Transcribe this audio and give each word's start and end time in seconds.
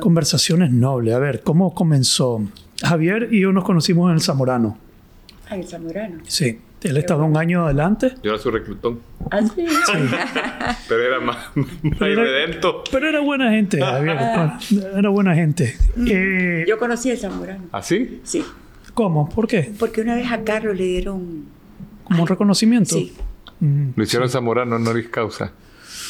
Conversaciones 0.00 0.70
nobles. 0.70 1.14
A 1.14 1.18
ver, 1.18 1.40
¿cómo 1.42 1.74
comenzó? 1.74 2.42
Javier 2.82 3.28
y 3.30 3.40
yo 3.40 3.52
nos 3.52 3.64
conocimos 3.64 4.08
en 4.10 4.14
el 4.16 4.20
Zamorano. 4.22 4.78
Ah, 5.48 5.56
el 5.56 5.66
Zamorano. 5.66 6.18
Sí. 6.26 6.58
Él 6.82 6.96
estaba 6.96 7.24
un 7.24 7.36
año 7.36 7.64
adelante. 7.66 8.14
Yo 8.22 8.30
era 8.30 8.38
su 8.38 8.50
reclutón. 8.50 9.00
Ah, 9.30 9.40
sí. 9.42 9.66
Pero 10.88 11.02
era 11.02 11.20
más, 11.20 11.36
más 11.54 11.66
Pero 11.98 12.12
era- 12.12 12.22
redento. 12.22 12.84
Pero 12.90 13.08
era 13.08 13.20
buena 13.20 13.50
gente, 13.50 13.80
Javier. 13.80 14.16
Era 14.96 15.08
buena 15.10 15.34
gente. 15.34 15.76
Eh, 16.06 16.64
Yo 16.66 16.78
conocí 16.78 17.10
el 17.10 17.18
Zamorano. 17.18 17.64
¿Así? 17.72 18.20
Sí. 18.24 18.42
¿Cómo? 18.94 19.28
¿Por 19.28 19.46
qué? 19.46 19.70
Porque 19.78 20.00
una 20.00 20.14
vez 20.14 20.30
a 20.32 20.42
Carlos 20.42 20.76
le 20.76 20.84
dieron. 20.84 21.44
¿Como 22.04 22.22
un 22.22 22.28
reconocimiento? 22.28 22.94
Sí. 22.96 23.12
Mm. 23.60 23.90
Lo 23.94 24.02
hicieron 24.02 24.28
Zamorano 24.30 24.76
honoris 24.76 25.08
causa. 25.08 25.52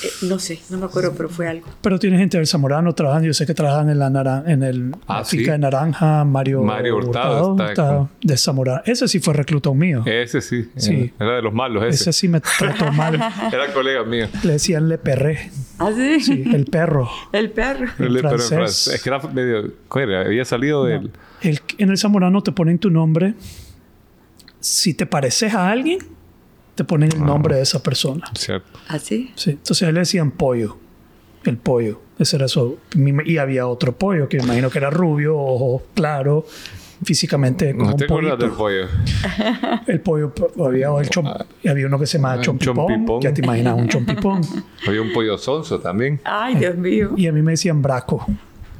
Eh, 0.03 0.09
no 0.23 0.39
sé, 0.39 0.59
no 0.71 0.79
me 0.79 0.87
acuerdo, 0.87 1.13
pero 1.17 1.29
fue 1.29 1.47
algo. 1.49 1.67
Pero 1.83 1.99
tiene 1.99 2.17
gente 2.19 2.37
del 2.39 2.47
Zamorano 2.47 2.95
trabajando. 2.95 3.27
Yo 3.27 3.35
sé 3.35 3.45
que 3.47 3.55
trabajan 3.55 3.91
en 3.91 3.99
la, 3.99 4.09
naran- 4.11 4.45
en 4.49 4.63
el, 4.63 4.95
Ah, 5.07 5.23
sí. 5.25 5.39
finca 5.39 5.53
de 5.53 5.59
Naranja. 5.59 6.25
Mario, 6.25 6.63
Mario 6.63 6.97
Hurtado 6.97 7.57
está 7.69 7.87
con- 7.99 8.11
de 8.23 8.37
Zamorano. 8.37 8.83
Ese 8.87 9.07
sí 9.09 9.21
fue 9.21 9.35
reclutón 9.35 9.77
mío. 9.79 10.03
Ese 10.07 10.41
sí. 10.41 10.71
Sí. 10.77 11.13
Era 11.19 11.37
de 11.37 11.43
los 11.43 11.53
malos, 11.53 11.83
Ese 11.85 12.11
ese. 12.11 12.13
sí 12.13 12.29
me 12.29 12.41
trató 12.41 12.91
mal. 12.93 13.15
Era 13.53 13.73
colega 13.75 14.05
mío. 14.05 14.27
Le 14.43 14.53
decían 14.53 14.89
Le 14.89 14.99
Perré. 14.99 15.51
Ah, 15.79 15.91
sí. 15.95 16.21
Sí, 16.21 16.45
el 16.55 16.67
perro. 16.67 17.09
El 17.33 17.51
perro. 17.51 17.87
En 17.99 18.19
francés. 18.19 18.49
francés. 18.49 18.95
Es 18.95 19.03
que 19.03 19.09
era 19.09 19.19
medio. 19.29 19.73
¿cómo 19.89 20.05
era? 20.05 20.21
Había 20.23 20.45
salido 20.45 20.85
del. 20.85 21.11
El- 21.43 21.61
en 21.79 21.91
el 21.91 21.97
Zamorano 21.99 22.43
te 22.43 22.53
ponen 22.53 22.79
tu 22.79 22.91
nombre. 22.91 23.35
Si 24.61 24.93
te 24.95 25.07
pareces 25.07 25.55
a 25.55 25.71
alguien, 25.71 25.99
te 26.75 26.85
ponen 26.85 27.11
Ah. 27.13 27.17
el 27.19 27.25
nombre 27.25 27.57
de 27.57 27.63
esa 27.63 27.83
persona. 27.83 28.25
¿Cierto? 28.35 28.79
¿Ah, 28.89 28.99
sí? 28.99 29.33
Sí. 29.35 29.51
Entonces 29.51 29.83
a 29.83 29.89
él 29.89 29.95
le 29.95 30.01
decían 30.01 30.31
pollo. 30.31 30.77
El 31.45 31.57
pollo. 31.57 32.01
Ese 32.19 32.37
era 32.37 32.47
eso. 32.47 32.77
Y 33.25 33.39
había 33.39 33.67
otro 33.67 33.97
pollo 33.97 34.29
que 34.29 34.37
me 34.39 34.45
imagino 34.45 34.69
que 34.71 34.79
era 34.79 34.91
rubio, 34.91 35.37
ojo 35.39 35.83
claro, 35.95 36.45
físicamente 37.03 37.73
como 37.73 37.87
¿No 37.87 37.91
un 37.93 37.97
te 37.97 38.05
acuerdas 38.05 38.39
del 38.39 38.51
pollo? 38.51 38.87
El 39.87 40.01
pollo, 40.01 40.33
había, 40.67 40.89
el 40.89 41.09
chom- 41.09 41.47
y 41.63 41.69
había 41.69 41.87
uno 41.87 41.99
que 41.99 42.07
se 42.07 42.19
llamaba 42.19 42.35
Ah, 42.35 42.41
chompipón. 42.43 42.75
chompipón. 42.89 43.21
Ya 43.23 43.33
te 43.33 43.41
imaginas 43.43 43.75
un 43.79 43.89
chompipón. 43.89 44.43
Había 44.87 45.01
un 45.01 45.13
pollo 45.15 45.39
sonso 45.39 45.81
también. 45.81 46.21
Ay, 46.25 46.57
Dios 46.57 46.77
mío. 46.77 47.13
y 47.17 47.27
a 47.27 47.33
mí 47.33 47.41
me 47.41 47.53
decían 47.53 47.81
braco. 47.81 48.27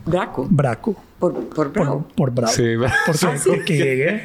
Braco. 0.05 0.47
Braco. 0.51 0.97
Por, 1.21 1.35
por 1.51 1.73
bravo. 1.73 1.99
Por, 2.09 2.15
por 2.15 2.31
bravo. 2.33 2.53
Sí, 2.53 2.75
Porque 3.07 3.27
Ah, 3.27 3.37
sí. 3.39 3.51
desde 3.51 3.65
que 3.65 3.77
llegué 3.77 4.23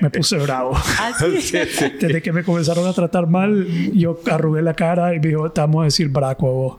me 0.00 0.10
puse 0.10 0.36
bravo. 0.38 0.72
Ah, 0.76 1.12
sí. 1.18 1.56
Desde 1.98 2.22
que 2.22 2.32
me 2.32 2.44
comenzaron 2.44 2.86
a 2.86 2.92
tratar 2.92 3.26
mal, 3.26 3.66
yo 3.94 4.20
arrugué 4.30 4.62
la 4.62 4.74
cara 4.74 5.14
y 5.14 5.18
me 5.18 5.28
dijo, 5.28 5.50
te 5.50 5.60
vamos 5.62 5.80
a 5.80 5.84
decir 5.86 6.08
braco 6.10 6.46
a 6.46 6.52
vos. 6.52 6.78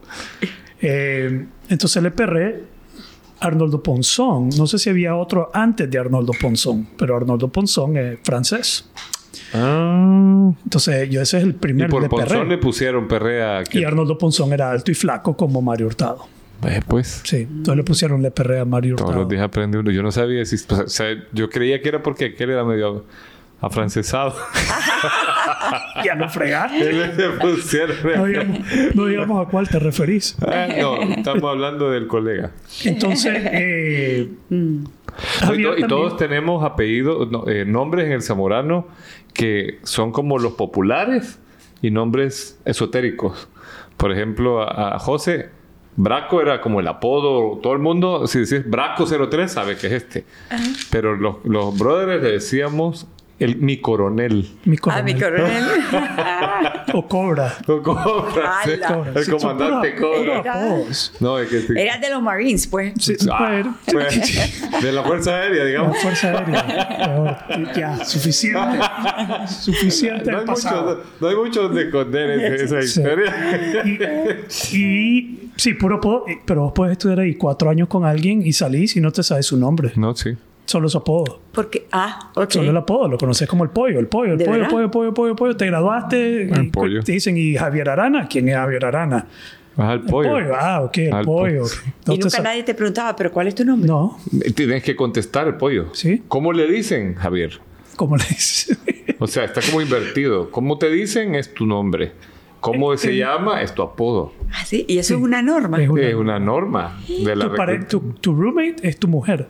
Eh, 0.82 1.46
entonces 1.70 2.02
le 2.04 2.12
perré 2.12 2.64
Arnoldo 3.40 3.82
Ponzón. 3.82 4.50
No 4.58 4.68
sé 4.68 4.78
si 4.78 4.90
había 4.92 5.16
otro 5.16 5.50
antes 5.54 5.90
de 5.90 5.98
Arnoldo 5.98 6.34
Ponzón, 6.40 6.88
pero 6.98 7.18
Arnoldo 7.18 7.48
Ponzón 7.50 7.98
es 7.98 8.20
francés. 8.24 8.90
Ah. 9.54 10.52
Entonces 10.64 11.10
yo 11.10 11.22
ese 11.22 11.38
es 11.38 11.44
el 11.44 11.50
Y 11.50 11.54
primer 11.54 11.90
por 11.90 12.02
Le 12.04 12.10
Ponzón 12.10 12.28
Perré. 12.30 12.46
le 12.48 12.58
pusieron 12.58 13.08
perrea. 13.08 13.62
Y 13.62 13.66
Que... 13.80 13.86
Arnoldo 13.86 14.18
Ponzón 14.18 14.54
era 14.54 14.72
alto 14.72 14.92
y 14.92 14.94
flaco 14.94 15.36
como 15.36 15.62
Mario 15.62 15.88
Hurtado. 15.88 16.28
Eh, 16.68 16.82
pues. 16.88 17.22
Sí, 17.24 17.38
entonces 17.50 17.76
le 17.78 17.84
pusieron 17.84 18.22
Le 18.22 18.32
Perré 18.32 18.60
a 18.60 18.66
Mario 18.66 18.96
Todos 18.96 19.10
Hurtado. 19.10 19.24
los 19.24 19.30
días 19.30 19.44
aprende 19.44 19.78
uno. 19.78 19.92
Yo 19.92 20.04
no 20.04 20.12
sabía 20.12 20.46
si. 20.46 20.56
o 20.74 20.88
sea, 20.88 21.08
yo 21.32 21.50
creía 21.50 21.82
que 21.82 21.90
era 21.90 22.04
porque 22.04 22.26
aquel 22.26 22.52
era 22.52 22.64
medio 22.64 23.06
afrancesado. 23.62 24.36
Ya 26.04 26.16
no 26.16 26.28
pusieron- 27.40 27.96
No 28.16 28.26
digamos, 28.26 28.60
no 28.96 29.06
digamos 29.06 29.46
a 29.48 29.50
cuál 29.50 29.70
te 29.70 29.80
referís. 29.80 30.36
Ah, 30.46 30.68
no, 30.80 31.02
estamos 31.02 31.44
hablando 31.44 31.92
del 31.92 32.08
colega. 32.08 32.52
Entonces, 32.84 33.34
eh, 33.52 34.30
Javier 35.40 35.60
y, 35.60 35.64
to- 35.64 35.86
y 35.86 35.88
todos 35.88 36.18
tenemos 36.18 36.64
apellidos, 36.64 37.30
no, 37.32 37.48
eh, 37.48 37.66
nombres 37.66 38.06
en 38.08 38.14
el 38.14 38.22
zamorano 38.22 38.88
que 39.34 39.80
son 39.84 40.12
como 40.12 40.40
los 40.40 40.54
populares 40.54 41.40
y 41.82 41.92
nombres 41.92 42.60
esotéricos. 42.66 43.48
Por 43.98 44.12
ejemplo, 44.12 44.62
a, 44.62 44.96
a 44.96 45.00
José, 45.00 45.50
Braco 45.96 46.42
era 46.42 46.62
como 46.62 46.80
el 46.80 46.88
apodo. 46.88 47.60
Todo 47.62 47.74
el 47.74 47.80
mundo, 47.80 48.26
si 48.28 48.40
decís 48.40 48.62
Braco 48.70 49.06
03, 49.06 49.52
sabe 49.52 49.76
que 49.78 49.88
es 49.88 49.94
este. 49.94 50.26
Pero 50.90 51.16
los, 51.16 51.38
los 51.44 51.78
brothers 51.78 52.24
le 52.24 52.32
decíamos 52.32 53.08
el, 53.40 53.56
mi 53.58 53.78
coronel. 53.82 54.48
mi 54.66 54.78
Ah, 54.88 55.02
mi 55.02 55.14
coronel. 55.20 55.64
coronel. 55.90 56.12
O 56.94 57.08
Cobra. 57.08 57.54
O 57.68 57.82
Cobra, 57.82 58.52
sí. 58.66 58.72
Cobra. 58.86 59.12
El 59.16 59.24
Sí, 59.26 59.32
comandante 59.32 59.96
Cobra. 59.96 60.40
apodos. 60.40 61.14
No, 61.22 61.40
es 61.40 61.50
que 61.50 61.62
sí. 61.62 61.74
Era 61.78 61.98
de 61.98 62.10
los 62.10 62.22
Marines, 62.22 62.68
pues. 62.68 62.94
Sí, 63.00 63.16
Ah, 63.32 63.48
bueno, 63.50 63.78
pues, 63.92 64.62
de 64.82 64.92
la 64.92 65.04
Fuerza 65.04 65.36
Aérea, 65.38 65.64
la 65.64 65.70
digamos. 65.70 65.98
Fuerza 66.00 66.38
Aérea. 66.38 67.74
Ya, 67.76 68.04
suficiente. 68.06 68.80
Suficiente 69.48 70.32
No 70.32 70.40
hay, 70.40 70.46
pasado. 70.46 70.96
mucho, 70.98 71.04
no 71.20 71.28
hay 71.30 71.36
mucho 71.36 71.64
donde 71.64 71.84
esconder 71.84 72.30
ese- 72.32 72.64
esa 72.66 72.82
Sí. 72.82 73.00
historia. 73.00 73.36
Y, 74.74 74.78
y 74.78 75.51
sí, 75.56 75.74
puro 75.74 75.96
apodo. 75.98 76.26
Pero 76.46 76.62
vos 76.64 76.74
puedes 76.74 76.94
estudiar 76.94 77.20
ahí 77.20 77.36
cuatro 77.36 77.70
años 77.70 77.88
con 77.88 78.06
alguien 78.06 78.42
y 78.46 78.54
salís 78.54 78.96
y 78.96 79.02
no 79.02 79.12
te 79.12 79.24
sabes 79.24 79.46
su 79.46 79.58
nombre. 79.58 79.92
No, 79.96 80.16
sí. 80.16 80.32
Solo 80.66 80.88
su 80.88 81.00
apodo. 81.00 81.40
Porque, 81.52 81.88
ah, 81.92 82.32
ok. 82.36 82.52
Solo 82.52 82.70
el 82.72 82.78
apodo, 82.78 83.08
lo 83.10 83.18
conoces 83.18 83.48
como 83.48 83.64
el 83.64 83.72
pollo, 83.72 84.00
el 84.00 84.08
pollo, 84.08 84.34
el 84.34 84.38
¿De 84.38 84.46
pollo, 84.46 84.62
el 84.64 84.68
pollo, 84.70 84.84
el 84.86 84.90
pollo, 84.92 85.08
el 85.10 85.14
pollo, 85.14 85.30
el 85.32 85.36
pollo. 85.36 85.58
Te 85.58 85.66
graduaste. 85.66 86.44
El 86.44 86.66
y 86.66 86.70
pollo. 86.70 87.04
Te 87.04 87.12
dicen, 87.14 87.36
¿y 87.38 87.56
Javier 87.56 87.90
Arana? 87.90 88.28
¿Quién 88.30 88.48
es 88.48 88.56
Javier 88.56 88.86
Arana? 88.86 89.28
Ajá, 89.76 89.94
el 89.94 90.00
El 90.02 90.06
pollo. 90.06 90.30
pollo. 90.32 90.54
Ah, 90.58 90.82
ok, 90.84 90.98
el 91.00 91.14
Ah, 91.14 91.20
el 91.20 91.26
pollo. 91.26 91.62
pollo. 91.64 91.74
Y 92.16 92.18
te 92.20 92.24
nunca 92.26 92.42
nadie 92.42 92.64
te 92.64 92.74
preguntaba, 92.76 93.16
¿pero 93.16 93.32
cuál 93.32 93.48
es 93.48 93.56
tu 93.56 93.66
nombre? 93.66 93.88
No, 93.88 94.18
Tienes 94.56 94.84
que 94.84 94.96
contestar 94.96 95.48
el 95.48 95.56
pollo. 95.56 95.88
Sí. 95.94 96.22
¿Cómo 96.28 96.54
le 96.54 96.68
dicen, 96.72 97.16
Javier? 97.16 97.60
¿cómo 97.98 98.16
le 98.18 98.24
dices? 98.30 98.78
O 99.20 99.28
sea, 99.28 99.44
está 99.44 99.62
como 99.62 99.82
invertido. 99.82 100.50
¿Cómo 100.50 100.78
te 100.80 100.90
dicen? 100.90 101.36
Es 101.36 101.54
tu 101.54 101.66
nombre. 101.68 102.14
¿Cómo 102.62 102.94
Eh, 102.94 102.98
se 102.98 103.18
llama? 103.18 103.62
Es 103.62 103.74
tu 103.76 103.82
apodo. 103.82 104.34
Ah, 104.54 104.64
sí. 104.66 104.86
Y 104.88 104.98
eso 105.00 105.16
es 105.16 105.22
una 105.22 105.42
norma. 105.42 105.82
Es 105.82 105.90
una- 105.90 106.02
Es 106.02 106.14
una 106.16 106.40
norma 106.40 106.98
de 107.08 107.36
la 107.36 107.50
tu, 107.88 108.00
tu, 108.00 108.14
tu 108.14 108.36
roommate 108.36 108.76
es 108.88 108.98
tu 108.98 109.08
mujer. 109.10 109.48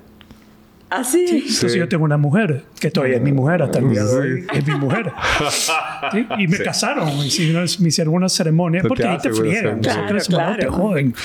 Ah, 0.90 1.04
sí. 1.06 1.26
Entonces 1.30 1.72
Sí. 1.72 1.78
yo 1.80 1.88
tengo 1.88 2.04
una 2.04 2.18
mujer, 2.18 2.66
que 2.80 2.92
todavía 2.92 3.16
es 3.18 3.22
mi 3.22 3.32
mujer 3.32 3.62
hasta 3.62 3.80
el 3.80 3.90
día 3.92 4.04
de 4.04 4.14
hoy. 4.18 4.46
Es 4.54 4.68
mi 4.68 4.76
mujer. 4.76 5.12
¿Sí? 6.12 6.28
Y 6.38 6.48
me 6.48 6.58
casaron, 6.58 7.06
me 7.18 7.28
hicieron, 7.28 7.66
me 7.80 7.88
hicieron 7.88 8.14
una 8.14 8.28
ceremonia, 8.28 8.82
porque 8.86 9.06
ahí 9.06 9.18
te 9.18 9.32
friegan. 9.32 9.80
claro, 9.80 9.80
o 9.80 9.84
sea, 9.84 10.06
que 10.06 10.12
eres 10.12 10.30
malo, 10.30 10.52
te 10.56 10.58
claro. 10.68 10.72
joden. 10.74 11.16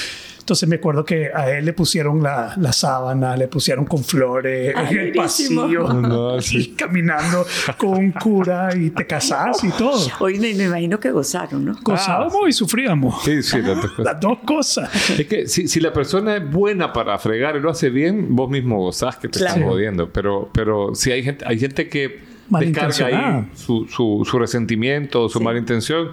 Entonces 0.47 0.69
me 0.69 0.77
acuerdo 0.77 1.05
que 1.05 1.29
a 1.35 1.51
él 1.51 1.65
le 1.65 1.73
pusieron 1.73 2.23
la, 2.23 2.55
la 2.57 2.73
sábana, 2.73 3.37
le 3.37 3.49
pusieron 3.49 3.85
con 3.85 4.05
flores 4.05 4.73
Ay, 4.77 4.95
en 4.95 4.99
el 5.01 5.13
pasillo. 5.13 5.89
No, 5.93 6.37
y 6.39 6.41
sí. 6.43 6.75
caminando 6.79 7.45
con 7.77 7.99
un 7.99 8.13
cura 8.13 8.71
y 8.77 8.91
te 8.91 9.09
casás 9.09 9.65
y 9.65 9.71
todo. 9.71 9.99
Hoy 10.21 10.39
me, 10.39 10.55
me 10.55 10.65
imagino 10.67 11.01
que 11.01 11.11
gozaron, 11.11 11.65
¿no? 11.65 11.77
Gozábamos 11.83 12.49
y 12.49 12.53
sufríamos. 12.53 13.25
Sí, 13.25 13.43
sí. 13.43 13.61
las 13.61 13.75
dos 13.83 13.91
cosas. 13.91 14.05
Las 14.05 14.21
dos 14.21 14.39
cosas. 14.47 15.11
Es 15.19 15.27
que 15.27 15.49
si, 15.49 15.67
si 15.67 15.81
la 15.81 15.93
persona 15.93 16.37
es 16.37 16.49
buena 16.49 16.93
para 16.93 17.19
fregar 17.19 17.57
y 17.57 17.61
lo 17.61 17.69
hace 17.71 17.91
bien, 17.91 18.29
vos 18.37 18.49
mismo 18.49 18.79
gozás 18.79 19.17
que 19.17 19.27
te 19.29 19.41
Claro. 19.41 19.55
están 19.57 19.69
jodiendo. 19.69 20.13
Pero, 20.13 20.49
pero 20.53 20.95
si 20.95 21.11
hay 21.11 21.25
gente, 21.25 21.45
hay 21.45 21.59
gente 21.59 21.89
que 21.89 22.21
descarga 22.51 23.07
ahí 23.07 23.49
su, 23.55 23.87
su, 23.89 24.27
su 24.29 24.39
resentimiento, 24.39 25.29
su 25.29 25.39
Sí. 25.39 25.45
mala 25.45 25.59
intención, 25.59 26.09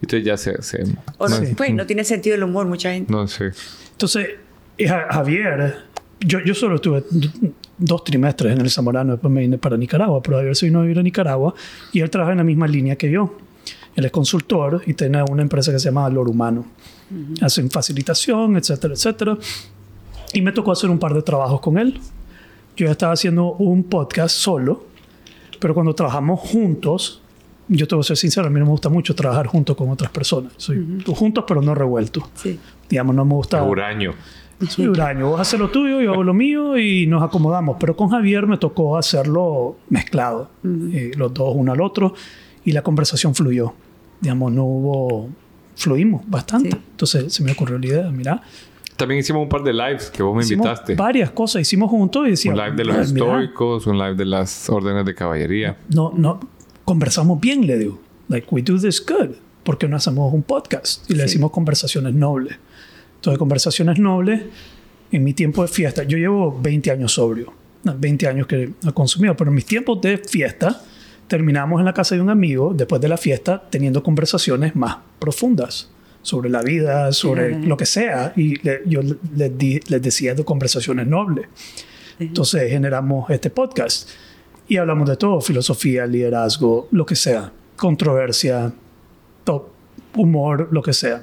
entonces 0.00 0.24
ya 0.24 0.36
se... 0.36 0.62
se 0.62 0.82
O 1.18 1.28
no, 1.28 1.36
Sí. 1.36 1.54
pues 1.56 1.72
no 1.74 1.86
tiene 1.86 2.04
sentido 2.04 2.34
el 2.36 2.42
humor 2.44 2.66
mucha 2.66 2.92
gente. 2.92 3.12
no 3.12 3.26
sé. 3.28 3.50
Entonces, 3.92 4.28
eh, 4.78 4.88
Ja- 4.88 5.06
Javier, 5.10 5.76
yo, 6.20 6.38
yo 6.44 6.54
solo 6.54 6.76
estuve 6.76 7.04
dos 7.78 8.04
trimestres 8.04 8.52
en 8.54 8.60
el 8.60 8.70
Zamorano, 8.70 9.12
después 9.12 9.32
me 9.32 9.40
vine 9.42 9.58
para 9.58 9.76
Nicaragua, 9.76 10.22
pero 10.22 10.36
Javier 10.38 10.56
se 10.56 10.66
vino 10.66 10.78
a 10.80 10.82
vivir 10.82 10.98
a 10.98 11.02
Nicaragua 11.02 11.54
y 11.92 12.00
él 12.00 12.10
trabaja 12.10 12.32
en 12.32 12.38
la 12.38 12.44
misma 12.44 12.66
línea 12.66 12.96
que 12.96 13.10
yo. 13.10 13.36
Él 13.94 14.04
es 14.04 14.10
consultor 14.10 14.82
y 14.86 14.92
tiene 14.94 15.22
una 15.22 15.40
empresa 15.42 15.72
que 15.72 15.78
se 15.78 15.86
llama 15.86 16.02
Valor 16.02 16.28
Humano. 16.28 16.66
Hacen 17.40 17.70
facilitación, 17.70 18.56
etcétera, 18.56 18.92
etcétera. 18.94 19.38
Y 20.34 20.42
me 20.42 20.52
tocó 20.52 20.72
hacer 20.72 20.90
un 20.90 20.98
par 20.98 21.14
de 21.14 21.22
trabajos 21.22 21.60
con 21.60 21.78
él. 21.78 21.98
Yo 22.76 22.90
estaba 22.90 23.12
haciendo 23.14 23.52
un 23.54 23.84
podcast 23.84 24.36
solo, 24.36 24.84
pero 25.60 25.74
cuando 25.74 25.94
trabajamos 25.94 26.40
juntos, 26.40 27.22
yo 27.68 27.88
te 27.88 27.94
voy 27.94 28.00
a 28.00 28.04
ser 28.04 28.16
sincero, 28.16 28.46
a 28.46 28.50
mí 28.50 28.58
no 28.60 28.66
me 28.66 28.70
gusta 28.70 28.88
mucho 28.88 29.14
trabajar 29.14 29.46
junto 29.46 29.76
con 29.76 29.90
otras 29.90 30.10
personas. 30.10 30.52
Soy 30.56 31.02
juntos, 31.06 31.44
pero 31.46 31.60
no 31.62 31.74
revueltos. 31.74 32.24
Sí. 32.34 32.58
Digamos, 32.88 33.14
no 33.14 33.24
me 33.24 33.34
gusta. 33.34 33.62
Huraño. 33.62 34.14
Soy 34.68 34.86
huraño. 34.86 35.28
Vos 35.28 35.40
haces 35.40 35.60
lo 35.60 35.68
tuyo, 35.68 36.00
yo 36.00 36.12
hago 36.12 36.22
lo 36.22 36.32
mío 36.32 36.78
y 36.78 37.06
nos 37.06 37.22
acomodamos. 37.22 37.76
Pero 37.78 37.96
con 37.96 38.08
Javier 38.08 38.46
me 38.46 38.56
tocó 38.56 38.96
hacerlo 38.96 39.76
mezclado. 39.90 40.50
Eh, 40.64 41.10
los 41.16 41.34
dos 41.34 41.52
uno 41.54 41.72
al 41.72 41.80
otro. 41.80 42.14
Y 42.64 42.72
la 42.72 42.82
conversación 42.82 43.34
fluyó. 43.34 43.74
Digamos, 44.20 44.52
no 44.52 44.64
hubo... 44.64 45.28
Fluimos 45.74 46.22
bastante. 46.26 46.70
Sí. 46.70 46.82
Entonces 46.92 47.32
se 47.34 47.44
me 47.44 47.52
ocurrió 47.52 47.78
la 47.78 47.86
idea, 47.86 48.10
mira. 48.10 48.40
También 48.96 49.20
hicimos 49.20 49.42
un 49.42 49.48
par 49.48 49.62
de 49.62 49.72
lives 49.72 50.10
que 50.10 50.22
vos 50.22 50.34
me 50.36 50.42
hicimos 50.42 50.66
invitaste. 50.66 50.94
varias 50.94 51.30
cosas. 51.30 51.62
Hicimos 51.62 51.90
juntos 51.90 52.26
y 52.26 52.30
decíamos... 52.30 52.58
Un 52.60 52.64
live 52.66 52.76
de 52.76 52.84
los 52.84 52.96
"Ah, 52.96 53.12
mira, 53.12 53.26
estoicos, 53.40 53.86
un 53.86 53.98
live 53.98 54.14
de 54.14 54.24
las 54.24 54.70
órdenes 54.70 55.04
de 55.04 55.14
caballería. 55.14 55.76
No, 55.90 56.12
no... 56.16 56.40
Conversamos 56.84 57.40
bien, 57.40 57.66
le 57.66 57.78
digo. 57.78 57.98
Like, 58.28 58.46
we 58.50 58.62
do 58.62 58.78
this 58.78 59.04
good. 59.04 59.34
¿Por 59.64 59.76
qué 59.76 59.88
no 59.88 59.96
hacemos 59.96 60.32
un 60.32 60.42
podcast? 60.44 61.08
Y 61.10 61.14
le 61.14 61.20
Sí. 61.20 61.26
decimos 61.26 61.50
conversaciones 61.50 62.14
nobles. 62.14 62.56
Entonces, 63.16 63.38
conversaciones 63.38 63.98
nobles 63.98 64.42
en 65.10 65.24
mi 65.24 65.34
tiempo 65.34 65.62
de 65.62 65.68
fiesta, 65.68 66.04
yo 66.04 66.16
llevo 66.16 66.56
20 66.62 66.90
años 66.92 67.12
sobrio, 67.12 67.52
no, 67.84 67.96
20 67.98 68.28
años 68.28 68.46
que 68.46 68.70
he 68.86 68.92
consumido, 68.92 69.36
pero 69.36 69.50
en 69.50 69.54
mis 69.56 69.66
tiempos 69.66 70.00
de 70.00 70.18
fiesta 70.18 70.80
terminamos 71.26 71.80
en 71.80 71.84
la 71.86 71.92
casa 71.92 72.14
de 72.14 72.20
un 72.20 72.30
amigo 72.30 72.72
después 72.74 73.00
de 73.00 73.08
la 73.08 73.16
fiesta 73.16 73.62
teniendo 73.68 74.02
conversaciones 74.02 74.76
más 74.76 74.98
profundas 75.18 75.90
sobre 76.26 76.50
la 76.50 76.60
vida, 76.62 77.12
sobre 77.12 77.54
Ajá. 77.54 77.64
lo 77.64 77.76
que 77.76 77.86
sea, 77.86 78.32
y 78.36 78.56
le- 78.62 78.82
yo 78.86 79.00
le- 79.02 79.16
les, 79.36 79.56
di- 79.56 79.80
les 79.88 80.02
decía 80.02 80.34
de 80.34 80.44
conversaciones 80.44 81.06
nobles. 81.06 81.46
Entonces 82.18 82.68
generamos 82.70 83.30
este 83.30 83.50
podcast 83.50 84.08
y 84.68 84.76
hablamos 84.78 85.08
de 85.08 85.16
todo, 85.16 85.40
filosofía, 85.40 86.06
liderazgo, 86.06 86.88
lo 86.90 87.06
que 87.06 87.14
sea, 87.14 87.52
controversia, 87.76 88.72
to- 89.44 89.70
humor, 90.16 90.68
lo 90.72 90.82
que 90.82 90.92
sea. 90.92 91.22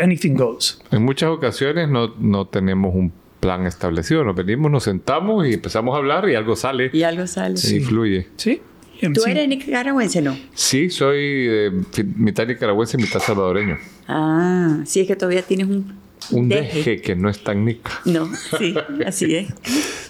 Anything 0.00 0.34
goes. 0.34 0.80
En 0.90 1.02
muchas 1.04 1.30
ocasiones 1.30 1.88
no, 1.88 2.14
no 2.18 2.46
tenemos 2.46 2.94
un 2.94 3.12
plan 3.40 3.66
establecido. 3.66 4.24
Nos 4.24 4.34
venimos, 4.36 4.70
nos 4.70 4.84
sentamos 4.84 5.46
y 5.46 5.54
empezamos 5.54 5.94
a 5.94 5.98
hablar 5.98 6.28
y 6.28 6.34
algo 6.34 6.56
sale 6.56 6.90
Y 6.92 7.02
algo 7.02 7.26
sale. 7.26 7.54
y 7.58 7.80
fluye. 7.80 8.28
¿Sí? 8.36 8.60
¿Tú 9.00 9.20
sí. 9.22 9.30
eres 9.30 9.48
nicaragüense, 9.48 10.22
no? 10.22 10.36
Sí, 10.54 10.90
soy 10.90 11.18
eh, 11.18 11.70
mitad 12.16 12.46
nicaragüense 12.46 12.96
y 12.98 13.02
mitad 13.02 13.20
salvadoreño. 13.20 13.78
Ah, 14.08 14.80
sí, 14.84 15.00
es 15.00 15.06
que 15.06 15.16
todavía 15.16 15.42
tienes 15.42 15.68
un, 15.68 15.94
Un 16.32 16.48
deje 16.48 17.00
que 17.00 17.16
no 17.16 17.28
es 17.28 17.42
tan 17.42 17.64
nica. 17.64 17.92
No, 18.04 18.28
sí, 18.58 18.74
así 19.06 19.34
es. 19.34 19.48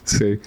Sí. 0.05 0.39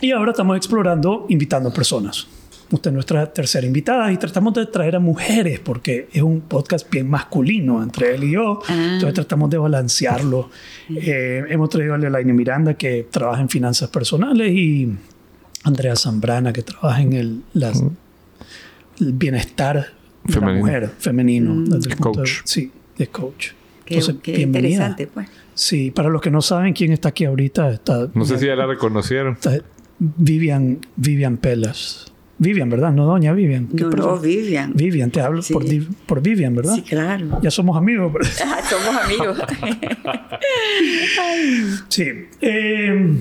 Y 0.00 0.12
ahora 0.12 0.30
estamos 0.30 0.56
explorando 0.56 1.26
invitando 1.28 1.72
personas. 1.72 2.28
Usted 2.70 2.90
es 2.90 2.94
nuestra 2.94 3.32
tercera 3.32 3.66
invitada 3.66 4.12
y 4.12 4.18
tratamos 4.18 4.52
de 4.52 4.66
traer 4.66 4.96
a 4.96 5.00
mujeres 5.00 5.58
porque 5.58 6.08
es 6.12 6.20
un 6.20 6.42
podcast 6.42 6.90
bien 6.90 7.08
masculino 7.08 7.82
entre 7.82 8.14
él 8.14 8.24
y 8.24 8.32
yo. 8.32 8.60
Ah. 8.68 8.90
Entonces 8.92 9.14
tratamos 9.14 9.48
de 9.48 9.56
balancearlo. 9.56 10.50
Eh, 10.94 11.44
hemos 11.48 11.70
traído 11.70 11.94
a 11.94 11.96
Elaine 11.96 12.34
Miranda 12.34 12.74
que 12.74 13.06
trabaja 13.10 13.40
en 13.40 13.48
finanzas 13.48 13.88
personales 13.88 14.52
y 14.52 14.86
Andrea 15.64 15.96
Zambrana 15.96 16.52
que 16.52 16.62
trabaja 16.62 17.02
en 17.02 17.12
el, 17.12 17.42
las- 17.52 17.82
el 19.00 19.12
bienestar 19.12 19.74
de 20.24 20.34
la 20.34 20.40
Femenino. 20.40 20.60
mujer 20.60 20.90
femenino. 20.98 21.54
desde 21.76 21.90
el 21.90 21.96
punto 21.96 22.20
de- 22.20 22.28
Coach. 22.28 22.40
sí, 22.44 22.70
de 22.96 23.06
coach. 23.08 23.48
Qué, 23.84 23.94
Entonces, 23.94 24.16
qué 24.22 24.32
bienvenida. 24.32 24.70
interesante, 24.88 25.06
pues. 25.06 25.28
Sí, 25.54 25.90
para 25.90 26.08
los 26.10 26.20
que 26.20 26.30
no 26.30 26.42
saben 26.42 26.74
quién 26.74 26.92
está 26.92 27.08
aquí 27.08 27.24
ahorita, 27.24 27.70
está, 27.70 28.08
No 28.14 28.24
sé 28.24 28.38
si 28.38 28.46
ya 28.46 28.54
la 28.54 28.66
reconocieron. 28.66 29.34
está 29.34 29.58
Vivian, 29.98 30.78
Vivian 30.96 31.38
Pelas. 31.38 32.12
Vivian, 32.40 32.70
¿verdad? 32.70 32.92
No, 32.92 33.06
doña 33.06 33.32
Vivian. 33.32 33.66
¿Qué 33.66 33.82
No, 33.82 33.90
no? 33.90 34.18
Vivian. 34.18 34.72
Vivian, 34.74 35.10
te 35.10 35.20
hablo 35.20 35.42
Sí. 35.42 35.52
por, 36.06 36.22
Vivian, 36.22 36.54
¿verdad? 36.54 36.74
Sí, 36.76 36.82
claro. 36.82 37.40
Ya 37.42 37.50
somos 37.50 37.76
amigos. 37.76 38.12
Ah, 38.44 38.60
somos 38.68 39.02
amigos. 39.02 39.38
sí. 41.88 42.04
Eh, 42.40 43.16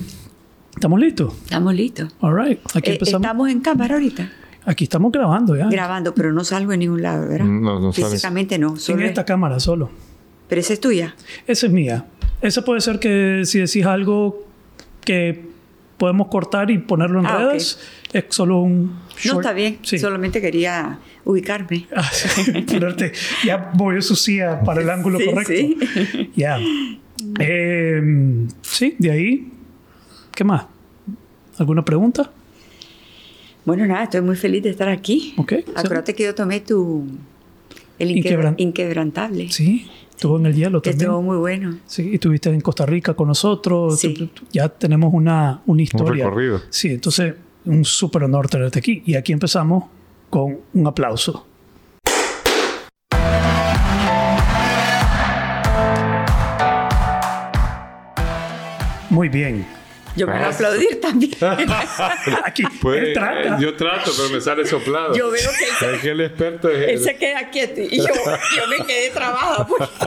¿Estamos 0.78 1.00
listos? 1.00 1.34
Estamos 1.44 1.74
listos. 1.74 2.16
All 2.22 2.36
right. 2.38 2.60
Aquí 2.76 2.92
Eh, 2.92 2.94
empezamos. 2.94 3.22
estamos 3.26 3.50
en 3.50 3.60
cámara 3.62 3.96
ahorita, 3.96 4.32
Aquí 4.66 4.84
estamos 4.84 5.12
grabando 5.12 5.56
ya. 5.56 5.68
grabando, 5.70 6.14
pero 6.14 6.32
no 6.34 6.44
salgo 6.44 6.72
en 6.74 6.80
ningún 6.80 7.02
lado, 7.02 7.28
¿verdad? 7.28 7.46
No, 7.46 7.80
no. 7.80 7.92
Físicamente 7.94 8.60
no. 8.60 8.72
en 8.72 8.78
Solo 8.80 9.02
es- 9.04 9.10
esta 9.10 9.26
cámara 9.26 9.60
solo. 9.60 9.90
Pero 10.48 10.62
esa 10.62 10.74
es 10.74 10.80
tuya. 10.80 11.16
Esa 11.48 11.66
es 11.68 11.72
mía. 11.74 12.06
Esa 12.42 12.64
puede 12.64 12.82
ser 12.82 13.00
que 13.00 13.42
si 13.46 13.60
decís 13.60 13.86
algo 13.86 14.46
que 15.04 15.48
podemos 15.98 16.28
cortar 16.28 16.70
y 16.70 16.78
ponerlo 16.78 17.22
en 17.22 17.26
Ah, 17.26 17.38
redes, 17.40 17.80
es 18.14 18.26
solo 18.30 18.60
un 18.62 18.84
No 18.86 19.00
short- 19.18 19.40
está 19.42 19.54
bien. 19.54 19.80
Sí. 19.82 19.98
Solamente 19.98 20.40
quería 20.42 21.00
ubicarme. 21.26 21.88
Ah, 21.96 22.04
sí, 22.12 22.52
ponerte- 22.68 23.14
ya 23.46 23.72
movió 23.74 24.00
su 24.04 24.16
silla 24.16 24.62
para 24.62 24.82
el 24.82 24.90
ángulo 24.92 25.18
Sí, 25.18 25.26
correcto. 25.26 25.54
sí. 25.54 26.32
Ya. 26.36 26.60
Eh, 27.40 28.46
sí, 28.62 28.96
de 29.00 29.12
ahí. 29.12 29.52
¿Qué 30.38 30.44
más? 30.44 30.68
¿Alguna 31.58 31.84
pregunta? 31.84 32.30
Bueno, 33.66 33.88
nada, 33.88 34.04
estoy 34.04 34.22
muy 34.22 34.36
feliz 34.36 34.62
de 34.62 34.70
estar 34.70 34.88
aquí. 34.88 35.34
Ok, 35.36 35.52
sí. 35.66 35.72
Acuérdate 35.76 36.14
que 36.14 36.26
yo 36.26 36.36
tomé 36.36 36.60
tu. 36.60 37.08
El 37.98 38.10
Inquebran- 38.12 38.54
inquebra- 38.54 38.56
inquebrantable. 38.58 39.50
Sí, 39.50 39.88
estuvo 40.12 40.38
en 40.38 40.46
el 40.46 40.54
hielo 40.54 40.80
Que 40.80 40.92
también. 40.92 41.10
estuvo 41.10 41.24
muy 41.24 41.38
bueno. 41.38 41.80
Sí, 41.88 42.10
y 42.12 42.14
estuviste 42.14 42.52
en 42.52 42.62
Costa 42.62 42.86
Rica 42.86 43.16
con 43.16 43.30
nosotros. 43.30 44.00
Sí. 44.00 44.14
Tú- 44.14 44.28
tú- 44.28 44.44
Ya 44.54 44.70
tenemos 44.70 45.12
una, 45.12 45.62
una 45.66 45.82
historia. 45.82 46.26
recorrido. 46.26 46.62
Sí, 46.70 46.90
entonces 46.90 47.34
un 47.66 47.84
súper 47.84 48.26
honor 48.26 48.48
tenerte 48.48 48.78
aquí. 48.78 49.02
Y 49.08 49.16
aquí 49.16 49.34
empezamos 49.34 49.86
con 50.30 50.60
un 50.76 50.86
aplauso. 50.86 51.48
Muy 59.10 59.30
bien. 59.30 59.66
Yo 60.18 60.28
me 60.28 60.34
voy 60.34 60.42
a 60.44 60.50
aplaudir 60.50 61.00
también. 61.00 61.32
Aquí, 62.44 62.64
Pues, 62.82 63.04
él 63.04 63.14
trata. 63.14 63.42
eh, 63.58 63.62
yo 63.62 63.76
trato, 63.76 64.12
pero 64.18 64.30
me 64.30 64.42
sale 64.42 64.66
soplado. 64.66 65.16
Yo 65.16 65.30
veo 65.32 65.50
que 65.58 65.64
él 65.66 65.72
se- 65.80 65.96
Es 65.96 66.02
que 66.02 66.10
el 66.10 66.22
experto 66.22 66.70
es 66.70 66.90
Él 66.90 67.00
se 67.00 67.16
queda 67.18 67.50
quieto 67.50 67.82
y 67.82 67.98
yo, 67.98 68.06
yo 68.06 68.68
me 68.68 68.86
quedé 68.86 69.10
trabada. 69.12 69.66
pues. 69.68 69.90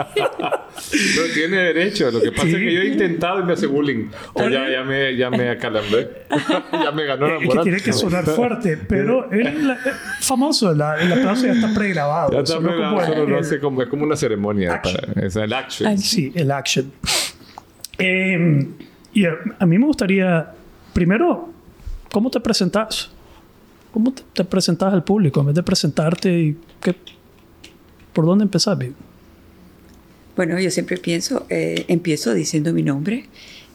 No 1.16 1.22
tiene 1.34 1.56
derecho. 1.58 2.10
Lo 2.10 2.20
que 2.20 2.32
pasa 2.32 2.44
Sí. 2.48 2.54
es 2.54 2.58
que 2.58 2.72
yo 2.74 2.80
he 2.80 2.86
intentado 2.86 3.40
y 3.40 3.44
me 3.44 3.52
hace 3.52 3.66
bullying. 3.66 4.08
O 4.32 4.48
ya, 4.48 4.68
ya 4.68 4.82
me, 4.82 5.16
ya 5.16 5.30
me 5.30 5.50
acalambré. 5.50 6.24
ya 6.72 6.90
me 6.90 7.04
ganó 7.04 7.26
la 7.28 7.34
Es 7.34 7.40
que 7.40 7.46
moral. 7.46 7.62
tiene 7.64 7.80
que 7.80 7.92
sonar 7.92 8.24
fuerte, 8.24 8.76
pero 8.76 9.30
él 9.30 9.68
la- 9.68 9.74
eh, 9.74 9.92
famoso, 10.20 10.74
la- 10.74 11.00
el 11.00 11.12
aplauso 11.12 11.46
ya 11.46 11.52
está 11.52 11.72
pregrabado. 11.74 12.32
Ya 12.32 12.38
está 12.40 12.54
solo 12.54 13.26
lo 13.26 13.38
hace 13.38 13.60
como, 13.60 13.82
es 13.82 13.88
como 13.88 14.04
una 14.04 14.16
ceremonia. 14.16 14.74
Action. 14.74 15.14
Para, 15.14 15.26
es 15.26 15.36
el 15.36 15.52
action. 15.52 15.98
Sí, 15.98 16.32
el 16.34 16.50
action. 16.50 16.92
Eh, 17.98 18.66
y 19.12 19.24
a, 19.24 19.34
a 19.58 19.66
mí 19.66 19.78
me 19.78 19.86
gustaría, 19.86 20.52
primero, 20.92 21.50
¿cómo 22.12 22.30
te 22.30 22.40
presentas? 22.40 23.10
¿Cómo 23.92 24.12
te, 24.12 24.22
te 24.32 24.44
presentas 24.44 24.92
al 24.92 25.02
público 25.02 25.40
en 25.40 25.46
vez 25.46 25.54
de 25.56 25.62
presentarte 25.62 26.30
y 26.38 26.56
qué, 26.80 26.94
por 28.12 28.24
dónde 28.24 28.44
empezás? 28.44 28.78
Vivi? 28.78 28.94
Bueno, 30.36 30.58
yo 30.58 30.70
siempre 30.70 30.96
pienso, 30.96 31.46
eh, 31.50 31.84
empiezo 31.88 32.32
diciendo 32.32 32.72
mi 32.72 32.82
nombre 32.82 33.26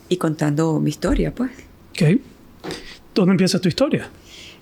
y 0.08 0.16
contando 0.16 0.80
mi 0.80 0.90
historia, 0.90 1.34
pues. 1.34 1.50
Ok. 1.90 2.20
¿Dónde 3.14 3.32
empieza 3.32 3.60
tu 3.60 3.68
historia? 3.68 4.08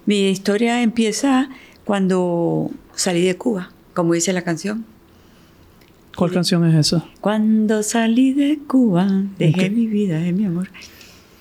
Mi 0.06 0.28
historia 0.28 0.82
empieza 0.82 1.48
cuando 1.84 2.70
salí 2.94 3.24
de 3.24 3.36
Cuba, 3.36 3.70
como 3.94 4.14
dice 4.14 4.32
la 4.32 4.42
canción. 4.42 4.84
¿Cuál 6.16 6.32
canción 6.32 6.64
es 6.68 6.74
esa? 6.86 7.04
Cuando 7.20 7.82
salí 7.82 8.32
de 8.32 8.58
Cuba, 8.66 9.08
dejé 9.38 9.70
mi 9.70 9.86
vida, 9.86 10.18
de 10.18 10.32
mi 10.32 10.44
amor. 10.44 10.68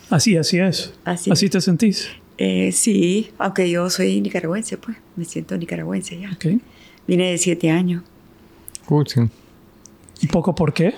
Así, 0.10 0.38
así 0.38 0.60
es. 0.60 0.94
Así. 1.06 1.50
te 1.50 1.62
sentís. 1.62 2.10
Eh, 2.38 2.72
sí, 2.72 3.30
aunque 3.38 3.70
yo 3.70 3.90
soy 3.90 4.20
nicaragüense, 4.22 4.78
pues, 4.78 4.98
me 5.16 5.26
siento 5.26 5.58
nicaragüense 5.58 6.20
ya. 6.20 6.32
Ok. 6.32 6.62
Vine 7.08 7.32
de 7.32 7.38
siete 7.38 7.70
años, 7.70 8.04
Uy, 8.90 9.06
sí. 9.08 9.20
¿Un 9.20 10.30
poco 10.30 10.56
por 10.56 10.74
qué? 10.74 10.94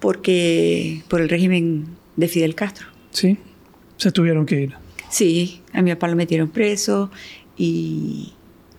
porque 0.00 1.02
por 1.08 1.20
el 1.20 1.28
régimen 1.28 1.86
de 2.16 2.28
Fidel 2.28 2.54
Castro. 2.54 2.86
Sí. 3.10 3.38
Se 3.96 4.12
tuvieron 4.12 4.46
que 4.46 4.60
ir. 4.60 4.74
Sí, 5.10 5.62
a 5.72 5.82
mi 5.82 5.90
papá 5.90 6.08
lo 6.08 6.16
metieron 6.16 6.48
preso 6.48 7.10
y 7.56 8.32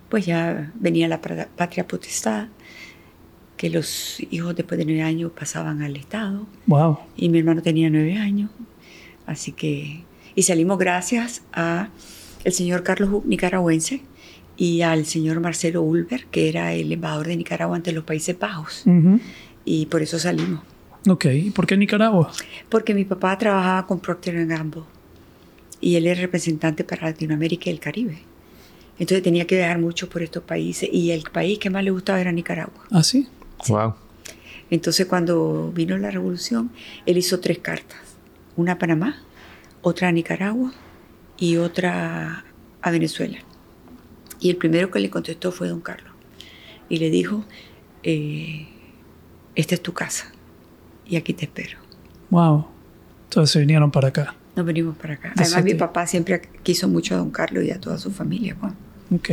pues 0.10 0.26
ya 0.26 0.72
venía 0.76 1.08
la 1.08 1.20
patria 1.20 1.88
potestad, 1.88 2.48
que 3.58 3.70
los 3.70 4.20
hijos 4.32 4.56
después 4.56 4.78
de 4.78 4.86
nueve 4.86 5.02
años 5.02 5.32
pasaban 5.38 5.82
al 5.82 5.96
Estado 5.98 6.46
Wow. 6.68 7.00
y 7.18 7.30
mi 7.30 7.40
hermano 7.40 7.62
tenía 7.62 7.90
nueve 7.90 8.16
años, 8.18 8.50
así 9.26 9.52
que 9.52 10.04
y 10.36 10.44
salimos 10.44 10.78
gracias 10.78 11.42
a 11.52 11.90
el 12.44 12.54
señor 12.54 12.84
Carlos 12.84 13.26
nicaragüense 13.26 14.02
y 14.56 14.82
al 14.82 15.06
señor 15.06 15.40
Marcelo 15.40 15.82
Ulber, 15.82 16.26
que 16.32 16.50
era 16.50 16.74
el 16.74 16.92
embajador 16.92 17.28
de 17.28 17.38
Nicaragua 17.38 17.76
ante 17.76 17.92
los 17.92 18.04
Países 18.04 18.38
Bajos 18.40 18.84
y 19.66 19.86
por 19.88 20.02
eso 20.02 20.18
salimos, 20.20 20.62
Ok. 21.10 21.26
¿Y 21.26 21.50
por 21.52 21.66
qué 21.68 21.76
Nicaragua? 21.78 22.32
porque 22.70 22.94
mi 22.94 23.06
papá 23.06 23.38
trabajaba 23.38 23.88
con 23.88 24.00
Procter 24.00 24.46
Gamble 24.46 24.84
y 25.82 25.96
él 25.96 26.06
es 26.08 26.20
representante 26.20 26.84
para 26.84 27.08
Latinoamérica 27.08 27.70
y 27.70 27.74
el 27.74 27.80
Caribe. 27.80 28.18
Entonces 29.00 29.22
tenía 29.24 29.46
que 29.46 29.56
viajar 29.56 29.78
mucho 29.80 30.10
por 30.10 30.24
estos 30.24 30.42
países 30.44 30.90
y 30.92 31.12
el 31.12 31.22
país 31.32 31.60
que 31.60 31.70
más 31.70 31.84
le 31.84 31.92
gustaba 31.92 32.20
era 32.20 32.32
Nicaragua. 32.32 32.84
¿Ah, 32.92 33.04
sí? 33.04 33.28
Wow. 33.68 33.96
Entonces 34.70 35.06
cuando 35.06 35.72
vino 35.72 35.98
la 35.98 36.12
revolución, 36.12 36.72
él 37.06 37.18
hizo 37.18 37.40
tres 37.40 37.60
cartas. 37.60 38.00
Una 38.56 38.74
a 38.74 38.78
Panamá, 38.78 39.22
otra 39.82 40.10
a 40.10 40.12
Nicaragua 40.12 40.74
y 41.38 41.58
otra 41.58 42.46
a 42.82 42.92
Venezuela. 42.92 43.40
Y 44.40 44.50
el 44.50 44.58
primero 44.58 44.92
que 44.92 45.00
le 45.00 45.10
contestó 45.10 45.52
fue 45.52 45.68
don 45.68 45.82
Carlos. 45.82 46.14
Y 46.90 46.98
le 46.98 47.10
dijo, 47.10 47.44
eh, 48.04 48.68
esta 49.56 49.76
es 49.76 49.82
tu 49.82 49.94
casa 49.94 50.32
y 51.06 51.16
aquí 51.16 51.34
te 51.34 51.46
espero. 51.46 51.78
Wow. 52.30 52.68
Entonces 53.26 53.52
se 53.52 53.60
vinieron 53.60 53.92
para 53.92 54.10
acá. 54.10 54.36
Nos 54.56 54.66
venimos 54.66 54.98
para 54.98 55.16
acá. 55.16 55.34
De 55.36 55.44
Además 55.44 55.64
mi 55.64 55.74
papá 55.76 56.08
siempre 56.08 56.42
quiso 56.64 56.88
mucho 56.88 57.16
a 57.16 57.18
don 57.20 57.32
Carlos 57.32 57.64
y 57.64 57.72
a 57.72 57.80
toda 57.80 57.98
su 57.98 58.12
familia. 58.12 58.56
Juan. 58.60 58.76
Ok. 59.14 59.30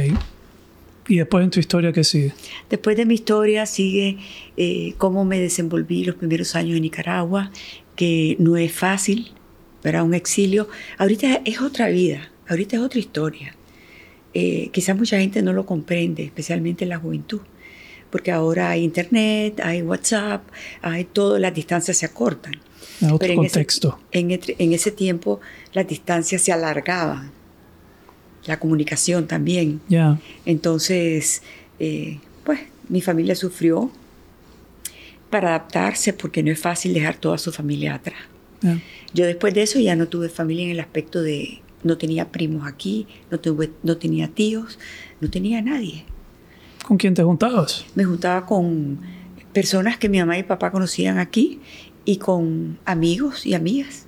¿Y 1.06 1.16
después 1.18 1.44
en 1.44 1.50
tu 1.50 1.60
historia 1.60 1.92
qué 1.92 2.02
sigue? 2.04 2.32
Después 2.70 2.96
de 2.96 3.04
mi 3.04 3.14
historia 3.14 3.66
sigue 3.66 4.18
eh, 4.56 4.94
cómo 4.98 5.24
me 5.24 5.38
desenvolví 5.38 6.04
los 6.04 6.14
primeros 6.14 6.54
años 6.56 6.76
en 6.76 6.82
Nicaragua, 6.82 7.50
que 7.96 8.36
no 8.38 8.56
es 8.56 8.72
fácil, 8.72 9.32
¿verdad? 9.82 10.02
Un 10.04 10.14
exilio. 10.14 10.68
Ahorita 10.98 11.42
es 11.44 11.60
otra 11.60 11.88
vida, 11.88 12.30
ahorita 12.48 12.76
es 12.76 12.82
otra 12.82 12.98
historia. 12.98 13.54
Eh, 14.32 14.70
quizás 14.72 14.96
mucha 14.96 15.18
gente 15.18 15.42
no 15.42 15.52
lo 15.52 15.66
comprende, 15.66 16.24
especialmente 16.24 16.86
la 16.86 16.98
juventud, 16.98 17.40
porque 18.10 18.32
ahora 18.32 18.70
hay 18.70 18.82
internet, 18.82 19.60
hay 19.62 19.82
WhatsApp, 19.82 20.42
hay 20.82 21.04
todo, 21.04 21.38
las 21.38 21.54
distancias 21.54 21.98
se 21.98 22.06
acortan. 22.06 22.54
En 23.00 23.08
otro 23.08 23.18
Pero 23.18 23.32
en 23.34 23.40
ese- 23.44 23.54
contexto. 23.54 24.00
en, 24.10 24.30
et- 24.30 24.56
en 24.58 24.72
ese 24.72 24.90
tiempo 24.90 25.40
las 25.72 25.86
distancias 25.86 26.40
se 26.42 26.50
alargaban, 26.52 27.30
la 28.46 28.58
comunicación 28.58 29.26
también. 29.26 29.80
Entonces, 30.44 31.42
eh, 31.78 32.18
pues 32.44 32.60
mi 32.88 33.00
familia 33.00 33.34
sufrió 33.34 33.90
para 35.30 35.50
adaptarse 35.50 36.12
porque 36.12 36.42
no 36.42 36.50
es 36.52 36.60
fácil 36.60 36.94
dejar 36.94 37.16
toda 37.16 37.38
su 37.38 37.52
familia 37.52 37.94
atrás. 37.94 38.18
Yo 39.12 39.26
después 39.26 39.52
de 39.52 39.62
eso 39.62 39.78
ya 39.78 39.94
no 39.94 40.08
tuve 40.08 40.28
familia 40.30 40.64
en 40.64 40.70
el 40.70 40.80
aspecto 40.80 41.20
de 41.20 41.60
no 41.82 41.98
tenía 41.98 42.32
primos 42.32 42.66
aquí, 42.66 43.06
no, 43.30 43.38
tuve, 43.38 43.70
no 43.82 43.98
tenía 43.98 44.28
tíos, 44.28 44.78
no 45.20 45.28
tenía 45.28 45.60
nadie. 45.60 46.04
¿Con 46.82 46.96
quién 46.96 47.14
te 47.14 47.22
juntabas? 47.22 47.84
Me 47.94 48.04
juntaba 48.04 48.46
con 48.46 49.00
personas 49.52 49.98
que 49.98 50.08
mi 50.08 50.18
mamá 50.18 50.38
y 50.38 50.42
papá 50.42 50.70
conocían 50.70 51.18
aquí 51.18 51.60
y 52.04 52.16
con 52.16 52.78
amigos 52.84 53.46
y 53.46 53.54
amigas 53.54 54.06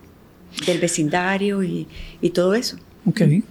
del 0.67 0.79
vecindario 0.81 1.63
y, 1.63 1.87
y 2.21 2.31
todo 2.31 2.55
eso. 2.55 2.79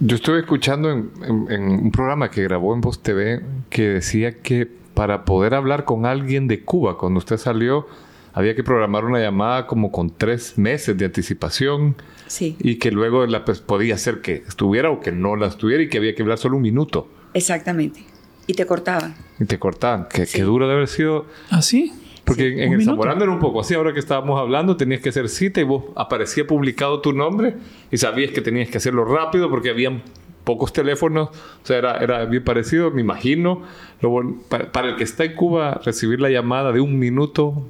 Yo 0.00 0.16
estuve 0.16 0.40
escuchando 0.40 0.90
en, 0.90 1.10
en- 1.24 1.46
en 1.50 1.62
un 1.84 1.90
programa 1.90 2.30
que 2.30 2.42
grabó 2.42 2.74
en 2.74 2.80
Voz 2.80 3.02
TV 3.02 3.42
que 3.70 3.82
decía 3.88 4.40
que 4.42 4.66
para 4.94 5.24
poder 5.24 5.54
hablar 5.54 5.84
con 5.84 6.04
alguien 6.06 6.46
de 6.48 6.62
Cuba 6.62 6.98
cuando 6.98 7.18
usted 7.18 7.36
salió 7.38 7.86
había 8.34 8.54
que 8.54 8.62
programar 8.62 9.04
una 9.06 9.18
llamada 9.18 9.66
como 9.66 9.90
con 9.90 10.10
tres 10.10 10.58
meses 10.58 10.96
de 10.98 11.06
anticipación 11.06 11.96
Sí, 12.26 12.56
y 12.58 12.76
que 12.76 12.90
luego 12.90 13.24
la, 13.26 13.44
pues, 13.44 13.60
podía 13.60 13.96
ser 13.98 14.20
que 14.20 14.42
estuviera 14.48 14.90
o 14.90 15.00
que 15.00 15.12
no 15.12 15.36
la 15.36 15.46
estuviera 15.46 15.82
y 15.82 15.88
que 15.88 15.98
había 15.98 16.14
que 16.14 16.22
hablar 16.22 16.38
solo 16.38 16.56
un 16.56 16.62
minuto 16.62 17.08
exactamente. 17.34 18.04
Y 18.48 18.54
te 18.54 18.64
cortaban. 18.66 19.14
y 19.40 19.44
te 19.44 19.58
cortaban. 19.58 20.06
Que, 20.12 20.24
Sí. 20.26 20.36
que 20.38 20.42
duro 20.44 20.66
de 20.68 20.74
haber 20.74 20.88
sido 20.88 21.26
¿Ah, 21.50 21.62
sí? 21.62 21.92
Porque 22.26 22.62
en 22.64 22.70
Un 22.70 22.80
el. 22.80 22.84
Zamorano 22.84 23.22
era 23.22 23.32
un 23.32 23.38
poco 23.38 23.60
así, 23.60 23.72
ahora 23.74 23.92
que 23.94 24.00
estábamos 24.00 24.38
hablando, 24.38 24.76
tenías 24.76 25.00
que 25.00 25.08
hacer 25.08 25.28
cita 25.30 25.60
y 25.60 25.64
vos 25.64 25.84
aparecía 25.94 26.46
publicado 26.46 27.00
tu 27.00 27.12
nombre 27.14 27.54
y 27.90 27.96
sabías 27.96 28.32
que 28.32 28.40
tenías 28.42 28.68
que 28.68 28.76
hacerlo 28.78 29.04
rápido 29.04 29.48
porque 29.48 29.70
habían 29.70 30.02
pocos 30.44 30.72
teléfonos, 30.72 31.28
o 31.30 31.66
sea, 31.66 31.78
era, 31.78 31.96
era 31.98 32.24
bien 32.24 32.44
parecido, 32.44 32.90
me 32.90 33.00
imagino. 33.00 33.62
Lo 34.00 34.10
bon- 34.10 34.42
para, 34.48 34.70
para 34.72 34.88
el 34.90 34.96
que 34.96 35.04
está 35.04 35.24
en 35.24 35.34
Cuba, 35.34 35.80
recibir 35.84 36.20
la 36.20 36.28
llamada 36.28 36.70
de 36.72 36.80
un 36.80 36.98
minuto 36.98 37.66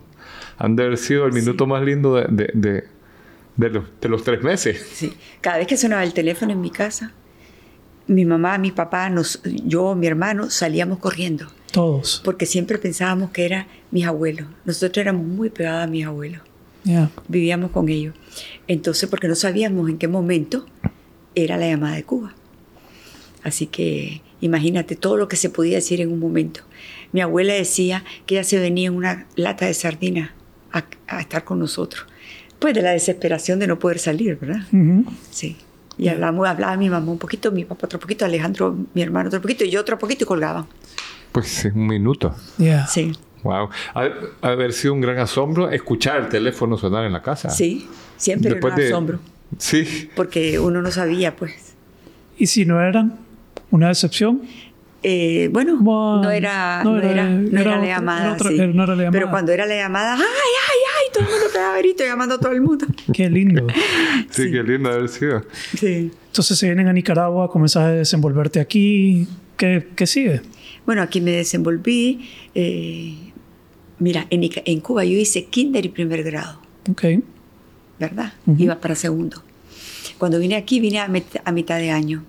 han 0.58 0.74
de 0.74 0.84
haber 0.84 0.98
sido 0.98 1.26
el 1.26 1.32
minuto 1.32 1.66
más 1.66 1.82
lindo 1.82 2.14
de, 2.14 2.26
de, 2.28 2.50
de- 2.54 2.84
de 3.56 3.70
los, 3.70 3.84
de 4.00 4.08
los 4.10 4.22
tres 4.24 4.42
meses. 4.42 4.86
Sí. 4.92 5.14
Cada 5.40 5.56
vez 5.58 5.66
que 5.66 5.76
sonaba 5.78 6.02
el 6.04 6.12
teléfono 6.12 6.52
en 6.52 6.60
mi 6.60 6.70
casa, 6.70 7.12
mi 8.06 8.24
mamá, 8.26 8.58
mi 8.58 8.70
papá, 8.70 9.08
nos, 9.10 9.42
yo, 9.44 9.94
mi 9.94 10.06
hermano, 10.06 10.50
salíamos 10.50 10.98
corriendo. 10.98 11.46
Todos. 11.76 12.22
Porque 12.24 12.46
siempre 12.46 12.78
pensábamos 12.78 13.32
que 13.32 13.44
eran 13.44 13.66
mis 13.90 14.06
abuelos. 14.06 14.46
Nosotros 14.64 14.96
éramos 14.96 15.26
muy 15.26 15.50
pegados 15.50 15.84
a 15.84 15.86
mis 15.86 16.06
abuelos. 16.06 16.40
Ya. 16.84 17.10
Vivíamos 17.28 17.70
con 17.70 17.90
ellos. 17.90 18.14
Entonces, 18.66 19.10
porque 19.10 19.28
no 19.28 19.34
sabíamos 19.34 19.90
en 19.90 19.98
qué 19.98 20.08
momento 20.08 20.64
era 21.34 21.58
la 21.58 21.68
llamada 21.68 21.96
de 21.96 22.02
Cuba. 22.02 22.34
Así 23.42 23.66
que 23.66 24.22
imagínate 24.40 24.96
todo 24.96 25.18
lo 25.18 25.28
que 25.28 25.36
se 25.36 25.50
podía 25.50 25.74
decir 25.74 26.00
en 26.00 26.10
un 26.10 26.18
momento. 26.18 26.62
Mi 27.12 27.20
abuela 27.20 27.52
decía 27.52 28.04
que 28.24 28.36
ella 28.36 28.44
se 28.44 28.58
venía 28.58 28.86
en 28.86 28.94
una 28.94 29.26
lata 29.36 29.66
de 29.66 29.74
sardinas 29.74 30.30
a, 30.72 30.86
a 31.08 31.20
estar 31.20 31.44
con 31.44 31.58
nosotros. 31.58 32.06
Pues 32.58 32.72
de 32.72 32.80
la 32.80 32.92
desesperación 32.92 33.58
de 33.58 33.66
no 33.66 33.78
poder 33.78 33.98
salir, 33.98 34.38
¿verdad? 34.38 34.62
Ujú. 34.72 35.04
Sí. 35.30 35.58
Y 35.98 36.08
hablamos, 36.08 36.48
hablaba 36.48 36.74
mi 36.78 36.88
mamá 36.88 37.12
un 37.12 37.18
poquito, 37.18 37.52
mi 37.52 37.66
papá 37.66 37.84
otro 37.84 38.00
poquito, 38.00 38.24
Alejandro, 38.24 38.74
mi 38.94 39.02
hermano 39.02 39.28
otro 39.28 39.42
poquito, 39.42 39.62
y 39.62 39.70
yo 39.70 39.78
otro 39.78 39.98
poquito 39.98 40.24
y 40.24 40.26
colgaban. 40.26 40.66
Pues 41.36 41.66
un 41.74 41.86
minuto. 41.86 42.34
Ya. 42.56 42.86
Sí, 42.86 43.12
Wow. 43.42 43.68
Ha, 43.94 44.00
ha 44.00 44.48
de 44.48 44.52
haber 44.54 44.72
sido 44.72 44.94
un 44.94 45.02
gran 45.02 45.18
asombro 45.18 45.70
escuchar 45.70 46.16
el 46.22 46.28
teléfono 46.30 46.78
sonar 46.78 47.04
en 47.04 47.12
la 47.12 47.20
casa. 47.22 47.50
sí, 47.50 47.86
siempre 48.16 48.56
era 48.56 48.66
un 48.68 48.74
de- 48.74 48.86
asombro, 48.86 49.18
Sí. 49.58 50.08
porque 50.16 50.58
uno 50.58 50.80
no 50.80 50.90
sabía, 50.90 51.36
pues. 51.36 51.74
¿Y 52.38 52.46
si 52.46 52.64
no 52.64 52.80
eran 52.80 53.18
una 53.70 53.88
decepción? 53.88 54.42
Eh, 55.02 55.48
bueno, 55.52 55.76
no 55.80 56.30
era, 56.30 56.82
no 56.82 56.92
no 56.92 56.98
era- 56.98 57.10
era, 57.10 57.24
no 57.28 57.48
era 57.48 57.60
era 57.60 57.76
la 57.80 57.86
llamada, 57.86 58.24
era 58.24 58.32
otra- 58.32 58.48
sí. 58.50 58.56
era- 58.58 58.66
no 58.66 58.82
era 58.84 58.96
la 58.96 59.02
llamada. 59.04 59.12
Pero 59.12 59.30
cuando 59.30 59.52
era 59.52 59.66
la 59.66 59.76
llamada, 59.76 60.14
¡ay, 60.14 60.20
ay, 60.22 60.78
ay! 60.96 61.12
Todo 61.12 61.24
el 61.24 61.30
mundo 61.30 61.46
pegaba 61.52 61.78
grito 61.78 62.04
llamando 62.04 62.34
a 62.36 62.38
todo 62.40 62.52
el 62.52 62.62
mundo. 62.62 62.86
Qué 63.12 63.28
lindo. 63.30 63.66
Sí, 64.30 64.44
Sí. 64.44 64.50
qué 64.50 64.62
lindo 64.64 64.90
haber 64.90 65.08
sido. 65.08 65.42
Sí. 65.78 66.10
Entonces 66.28 66.58
se 66.58 66.66
vienen 66.66 66.88
a 66.88 66.92
Nicaragua, 66.92 67.48
comenzás 67.50 67.84
a 67.84 67.88
desenvolverte 67.90 68.58
aquí. 68.58 69.28
¿Qué, 69.56 69.88
qué 69.94 70.06
sigue? 70.06 70.40
Bueno, 70.86 71.02
aquí 71.02 71.20
me 71.20 71.32
desenvolví. 71.32 72.28
eh, 72.54 73.14
mira, 73.98 74.26
en, 74.30 74.48
en 74.64 74.80
Cuba 74.80 75.04
yo 75.04 75.18
hice 75.18 75.44
kinder 75.46 75.84
y 75.84 75.88
primer 75.90 76.22
grado. 76.22 76.60
Ok. 76.90 77.04
¿verdad? 77.98 78.34
Iba 78.58 78.78
para 78.80 78.94
segundo. 78.94 79.42
Cuando 80.18 80.38
vine 80.38 80.54
aquí, 80.56 80.80
vine 80.80 81.00
a, 81.00 81.08
met- 81.08 81.40
a 81.44 81.50
mitad 81.52 81.78
de 81.78 81.90
año. 81.90 82.24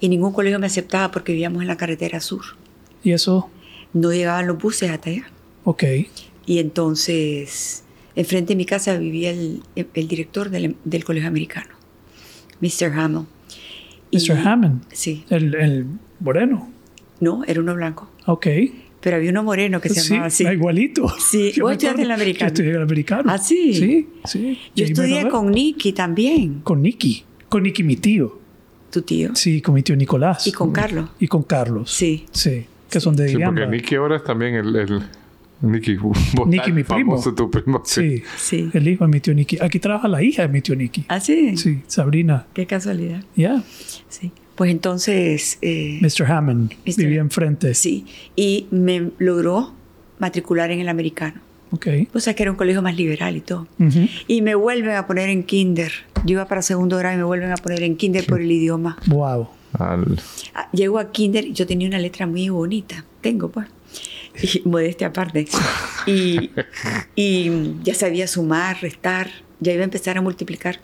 Y 0.00 0.08
ningún 0.10 0.32
colegio 0.34 0.58
me 0.58 0.66
aceptaba 0.66 1.10
porque 1.10 1.32
vivíamos 1.32 1.62
en 1.62 1.68
la 1.68 1.76
carretera 1.78 2.20
sur. 2.20 2.42
¿Y 3.02 3.12
eso? 3.12 3.48
No 3.94 4.12
llegaban 4.12 4.46
los 4.46 4.58
buses 4.58 4.90
hasta 4.90 5.08
allá. 5.10 5.26
Ok. 5.64 5.82
Y 6.44 6.58
entonces, 6.58 7.84
enfrente 8.14 8.52
de 8.52 8.56
mi 8.56 8.66
casa 8.66 8.98
vivía 8.98 9.30
el, 9.30 9.62
el 9.74 10.08
director 10.08 10.50
del, 10.50 10.76
del 10.84 11.04
colegio 11.04 11.28
americano, 11.28 11.74
Mr. 12.60 12.92
Y- 14.10 14.18
Mr. 14.18 14.36
Hammond. 14.46 14.82
Sí. 14.92 15.24
El, 15.30 15.54
el 15.54 15.86
moreno. 16.20 16.70
No, 17.20 17.44
era 17.46 17.60
uno 17.60 17.74
blanco. 17.74 18.10
Ok. 18.26 18.46
Pero 19.00 19.16
había 19.16 19.30
uno 19.30 19.42
moreno 19.44 19.80
que 19.80 19.88
se 19.88 20.00
sí, 20.00 20.08
llamaba 20.10 20.26
así. 20.26 20.44
igualito. 20.44 21.08
Sí, 21.18 21.52
Yo 21.52 21.64
vos 21.64 21.72
estudiaste 21.72 22.00
en 22.02 22.06
el 22.06 22.12
americano. 22.12 22.48
Yo 22.48 22.52
estudié 22.52 22.70
en 22.70 22.76
el 22.76 22.82
americano. 22.82 23.22
Ah, 23.32 23.38
sí. 23.38 23.74
Sí, 23.74 24.08
sí. 24.24 24.58
Yo 24.74 24.84
estudié 24.84 25.28
con 25.28 25.50
Nicky 25.50 25.92
también, 25.92 26.60
Con 26.64 26.82
Nicky. 26.82 27.24
Con 27.48 27.62
Nicky, 27.62 27.82
mi 27.84 27.96
tío. 27.96 28.38
tu 28.90 29.02
tío. 29.02 29.30
Sí, 29.34 29.60
con 29.60 29.74
mi 29.74 29.82
tío 29.82 29.94
Nicolás. 29.96 30.46
Y 30.46 30.52
con 30.52 30.72
Carlos. 30.72 31.10
Y 31.20 31.28
con 31.28 31.42
Carlos. 31.44 31.90
Sí. 31.92 32.26
Sí. 32.32 32.66
Que 32.90 32.98
son 33.00 33.14
de 33.16 33.28
Sí, 33.28 33.36
porque. 33.44 33.66
Nicky 33.66 33.94
ahora 33.94 34.16
es 34.16 34.24
también 34.24 34.54
el... 34.54 34.74
el 34.74 35.02
Nicky, 35.62 35.96
Nicky, 36.46 36.72
mi 36.72 36.82
primo. 36.84 37.12
famoso, 37.12 37.34
tu 37.34 37.50
primo. 37.50 37.82
Sí. 37.84 38.22
Sí. 38.36 38.68
El 38.74 38.88
hijo 38.88 39.04
de 39.04 39.10
mi 39.10 39.20
tío 39.20 39.32
Nicky. 39.34 39.58
Aquí 39.60 39.78
trabaja 39.78 40.08
la 40.08 40.22
hija 40.22 40.42
de 40.42 40.48
mi 40.48 40.60
tío 40.60 40.74
Nicky. 40.76 41.04
¿Ah, 41.08 41.20
sí? 41.20 41.56
Sí, 41.56 41.80
Sabrina. 41.86 42.46
Qué 42.52 42.66
casualidad. 42.66 43.22
Ya. 43.36 43.62
Sí. 44.08 44.32
Pues 44.56 44.70
entonces, 44.70 45.58
eh, 45.62 45.98
Mr. 46.02 46.24
Hammond. 46.30 46.72
Mr. 46.86 46.96
Vivía 46.96 47.20
enfrente. 47.20 47.74
sí, 47.74 48.06
y 48.34 48.66
me 48.70 49.10
logró 49.18 49.74
matricular 50.18 50.70
en 50.70 50.80
el 50.80 50.88
americano. 50.88 51.40
Ok. 51.72 51.86
O 52.14 52.20
sea 52.20 52.34
que 52.34 52.42
era 52.44 52.52
un 52.52 52.56
colegio 52.56 52.80
más 52.80 52.96
liberal 52.96 53.36
y 53.36 53.40
todo. 53.40 53.66
Ujú. 53.78 54.08
Y 54.28 54.40
me 54.40 54.54
vuelven 54.54 54.94
a 54.96 55.06
poner 55.06 55.28
en 55.28 55.42
kinder. 55.42 55.92
Yo 56.24 56.32
iba 56.32 56.46
para 56.48 56.62
segundo 56.62 56.96
grado 56.96 57.14
y 57.16 57.18
me 57.18 57.24
vuelven 57.24 57.50
a 57.52 57.56
poner 57.56 57.82
en 57.82 57.96
kinder 57.96 58.24
por 58.24 58.40
el 58.40 58.50
idioma. 58.50 58.96
Wow. 59.06 59.48
Al- 59.74 60.18
Ah, 60.54 60.68
Llego 60.72 60.98
a 60.98 61.10
kinder 61.12 61.44
y 61.44 61.52
yo 61.52 61.66
tenía 61.66 61.86
una 61.88 61.98
letra 61.98 62.26
muy 62.26 62.48
bonita. 62.48 63.04
Tengo, 63.20 63.50
pues. 63.50 63.66
Y 64.42 64.62
modestia 64.68 65.08
aparte. 65.08 65.46
Y, 66.06 66.50
y 67.14 67.50
ya 67.82 67.94
sabía 67.94 68.26
sumar, 68.26 68.80
restar. 68.80 69.28
Ya 69.60 69.72
iba 69.72 69.82
a 69.82 69.84
empezar 69.84 70.16
a 70.16 70.22
multiplicar. 70.22 70.80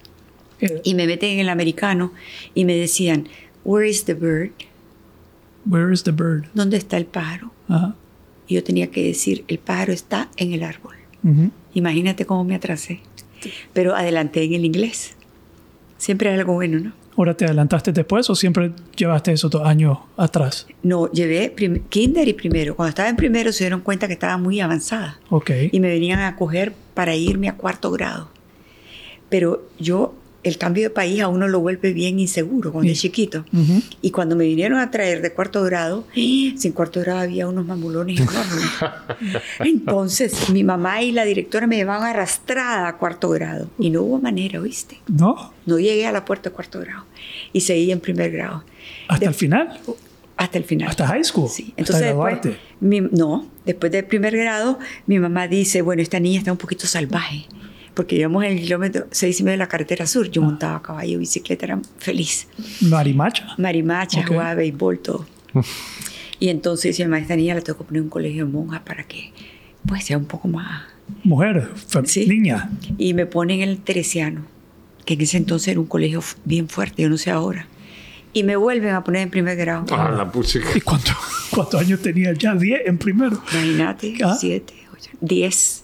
Eh, 0.61 0.81
Y 0.85 0.95
me 0.95 1.07
meten 1.07 1.31
en 1.31 1.39
el 1.41 1.49
americano 1.49 2.13
y 2.55 2.65
me 2.65 2.77
decían, 2.77 3.29
Where 3.65 3.89
is 3.89 4.05
the 4.05 4.15
bird? 4.15 4.51
Where 5.65 5.93
is 5.93 6.03
the 6.03 6.11
bird? 6.13 6.47
¿Dónde 6.55 6.77
está 6.77 6.97
el 6.97 7.07
pájaro? 7.07 7.51
Ajá. 7.69 7.95
Y 8.49 8.55
yo 8.57 8.65
tenía 8.65 8.91
que 8.91 9.05
decir, 9.05 9.45
el 9.49 9.59
pájaro 9.59 9.93
está 9.93 10.29
en 10.37 10.53
el 10.53 10.63
árbol. 10.65 10.97
Ujú. 11.23 11.51
Imagínate 11.75 12.27
cómo 12.27 12.45
me 12.45 12.55
atrasé. 12.55 13.01
Pero 13.73 13.95
adelanté 13.95 14.43
en 14.45 14.55
el 14.55 14.65
inglés. 14.65 15.15
Siempre 15.99 16.33
es 16.33 16.39
algo 16.39 16.55
bueno, 16.55 16.79
¿no? 16.81 16.93
¿Ahora 17.17 17.35
te 17.37 17.45
adelantaste 17.45 17.93
después 17.93 18.29
o 18.31 18.35
siempre 18.35 18.73
llevaste 18.97 19.33
esos 19.33 19.51
dos 19.51 19.65
años 19.67 19.99
atrás? 20.17 20.67
No, 20.83 21.11
llevé 21.13 21.55
kinder 21.91 22.27
y 22.27 22.33
primero. 22.33 22.75
Cuando 22.75 22.89
estaba 22.89 23.09
en 23.09 23.17
primero 23.17 23.53
se 23.53 23.65
dieron 23.65 23.81
cuenta 23.83 24.07
que 24.07 24.15
estaba 24.15 24.39
muy 24.39 24.61
avanzada 24.61 25.21
Ok. 25.29 25.51
y 25.71 25.79
me 25.81 25.89
venían 25.89 26.21
a 26.21 26.37
coger 26.37 26.73
para 26.95 27.15
irme 27.15 27.49
a 27.49 27.57
cuarto 27.57 27.91
grado. 27.91 28.31
Pero 29.29 29.69
yo, 29.79 30.15
el 30.45 30.59
cambio 30.59 30.83
de 30.85 30.91
país 30.91 31.21
a 31.21 31.29
uno 31.29 31.47
lo 31.47 31.61
vuelve 31.61 31.93
bien 31.93 32.19
inseguro 32.19 32.73
cuando 32.73 32.89
Sí. 32.89 32.93
es 32.95 33.01
chiquito. 33.01 33.45
Y 34.01 34.11
cuando 34.11 34.35
me 34.37 34.45
vinieron 34.45 34.79
a 34.81 34.91
traer 34.91 35.23
de 35.23 35.33
cuarto 35.33 35.63
grado, 35.63 36.05
¡eh! 36.17 36.55
sin 36.57 36.73
cuarto 36.73 37.01
grado 37.01 37.21
había 37.21 37.47
unos 37.47 37.65
mamulones 37.67 38.19
enormes. 38.21 38.71
Entonces 39.61 40.49
mi 40.51 40.65
mamá 40.65 41.03
y 41.03 41.13
la 41.13 41.25
directora 41.25 41.67
me 41.67 41.77
llevaban 41.77 42.09
arrastrada 42.09 42.89
a 42.89 42.97
cuarto 42.99 43.29
grado. 43.31 43.69
Y 43.79 43.91
no 43.91 44.03
hubo 44.03 44.21
manera, 44.21 44.61
¿oíste? 44.61 44.99
¿No? 45.09 45.53
No 45.67 45.79
llegué 45.79 46.07
a 46.07 46.13
la 46.13 46.25
puerta 46.25 46.51
de 46.51 46.55
cuarto 46.55 46.81
grado. 46.81 47.05
Y 47.53 47.61
seguí 47.61 47.91
en 47.93 48.01
primer 48.01 48.31
grado. 48.31 48.65
¿Hasta 49.09 49.21
De- 49.21 49.27
el 49.27 49.35
final? 49.35 49.81
Hasta 50.37 50.59
el 50.59 50.65
final. 50.65 50.89
¿Hasta 50.89 51.07
high 51.07 51.23
school? 51.25 51.49
Sí. 51.49 51.67
¿Hasta 51.69 51.81
Entonces 51.83 52.05
después, 52.07 52.35
graduarte? 52.41 52.57
mi- 52.81 53.01
no, 53.01 53.47
después 53.65 53.93
del 53.93 54.05
primer 54.07 54.37
grado, 54.37 54.79
mi 55.07 55.19
mamá 55.21 55.47
dice, 55.47 55.83
bueno, 55.83 56.03
esta 56.03 56.19
niña 56.19 56.39
está 56.39 56.51
un 56.51 56.59
poquito 56.59 56.87
salvaje. 56.87 57.45
Porque 57.95 58.17
íbamos 58.17 58.45
en 58.45 58.53
el 58.53 58.61
kilómetro 58.61 59.07
seis 59.11 59.39
y 59.41 59.43
medio 59.43 59.53
de 59.55 59.59
la 59.59 59.69
carretera 59.69 60.07
sur. 60.07 60.31
Yo 60.31 60.43
montaba 60.43 60.77
a 60.77 60.83
caballo, 60.83 61.19
bicicleta, 61.19 61.67
era 61.67 61.81
feliz. 61.99 62.49
Marimacha. 62.81 63.55
Marimacha, 63.59 64.21
Ok. 64.21 64.29
jugaba 64.29 64.55
béisbol, 64.55 64.99
todo. 65.01 65.27
y 66.39 66.49
entonces 66.49 66.99
esta 66.99 67.37
niña 67.37 67.55
la 67.55 67.61
tengo 67.61 67.79
que 67.79 67.85
poner 67.85 67.99
en 67.99 68.05
un 68.05 68.11
colegio 68.11 68.47
de 68.47 68.51
monjas 68.53 68.81
para 68.81 69.05
que 69.05 69.33
pues 69.87 70.05
sea 70.05 70.17
un 70.19 70.25
poco 70.27 70.49
más... 70.49 70.83
Mujer, 71.25 71.69
Sí. 72.05 72.27
niña. 72.27 72.71
Y 72.99 73.15
me 73.15 73.27
ponen 73.27 73.61
en 73.61 73.69
el 73.69 73.79
Teresiano, 73.79 74.43
que 75.05 75.15
en 75.15 75.21
ese 75.21 75.37
entonces 75.37 75.69
era 75.69 75.81
un 75.81 75.87
colegio 75.87 76.23
bien 76.45 76.69
fuerte, 76.69 77.03
yo 77.03 77.11
no 77.11 77.19
sé 77.19 77.31
ahora. 77.31 77.67
Y 78.33 78.45
me 78.45 78.57
vuelven 78.57 78.95
a 78.95 79.05
poner 79.05 79.23
en 79.23 79.31
primer 79.31 79.57
grado. 79.57 79.85
Ah, 79.91 80.11
la 80.17 80.31
puchica. 80.33 80.67
¿Y 80.75 80.81
cuánto- 80.81 81.13
cuántos 81.51 81.81
años 81.81 82.01
tenía 82.01 82.33
ya? 82.33 82.55
10 82.55 82.81
en 82.87 82.97
primero. 82.97 83.43
Imagínate, 83.53 84.15
Ah. 84.25 84.37
siete, 84.41 84.73
ocho, 84.95 85.11
diez. 85.21 85.82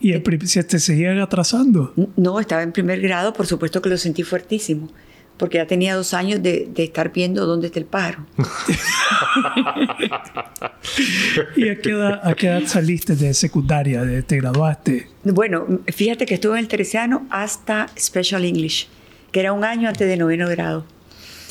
Y 0.00 0.12
el 0.12 0.48
se 0.48 0.64
te 0.64 0.78
seguían 0.78 1.18
atrasando. 1.18 1.92
No, 2.16 2.40
estaba 2.40 2.62
en 2.62 2.72
primer 2.72 3.00
grado, 3.00 3.32
por 3.32 3.46
supuesto 3.46 3.82
que 3.82 3.88
lo 3.88 3.96
sentí 3.96 4.22
fuertísimo, 4.22 4.88
porque 5.36 5.58
ya 5.58 5.66
tenía 5.66 5.94
dos 5.94 6.14
años 6.14 6.42
de, 6.42 6.68
de 6.72 6.84
estar 6.84 7.12
viendo 7.12 7.46
dónde 7.46 7.68
está 7.68 7.78
el 7.78 7.86
pájaro. 7.86 8.26
¿Y 11.56 11.68
a 11.68 11.80
qué 11.80 11.90
edad, 11.90 12.20
a 12.22 12.34
qué 12.34 12.46
edad 12.46 12.62
saliste 12.66 13.16
de 13.16 13.34
secundaria? 13.34 14.02
De, 14.02 14.22
¿Te 14.22 14.36
graduaste? 14.36 15.08
Bueno, 15.24 15.66
fíjate 15.86 16.26
que 16.26 16.34
estuve 16.34 16.54
en 16.54 16.60
el 16.60 16.68
Teresiano 16.68 17.26
hasta 17.30 17.88
Special 17.98 18.44
English, 18.44 18.88
que 19.32 19.40
era 19.40 19.52
un 19.52 19.64
año 19.64 19.88
antes 19.88 20.06
de 20.06 20.16
noveno 20.16 20.48
grado. 20.48 20.86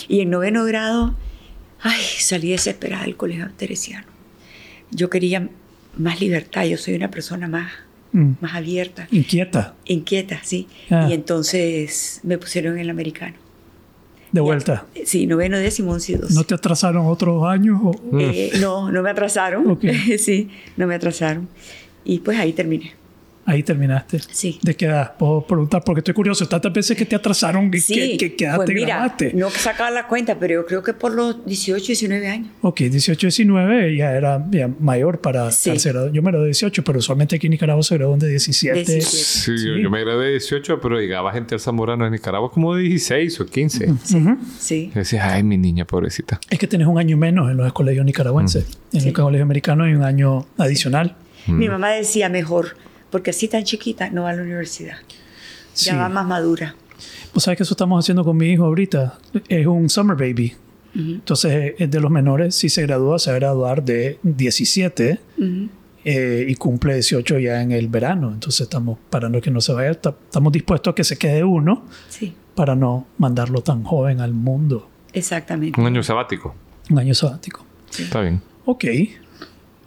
Y 0.08 0.22
en 0.22 0.30
noveno 0.30 0.66
grado, 0.66 1.16
ay, 1.82 2.02
salí 2.20 2.52
desesperada 2.52 3.04
del 3.04 3.16
colegio 3.16 3.50
Teresiano. 3.58 4.08
Yo 4.92 5.10
quería 5.10 5.50
más 5.98 6.22
libertad, 6.22 6.66
yo 6.66 6.78
soy 6.78 6.96
una 6.96 7.10
persona 7.10 7.48
más, 7.48 7.72
Mm. 8.16 8.32
más 8.42 8.56
abierta, 8.56 9.08
Inquieta. 9.12 9.76
inquieta, 9.86 10.40
sí. 10.44 10.68
Ah. 10.90 11.08
Y 11.10 11.14
entonces 11.14 12.22
me 12.24 12.38
pusieron 12.38 12.76
en 12.76 12.80
el 12.80 12.90
americano. 12.90 13.36
De 14.32 14.42
vuelta. 14.42 14.86
Sí, 15.06 15.28
noveno, 15.28 15.58
décimo, 15.58 15.92
once 15.92 16.14
y 16.14 16.16
doce. 16.16 16.34
¿No 16.34 16.44
te 16.44 16.54
atrasaron 16.56 17.06
otros 17.08 17.44
años? 17.46 17.80
o- 17.84 18.20
Eh, 18.20 18.52
no, 18.62 18.92
no 18.92 19.02
me 19.02 19.10
atrasaron. 19.10 19.80
Sí, 20.18 20.50
no 20.78 20.88
me 20.88 20.96
atrasaron. 20.96 21.48
Y 22.04 22.20
pues 22.20 22.38
ahí 22.40 22.54
terminé. 22.54 22.94
Ahí 23.48 23.62
terminaste. 23.62 24.20
Sí. 24.32 24.60
¿De 24.64 24.76
qué 24.76 24.86
edad? 24.86 25.16
Puedo 25.18 25.46
preguntar 25.46 25.84
porque 25.86 26.00
estoy 26.00 26.16
curioso. 26.16 26.48
Tantas 26.48 26.74
veces 26.74 26.98
que 26.98 27.06
te 27.06 27.16
atrasaron 27.16 27.70
y 27.72 27.78
Sí, 27.80 28.18
que, 28.18 28.36
que, 28.36 28.48
pues 28.56 28.66
te 28.68 28.74
mira, 28.74 28.88
graduaste. 28.98 29.34
no 29.36 29.52
sacaba 29.52 29.92
la 29.92 30.08
cuenta, 30.08 30.40
pero 30.40 30.56
yo 30.56 30.66
creo 30.66 30.82
que 30.82 30.94
por 30.94 31.12
los 31.14 31.46
18, 31.46 31.86
19 31.86 32.28
años. 32.28 32.48
Ok, 32.62 32.80
18, 32.82 33.28
19 33.28 33.96
ya 33.96 34.12
era 34.14 34.44
ya 34.50 34.68
mayor 34.80 35.22
para 35.22 35.52
Sí. 35.52 35.72
Yo 36.12 36.22
me 36.24 36.32
gradué 36.32 36.40
de 36.42 36.46
18, 36.48 36.84
pero 36.84 36.98
usualmente 37.00 37.36
aquí 37.36 37.46
en 37.48 37.52
Nicaragua 37.52 37.84
se 37.84 37.96
graduan 37.98 38.18
de 38.20 38.30
17. 38.30 38.74
17. 38.84 39.06
Sí, 39.06 39.52
Yo, 39.52 39.76
Sí. 39.76 39.82
yo 39.84 39.90
me 39.92 40.02
gradué 40.04 40.26
de 40.26 40.32
18, 40.32 40.82
pero 40.82 41.00
llegaba 41.00 41.32
gente 41.32 41.54
al 41.54 41.62
Zamorano 41.62 42.06
de 42.06 42.12
Nicaragua 42.12 42.52
como 42.52 42.74
de 42.76 42.82
16 42.82 43.40
o 43.42 43.46
15. 43.46 43.92
Ujú. 43.92 44.38
Sí. 44.60 44.90
Y 44.92 44.98
decía, 44.98 45.32
ay, 45.34 45.44
mi 45.44 45.58
niña 45.60 45.86
pobrecita. 45.86 46.40
Es 46.50 46.58
que 46.58 46.66
tenés 46.66 46.88
un 46.88 46.98
año 46.98 47.16
menos 47.16 47.52
en 47.52 47.58
los 47.58 47.72
colegios 47.74 48.06
nicaragüenses. 48.06 48.66
En 48.92 49.02
Sí. 49.02 49.08
el 49.10 49.14
colegio 49.14 49.44
americano 49.44 49.84
hay 49.84 49.94
un 49.94 50.02
año 50.04 50.48
adicional. 50.58 51.16
Mi 51.48 51.70
mamá 51.70 51.92
decía 51.92 52.28
mejor, 52.28 52.76
porque 53.12 53.30
así 53.32 53.48
tan 53.48 53.64
chiquita 53.64 54.10
no 54.10 54.24
va 54.24 54.32
a 54.32 54.34
la 54.34 54.42
universidad. 54.44 54.98
Sí. 55.74 55.86
Ya 55.88 55.98
va 55.98 56.10
más 56.10 56.26
madura. 56.26 56.76
Pues 57.34 57.44
sabes 57.44 57.58
que 57.58 57.64
eso 57.64 57.74
estamos 57.74 58.04
haciendo 58.04 58.24
con 58.24 58.38
mi 58.38 58.48
hijo 58.52 58.64
ahorita. 58.66 59.20
Es 59.50 59.66
un 59.68 59.90
summer 59.90 60.16
baby. 60.16 60.54
Entonces, 60.98 61.74
es 61.78 61.92
de 61.92 62.00
los 62.00 62.10
menores, 62.10 62.56
si 62.56 62.70
se 62.70 62.82
gradúa, 62.84 63.20
se 63.20 63.30
va 63.30 63.36
a 63.36 63.40
graduar 63.40 63.84
de 63.84 64.18
17 64.24 65.20
Ujú. 65.38 65.68
eh, 66.06 66.46
y 66.48 66.56
cumple 66.56 66.94
18 66.94 67.38
ya 67.40 67.62
en 67.62 67.74
el 67.74 67.90
verano. 67.90 68.32
Entonces, 68.32 68.62
estamos 68.62 68.98
parando 69.10 69.42
que 69.42 69.52
no 69.52 69.60
se 69.60 69.74
vaya. 69.74 69.94
Ta- 70.00 70.16
Estamos 70.24 70.54
dispuestos 70.54 70.94
a 70.94 70.96
que 70.96 71.04
se 71.04 71.18
quede 71.18 71.44
uno 71.44 71.84
Sí, 72.08 72.34
para 72.56 72.76
no 72.78 73.08
mandarlo 73.18 73.62
tan 73.62 73.84
joven 73.84 74.22
al 74.22 74.34
mundo. 74.34 74.90
exactamente. 75.12 75.82
Un 75.82 75.88
año 75.88 76.02
sabático. 76.02 76.56
Un 76.90 77.00
año 77.00 77.14
sabático. 77.14 77.66
Está 78.00 78.22
bien. 78.22 78.42
Ok. 78.64 78.86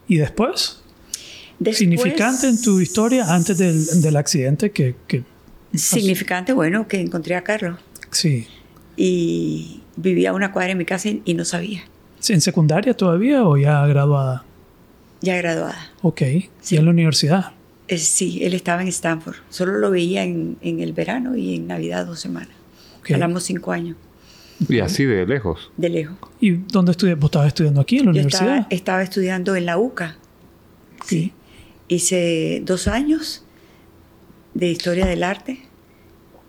¿Y 0.08 0.16
después? 0.18 0.82
Después- 1.58 1.78
significante 1.78 2.48
en 2.48 2.60
tu 2.62 2.80
historia 2.80 3.34
antes 3.34 3.58
del, 3.58 4.00
del 4.02 4.16
accidente 4.16 4.70
que, 4.70 4.94
que 5.06 5.24
Significante, 5.74 6.52
bueno, 6.52 6.88
que 6.88 7.00
encontré 7.00 7.34
a 7.36 7.42
Carlos 7.42 7.78
sí. 8.10 8.46
y 8.96 9.82
vivía 9.96 10.30
a 10.30 10.32
una 10.34 10.50
cuadra 10.52 10.72
en 10.72 10.78
mi 10.78 10.84
casa 10.84 11.08
y, 11.08 11.22
y 11.24 11.34
no 11.34 11.44
sabía. 11.44 11.82
¿Sí, 12.20 12.32
¿En 12.32 12.40
secundaria 12.40 12.94
todavía 12.96 13.44
o 13.44 13.56
ya 13.56 13.86
graduada? 13.86 14.44
Ya 15.20 15.36
graduada. 15.36 15.90
Ok. 16.02 16.22
Sí. 16.60 16.74
¿Y 16.74 16.78
en 16.78 16.84
la 16.86 16.90
universidad? 16.90 17.52
Eh, 17.88 17.98
sí, 17.98 18.40
él 18.42 18.54
estaba 18.54 18.82
en 18.82 18.88
Stanford. 18.88 19.36
Solo 19.50 19.78
lo 19.78 19.90
veía 19.90 20.22
en, 20.24 20.56
en 20.62 20.80
el 20.80 20.92
verano 20.92 21.36
y 21.36 21.56
en 21.56 21.66
Navidad 21.66 22.06
dos 22.06 22.20
semanas. 22.20 22.50
Hablamos 23.10 23.44
cinco 23.44 23.72
años, 23.72 23.96
Y 24.68 24.80
así 24.80 25.04
de 25.04 25.24
lejos. 25.26 25.70
de 25.78 25.88
lejos. 25.88 26.16
¿Y 26.40 26.50
dónde 26.52 26.90
estudias? 26.92 27.18
¿Vos 27.18 27.28
estabas 27.28 27.48
estudiando 27.48 27.80
aquí 27.80 27.96
en 27.98 28.06
la 28.06 28.12
Yo 28.12 28.20
universidad? 28.20 28.56
estaba, 28.58 28.66
estaba 28.70 29.02
estudiando 29.02 29.56
en 29.56 29.64
la 29.66 29.78
UCA. 29.78 30.16
Sí. 31.06 31.32
Hice 31.88 32.60
dos 32.64 32.86
años 32.88 33.44
de 34.54 34.68
historia 34.68 35.06
del 35.06 35.22
arte, 35.22 35.60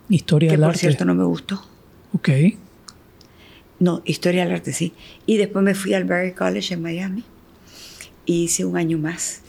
Historia 0.10 0.50
que 0.50 0.54
del 0.54 0.62
por 0.62 0.70
arte. 0.70 0.80
cierto 0.80 1.06
no 1.06 1.14
me 1.16 1.24
gustó. 1.24 1.64
Ok. 2.14 2.30
No, 3.80 4.02
historia 4.06 4.44
del 4.44 4.54
arte 4.54 4.74
sí. 4.74 4.94
Y 5.26 5.38
después 5.38 5.64
me 5.64 5.76
fui 5.76 5.94
al 5.94 6.04
Berry 6.04 6.34
College 6.34 6.74
en 6.74 6.82
Miami 6.82 7.24
y 8.26 8.44
hice 8.44 8.66
un 8.66 8.76
año 8.76 8.98
más. 8.98 9.42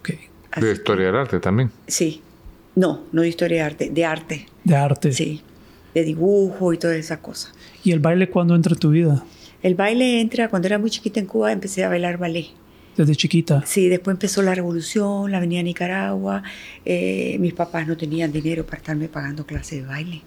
Ok. 0.00 0.10
Así 0.50 0.60
De 0.66 0.72
que- 0.72 0.78
historia 0.78 1.06
del 1.06 1.16
arte 1.16 1.38
también. 1.40 1.70
Sí. 1.86 2.22
No, 2.74 3.02
no 3.12 3.22
de 3.22 3.28
historia 3.28 3.58
de 3.58 3.62
arte, 3.62 3.90
de 3.90 4.04
arte. 4.04 4.46
De 4.64 4.74
arte. 4.76 5.12
Sí. 5.12 5.42
De 5.94 6.02
dibujo 6.04 6.72
y 6.72 6.78
todas 6.78 6.96
esas 6.96 7.18
cosas. 7.18 7.52
¿Y 7.84 7.92
el 7.92 8.00
baile 8.00 8.28
cuándo 8.28 8.54
entra 8.56 8.72
en 8.74 8.78
tu 8.80 8.90
vida? 8.90 9.24
El 9.62 9.74
baile 9.74 10.20
entra, 10.20 10.48
cuando 10.48 10.66
era 10.68 10.78
muy 10.78 10.90
chiquita 10.90 11.20
en 11.20 11.26
Cuba, 11.26 11.52
empecé 11.52 11.84
a 11.84 11.88
bailar 11.88 12.18
ballet. 12.18 12.48
Desde 12.96 13.14
chiquita. 13.14 13.62
Sí, 13.66 13.88
después 13.88 14.14
empezó 14.14 14.40
la 14.42 14.54
revolución, 14.54 15.30
la 15.30 15.38
Avenida 15.38 15.62
Nicaragua. 15.62 16.42
eh, 16.84 17.36
mis 17.40 17.52
papás 17.52 17.86
no 17.86 17.96
tenían 17.96 18.32
dinero 18.32 18.64
para 18.64 18.78
estarme 18.78 19.08
pagando 19.08 19.44
clases 19.44 19.82
de 19.82 19.86
baile. 19.86 20.22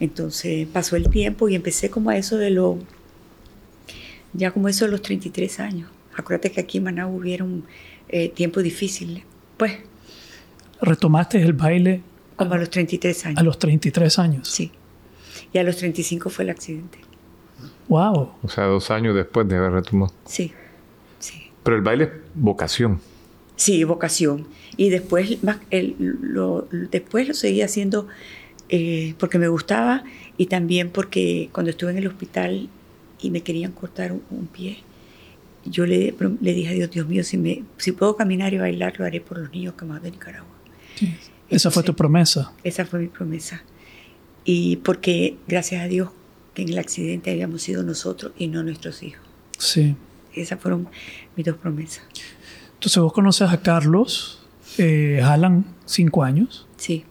Entonces 0.00 0.66
pasó 0.72 0.96
el 0.96 1.08
tiempo 1.10 1.48
y 1.48 1.54
empecé 1.54 1.90
como 1.90 2.10
a 2.10 2.16
eso 2.16 2.36
de 2.38 2.50
lo, 2.50 2.78
ya 4.32 4.50
como 4.52 4.68
eso 4.68 4.84
de 4.84 4.92
los 4.92 5.02
33 5.02 5.60
años. 5.60 5.90
Acuérdate 6.16 6.50
que 6.52 6.60
aquí 6.60 6.78
en 6.78 6.84
Managua 6.84 7.14
hubieron 7.16 7.64
eh, 8.08 8.28
tiempos 8.30 8.62
difíciles. 8.62 9.24
Pues, 9.56 9.72
Retomaste 10.80 11.42
el 11.42 11.52
baile 11.52 12.02
como 12.36 12.54
a 12.54 12.58
los 12.58 12.70
33 12.70 13.26
años. 13.26 13.38
a 13.38 13.42
los 13.42 13.58
33 13.58 14.18
años. 14.20 14.48
Sí. 14.48 14.70
Y 15.52 15.58
a 15.58 15.62
los 15.64 15.76
35 15.76 16.30
fue 16.30 16.44
el 16.44 16.50
accidente. 16.50 16.98
Wow. 17.88 18.30
O 18.42 18.48
sea, 18.48 18.64
dos 18.64 18.90
años 18.90 19.14
después 19.16 19.48
de 19.48 19.56
haber 19.56 19.72
retomado. 19.72 20.12
Sí. 20.26 20.52
Pero 21.68 21.76
el 21.76 21.82
baile 21.82 22.04
es 22.04 22.10
vocación. 22.34 22.98
Sí, 23.56 23.84
vocación. 23.84 24.46
Y 24.78 24.88
después, 24.88 25.42
más- 25.44 25.58
el- 25.70 25.96
lo, 25.98 26.66
después 26.90 27.28
lo 27.28 27.34
seguí 27.34 27.60
haciendo 27.60 28.08
eh, 28.70 29.14
porque 29.18 29.38
me 29.38 29.48
gustaba 29.48 30.02
y 30.38 30.46
también 30.46 30.88
porque 30.88 31.50
cuando 31.52 31.68
estuve 31.68 31.90
en 31.90 31.98
el 31.98 32.06
hospital 32.06 32.70
y 33.20 33.30
me 33.30 33.42
querían 33.42 33.72
cortar 33.72 34.12
un, 34.12 34.22
un 34.30 34.46
pie, 34.46 34.78
yo 35.66 35.84
le, 35.84 36.14
le 36.40 36.54
dije 36.54 36.70
a 36.70 36.72
Dios, 36.72 36.90
Dios 36.90 37.06
mío, 37.06 37.22
si, 37.22 37.36
me, 37.36 37.64
si 37.76 37.92
puedo 37.92 38.16
caminar 38.16 38.54
y 38.54 38.58
bailar, 38.58 38.98
lo 38.98 39.04
haré 39.04 39.20
por 39.20 39.36
los 39.38 39.52
niños 39.52 39.74
que 39.74 39.84
más 39.84 40.02
de 40.02 40.10
Nicaragua. 40.12 40.48
Sí. 40.94 41.14
Esa 41.50 41.70
fue 41.70 41.82
tu 41.82 41.90
Entonces, 41.92 41.96
promesa. 41.98 42.52
Esa 42.64 42.86
fue 42.86 43.00
mi 43.00 43.08
promesa. 43.08 43.62
Y 44.46 44.76
porque, 44.76 45.36
gracias 45.46 45.82
a 45.82 45.86
Dios, 45.88 46.08
que 46.54 46.62
en 46.62 46.70
el 46.70 46.78
accidente 46.78 47.30
habíamos 47.30 47.60
sido 47.60 47.82
nosotros 47.82 48.32
y 48.38 48.46
no 48.46 48.62
nuestros 48.62 49.02
hijos. 49.02 49.20
Sí. 49.58 49.96
Esas 50.34 50.60
fueron 50.60 50.88
mis 51.36 51.46
dos 51.46 51.56
promesas. 51.56 52.02
Entonces 52.74 53.02
vos 53.02 53.12
conoces 53.12 53.50
a 53.50 53.60
Carlos, 53.60 54.46
eh, 54.78 55.20
jalan 55.22 55.64
cinco 55.84 56.22
años, 56.22 56.66
Sí, 56.76 57.04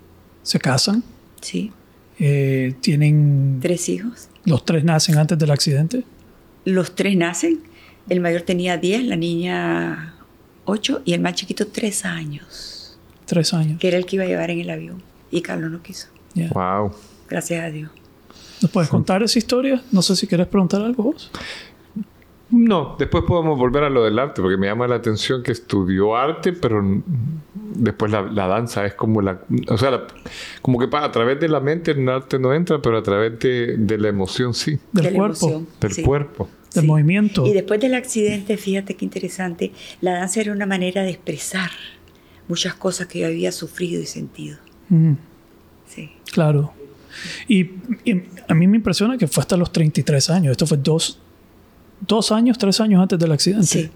se 0.44 0.60
casan, 0.60 1.04
sí. 1.42 1.72
eh, 2.20 2.74
tienen... 2.82 3.60
Tres 3.62 3.90
hijos. 3.90 4.30
Los 4.46 4.64
tres 4.64 4.84
nacen 4.86 5.18
antes 5.18 5.38
del 5.38 5.52
accidente. 5.52 6.04
Los 6.64 6.96
tres 6.96 7.18
nacen. 7.18 7.60
El 8.08 8.22
mayor 8.22 8.44
tenía 8.44 8.78
10, 8.78 9.04
la 9.04 9.18
niña 9.18 10.16
8 10.64 11.02
y 11.04 11.12
el 11.14 11.20
más 11.20 11.34
chiquito 11.36 11.68
3 11.68 12.06
años, 12.06 12.98
Tres 13.26 13.54
años. 13.54 13.78
que 13.80 13.90
era 13.90 13.98
el 13.98 14.06
que 14.06 14.16
iba 14.16 14.24
a 14.24 14.28
llevar 14.28 14.50
en 14.52 14.62
el 14.62 14.70
avión. 14.70 15.04
Y 15.30 15.42
Carlos 15.42 15.70
no 15.72 15.82
quiso. 15.84 16.08
Ya. 16.34 16.48
Wow. 16.50 16.94
Gracias 17.30 17.62
a 17.62 17.70
Dios. 17.70 17.92
¿Nos 18.62 18.72
puedes 18.72 18.90
contar 18.90 19.22
esa 19.24 19.38
historia? 19.38 19.84
No 19.92 20.02
sé 20.02 20.16
si 20.16 20.26
quieres 20.28 20.48
preguntar 20.48 20.82
algo 20.82 21.04
vos. 21.04 21.30
No, 22.50 22.96
después 22.98 23.26
podemos 23.28 23.58
volver 23.58 23.84
a 23.84 23.90
lo 23.90 24.04
del 24.06 24.18
arte, 24.20 24.42
porque 24.42 24.56
me 24.58 24.68
llama 24.68 24.88
la 24.88 24.96
atención 24.96 25.44
que 25.44 25.52
estudió 25.52 26.16
arte, 26.16 26.54
pero 26.54 26.82
después 27.76 28.10
la, 28.12 28.22
la 28.22 28.48
danza 28.48 28.86
es 28.86 28.94
como 28.94 29.22
la... 29.22 29.42
O 29.70 29.78
sea, 29.78 29.92
la- 29.92 30.08
como 30.62 30.80
que 30.80 30.88
a 30.96 31.12
través 31.12 31.40
de 31.42 31.50
la 31.50 31.60
mente 31.60 31.92
el 31.92 32.08
arte 32.08 32.40
no 32.40 32.54
entra, 32.54 32.82
pero 32.82 32.98
a 32.98 33.04
través 33.04 33.38
de, 33.40 33.76
de 33.78 33.98
la 33.98 34.08
emoción 34.08 34.54
sí, 34.54 34.80
Del 34.94 35.06
De 35.06 35.14
cuerpo, 35.14 35.48
emoción. 35.48 35.68
del 35.82 35.92
Sí. 35.92 36.04
cuerpo. 36.04 36.50
del 36.74 36.84
Sí. 36.84 36.88
movimiento. 36.88 37.46
Y 37.46 37.54
después 37.54 37.80
del 37.82 37.96
accidente, 37.96 38.56
fíjate 38.56 38.96
qué 38.96 39.04
interesante, 39.04 39.72
la 40.02 40.14
danza 40.14 40.40
era 40.42 40.52
una 40.54 40.66
manera 40.66 41.02
de 41.04 41.10
expresar 41.10 41.72
muchas 42.48 42.76
cosas 42.76 43.08
que 43.08 43.20
yo 43.20 43.28
había 43.28 43.52
sufrido 43.52 44.02
y 44.02 44.06
sentido. 44.06 44.58
Mm, 44.90 45.14
Sí. 45.88 46.12
claro. 46.32 46.72
Y, 47.48 47.72
y 48.06 48.24
a 48.48 48.54
mí 48.54 48.68
me 48.68 48.78
impresiona 48.78 49.18
que 49.18 49.28
fue 49.28 49.42
hasta 49.42 49.58
los 49.58 49.72
33 49.72 50.30
años. 50.30 50.52
Esto 50.52 50.68
fue 50.68 50.78
dos, 50.78 51.20
dos 52.02 52.32
años, 52.32 52.58
tres 52.58 52.80
años 52.82 53.02
antes 53.02 53.18
del 53.20 53.32
accidente. 53.32 53.66
Sí. 53.68 53.90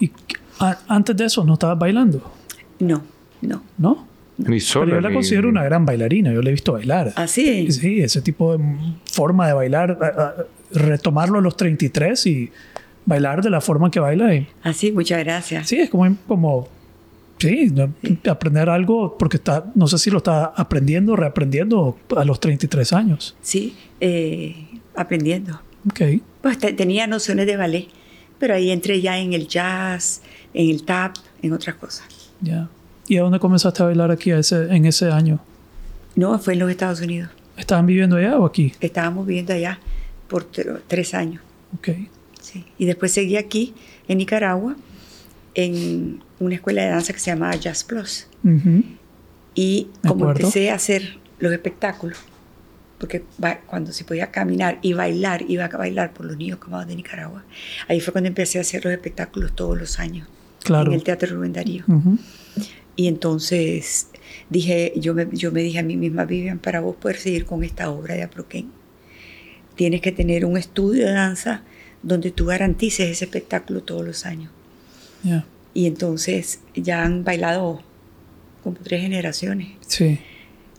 Y 0.00 0.10
a- 0.58 0.78
antes 0.88 1.16
de 1.16 1.24
eso 1.26 1.44
no 1.44 1.54
estabas 1.54 1.78
bailando, 1.78 2.32
No, 2.80 3.02
no. 3.40 3.62
¿no? 3.78 4.06
Ni 4.38 4.58
solo. 4.60 4.86
Pero 4.86 4.96
yo 4.96 5.00
la 5.02 5.08
ni- 5.10 5.14
considero 5.14 5.48
una 5.48 5.62
gran 5.62 5.84
bailarina. 5.86 6.32
Yo 6.32 6.42
la 6.42 6.48
he 6.48 6.52
visto 6.52 6.72
bailar. 6.72 7.12
Así. 7.16 7.70
Sí, 7.70 8.00
ese 8.00 8.22
tipo 8.22 8.56
de 8.56 8.64
forma 9.04 9.46
de 9.46 9.52
bailar, 9.52 9.98
a- 10.00 10.06
a- 10.22 10.34
retomarlo 10.72 11.38
a 11.38 11.42
los 11.42 11.56
33 11.56 12.26
y 12.26 12.50
bailar 13.04 13.42
de 13.42 13.50
la 13.50 13.60
forma 13.60 13.90
que 13.90 14.00
baila. 14.00 14.34
y- 14.34 14.48
Así, 14.62 14.90
muchas 14.90 15.18
gracias. 15.22 15.68
sí, 15.68 15.76
es 15.76 15.90
como, 15.90 16.16
como 16.26 16.66
sí, 17.38 17.70
no- 17.72 17.92
aprender 18.30 18.68
algo 18.70 19.16
porque 19.18 19.36
está, 19.36 19.70
no 19.74 19.86
sé 19.86 19.98
si 19.98 20.10
lo 20.10 20.18
está 20.18 20.46
aprendiendo 20.46 21.12
o 21.12 21.16
reaprendiendo 21.16 21.98
a 22.16 22.24
los 22.24 22.40
33 22.40 22.92
años. 22.92 23.36
Sí, 23.42 23.76
eh, 24.00 24.66
aprendiendo. 24.96 25.60
Ok, 25.88 26.00
Pues 26.42 26.58
te- 26.58 26.72
tenía 26.72 27.06
nociones 27.06 27.46
de 27.46 27.56
ballet, 27.56 27.88
pero 28.38 28.54
ahí 28.54 28.70
entré 28.70 29.00
ya 29.00 29.18
en 29.18 29.32
el 29.32 29.46
jazz, 29.48 30.22
en 30.54 30.68
el 30.70 30.82
tap, 30.84 31.14
en 31.42 31.52
otras 31.52 31.76
cosas. 31.76 32.06
ya. 32.40 32.68
¿Y 33.08 33.16
a 33.18 33.22
dónde 33.22 33.38
comenzaste 33.40 33.82
a 33.82 33.86
bailar 33.86 34.10
aquí 34.10 34.30
a 34.30 34.38
ese, 34.38 34.74
en 34.74 34.86
ese 34.86 35.10
año? 35.10 35.40
No, 36.14 36.38
fue 36.38 36.52
en 36.54 36.60
los 36.60 36.70
Estados 36.70 37.00
Unidos. 37.00 37.30
¿Estaban 37.56 37.84
viviendo 37.84 38.16
allá 38.16 38.38
o 38.38 38.46
aquí? 38.46 38.72
Estábamos 38.80 39.26
viviendo 39.26 39.52
allá 39.52 39.78
por 40.28 40.50
tre- 40.50 40.80
tres 40.86 41.12
años. 41.14 41.42
Ok, 41.76 41.88
Sí. 42.40 42.64
Y 42.78 42.86
después 42.86 43.12
seguí 43.12 43.36
aquí, 43.36 43.74
en 44.08 44.18
Nicaragua, 44.18 44.76
en 45.54 46.22
una 46.40 46.54
escuela 46.54 46.82
de 46.82 46.88
danza 46.90 47.12
que 47.12 47.18
se 47.18 47.30
llamaba 47.30 47.54
Jazz 47.56 47.84
Plus. 47.84 48.26
Ujú. 48.44 48.82
Y 49.54 49.88
De 50.02 50.08
como 50.08 50.28
empecé 50.30 50.70
a 50.70 50.74
hacer 50.74 51.18
los 51.38 51.52
espectáculos, 51.52 52.18
porque 53.02 53.24
cuando 53.66 53.90
se 53.90 54.04
podía 54.04 54.30
caminar 54.30 54.78
y 54.80 54.92
bailar, 54.92 55.44
iba 55.48 55.64
a 55.64 55.76
bailar 55.76 56.12
por 56.14 56.24
los 56.24 56.36
niños 56.36 56.60
camados 56.60 56.86
de 56.86 56.94
Nicaragua, 56.94 57.42
ahí 57.88 57.98
fue 57.98 58.12
cuando 58.12 58.28
empecé 58.28 58.58
a 58.58 58.60
hacer 58.60 58.84
los 58.84 58.94
espectáculos 58.94 59.56
todos 59.56 59.76
los 59.76 59.98
años 59.98 60.28
claro. 60.62 60.86
en 60.86 60.92
el 60.92 61.02
Teatro 61.02 61.34
Rubén 61.34 61.52
Darío. 61.52 61.82
Ujú. 61.88 62.16
Y 62.94 63.08
entonces 63.08 64.06
dije, 64.50 64.92
yo 64.94 65.14
me, 65.14 65.26
yo 65.32 65.50
me 65.50 65.62
dije 65.64 65.80
a 65.80 65.82
mí 65.82 65.96
misma, 65.96 66.26
Vivian, 66.26 66.60
para 66.60 66.78
vos 66.78 66.94
poder 66.94 67.16
seguir 67.16 67.44
con 67.44 67.64
esta 67.64 67.90
obra 67.90 68.14
de 68.14 68.22
Aproquén, 68.22 68.70
tienes 69.74 70.00
que 70.00 70.12
tener 70.12 70.44
un 70.44 70.56
estudio 70.56 71.04
de 71.04 71.12
danza 71.12 71.64
donde 72.04 72.30
tú 72.30 72.46
garantices 72.46 73.10
ese 73.10 73.24
espectáculo 73.24 73.82
todos 73.82 74.06
los 74.06 74.26
años. 74.26 74.52
Ya. 75.24 75.44
Y 75.74 75.88
entonces 75.88 76.60
ya 76.76 77.02
han 77.02 77.24
bailado 77.24 77.82
como 78.62 78.76
tres 78.76 79.00
generaciones. 79.00 79.70
Sí, 79.88 80.20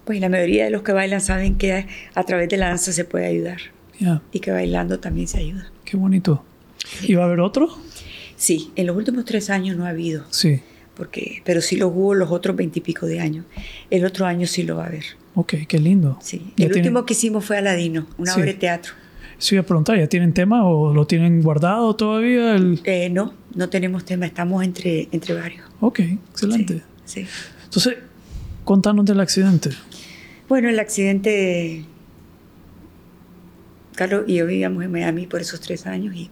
Pues 0.05 0.19
la 0.19 0.29
mayoría 0.29 0.65
de 0.65 0.69
los 0.71 0.81
que 0.81 0.91
bailan 0.91 1.21
saben 1.21 1.55
que 1.55 1.87
a 2.13 2.23
través 2.23 2.49
de 2.49 2.57
la 2.57 2.67
danza 2.69 2.91
se 2.91 3.05
puede 3.05 3.25
ayudar 3.27 3.57
y 4.33 4.39
que 4.39 4.51
bailando 4.51 4.99
también 4.99 5.27
se 5.27 5.37
ayuda. 5.37 5.71
Qué 5.85 5.95
bonito. 5.95 6.43
¿Y 7.03 7.15
va 7.15 7.23
a 7.23 7.25
haber 7.27 7.39
otro? 7.39 7.69
Sí, 8.35 8.71
en 8.75 8.87
los 8.87 8.97
últimos 8.97 9.23
tres 9.23 9.49
años 9.49 9.77
no 9.77 9.85
ha 9.85 9.89
habido, 9.89 10.25
Sí. 10.29 10.59
porque, 10.95 11.41
pero 11.45 11.61
sí 11.61 11.77
lo 11.77 11.87
hubo 11.87 12.13
los 12.13 12.29
otros 12.31 12.55
veintipico 12.57 13.05
de 13.05 13.21
años. 13.21 13.45
El 13.89 14.03
otro 14.03 14.25
año 14.25 14.45
sí 14.45 14.63
lo 14.63 14.75
va 14.75 14.83
a 14.83 14.87
haber. 14.87 15.05
Ok, 15.35 15.53
qué 15.67 15.79
lindo. 15.79 16.19
Sí. 16.21 16.39
¿Ya 16.57 16.65
El 16.65 16.71
tienen- 16.73 16.77
último 16.79 17.05
que 17.05 17.13
hicimos 17.13 17.45
fue 17.45 17.57
Aladino, 17.57 18.05
una 18.17 18.33
Sí. 18.33 18.39
obra 18.41 18.51
de 18.51 18.57
teatro. 18.57 18.93
Sí, 19.37 19.55
voy 19.55 19.63
a 19.63 19.65
preguntar, 19.65 19.97
¿ya 19.97 20.07
tienen 20.07 20.33
tema 20.33 20.65
o 20.65 20.93
lo 20.93 21.07
tienen 21.07 21.41
guardado 21.41 21.95
todavía? 21.95 22.55
El... 22.55 22.81
Eh, 22.83 23.09
no, 23.09 23.33
no 23.55 23.69
tenemos 23.69 24.03
tema, 24.03 24.25
estamos 24.25 24.63
entre, 24.63 25.07
entre 25.13 25.33
varios. 25.33 25.63
Ok, 25.79 25.99
excelente. 25.99 26.81
Sí, 27.05 27.23
sí. 27.23 27.27
Entonces, 27.65 27.95
contanos 28.65 29.05
del 29.05 29.19
accidente. 29.21 29.69
Bueno, 30.49 30.69
el 30.69 30.79
accidente, 30.79 31.85
Carlos 33.95 34.23
y 34.27 34.35
yo 34.35 34.45
vivíamos 34.45 34.83
en 34.83 34.91
Miami 34.91 35.27
por 35.27 35.41
esos 35.41 35.59
tres 35.61 35.85
años 35.85 36.15
y 36.15 36.29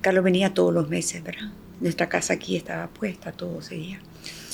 Carlos 0.00 0.24
venía 0.24 0.54
todos 0.54 0.72
los 0.72 0.88
meses, 0.88 1.22
¿verdad? 1.22 1.50
Nuestra 1.80 2.08
casa 2.08 2.34
aquí 2.34 2.56
estaba 2.56 2.86
puesta, 2.88 3.32
todo 3.32 3.60
seguía. 3.62 4.00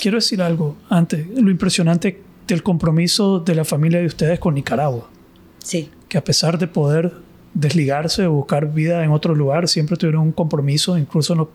Quiero 0.00 0.16
decir 0.18 0.40
algo 0.42 0.76
antes, 0.88 1.26
lo 1.28 1.50
impresionante 1.50 2.20
del 2.46 2.62
compromiso 2.62 3.38
de 3.40 3.54
la 3.54 3.64
familia 3.64 4.00
de 4.00 4.06
ustedes 4.06 4.38
con 4.40 4.54
Nicaragua, 4.54 5.08
Sí, 5.62 5.90
que 6.08 6.16
a 6.18 6.24
pesar 6.24 6.58
de 6.58 6.66
poder 6.66 7.12
desligarse 7.52 8.26
o 8.26 8.32
buscar 8.32 8.72
vida 8.72 9.04
en 9.04 9.10
otro 9.10 9.34
lugar, 9.34 9.68
siempre 9.68 9.96
tuvieron 9.96 10.22
un 10.22 10.32
compromiso, 10.32 10.96
incluso 10.96 11.34
en 11.34 11.40
los 11.40 11.48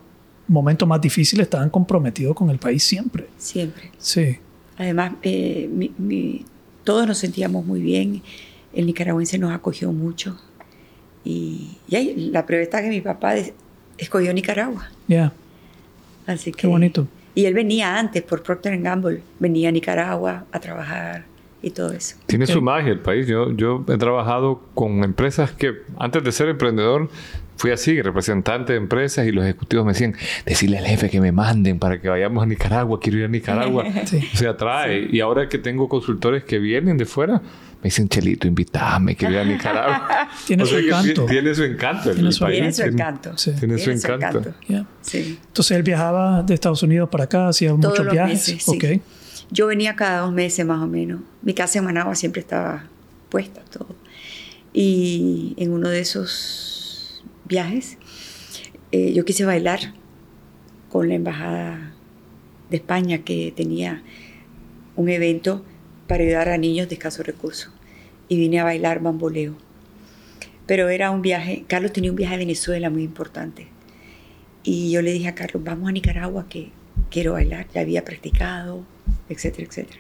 momentos 0.48 0.88
más 0.88 1.02
difíciles 1.02 1.46
estaban 1.46 1.70
comprometidos 1.70 2.36
con 2.36 2.50
el 2.52 2.60
país 2.60 2.84
siempre. 2.84 3.28
siempre. 3.38 3.92
Sí, 3.98 4.38
Además, 4.78 5.14
eh, 5.24 5.70
mi- 5.72 5.94
mi- 5.98 6.46
todos 6.86 7.06
nos 7.06 7.18
sentíamos 7.18 7.66
muy 7.66 7.82
bien. 7.82 8.22
El 8.74 8.86
nicaragüense 8.86 9.38
nos 9.38 9.52
acogió 9.52 9.92
mucho. 9.92 10.38
Y, 11.26 11.78
y 11.90 11.96
ahí, 11.96 12.30
la 12.32 12.46
prueba 12.46 12.64
está 12.64 12.82
que 12.82 12.90
mi 12.90 13.02
papá 13.02 13.34
des- 13.34 13.52
escogió 13.98 14.34
Nicaragua. 14.34 14.90
ya, 15.08 15.34
Así 16.28 16.52
que, 16.52 16.60
qué 16.62 16.68
bonito. 16.68 17.08
Y 17.36 17.46
él 17.46 17.54
venía 17.54 18.00
antes 18.00 18.22
por 18.24 18.42
Procter 18.44 18.80
Gamble. 18.82 19.22
Venía 19.40 19.70
a 19.70 19.72
Nicaragua 19.72 20.46
a 20.52 20.60
trabajar 20.60 21.26
y 21.62 21.70
todo 21.72 21.92
eso. 21.92 22.16
Tiene 22.28 22.48
su 22.48 22.62
magia 22.62 22.92
el 22.92 23.00
país. 23.00 23.28
Yo, 23.28 23.52
yo 23.52 23.84
he 23.90 23.98
trabajado 23.98 24.62
con 24.74 25.04
empresas 25.04 25.52
que 25.52 25.74
antes 26.00 26.24
de 26.24 26.32
ser 26.32 26.48
emprendedor 26.50 27.10
fui 27.58 27.72
así, 27.72 28.02
representante 28.02 28.74
de 28.74 28.78
empresas 28.78 29.26
y 29.28 29.32
los 29.32 29.44
ejecutivos 29.46 29.86
me 29.86 29.94
decían, 29.94 30.16
decirle 30.46 30.78
al 30.78 30.86
jefe 30.86 31.10
que 31.10 31.22
me 31.22 31.32
manden 31.32 31.80
para 31.80 32.00
que 32.02 32.10
vayamos 32.10 32.44
a 32.44 32.46
Nicaragua, 32.46 33.00
quiero 33.00 33.20
ir 33.20 33.26
a 33.26 33.28
Nicaragua. 33.30 33.86
Sí. 34.06 34.22
Se 34.34 34.48
atrae. 34.48 35.08
Y 35.12 35.20
ahora 35.22 35.48
que 35.50 35.58
tengo 35.58 35.88
consultores 35.90 36.44
que 36.44 36.60
vienen 36.60 36.98
de 36.98 37.06
fuera, 37.06 37.36
me 37.82 37.90
dicen, 37.90 38.10
Chelito, 38.10 38.48
invítame, 38.48 39.16
quiero 39.16 39.36
ir 39.36 39.40
a 39.40 39.46
Nicaragua. 39.46 40.30
Tiene 40.48 40.64
O 40.64 40.66
su 40.66 40.74
sea 40.74 40.82
que 40.82 40.88
encanto. 40.88 41.26
Tiene 41.28 41.56
su 41.56 41.64
encanto. 41.64 42.12
Tiene 42.14 42.32
su. 42.32 42.46
Tiene 42.46 42.68
encanto. 42.68 43.38
sí. 43.38 43.52
Tiene 43.60 43.78
su 43.78 43.92
encanto. 43.92 44.54
Sí. 45.02 45.40
Entonces 45.48 45.78
él 45.78 45.84
viajaba 45.84 46.44
de 46.44 46.54
Estados 46.54 46.84
Unidos 46.84 47.10
para 47.10 47.26
acá, 47.26 47.48
hacía 47.48 47.70
Todos 47.70 47.80
muchos 47.92 48.06
los 48.06 48.14
viajes. 48.14 48.50
meses, 48.50 48.64
sí. 48.64 48.72
Ok. 48.76 49.02
Yo 49.52 49.68
venía 49.68 49.96
cada 49.96 50.22
dos 50.22 50.34
meses 50.34 50.66
más 50.66 50.82
o 50.82 50.88
menos. 50.88 51.22
Mi 51.44 51.54
casa 51.54 51.78
en 51.80 51.86
Managua 51.86 52.16
siempre 52.16 52.42
estaba 52.42 52.84
puesta, 53.30 53.62
todo. 53.72 53.96
Y 54.74 55.54
en 55.58 55.72
uno 55.72 55.90
de 55.90 56.00
esos 56.00 56.75
viajes, 57.46 57.98
eh, 58.92 59.14
yo 59.14 59.26
quise 59.26 59.46
bailar 59.46 59.94
con 60.90 61.10
la 61.10 61.16
embajada 61.16 61.94
de 62.70 62.78
España 62.78 63.20
que 63.20 63.54
tenía 63.56 64.04
un 64.96 65.10
evento 65.10 65.64
para 66.08 66.24
ayudar 66.24 66.50
a 66.50 66.58
niños 66.58 66.88
de 66.90 66.96
escasos 66.96 67.26
recursos. 67.26 67.72
Y 68.28 68.38
vine 68.38 68.60
a 68.60 68.64
bailar 68.64 69.02
bamboleo. 69.02 69.56
Pero 70.66 70.90
era 70.90 71.12
un 71.12 71.22
viaje, 71.22 71.64
Carlos 71.68 71.94
tenía 71.94 72.10
un 72.10 72.16
viaje 72.16 72.36
a 72.36 72.38
Venezuela 72.38 72.90
muy 72.90 73.04
importante. 73.04 73.68
Y 74.64 74.92
yo 74.92 75.02
le 75.04 75.12
dije 75.12 75.28
a 75.28 75.36
Carlos, 75.36 75.64
vamos 75.64 75.90
a 75.90 75.92
Nicaragua 75.92 76.48
que 76.50 76.72
quiero 77.12 77.34
bailar, 77.34 77.68
ya 77.74 77.82
había 77.82 78.04
practicado, 78.04 78.84
etcétera, 79.30 79.68
etcétera. 79.68 80.00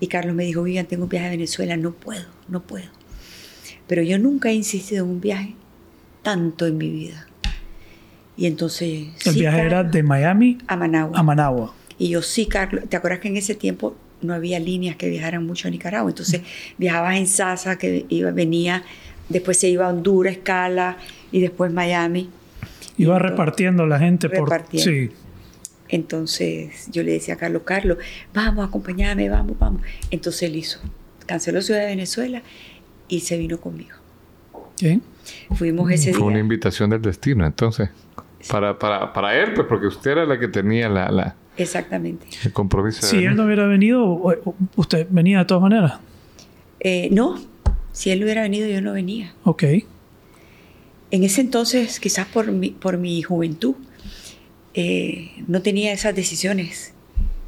Y 0.00 0.06
Carlos 0.06 0.34
me 0.34 0.44
dijo, 0.44 0.62
Vivian, 0.62 0.86
tengo 0.86 1.02
un 1.02 1.10
viaje 1.10 1.26
a 1.26 1.30
Venezuela, 1.30 1.76
no 1.76 1.92
puedo, 1.92 2.24
no 2.48 2.62
puedo. 2.62 2.86
Pero 3.86 4.02
yo 4.02 4.18
nunca 4.18 4.48
he 4.48 4.54
insistido 4.54 5.04
en 5.04 5.10
un 5.10 5.20
viaje 5.20 5.54
tanto 6.22 6.66
en 6.66 6.78
mi 6.78 6.90
vida. 6.90 7.26
Y 8.36 8.46
entonces... 8.46 9.08
El 9.26 9.32
sí, 9.34 9.40
viaje 9.40 9.60
era 9.60 9.70
Carlos, 9.78 9.92
de 9.92 10.02
Miami 10.02 10.58
a 10.66 10.76
Managua. 10.76 11.18
a 11.18 11.22
Managua. 11.22 11.74
Y 11.98 12.08
yo 12.10 12.22
sí, 12.22 12.46
Carlos, 12.46 12.84
¿te 12.88 12.96
acuerdas 12.96 13.20
que 13.20 13.28
en 13.28 13.36
ese 13.36 13.54
tiempo 13.54 13.94
no 14.22 14.32
había 14.34 14.58
líneas 14.58 14.96
que 14.96 15.08
viajaran 15.10 15.44
mucho 15.46 15.68
a 15.68 15.70
Nicaragua? 15.70 16.10
Entonces 16.10 16.40
viajabas 16.78 17.16
en 17.16 17.26
Sasa, 17.26 17.76
que 17.76 18.06
iba, 18.08 18.30
venía, 18.30 18.82
después 19.28 19.58
se 19.58 19.68
iba 19.68 19.86
a 19.86 19.88
Honduras, 19.90 20.32
Escala, 20.34 20.96
y 21.32 21.40
después 21.40 21.72
Miami. 21.72 22.30
Iba 22.96 23.16
entonces- 23.16 23.30
repartiendo 23.30 23.86
la 23.86 23.98
gente 23.98 24.28
por... 24.30 24.48
Repartiendo. 24.48 24.90
Sí, 24.90 25.10
Entonces 25.88 26.88
yo 26.90 27.02
le 27.02 27.12
decía 27.12 27.34
a 27.34 27.36
Carlos, 27.36 27.62
Carlos, 27.64 27.98
vamos, 28.32 28.66
acompáñame, 28.66 29.28
vamos, 29.28 29.58
vamos. 29.58 29.82
Entonces 30.10 30.44
él 30.44 30.56
hizo, 30.56 30.80
canceló 31.26 31.60
Ciudad 31.60 31.80
de 31.80 31.86
Venezuela 31.86 32.42
y 33.08 33.20
se 33.20 33.36
vino 33.36 33.60
conmigo. 33.60 33.96
Fuimos 35.54 35.90
ese 35.90 36.12
Fue 36.14 36.26
una 36.26 36.38
invitación 36.38 36.90
del 36.90 37.02
destino, 37.02 37.46
entonces. 37.46 37.90
Para, 38.48 38.78
para, 38.78 39.12
para 39.12 39.36
él, 39.38 39.52
pues, 39.54 39.66
porque 39.68 39.86
usted 39.86 40.12
era 40.12 40.24
la 40.24 40.38
que 40.38 40.48
tenía 40.48 40.88
la, 40.88 41.10
la- 41.10 41.36
Exactamente. 41.56 42.26
el 42.44 42.52
compromiso. 42.52 43.02
de 43.02 43.06
Si 43.06 43.24
él 43.24 43.36
no 43.36 43.44
hubiera 43.44 43.66
venido, 43.66 44.06
usted 44.76 45.06
venía 45.10 45.40
de 45.40 45.44
todas 45.44 45.62
maneras. 45.62 45.94
Eh, 46.80 47.08
no, 47.12 47.38
si 47.92 48.10
él 48.10 48.22
hubiera 48.24 48.40
venido, 48.42 48.66
yo 48.68 48.80
no 48.80 48.92
venía. 48.94 49.34
Ok, 49.44 49.64
En 51.10 51.24
ese 51.24 51.40
entonces, 51.42 52.00
quizás 52.00 52.26
por 52.28 52.50
mi, 52.52 52.70
por 52.70 52.96
mi 52.96 53.20
juventud, 53.22 53.74
eh, 54.74 55.30
no 55.48 55.60
tenía 55.62 55.92
esas 55.92 56.14
decisiones 56.14 56.94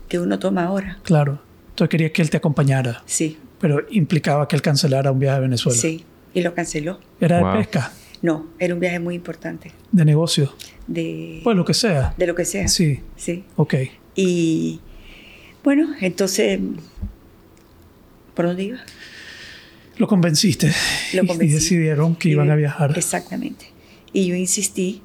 que 0.08 0.18
uno 0.18 0.38
toma 0.38 0.64
ahora. 0.64 0.98
claro. 1.04 1.40
Entonces 1.70 1.88
quería 1.88 2.12
que 2.12 2.20
él 2.20 2.28
te 2.28 2.36
acompañara, 2.36 3.02
Sí, 3.06 3.38
pero 3.58 3.80
implicaba 3.90 4.46
que 4.46 4.56
él 4.56 4.60
cancelara 4.60 5.10
un 5.10 5.18
viaje 5.18 5.36
a 5.38 5.40
Venezuela. 5.40 5.78
sí. 5.78 6.04
Y 6.34 6.42
lo 6.42 6.54
canceló. 6.54 6.98
Era 7.20 7.36
de 7.38 7.42
Wow. 7.44 7.56
pesca, 7.58 7.92
No, 8.22 8.46
era 8.58 8.72
un 8.74 8.80
viaje 8.80 8.98
muy 9.00 9.14
importante. 9.14 9.72
de 9.90 10.04
negocio, 10.04 10.54
De, 10.86 11.40
pues 11.44 11.56
lo 11.56 11.64
que 11.64 11.74
sea. 11.74 12.14
de 12.16 12.26
lo 12.26 12.34
que 12.34 12.44
sea. 12.44 12.68
Sí, 12.68 13.00
Sí. 13.16 13.44
ok. 13.56 13.74
Y 14.14 14.80
bueno, 15.64 15.94
entonces 16.00 16.58
¿Por 18.34 18.46
dónde 18.46 18.62
iba? 18.64 18.78
Lo 19.98 20.06
convenciste. 20.08 20.72
Lo 21.12 21.22
y- 21.24 21.26
convencí. 21.26 21.52
Y 21.52 21.54
decidieron 21.54 22.16
que 22.16 22.28
Y 22.28 22.32
iban 22.32 22.50
a 22.50 22.56
viajar. 22.56 22.94
Exactamente. 22.96 23.66
Y 24.12 24.26
yo 24.26 24.34
insistí 24.34 25.02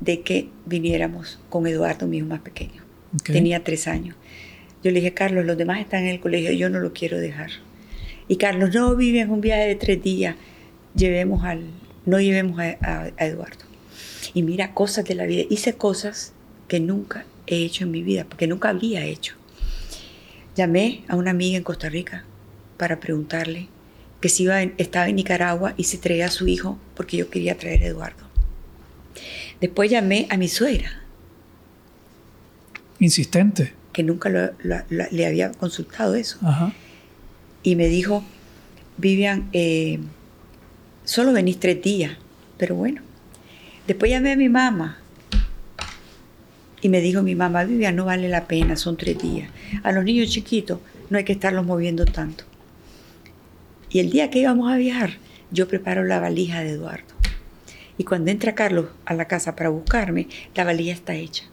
de 0.00 0.20
que 0.20 0.48
viniéramos 0.66 1.40
con 1.48 1.66
Eduardo, 1.66 2.06
mi 2.06 2.18
hijo 2.18 2.26
más 2.28 2.40
pequeño. 2.40 2.82
Ok. 3.14 3.30
Tenía 3.32 3.64
tres 3.64 3.88
años. 3.88 4.14
Yo 4.84 4.92
le 4.92 5.00
dije, 5.00 5.12
Carlos, 5.12 5.44
los 5.44 5.58
demás 5.58 5.80
están 5.80 6.04
en 6.04 6.10
el 6.10 6.20
colegio, 6.20 6.52
yo 6.52 6.70
no 6.70 6.78
lo 6.78 6.92
quiero 6.92 7.18
dejar. 7.18 7.50
Y 8.28 8.36
Carlos, 8.36 8.72
no, 8.72 8.94
viven 8.94 9.30
un 9.30 9.40
viaje 9.40 9.66
de 9.66 9.74
tres 9.74 10.00
días, 10.00 10.36
llevemos 10.98 11.44
al, 11.44 11.64
no 12.04 12.20
llevemos 12.20 12.58
a, 12.60 12.76
a- 12.82 13.10
a 13.16 13.26
Eduardo. 13.26 13.64
Y 14.34 14.42
mira, 14.42 14.74
cosas 14.74 15.04
de 15.06 15.14
la 15.14 15.24
vida. 15.24 15.44
Hice 15.48 15.74
cosas 15.74 16.32
que 16.68 16.80
nunca 16.80 17.24
he 17.46 17.64
hecho 17.64 17.84
en 17.84 17.90
mi 17.90 18.02
vida, 18.02 18.24
porque 18.28 18.46
nunca 18.46 18.68
había 18.68 19.04
hecho. 19.04 19.34
Llamé 20.54 21.04
a 21.08 21.16
una 21.16 21.30
amiga 21.30 21.56
en 21.56 21.62
Costa 21.64 21.88
Rica 21.88 22.24
para 22.76 23.00
preguntarle 23.00 23.68
que 24.20 24.28
si 24.28 24.42
iba 24.42 24.60
en- 24.62 24.74
estaba 24.78 25.08
en 25.08 25.16
Nicaragua 25.16 25.72
y 25.76 25.84
si 25.84 25.96
traía 25.98 26.26
a 26.26 26.30
su 26.30 26.46
hijo, 26.48 26.78
porque 26.94 27.16
yo 27.16 27.30
quería 27.30 27.56
traer 27.56 27.82
a 27.84 27.86
Eduardo. 27.86 28.26
Después 29.60 29.90
llamé 29.90 30.26
a 30.30 30.36
mi 30.36 30.48
suegra, 30.48 31.02
Insistente. 33.00 33.72
que 33.92 34.02
nunca 34.02 34.28
lo- 34.28 34.52
lo- 34.62 34.82
lo- 34.90 35.06
le 35.10 35.26
había 35.26 35.52
consultado 35.52 36.14
eso. 36.14 36.38
Ajá. 36.42 36.72
Y 37.62 37.76
me 37.76 37.86
dijo, 37.88 38.24
Vivian, 38.96 39.48
eh, 39.52 40.00
solo 41.08 41.32
venís 41.32 41.58
tres 41.58 41.80
días, 41.80 42.12
pero 42.58 42.74
bueno. 42.74 43.00
Después 43.86 44.10
llamé 44.10 44.32
a 44.32 44.36
mi 44.36 44.50
mamá 44.50 44.98
y 46.82 46.90
me 46.90 47.00
dijo 47.00 47.22
mi 47.22 47.34
mamá, 47.34 47.64
Vivian, 47.64 47.96
no 47.96 48.04
vale 48.04 48.28
la 48.28 48.46
pena, 48.46 48.76
son 48.76 48.98
tres 48.98 49.18
días. 49.18 49.50
A 49.82 49.92
los 49.92 50.04
niños 50.04 50.28
chiquitos 50.28 50.80
no 51.08 51.16
hay 51.16 51.24
que 51.24 51.32
estarlos 51.32 51.64
moviendo 51.64 52.04
tanto. 52.04 52.44
Y 53.88 54.00
el 54.00 54.10
día 54.10 54.28
que 54.28 54.40
íbamos 54.40 54.70
a 54.70 54.76
viajar, 54.76 55.12
yo 55.50 55.66
preparo 55.66 56.04
la 56.04 56.20
valija 56.20 56.60
de 56.60 56.72
Eduardo. 56.72 57.14
Y 57.96 58.04
cuando 58.04 58.30
entra 58.30 58.54
Carlos 58.54 58.88
a 59.06 59.14
la 59.14 59.24
casa 59.24 59.56
para 59.56 59.70
buscarme, 59.70 60.28
la 60.54 60.64
valija 60.64 60.92
está 60.92 61.14
hecha. 61.14 61.44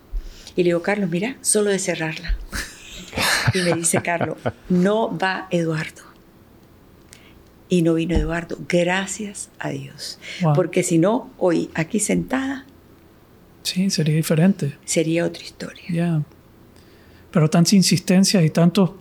Y 0.57 0.63
le 0.63 0.69
digo, 0.69 0.81
Carlos, 0.81 1.09
mira, 1.09 1.37
solo 1.39 1.69
de 1.69 1.79
cerrarla. 1.79 2.35
Y 3.53 3.59
me 3.59 3.71
dice 3.71 4.01
Carlos, 4.01 4.37
no 4.67 5.17
va 5.17 5.47
Eduardo. 5.49 6.14
Y 7.69 7.81
no 7.81 7.95
vino 7.95 8.15
Eduardo, 8.15 8.57
gracias 8.69 9.49
a 9.59 9.69
Dios. 9.69 10.19
Wow. 10.41 10.53
Porque 10.53 10.83
si 10.83 10.97
no, 10.99 11.31
hoy 11.37 11.69
aquí 11.73 11.99
sentada 11.99 12.65
Sí, 13.63 13.89
sería 13.89 14.15
diferente. 14.15 14.77
sería 14.85 15.25
otra 15.25 15.43
historia. 15.43 15.83
Ya. 15.89 16.21
Pero 17.31 17.49
tantas 17.49 17.73
insistencias 17.73 18.43
y 18.45 18.49
tantos 18.51 18.91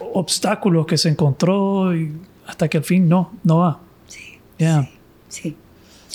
obstáculos 0.00 0.86
que 0.86 0.98
se 0.98 1.08
encontró 1.08 1.94
y 1.96 2.12
hasta 2.46 2.68
que 2.68 2.78
al 2.78 2.84
fin 2.84 3.08
no, 3.08 3.32
no 3.42 3.58
va. 3.58 3.80
Sí, 4.08 4.38
Ya. 4.58 4.88
sí, 5.28 5.56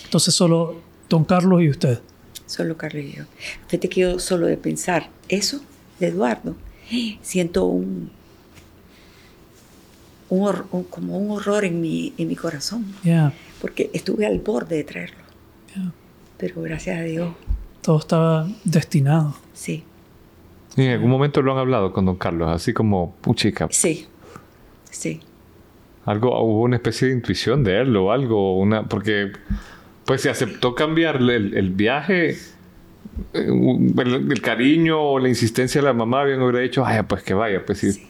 Entonces 0.06 0.34
solo 0.34 0.82
don 1.10 1.26
Carlos 1.26 1.62
y 1.62 1.70
usted. 1.70 2.00
solo 2.46 2.78
Carlos 2.78 3.04
y 3.04 3.14
yo. 3.18 3.24
Fíjate 3.68 3.90
que 3.90 4.02
yo 4.02 4.20
solo 4.20 4.46
de 4.48 4.58
pensar 4.58 5.10
eso 5.28 5.62
de 6.00 6.08
Eduardo, 6.08 6.56
siento 7.22 7.66
un, 7.66 8.12
un 10.32 10.42
hor- 10.48 10.66
un- 10.72 10.86
como 10.86 11.18
un 11.18 11.30
horror 11.32 11.64
en 11.66 11.80
mi, 11.82 12.14
en 12.18 12.28
mi 12.28 12.36
corazón, 12.36 12.86
Ya. 13.04 13.32
porque 13.62 13.90
estuve 13.94 14.26
al 14.26 14.40
borde 14.40 14.78
de 14.78 14.84
traerlo. 14.84 15.18
ya. 15.76 15.92
Pero 16.38 16.62
gracias 16.64 16.98
a 17.00 17.04
Dios, 17.04 17.34
Todo 17.82 18.00
estaba 18.00 18.48
destinado. 18.64 19.36
sí, 19.54 19.84
Y 20.78 20.84
en 20.84 20.92
algún 20.94 21.10
momento 21.12 21.42
lo 21.42 21.52
han 21.52 21.58
hablado 21.60 21.92
con 21.94 22.06
don 22.06 22.16
Carlos, 22.16 22.50
así 22.50 22.72
como, 22.74 23.14
puchica, 23.22 23.68
sí, 23.72 24.08
sí. 24.90 25.20
algo, 26.06 26.30
hubo 26.44 26.62
una 26.64 26.78
especie 26.78 27.10
de 27.10 27.14
intuición 27.14 27.64
de 27.64 27.82
él 27.82 27.96
o 27.98 28.12
algo, 28.12 28.58
una, 28.58 28.88
porque 28.88 29.32
pues 30.06 30.22
se 30.22 30.30
aceptó 30.30 30.74
cambiar 30.76 31.18
el, 31.18 31.30
el 31.58 31.70
viaje, 31.72 32.32
eh, 32.32 32.38
el, 33.34 34.32
el 34.32 34.42
cariño 34.42 35.00
o 35.02 35.20
la 35.20 35.28
insistencia 35.30 35.82
de 35.82 35.88
la 35.88 35.94
mamá 35.94 36.24
bien 36.24 36.42
hubiera 36.42 36.60
dicho, 36.60 36.86
ay, 36.86 37.02
pues 37.08 37.22
que 37.24 37.34
vaya, 37.34 37.66
pues 37.66 37.80
sí. 37.80 37.92
Sí. 37.92 38.08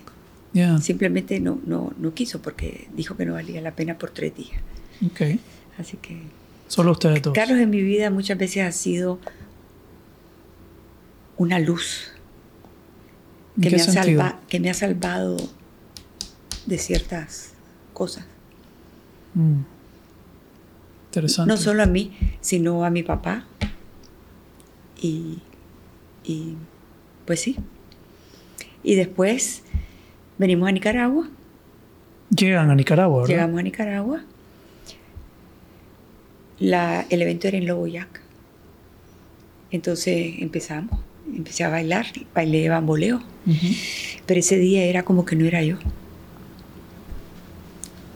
Ya. 0.53 0.77
Simplemente 0.79 1.39
no, 1.39 1.59
no, 1.65 1.93
no 1.97 2.13
quiso 2.13 2.41
porque 2.41 2.87
dijo 2.93 3.15
que 3.15 3.25
no 3.25 3.33
valía 3.33 3.61
la 3.61 3.71
pena 3.75 3.97
por 3.97 4.09
tres 4.11 4.35
días. 4.35 4.59
Ok. 5.05 5.39
Así 5.77 5.97
que 5.97 6.21
Solo 6.67 6.91
ustedes 6.91 7.21
dos. 7.21 7.33
Carlos 7.33 7.59
en 7.59 7.69
mi 7.69 7.81
vida 7.81 8.09
muchas 8.09 8.37
veces 8.37 8.63
ha 8.63 8.71
sido 8.71 9.19
una 11.37 11.59
luz 11.59 12.11
¿En 13.57 13.63
que 13.63 13.69
me, 13.71 13.75
ha 13.81 13.85
salva- 13.85 14.39
que 14.47 14.59
me 14.59 14.69
ha 14.69 14.73
salvado 14.73 15.37
de 16.65 16.77
ciertas 16.77 17.53
cosas. 17.93 18.25
Mm. 19.33 19.61
Interesante. 21.07 21.49
No 21.51 21.57
solo 21.57 21.83
a 21.83 21.87
mí, 21.87 22.15
sino 22.39 22.85
a 22.85 22.89
mi 22.89 23.03
papá. 23.03 23.45
Y, 25.01 25.39
y 26.23 26.55
pues 27.25 27.41
sí. 27.41 27.57
Y 28.83 28.95
después 28.95 29.63
venimos 30.41 30.67
a 30.67 30.71
Nicaragua. 30.71 31.29
Llegan 32.35 32.71
a 32.71 32.75
Nicaragua, 32.75 33.21
¿verdad? 33.21 33.29
Llegamos 33.29 33.59
a 33.59 33.63
Nicaragua. 33.63 34.21
La, 36.59 37.05
el 37.09 37.21
evento 37.21 37.47
era 37.47 37.57
en 37.57 37.67
Loboyac. 37.67 38.21
Entonces 39.69 40.35
empezamos. 40.39 40.99
Empecé 41.31 41.63
a 41.63 41.69
bailar. 41.69 42.07
Bailé 42.33 42.67
bamboleo. 42.69 43.21
Pero 44.25 44.39
ese 44.39 44.57
día 44.57 44.83
era 44.83 45.03
como 45.03 45.25
que 45.25 45.35
no 45.35 45.45
era 45.45 45.61
yo. 45.61 45.77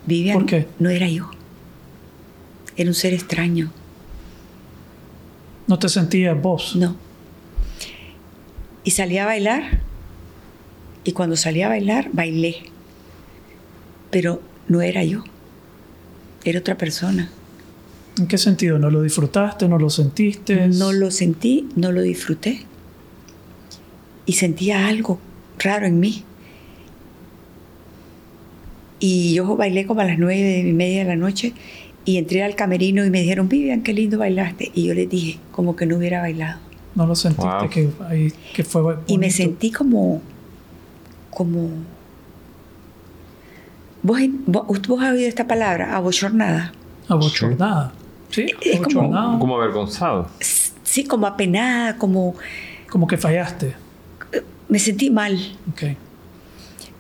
Vivian 0.07 0.39
¿Por 0.39 0.45
qué? 0.47 0.67
no 0.79 0.89
era 0.89 1.07
yo. 1.07 1.29
Era 2.75 2.89
un 2.89 2.95
ser 2.95 3.13
extraño. 3.13 3.71
No 5.67 5.77
te 5.77 5.89
sentías 5.89 6.39
vos. 6.41 6.75
No. 6.75 6.95
Y 8.83 8.91
salí 8.91 9.19
a 9.19 9.25
bailar. 9.25 9.85
Y 11.06 11.13
cuando 11.13 11.38
salí 11.38 11.62
a 11.62 11.70
bailar, 11.70 12.10
bailé. 12.12 12.58
Pero 14.12 14.41
no 14.68 14.82
era 14.82 15.04
yo. 15.04 15.24
Era 16.44 16.60
otra 16.60 16.78
persona. 16.78 17.30
¿En 18.18 18.28
qué 18.28 18.38
sentido? 18.38 18.78
¿No 18.80 18.89
lo 18.89 19.02
disfrutaste? 19.02 19.68
¿No 19.70 19.78
lo 19.78 19.89
sentiste? 19.89 20.68
No 20.68 20.91
lo 20.91 21.12
sentí, 21.12 21.70
no 21.76 21.91
lo 21.91 22.02
disfruté. 22.02 22.63
Y 24.26 24.34
sentía 24.34 24.88
algo 24.88 25.20
raro 25.60 25.86
en 25.86 26.00
mí. 26.00 26.24
Y 29.00 29.34
yo 29.34 29.56
bailé 29.56 29.86
como 29.86 30.02
a 30.02 30.06
las 30.06 30.18
nueve 30.18 30.60
y 30.60 30.74
media 30.74 31.00
de 31.04 31.10
la 31.10 31.15
noche 31.15 31.54
y 32.06 32.18
entré 32.18 32.44
al 32.44 32.56
camerino 32.56 33.06
y 33.06 33.10
me 33.10 33.22
dijeron, 33.22 33.50
Vivian, 33.50 33.82
qué 33.84 33.94
lindo 33.94 34.18
bailaste. 34.18 34.72
Y 34.74 34.86
yo 34.86 34.94
les 34.94 35.10
dije, 35.10 35.38
como 35.52 35.76
que 35.76 35.86
no 35.86 35.98
hubiera 35.98 36.22
bailado. 36.22 36.60
No 36.96 37.06
lo 37.06 37.15
sentiste 37.15 37.46
Wow. 37.50 37.70
que, 37.70 37.89
ahí, 38.08 38.34
que 38.56 38.63
fue 38.63 38.96
Y 39.08 39.18
me 39.18 39.30
sentí 39.30 39.70
como, 39.72 40.22
como... 41.36 41.69
¿Vos, 44.02 44.19
vos, 44.45 44.82
vos 44.88 45.04
has 45.04 45.13
oído 45.13 45.28
esta 45.28 45.48
palabra? 45.48 45.95
Abochornada. 45.95 46.71
Abochornada. 47.08 47.91
Sí, 48.30 48.45
Es 48.62 48.80
como- 48.80 49.02
abochornada. 49.02 49.39
Como 49.39 49.56
avergonzado. 49.58 50.30
Sí, 50.84 51.04
como 51.06 51.28
apenada, 51.28 51.98
como... 51.98 52.36
Como 52.89 53.08
que 53.08 53.17
fallaste. 53.17 53.76
Me 54.69 54.80
sentí 54.80 55.10
mal. 55.10 55.38
Ok. 55.71 55.84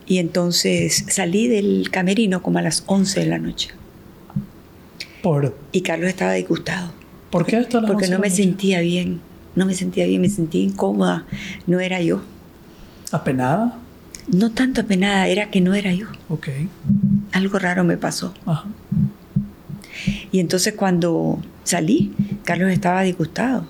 Y 0.07 0.17
entonces 0.19 1.05
salí 1.09 1.47
del 1.47 1.89
camerino 1.91 2.41
como 2.41 2.59
a 2.59 2.61
las 2.61 2.83
11 2.85 3.21
de 3.21 3.25
la 3.27 3.37
noche. 3.39 3.69
¿Por, 5.23 5.57
Y 5.71 5.81
Carlos 5.81 6.09
estaba 6.09 6.33
disgustado. 6.33 6.91
¿por 7.31 7.45
qué 7.45 7.57
hasta 7.57 7.81
las 7.81 7.89
Porque 7.89 8.05
11 8.05 8.11
de 8.11 8.15
no 8.15 8.21
me 8.21 8.29
noche? 8.29 8.43
sentía 8.43 8.79
bien. 8.81 9.19
No 9.55 9.65
me 9.65 9.73
sentía 9.73 10.05
bien, 10.05 10.21
me 10.21 10.29
sentía 10.29 10.61
incómoda. 10.63 11.25
No 11.67 11.79
era 11.79 12.01
yo. 12.01 12.21
¿Apenada? 13.11 13.79
No 14.27 14.51
tanto 14.51 14.81
apenada, 14.81 15.27
era 15.27 15.51
que 15.51 15.61
no 15.61 15.73
era 15.73 15.93
yo. 15.93 16.07
Ok. 16.29 16.47
Algo 17.31 17.59
raro 17.59 17.83
me 17.83 17.97
pasó. 17.97 18.33
Ajá. 18.45 18.65
Y 20.31 20.39
entonces 20.39 20.73
cuando 20.73 21.39
salí, 21.63 22.11
Carlos 22.43 22.71
estaba 22.71 23.01
disgustado. 23.03 23.65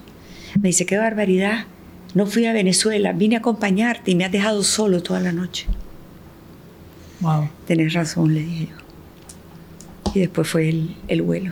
Me 0.61 0.69
dice, 0.69 0.85
qué 0.85 0.97
barbaridad. 0.97 1.65
No 2.13 2.25
fui 2.25 2.45
a 2.45 2.53
Venezuela, 2.53 3.11
vine 3.11 3.35
a 3.35 3.39
acompañarte 3.39 4.11
y 4.11 4.15
me 4.15 4.23
has 4.25 4.31
dejado 4.31 4.63
solo 4.63 5.03
toda 5.03 5.19
la 5.19 5.33
noche. 5.33 5.67
Wow. 7.19 7.49
Tenés 7.67 7.93
razón, 7.93 8.33
le 8.33 8.41
dije 8.41 8.67
yo. 8.71 10.11
Y 10.13 10.19
después 10.21 10.47
fue 10.47 10.69
el, 10.69 10.95
el 11.09 11.21
vuelo. 11.21 11.51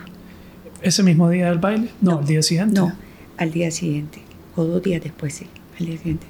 ¿Ese 0.80 1.02
mismo 1.02 1.28
día 1.28 1.50
del 1.50 1.58
baile? 1.58 1.90
No, 2.00 2.12
No. 2.12 2.20
el 2.20 2.26
día 2.26 2.42
siguiente. 2.42 2.80
No, 2.80 2.92
al 3.36 3.50
día 3.52 3.70
siguiente. 3.70 4.22
O 4.56 4.64
dos 4.64 4.82
días 4.82 5.02
después, 5.02 5.34
sí, 5.34 5.46
al 5.78 5.86
día 5.86 5.98
siguiente. 5.98 6.26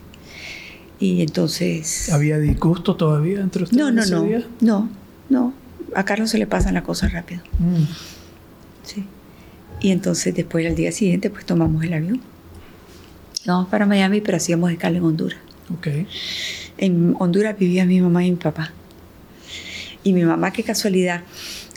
Y 1.00 1.22
entonces... 1.22 2.10
¿Había 2.12 2.38
disgusto 2.38 2.96
todavía 2.96 3.40
entre 3.40 3.64
ustedes 3.64 3.82
No, 3.82 3.90
no, 3.90 4.02
ese 4.02 4.14
no. 4.14 4.22
día? 4.22 4.46
No, 4.60 4.88
no. 5.28 5.52
A 5.94 6.04
Carlos 6.04 6.30
se 6.30 6.38
le 6.38 6.46
pasan 6.46 6.74
las 6.74 6.82
cosas 6.84 7.12
rápido. 7.12 7.42
Mm. 7.58 7.84
Sí. 8.84 9.04
Y 9.80 9.90
entonces 9.90 10.34
después 10.34 10.66
al 10.66 10.74
día 10.76 10.92
siguiente 10.92 11.30
pues 11.30 11.44
tomamos 11.44 11.82
el 11.84 11.92
avión. 11.94 12.20
Vamos 13.46 13.68
para 13.68 13.86
Miami, 13.86 14.20
pero 14.20 14.36
hacíamos 14.38 14.70
escala 14.70 14.96
en 14.98 15.04
Honduras. 15.04 15.38
Ok. 15.72 15.88
En 16.78 17.14
Honduras 17.18 17.58
vivía 17.58 17.84
mi 17.84 18.00
mamá 18.00 18.24
y 18.24 18.30
mi 18.30 18.36
papá. 18.36 18.72
Y 20.02 20.12
mi 20.12 20.24
mamá, 20.24 20.52
qué 20.52 20.62
casualidad, 20.62 21.22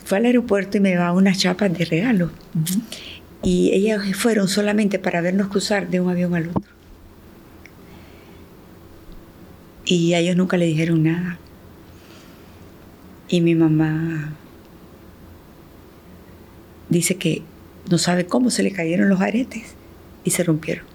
fue 0.06 0.18
al 0.18 0.26
aeropuerto 0.26 0.78
y 0.78 0.80
me 0.80 0.90
llevaba 0.90 1.14
unas 1.14 1.38
chapas 1.38 1.76
de 1.78 1.86
regalo. 1.86 2.32
Y 3.44 3.72
ellas 3.74 4.02
fueron 4.16 4.48
solamente 4.48 5.00
para 5.00 5.22
vernos 5.22 5.48
cruzar 5.48 5.90
de 5.90 6.00
un 6.00 6.10
avión 6.10 6.36
al 6.36 6.50
otro. 6.50 6.77
Y 9.88 10.14
a 10.14 10.20
ellos 10.20 10.36
nunca 10.36 10.58
le 10.58 10.66
dijeron 10.66 11.04
nada. 11.04 11.40
Y 13.30 13.42
mi 13.42 13.56
mamá 13.56 14.34
dice 16.90 17.16
que 17.16 17.42
no 17.90 17.98
sabe 17.98 18.26
cómo 18.26 18.50
se 18.50 18.64
le 18.64 18.72
cayeron 18.72 19.08
los 19.08 19.22
aretes 19.22 19.64
y 20.26 20.32
se 20.32 20.44
rompieron. 20.44 20.86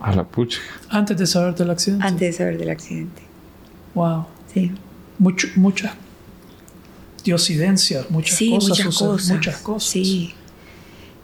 A 0.00 0.14
la 0.14 0.24
pucha. 0.24 0.60
Antes 0.88 1.18
de 1.18 1.26
saber 1.26 1.56
del 1.56 1.70
accidente. 1.70 2.06
Antes 2.06 2.20
de 2.20 2.32
saber 2.32 2.56
del 2.56 2.70
accidente. 2.70 3.22
Wow. 3.94 4.26
Sí. 4.52 4.70
Mucho, 5.18 5.48
muchas 5.56 5.92
diosidencias, 7.24 8.08
muchas 8.10 8.36
sí, 8.36 8.50
cosas. 8.50 8.68
muchas 8.68 8.84
suceden, 8.84 9.10
cosas. 9.10 9.36
Muchas 9.36 9.56
cosas. 9.58 9.90
Sí. 9.90 10.34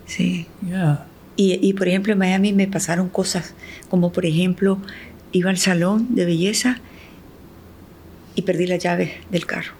Sí. 0.07 0.47
Yeah. 0.67 1.07
Y, 1.37 1.67
y, 1.67 1.73
por 1.73 1.89
ejemplo 1.89 2.13
en 2.13 2.19
Miami 2.19 2.53
me 2.53 2.67
pasaron 2.67 3.09
cosas 3.09 3.55
como 3.89 4.13
por 4.13 4.27
ejemplo 4.27 4.79
iba 5.35 5.51
al 5.51 5.59
salón 5.59 6.15
de 6.15 6.25
belleza 6.25 6.79
y 8.37 8.43
perdí 8.43 8.67
la 8.67 8.77
llave 8.77 9.21
del 9.31 9.47
carro. 9.47 9.73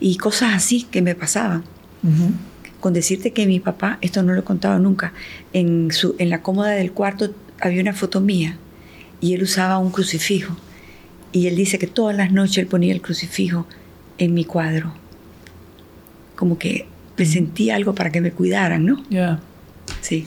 Y 0.00 0.16
cosas 0.16 0.54
así 0.54 0.84
que 0.84 1.02
me 1.02 1.14
pasaban. 1.14 1.62
Ujú. 2.02 2.32
Con 2.80 2.94
decirte 2.94 3.32
que 3.32 3.46
mi 3.46 3.60
papá, 3.60 3.98
esto 4.00 4.22
no 4.22 4.32
lo 4.32 4.40
he 4.40 4.44
contado 4.44 4.78
nunca, 4.78 5.12
en, 5.52 5.92
su, 5.92 6.16
en 6.18 6.30
la 6.30 6.42
cómoda 6.42 6.70
del 6.70 6.92
cuarto 6.92 7.32
había 7.60 7.82
una 7.82 7.92
foto 7.92 8.20
mía 8.20 8.56
y 9.20 9.34
él 9.34 9.42
usaba 9.42 9.78
un 9.78 9.90
crucifijo. 9.90 10.56
Y 11.30 11.46
él 11.46 11.54
dice 11.54 11.78
que 11.78 11.86
todas 11.86 12.16
las 12.16 12.32
noches 12.32 12.58
él 12.58 12.66
ponía 12.66 12.92
el 12.92 13.02
crucifijo 13.02 13.66
en 14.16 14.32
mi 14.32 14.44
cuadro. 14.44 14.94
Como 16.34 16.58
que 16.58 16.86
presentía 17.14 17.76
algo 17.76 17.94
para 17.94 18.10
que 18.10 18.22
me 18.22 18.32
cuidaran, 18.32 18.86
¿no? 18.86 19.04
Yeah. 19.10 19.38
Sí. 20.00 20.26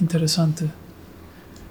Interesante. 0.00 0.70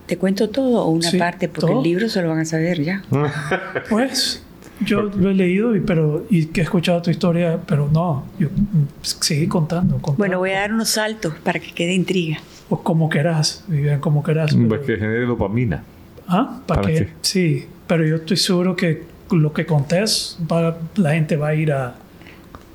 ¿Te 0.08 0.18
cuento 0.18 0.50
todo 0.50 0.84
o 0.84 0.90
una 0.90 1.10
Sí, 1.12 1.18
parte? 1.18 1.48
Porque 1.50 1.68
todo. 1.68 1.78
el 1.78 1.84
libro 1.84 2.10
se 2.10 2.22
lo 2.22 2.30
van 2.30 2.40
a 2.40 2.46
saber 2.46 2.82
ya. 2.84 3.04
Pues 3.90 4.42
yo 4.86 5.02
lo 5.04 5.30
he 5.30 5.34
leído 5.34 5.76
y, 5.76 5.82
pero, 5.82 6.26
y 6.30 6.46
que 6.48 6.62
he 6.62 6.64
escuchado 6.64 7.02
tu 7.02 7.10
historia, 7.12 7.60
pero 7.68 7.90
no, 7.92 8.26
yo 8.40 8.48
mm, 8.50 8.86
seguí 9.02 9.48
contando. 9.48 9.96
contando. 9.96 10.18
Bueno, 10.18 10.40
voy 10.40 10.52
a 10.52 10.60
dar 10.62 10.74
unos 10.74 10.90
saltos 10.90 11.34
para 11.44 11.60
que 11.60 11.72
quede 11.74 11.94
intriga. 11.94 12.38
O 12.70 12.82
como 12.84 13.10
querás, 13.10 13.64
Vivian, 13.68 14.00
como 14.00 14.24
querás. 14.24 14.54
Para 14.54 14.68
pero- 14.70 14.86
que 14.86 14.96
genere 14.98 15.26
dopamina. 15.26 15.84
¿Ah? 16.28 16.60
¿Para, 16.68 16.82
¿Para 16.82 16.94
qué? 16.94 17.06
qué? 17.06 17.12
Sí, 17.22 17.66
pero 17.88 18.06
yo 18.06 18.18
estoy 18.18 18.38
seguro 18.38 18.76
que 18.76 19.04
lo 19.32 19.52
que 19.54 19.66
contés, 19.66 20.38
va- 20.52 20.78
la 20.96 21.12
gente 21.14 21.38
va 21.38 21.50
a 21.50 21.56
ir 21.56 21.72
a 21.72 21.96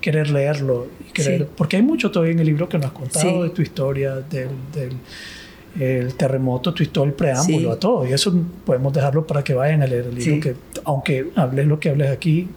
querer 0.01 0.31
leerlo. 0.31 0.89
Y 1.09 1.13
querer, 1.13 1.43
Sí. 1.43 1.47
Porque 1.57 1.77
hay 1.77 1.83
mucho 1.83 2.11
todavía 2.11 2.33
en 2.33 2.41
el 2.41 2.47
libro 2.47 2.69
que 2.69 2.79
nos 2.79 2.87
has 2.87 2.93
contado 2.93 3.31
Sí. 3.31 3.43
de 3.43 3.51
tu 3.51 3.63
historia, 3.63 4.15
del, 4.17 4.49
del 4.75 4.93
el 5.79 6.15
terremoto, 6.15 6.75
historia, 6.79 7.11
el 7.11 7.15
preámbulo, 7.17 7.71
Sí. 7.71 7.77
a 7.77 7.79
todo. 7.79 8.07
Y 8.07 8.13
eso 8.13 8.35
podemos 8.67 8.93
dejarlo 8.93 9.27
para 9.27 9.43
que 9.43 9.55
vayan 9.55 9.83
a 9.83 9.87
leer 9.87 10.07
el 10.07 10.15
libro, 10.17 10.35
Sí. 10.35 10.41
que 10.41 10.55
aunque 10.85 11.31
hables 11.37 11.67
lo 11.67 11.81
que 11.81 11.89
hables 11.91 12.11
aquí, 12.11 12.49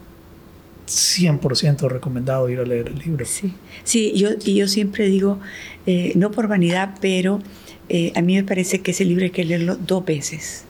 100% 0.86 1.88
recomendado 1.88 2.48
ir 2.48 2.60
a 2.60 2.64
leer 2.64 2.88
el 2.88 2.98
libro. 2.98 3.24
Sí, 3.26 3.52
sí 3.84 4.12
yo, 4.14 4.30
y 4.44 4.54
yo 4.54 4.68
siempre 4.68 5.08
digo, 5.08 5.38
eh, 5.86 6.12
no 6.14 6.30
por 6.30 6.46
vanidad, 6.46 6.94
pero 7.00 7.40
eh, 7.88 8.12
a 8.14 8.22
mí 8.22 8.34
me 8.36 8.44
parece 8.44 8.80
que 8.82 8.90
ese 8.92 9.04
libro 9.04 9.24
hay 9.24 9.30
que 9.30 9.44
leerlo 9.44 9.76
dos 9.76 10.04
veces, 10.04 10.64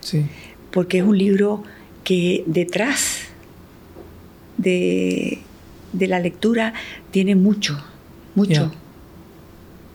Sí, 0.00 0.24
porque 0.70 0.98
es 0.98 1.04
un 1.04 1.18
libro 1.18 1.62
que 2.04 2.44
detrás 2.46 3.24
de, 4.56 5.38
de 5.92 6.06
la 6.06 6.18
lectura 6.20 6.72
tiene 7.10 7.34
mucho, 7.34 7.78
mucho, 8.34 8.50
Yeah. 8.52 8.72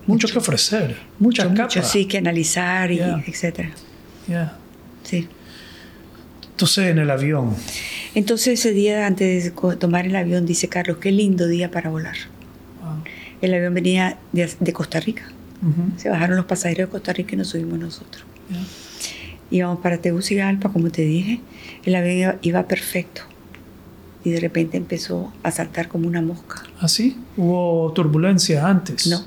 Mucho, 0.07 0.27
mucho, 0.27 0.27
que 0.33 0.37
ofrecer. 0.39 0.97
mucho, 1.19 1.49
mucha 1.49 1.63
mucho, 1.63 1.83
sí, 1.83 2.05
que 2.05 2.17
analizar, 2.17 2.91
y 2.91 2.97
Yeah. 2.97 3.23
etcétera. 3.27 3.71
Yeah. 4.27 4.57
Sí. 5.03 5.27
Entonces, 6.51 6.89
en 6.91 6.99
el 6.99 7.09
avión, 7.09 7.55
Entonces 8.15 8.59
ese 8.59 8.71
día 8.71 9.07
antes 9.07 9.43
de 9.45 9.75
tomar 9.77 10.05
el 10.05 10.15
avión 10.15 10.45
dice 10.45 10.67
Carlos, 10.69 10.97
qué 10.97 11.11
lindo 11.11 11.47
día 11.47 11.71
para 11.71 11.89
volar. 11.89 12.15
wow. 12.81 13.03
El 13.41 13.53
avión 13.53 13.73
venía 13.73 14.17
de, 14.31 14.49
de 14.59 14.73
Costa 14.73 14.99
Rica. 14.99 15.23
Se 15.97 16.09
bajaron 16.09 16.35
los 16.35 16.45
pasajeros 16.45 16.89
de 16.89 16.91
Costa 16.91 17.13
Rica 17.13 17.35
y 17.35 17.37
nos 17.37 17.47
subimos 17.47 17.79
nosotros. 17.79 18.23
Yeah. 18.49 18.59
Íbamos 19.51 19.79
para 19.79 19.97
Tegucigalpa, 19.97 20.69
como 20.69 20.89
te 20.89 21.03
dije. 21.03 21.39
El 21.85 21.95
avión 21.95 22.17
iba, 22.17 22.35
iba 22.41 22.67
perfecto. 22.67 23.21
Y 24.25 24.31
de 24.31 24.39
repente 24.39 24.77
empezó 24.77 25.33
a 25.43 25.51
saltar 25.51 25.87
como 25.89 26.07
una 26.07 26.21
mosca. 26.21 26.63
¿Así? 26.79 27.17
¿Hubo 27.37 27.91
turbulencia 27.93 28.67
antes? 28.67 29.07
No. 29.07 29.25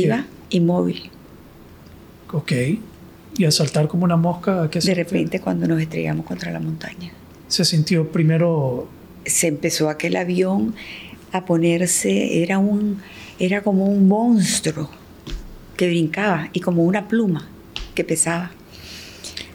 Iba 0.00 0.26
inmóvil. 0.50 1.10
Ok. 2.32 2.52
Y 3.38 3.44
al 3.44 3.52
saltar 3.52 3.88
como 3.88 4.04
una 4.04 4.16
mosca, 4.16 4.62
¿a 4.64 4.70
qué 4.70 4.80
De 4.80 4.94
repente 4.94 5.40
cuando 5.40 5.66
nos 5.68 5.80
estrellamos 5.80 6.24
contra 6.26 6.50
la 6.50 6.60
montaña. 6.60 7.12
Se 7.48 7.64
sintió 7.64 8.10
primero... 8.10 8.88
Se 9.24 9.48
empezó 9.48 9.88
aquel 9.88 10.16
avión 10.16 10.74
a 11.32 11.44
ponerse, 11.44 12.42
era, 12.42 12.58
un, 12.58 13.02
era 13.38 13.62
como 13.62 13.84
un 13.86 14.06
monstruo 14.08 14.88
que 15.76 15.88
brincaba 15.88 16.48
y 16.52 16.60
como 16.60 16.84
una 16.84 17.08
pluma 17.08 17.48
que 17.94 18.04
pesaba. 18.04 18.52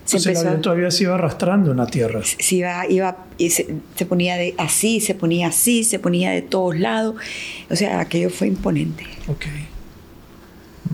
Se 0.05 0.17
Entonces 0.17 0.25
el 0.25 0.29
empezó 0.31 0.45
a- 0.45 0.49
avión 0.49 0.61
todavía 0.61 0.91
se 0.91 1.03
iba 1.03 1.15
arrastrando 1.15 1.71
en 1.71 1.77
la 1.77 1.87
tierra. 1.87 2.21
se 2.23 2.55
iba, 2.55 2.85
iba 2.89 3.25
y 3.37 3.49
se, 3.49 3.75
se 3.95 4.05
ponía 4.05 4.35
de 4.35 4.53
así, 4.57 4.99
se 4.99 5.15
ponía 5.15 5.47
así, 5.47 5.83
se 5.85 5.97
ponía 5.99 6.31
de 6.31 6.41
todos 6.41 6.77
lados. 6.77 7.15
O 7.69 7.75
sea, 7.75 8.01
aquello 8.01 8.29
fue 8.29 8.47
imponente. 8.47 9.05
Ok. 9.27 9.45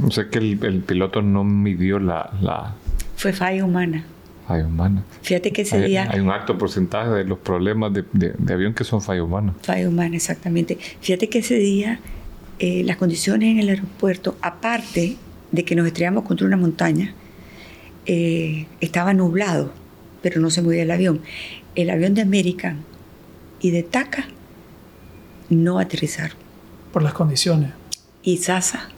O 0.06 0.12
sea 0.12 0.30
que 0.30 0.40
el, 0.40 0.64
el 0.64 0.82
piloto 0.82 1.22
no 1.22 1.44
midió 1.44 2.00
la, 2.00 2.32
la 2.42 2.76
Fue 3.16 3.34
falla 3.34 3.64
humana. 3.66 4.06
falla 4.48 4.66
humana. 4.66 5.04
Fíjate 5.22 5.52
que 5.52 5.64
ese 5.64 5.78
Hay, 5.78 5.90
día, 5.90 6.08
hay 6.12 6.20
un 6.20 6.30
alto 6.30 6.58
porcentaje 6.58 7.10
de 7.10 7.24
los 7.24 7.40
problemas 7.40 7.94
de, 7.94 8.04
de- 8.14 8.34
de 8.38 8.54
avión 8.54 8.74
que 8.74 8.84
son 8.84 9.02
falla 9.02 9.24
humana. 9.24 9.54
falla 9.64 9.88
humana, 9.90 10.16
exactamente. 10.16 10.78
Fíjate 11.02 11.30
que 11.30 11.40
ese 11.40 11.56
día 11.56 12.00
eh, 12.60 12.84
las 12.84 12.98
condiciones 12.98 13.50
en 13.52 13.60
el 13.60 13.70
aeropuerto, 13.70 14.38
aparte 14.42 15.18
de 15.52 15.66
que 15.66 15.76
nos 15.76 15.86
estrellamos 15.88 16.24
contra 16.26 16.46
una 16.48 16.58
montaña, 16.58 17.14
eh, 18.06 18.68
estaba 18.82 19.14
nublado, 19.14 19.74
pero 20.22 20.40
no 20.42 20.50
se 20.50 20.62
movía 20.62 20.84
el 20.84 20.92
avión. 20.92 21.22
El 21.76 21.90
avión 21.90 22.14
de 22.14 22.22
American 22.22 22.80
y 23.60 23.72
de 23.72 23.84
TACA 23.84 24.26
no 25.50 25.80
aterrizaron. 25.80 26.38
Por 26.94 27.04
las 27.04 27.14
condiciones. 27.14 27.72
Y 28.24 28.38
Sasa 28.38 28.90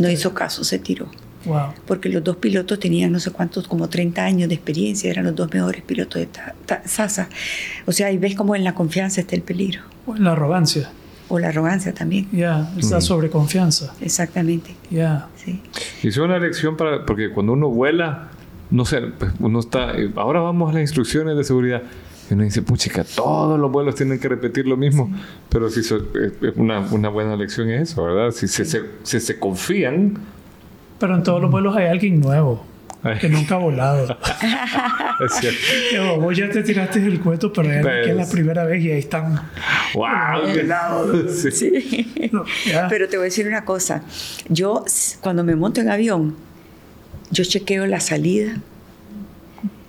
no 0.00 0.10
hizo 0.10 0.34
caso, 0.34 0.64
se 0.64 0.78
tiró. 0.78 1.08
Wow. 1.44 1.68
porque 1.86 2.08
los 2.08 2.22
dos 2.24 2.36
pilotos 2.36 2.78
tenían 2.80 3.12
no 3.12 3.20
sé 3.20 3.30
cuántos, 3.30 3.68
como 3.68 3.88
30 3.88 4.22
años 4.24 4.48
de 4.48 4.56
experiencia, 4.56 5.08
eran 5.08 5.24
los 5.24 5.36
dos 5.36 5.50
mejores 5.54 5.82
pilotos 5.82 6.20
de 6.20 6.26
ta- 6.26 6.54
ta- 6.66 6.82
Sasa. 6.84 7.28
O 7.86 7.92
sea, 7.92 8.10
y 8.10 8.18
ves 8.18 8.34
cómo 8.34 8.54
en 8.56 8.64
la 8.64 8.74
confianza 8.74 9.20
está 9.20 9.36
el 9.36 9.42
peligro, 9.42 9.82
La 10.18 10.32
arrogancia. 10.32 10.90
o 11.28 11.38
la 11.38 11.48
arrogancia 11.48 11.94
también. 11.94 12.28
Ya, 12.32 12.68
la 12.76 12.98
Mm. 12.98 13.00
sobreconfianza. 13.00 13.94
Exactamente, 14.00 14.74
Ya. 14.90 15.28
sí. 15.42 15.62
Y 16.02 16.08
es 16.08 16.16
una 16.18 16.38
lección 16.40 16.76
para, 16.76 17.06
porque 17.06 17.30
cuando 17.30 17.52
uno 17.52 17.68
vuela, 17.70 18.28
no 18.70 18.84
sé, 18.84 19.00
pues 19.00 19.30
uno 19.38 19.60
está, 19.60 19.92
eh, 19.96 20.10
ahora 20.16 20.40
vamos 20.40 20.70
a 20.70 20.72
las 20.74 20.82
instrucciones 20.82 21.36
de 21.36 21.44
seguridad. 21.44 21.82
Y 22.30 22.34
uno 22.34 22.44
dice, 22.44 22.62
puchica, 22.62 23.04
todos 23.04 23.58
los 23.58 23.70
vuelos 23.72 23.94
tienen 23.94 24.18
que 24.18 24.28
repetir 24.28 24.66
lo 24.66 24.76
mismo. 24.76 25.10
Pero 25.48 25.70
si 25.70 25.82
so- 25.82 25.96
eh, 26.14 26.52
una, 26.56 26.80
una 26.80 27.08
buena 27.08 27.36
lección 27.36 27.70
es 27.70 27.90
eso, 27.92 28.04
¿verdad? 28.04 28.30
Si 28.32 28.46
se, 28.48 28.64
se, 28.64 28.82
si 29.02 29.18
se 29.20 29.38
confían, 29.38 30.18
Pero 31.00 31.14
en 31.14 31.22
todos 31.22 31.40
los 31.40 31.50
vuelos 31.50 31.74
hay 31.76 31.86
alguien 31.86 32.20
nuevo 32.20 32.64
Ay. 33.02 33.18
que 33.18 33.28
nunca 33.28 33.54
ha 33.54 33.58
volado. 33.58 34.04
es 35.24 35.32
cierto. 35.40 35.58
Yo, 35.94 36.20
vos 36.20 36.36
ya 36.36 36.50
te 36.50 36.62
tiraste 36.62 36.98
el 37.04 37.20
cuento, 37.20 37.52
pero 37.52 37.68
ya 37.68 37.80
que 37.82 38.10
es 38.10 38.16
la 38.16 38.22
Pues- 38.24 38.28
primera 38.30 38.64
vez 38.64 38.84
y 38.84 38.90
ahí 38.90 38.98
están. 38.98 39.40
¡Wow! 39.94 40.52
qué- 40.52 41.28
Sí. 41.32 41.50
Sí. 41.50 42.30
No. 42.32 42.44
Pero 42.90 43.08
te 43.08 43.16
voy 43.16 43.24
a 43.24 43.28
decir 43.30 43.46
una 43.48 43.64
cosa, 43.64 44.02
yo 44.48 44.84
cuando 45.22 45.44
me 45.44 45.56
monto 45.56 45.80
en 45.80 45.88
avión, 45.88 46.34
yo 47.30 47.44
chequeo 47.44 47.86
la 47.86 48.00
salida, 48.00 48.56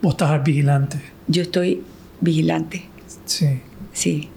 Vos 0.01 0.13
estás 0.13 0.41
vigilante. 0.43 0.97
yo 1.27 1.41
estoy 1.41 1.81
vigilante, 2.21 2.85
Sí. 3.25 3.59
sí. 3.93 4.29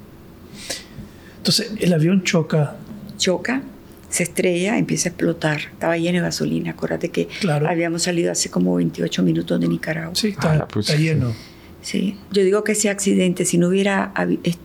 Entonces, 1.39 1.72
el 1.80 1.93
avión 1.93 2.22
choca. 2.22 2.76
Choca, 3.18 3.62
se 4.09 4.22
estrella, 4.22 4.78
empieza 4.78 5.09
a 5.09 5.11
explotar, 5.11 5.61
estaba 5.72 5.97
lleno 5.97 6.18
de 6.18 6.22
gasolina, 6.24 6.72
acuérdate 6.72 7.09
que 7.11 7.26
Claro. 7.41 7.68
habíamos 7.68 8.03
salido 8.03 8.30
hace 8.33 8.51
como 8.51 8.74
28 8.76 9.22
minutos 9.22 9.61
de 9.61 9.68
Nicaragua. 9.68 10.14
Sí, 10.14 10.28
está, 10.28 10.53
Ah, 10.53 10.68
está 10.78 10.97
sí. 10.97 11.03
lleno. 11.03 11.33
Sí, 11.80 12.16
yo 12.30 12.45
digo 12.45 12.62
que 12.62 12.72
ese 12.72 12.91
accidente, 12.91 13.45
si 13.45 13.59
no 13.59 13.68
hubiera 13.68 14.12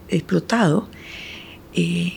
explotado, 0.09 0.87
eh, 1.73 2.13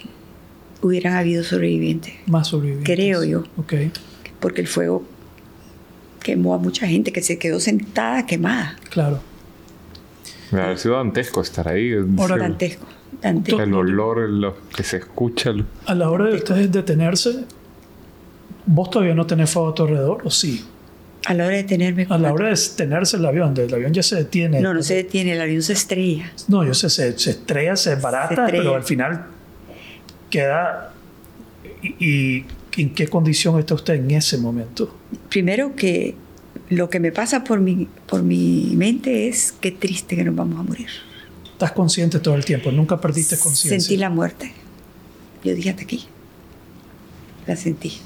hubieran 0.83 1.15
habido 1.15 1.43
sobrevivientes, 1.45 2.15
Más 2.27 2.49
sobrevivientes. 2.49 2.95
Creo 2.97 3.25
yo. 3.25 3.45
Ok. 3.57 3.75
porque 4.41 4.63
el 4.63 4.67
fuego 4.69 5.05
quemó 6.23 6.55
a 6.55 6.59
mucha 6.59 6.87
gente 6.87 7.13
que 7.13 7.21
se 7.23 7.39
quedó 7.39 7.61
sentada 7.61 8.25
quemada. 8.27 8.77
Claro. 8.91 9.21
Me 10.53 10.61
ha 10.63 10.77
sido 10.77 10.97
dantesco 10.97 11.41
estar 11.43 11.69
ahí. 11.69 11.91
Sí. 11.93 12.39
Dantesco. 12.39 12.87
Dantesco. 13.23 13.61
El 13.63 13.75
olor, 13.75 14.29
lo 14.29 14.57
que 14.77 14.83
se 14.83 14.97
escucha. 14.99 15.51
lo- 15.53 15.65
A 15.87 15.95
la 15.95 16.11
hora 16.11 16.27
de 16.27 16.37
ustedes 16.37 16.71
detenerse, 16.73 17.45
¿vos 18.67 18.91
todavía 18.91 19.15
no 19.15 19.27
tenés 19.27 19.51
fuego 19.51 19.69
a 19.71 19.75
tu 19.75 19.83
alrededor 19.85 20.23
o 20.25 20.31
sí? 20.31 20.65
A 21.27 21.35
la 21.35 21.47
hora 21.47 21.57
de 21.57 21.65
tenerme 21.65 22.07
A 22.09 22.17
la 22.17 22.33
hora 22.33 22.47
de 22.49 22.55
detenerse 22.55 23.17
el 23.19 23.27
avión, 23.27 23.55
el 23.57 23.73
avión 23.75 23.93
ya 23.93 24.03
se 24.03 24.17
detiene. 24.17 24.61
No, 24.61 24.73
no 24.73 24.83
se 24.83 24.95
detiene, 24.95 25.33
el 25.33 25.41
avión 25.41 25.61
se 25.63 25.75
estrella. 25.75 26.33
No, 26.49 26.65
yo 26.65 26.73
sé, 26.73 26.89
se, 26.89 27.19
se 27.19 27.31
estrella, 27.31 27.77
se 27.77 27.95
barata, 27.97 28.29
Se 28.29 28.35
estrella. 28.35 28.59
pero 28.63 28.75
al 28.75 28.83
final 28.85 29.27
queda. 30.31 30.93
Y, 31.83 31.97
y 31.99 32.47
en 32.79 32.95
qué 32.95 33.07
condición 33.09 33.59
está 33.59 33.75
usted 33.75 33.95
en 33.95 34.11
ese 34.13 34.39
momento? 34.39 34.95
Primero 35.29 35.75
que 35.77 36.15
lo 36.71 36.89
que 36.89 37.01
me 37.01 37.13
pasa 37.13 37.45
por 37.45 37.61
mi, 37.61 37.89
por 38.07 38.23
mi 38.23 38.73
mente 38.77 39.29
es 39.29 39.53
qué 39.61 39.73
triste 39.73 40.17
que 40.17 40.25
nos 40.25 40.35
vamos 40.35 40.59
a 40.59 40.63
morir. 40.63 40.89
Estás 41.53 41.73
consciente 41.73 42.21
todo 42.21 42.37
el 42.37 42.45
tiempo, 42.45 42.71
nunca 42.71 43.01
perdiste 43.01 43.37
conciencia. 43.37 43.81
Sentí 43.81 43.97
la 43.97 44.09
muerte. 44.09 44.53
Yo 45.45 45.55
dije 45.55 45.71
hasta 45.71 45.83
aquí. 45.83 46.07
La 47.47 47.57
sentí. 47.57 47.99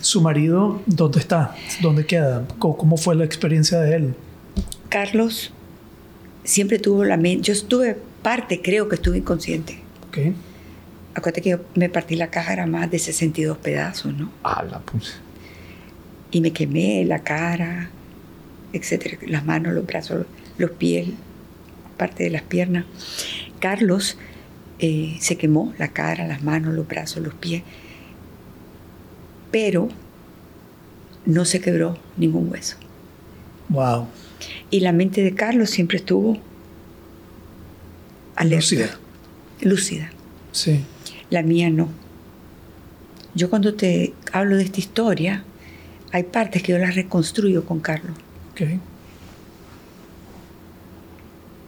¿Su 0.00 0.20
marido 0.22 0.82
dónde 0.86 1.20
está? 1.20 1.54
¿Dónde 1.80 2.06
queda? 2.06 2.48
¿Cómo, 2.58 2.76
cómo 2.76 2.96
fue 2.96 3.14
la 3.14 3.24
experiencia 3.24 3.78
de 3.80 3.96
él? 3.96 4.14
Carlos 4.88 5.52
siempre 6.42 6.78
tuvo 6.78 7.04
la 7.04 7.16
mente. 7.16 7.42
Yo 7.42 7.52
estuve 7.52 7.98
parte, 8.22 8.62
creo 8.62 8.88
que 8.88 8.96
estuve 8.96 9.18
inconsciente. 9.18 9.80
Ok. 10.08 10.34
Acuérdate 11.14 11.42
que 11.42 11.50
yo 11.50 11.58
me 11.74 11.90
partí 11.90 12.16
la 12.16 12.28
caja, 12.28 12.54
era 12.54 12.66
más 12.66 12.90
de 12.90 12.98
62 12.98 13.58
pedazos, 13.58 14.14
¿no? 14.14 14.32
Ah, 14.42 14.64
la 14.68 14.80
pucha. 14.80 15.12
Y 16.32 16.40
me 16.40 16.52
quemé 16.52 17.04
la 17.04 17.22
cara, 17.22 17.90
etcétera, 18.72 19.18
las 19.26 19.44
manos, 19.44 19.74
los 19.74 19.86
brazos, 19.86 20.26
los 20.58 20.70
pies, 20.72 21.08
parte 21.96 22.24
de 22.24 22.30
las 22.30 22.42
piernas. 22.42 22.84
Carlos 23.60 24.16
eh, 24.80 25.16
se 25.20 25.36
quemó 25.36 25.72
la 25.78 25.88
cara, 25.88 26.26
las 26.26 26.42
manos, 26.42 26.74
los 26.74 26.88
brazos, 26.88 27.22
los 27.22 27.34
pies, 27.34 27.62
pero 29.50 29.88
no 31.26 31.44
se 31.44 31.60
quebró 31.60 31.96
ningún 32.16 32.50
hueso. 32.50 32.76
Wow. 33.68 34.08
Y 34.70 34.80
la 34.80 34.92
mente 34.92 35.22
de 35.22 35.34
Carlos 35.34 35.70
siempre 35.70 35.98
estuvo 35.98 36.38
alerta, 38.34 38.56
Lúcida. 38.56 38.98
lúcida. 39.60 40.10
Sí. 40.52 40.80
La 41.30 41.42
mía 41.42 41.70
no. 41.70 41.88
Yo 43.34 43.48
cuando 43.48 43.74
te 43.74 44.12
hablo 44.32 44.56
de 44.56 44.64
esta 44.64 44.80
historia, 44.80 45.44
hay 46.12 46.24
partes 46.24 46.62
que 46.62 46.72
yo 46.72 46.78
las 46.78 46.94
reconstruyo 46.94 47.64
con 47.64 47.80
Carlos. 47.80 48.12
Ok. 48.52 48.60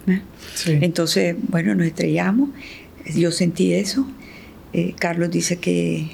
¿eh? 0.07 0.22
Sí. 0.55 0.78
Entonces, 0.82 1.34
bueno, 1.49 1.74
nos 1.74 1.86
estrellamos. 1.86 2.51
Yo 3.14 3.30
sentí 3.30 3.72
eso. 3.72 4.07
Eh, 4.72 4.95
Carlos 4.99 5.30
dice 5.30 5.59
que 5.59 6.11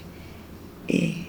eh, 0.89 1.27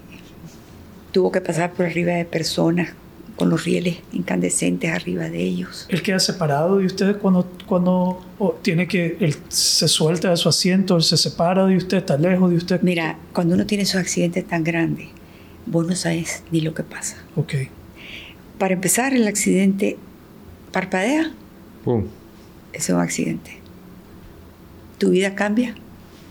tuvo 1.12 1.32
que 1.32 1.42
pasar 1.42 1.74
por 1.74 1.86
arriba 1.88 2.14
de 2.14 2.26
personas 2.26 2.94
con 3.36 3.50
los 3.50 3.64
rieles 3.64 3.98
incandescentes 4.12 4.92
arriba 4.92 5.30
de 5.30 5.42
ellos. 5.42 5.88
Él 5.90 6.04
queda 6.04 6.20
separado 6.20 6.78
de 6.78 6.86
usted 6.86 7.18
cuando, 7.18 7.50
cuando 7.66 8.24
tiene 8.62 8.88
que. 8.88 9.18
Él 9.20 9.36
se 9.48 9.88
suelta 9.88 10.30
de 10.30 10.38
su 10.38 10.50
asiento, 10.50 10.98
él 10.98 11.04
se 11.04 11.18
separa 11.18 11.66
de 11.66 11.78
usted, 11.78 11.98
está 11.98 12.18
lejos 12.18 12.52
de 12.52 12.58
usted. 12.58 12.82
Mira, 12.84 13.18
cuando 13.34 13.56
uno 13.56 13.66
tiene 13.66 13.84
esos 13.84 14.00
accidentes 14.00 14.48
tan 14.48 14.64
grandes, 14.64 15.08
vos 15.66 15.88
no 15.88 15.96
sabes 15.96 16.44
ni 16.52 16.62
lo 16.62 16.74
que 16.74 16.84
pasa. 16.84 17.18
Ok. 17.36 17.54
Para 18.58 18.74
empezar, 18.74 19.14
el 19.14 19.28
accidente 19.28 19.98
parpadea, 20.72 21.32
Pum. 21.84 22.06
ese 22.74 22.92
es 22.92 22.96
un 22.96 23.02
accidente. 23.02 23.58
Tu 24.98 25.10
vida 25.10 25.36
cambia 25.36 25.76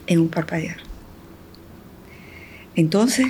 en 0.07 0.21
un 0.21 0.29
parpadear. 0.29 0.77
Entonces, 2.77 3.27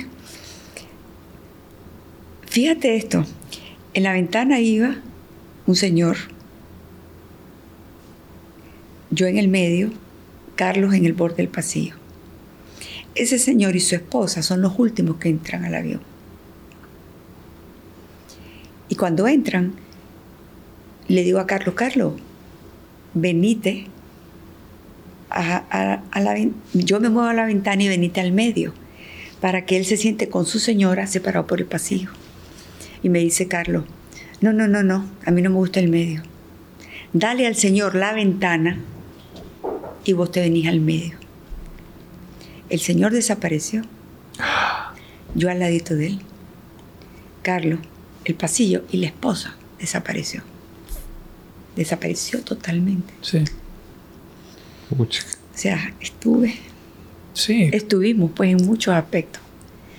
fíjate 2.47 2.95
esto, 2.95 3.25
en 3.93 4.03
la 4.03 4.13
ventana 4.13 4.59
iba 4.59 4.97
un 5.65 5.75
señor, 5.75 6.17
yo 9.09 9.27
en 9.27 9.37
el 9.37 9.47
medio, 9.47 9.91
Carlos 10.55 10.93
en 10.93 11.05
el 11.05 11.13
borde 11.13 11.37
del 11.37 11.49
pasillo. 11.49 11.95
Ese 13.15 13.39
señor 13.39 13.75
y 13.75 13.79
su 13.79 13.95
esposa 13.95 14.41
son 14.41 14.61
los 14.61 14.77
últimos 14.79 15.17
que 15.17 15.29
entran 15.29 15.65
al 15.65 15.75
avión. 15.75 16.01
Y 18.87 18.95
cuando 18.95 19.27
entran, 19.27 19.73
le 21.07 21.23
digo 21.23 21.39
a 21.39 21.47
Carlos, 21.47 21.75
Carlos, 21.75 22.13
venite 23.13 23.87
a, 25.29 26.01
la 26.13 26.49
yo 26.73 26.99
me 26.99 27.09
muevo 27.09 27.29
a 27.29 27.33
la 27.33 27.45
ventana 27.45 27.83
y 27.83 27.87
venite 27.87 28.19
al 28.19 28.31
medio 28.31 28.73
para 29.39 29.65
que 29.65 29.77
él 29.77 29.85
se 29.85 29.97
siente 29.97 30.29
con 30.29 30.45
su 30.45 30.59
señora 30.59 31.07
separado 31.07 31.47
por 31.47 31.59
el 31.59 31.67
pasillo. 31.67 32.09
Y 33.01 33.09
me 33.09 33.19
dice 33.19 33.47
Carlos, 33.47 33.85
no, 34.41 34.53
no, 34.53 34.67
no, 34.67 34.83
no, 34.83 35.05
a 35.25 35.31
mí 35.31 35.41
no 35.41 35.49
me 35.49 35.55
gusta 35.55 35.79
el 35.79 35.89
medio. 35.89 36.21
Dale 37.13 37.47
al 37.47 37.55
Señor 37.55 37.95
la 37.95 38.13
ventana 38.13 38.79
y 40.05 40.13
vos 40.13 40.31
te 40.31 40.39
venís 40.39 40.67
al 40.67 40.79
medio. 40.79 41.20
El 42.71 42.79
Señor 42.79 43.11
desapareció. 43.11 43.81
Yo 45.35 45.49
al 45.51 45.59
ladito 45.59 45.93
de 45.95 46.07
él. 46.07 46.21
Carlos, 47.41 47.79
el 48.23 48.35
pasillo 48.35 48.83
y 48.91 48.97
la 48.97 49.07
esposa 49.07 49.55
desapareció. 49.77 50.41
Desapareció 51.75 52.41
totalmente. 52.41 53.13
Sí. 53.21 53.43
O 54.97 55.05
sea, 55.53 55.93
estuve, 55.99 56.55
Sí. 57.33 57.69
estuvimos 57.73 58.31
pues 58.35 58.51
en 58.51 58.65
muchos 58.65 58.93
aspectos. 58.93 59.41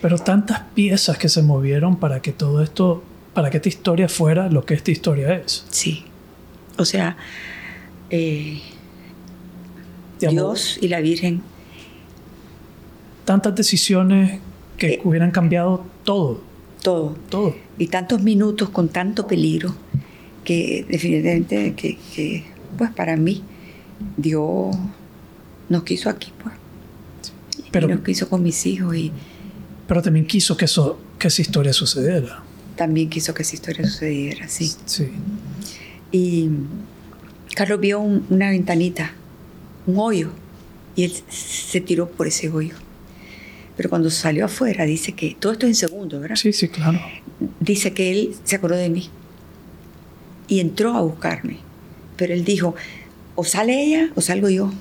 Pero 0.00 0.16
tantas 0.18 0.60
piezas 0.74 1.18
que 1.18 1.28
se 1.28 1.42
movieron 1.42 1.96
para 1.96 2.20
que 2.22 2.32
todo 2.32 2.62
esto, 2.62 3.04
para 3.34 3.50
que 3.50 3.58
esta 3.58 3.68
historia 3.68 4.08
fuera 4.08 4.48
lo 4.48 4.64
que 4.64 4.74
esta 4.74 4.90
historia 4.90 5.34
es. 5.34 5.64
Sí. 5.70 6.04
O 6.78 6.84
sea, 6.86 7.16
eh, 8.10 8.60
Dios 10.20 10.78
y 10.80 10.88
la 10.88 11.00
Virgen, 11.00 11.42
Tantas 13.24 13.54
decisiones 13.54 14.40
que 14.76 14.94
Eh. 14.94 15.00
hubieran 15.04 15.30
cambiado 15.30 15.84
todo, 16.04 16.42
todo. 16.82 17.16
todo. 17.30 17.54
Y 17.78 17.86
tantos 17.88 18.22
minutos 18.22 18.68
con 18.70 18.88
tanto 18.88 19.26
peligro 19.26 19.74
que 20.44 20.84
definitivamente 20.88 21.74
que, 21.74 21.98
que, 22.14 22.44
pues 22.76 22.90
para 22.90 23.16
mí 23.16 23.42
Dios 24.16 24.74
nos 25.68 25.82
quiso 25.84 26.08
aquí, 26.10 26.32
pues. 26.42 26.54
Pero, 27.70 27.88
y 27.88 27.92
nos 27.92 28.00
quiso 28.00 28.28
con 28.28 28.42
mis 28.42 28.66
hijos 28.66 28.94
y 28.96 29.12
pero 29.86 30.02
también 30.02 30.26
quiso 30.26 30.56
que, 30.56 30.64
eso, 30.64 30.98
que 31.18 31.28
esa 31.28 31.42
historia 31.42 31.72
sucediera. 31.72 32.42
también 32.76 33.08
quiso 33.10 33.34
que 33.34 33.42
esa 33.42 33.54
historia 33.54 33.84
sucediera 33.84 34.46
así. 34.46 34.72
Sí. 34.86 35.08
Y 36.10 36.48
Carlos 37.54 37.78
vio 37.80 38.00
un- 38.00 38.26
una 38.30 38.50
ventanita, 38.50 39.12
un 39.86 39.98
hoyo, 39.98 40.30
y 40.96 41.04
él 41.04 41.12
se 41.28 41.80
tiró 41.80 42.08
por 42.08 42.26
ese 42.26 42.48
hoyo. 42.50 42.74
Pero 43.76 43.88
cuando 43.88 44.10
salió 44.10 44.44
afuera, 44.44 44.84
dice 44.84 45.12
que, 45.12 45.36
todo 45.38 45.52
esto 45.52 45.66
es 45.66 45.70
en 45.70 45.88
segundo, 45.88 46.20
¿verdad? 46.20 46.36
Sí, 46.36 46.52
sí, 46.52 46.68
claro. 46.68 47.00
Dice 47.60 47.92
que 47.92 48.10
él 48.10 48.34
se 48.44 48.56
acordó 48.56 48.76
de 48.76 48.90
mí 48.90 49.08
y 50.48 50.60
entró 50.60 50.94
a 50.94 51.00
buscarme. 51.00 51.58
Pero 52.16 52.34
él 52.34 52.44
dijo, 52.44 52.74
o 53.34 53.44
sale 53.44 53.82
ella 53.82 54.10
o 54.14 54.20
salgo 54.20 54.48
yo, 54.50 54.72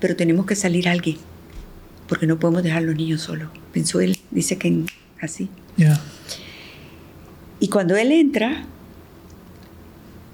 pero 0.00 0.16
tenemos 0.16 0.46
que 0.46 0.56
salir 0.56 0.88
alguien, 0.88 1.16
porque 2.08 2.26
no 2.26 2.38
podemos 2.38 2.62
dejar 2.62 2.78
a 2.78 2.86
los 2.86 2.96
niños 2.96 3.22
solos. 3.22 3.48
Pensó 3.72 4.00
él, 4.00 4.18
dice 4.30 4.58
que 4.58 4.68
en- 4.68 4.86
así. 5.20 5.48
Ya. 5.76 6.00
Y 7.60 7.68
cuando 7.68 7.96
él 7.96 8.10
entra, 8.12 8.66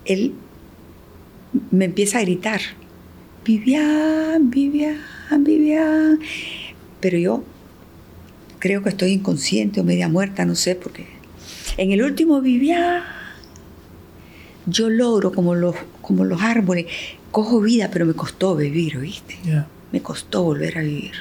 él 0.06 0.32
me 1.70 1.84
empieza 1.84 2.18
a 2.18 2.22
gritar, 2.22 2.60
Vivian, 3.44 4.50
Vivian, 4.50 4.98
Vivian. 5.40 6.18
Pero 7.00 7.18
yo 7.18 7.44
creo 8.60 8.82
que 8.82 8.90
estoy 8.90 9.12
inconsciente 9.12 9.80
o 9.80 9.84
media 9.84 10.08
muerta, 10.08 10.44
no 10.44 10.54
sé, 10.54 10.76
porque 10.76 11.06
en 11.76 11.90
el 11.90 12.02
último 12.02 12.40
Vivian, 12.40 13.02
yo 14.66 14.88
logro 14.88 15.32
como 15.32 15.56
los, 15.56 15.74
como 16.02 16.24
los 16.24 16.40
árboles, 16.42 16.86
cojo 17.32 17.60
vida, 17.60 17.90
pero 17.92 18.06
me 18.06 18.14
costó 18.14 18.54
vivir, 18.54 18.98
¿oíste? 18.98 19.36
Ya. 19.44 19.66
Me 19.90 20.00
costó 20.00 20.44
volver 20.44 20.78
a 20.78 20.82
vivir. 20.82 21.12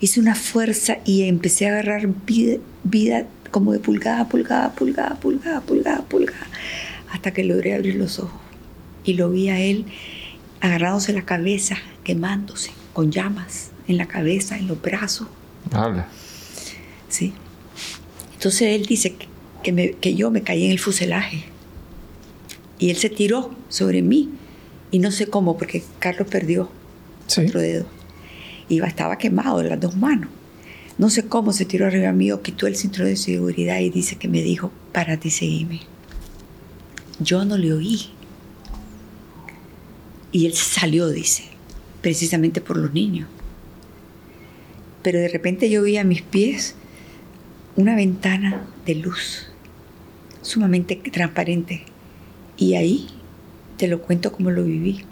Hice 0.00 0.20
una 0.20 0.34
fuerza 0.34 0.98
y 1.04 1.24
empecé 1.24 1.66
a 1.66 1.72
agarrar 1.72 2.08
vida, 2.24 2.58
vida 2.84 3.26
como 3.50 3.72
de 3.72 3.80
pulgada, 3.80 4.28
pulgada, 4.28 4.72
pulgada, 4.72 5.16
pulgada, 5.16 5.60
pulgada, 5.60 6.02
pulgada, 6.02 6.46
hasta 7.10 7.32
que 7.32 7.44
logré 7.44 7.74
abrir 7.74 7.96
los 7.96 8.18
ojos. 8.18 8.40
Y 9.04 9.14
lo 9.14 9.30
vi 9.30 9.48
a 9.48 9.58
él 9.58 9.86
agarrándose 10.60 11.12
la 11.12 11.24
cabeza, 11.24 11.76
quemándose, 12.04 12.70
con 12.92 13.10
llamas 13.10 13.70
en 13.88 13.96
la 13.96 14.06
cabeza, 14.06 14.56
en 14.56 14.68
los 14.68 14.80
brazos. 14.80 15.28
Habla. 15.72 16.06
¿Sí? 17.08 17.32
Entonces 18.34 18.62
él 18.74 18.86
dice 18.86 19.14
que, 19.14 19.26
que 19.62 19.72
me- 19.72 19.92
que 19.92 20.14
yo 20.14 20.30
me 20.30 20.42
caí 20.42 20.64
en 20.66 20.70
el 20.72 20.78
fuselaje. 20.78 21.44
Y 22.78 22.90
él 22.90 22.96
se 22.96 23.08
tiró 23.10 23.54
sobre 23.68 24.02
mí 24.02 24.30
Y 24.92 24.98
no 25.00 25.10
sé 25.10 25.26
cómo, 25.26 25.58
porque 25.58 25.82
Carlos 25.98 26.28
perdió 26.28 26.70
Sí. 27.26 27.40
otro 27.42 27.60
dedo. 27.60 27.86
Iba, 28.68 28.86
estaba 28.86 29.18
quemado 29.18 29.58
de 29.58 29.68
las 29.68 29.80
dos 29.80 29.96
manos. 29.96 30.30
No 30.96 31.10
sé 31.10 31.26
cómo 31.26 31.52
se 31.52 31.64
tiró 31.64 31.86
arriba 31.86 32.12
mío, 32.12 32.40
quitó 32.40 32.66
el 32.68 32.76
cinturón 32.76 33.08
de 33.08 33.16
seguridad 33.16 33.80
y 33.80 33.90
dice 33.90 34.14
que 34.16 34.28
me 34.28 34.42
dijo, 34.42 34.70
para 34.92 35.18
ti 35.18 35.30
seguime. 35.30 35.80
Yo 37.18 37.44
no 37.44 37.58
le 37.58 37.72
oí. 37.72 38.10
Y 40.32 40.46
él 40.46 40.54
salió, 40.54 41.08
dice, 41.08 41.44
precisamente 42.00 42.60
por 42.60 42.76
los 42.76 42.92
niños. 42.92 43.28
Pero 45.02 45.18
de 45.18 45.28
repente 45.28 45.68
yo 45.68 45.82
vi 45.82 45.96
a 45.96 46.04
mis 46.04 46.22
pies 46.22 46.74
una 47.76 47.94
ventana 47.94 48.64
de 48.86 48.94
luz, 48.94 49.48
sumamente 50.40 50.96
transparente. 50.96 51.82
Y 52.56 52.74
ahí 52.74 53.08
te 53.76 53.86
lo 53.86 54.00
cuento 54.00 54.32
como 54.32 54.50
lo 54.50 54.64
viví. 54.64 55.04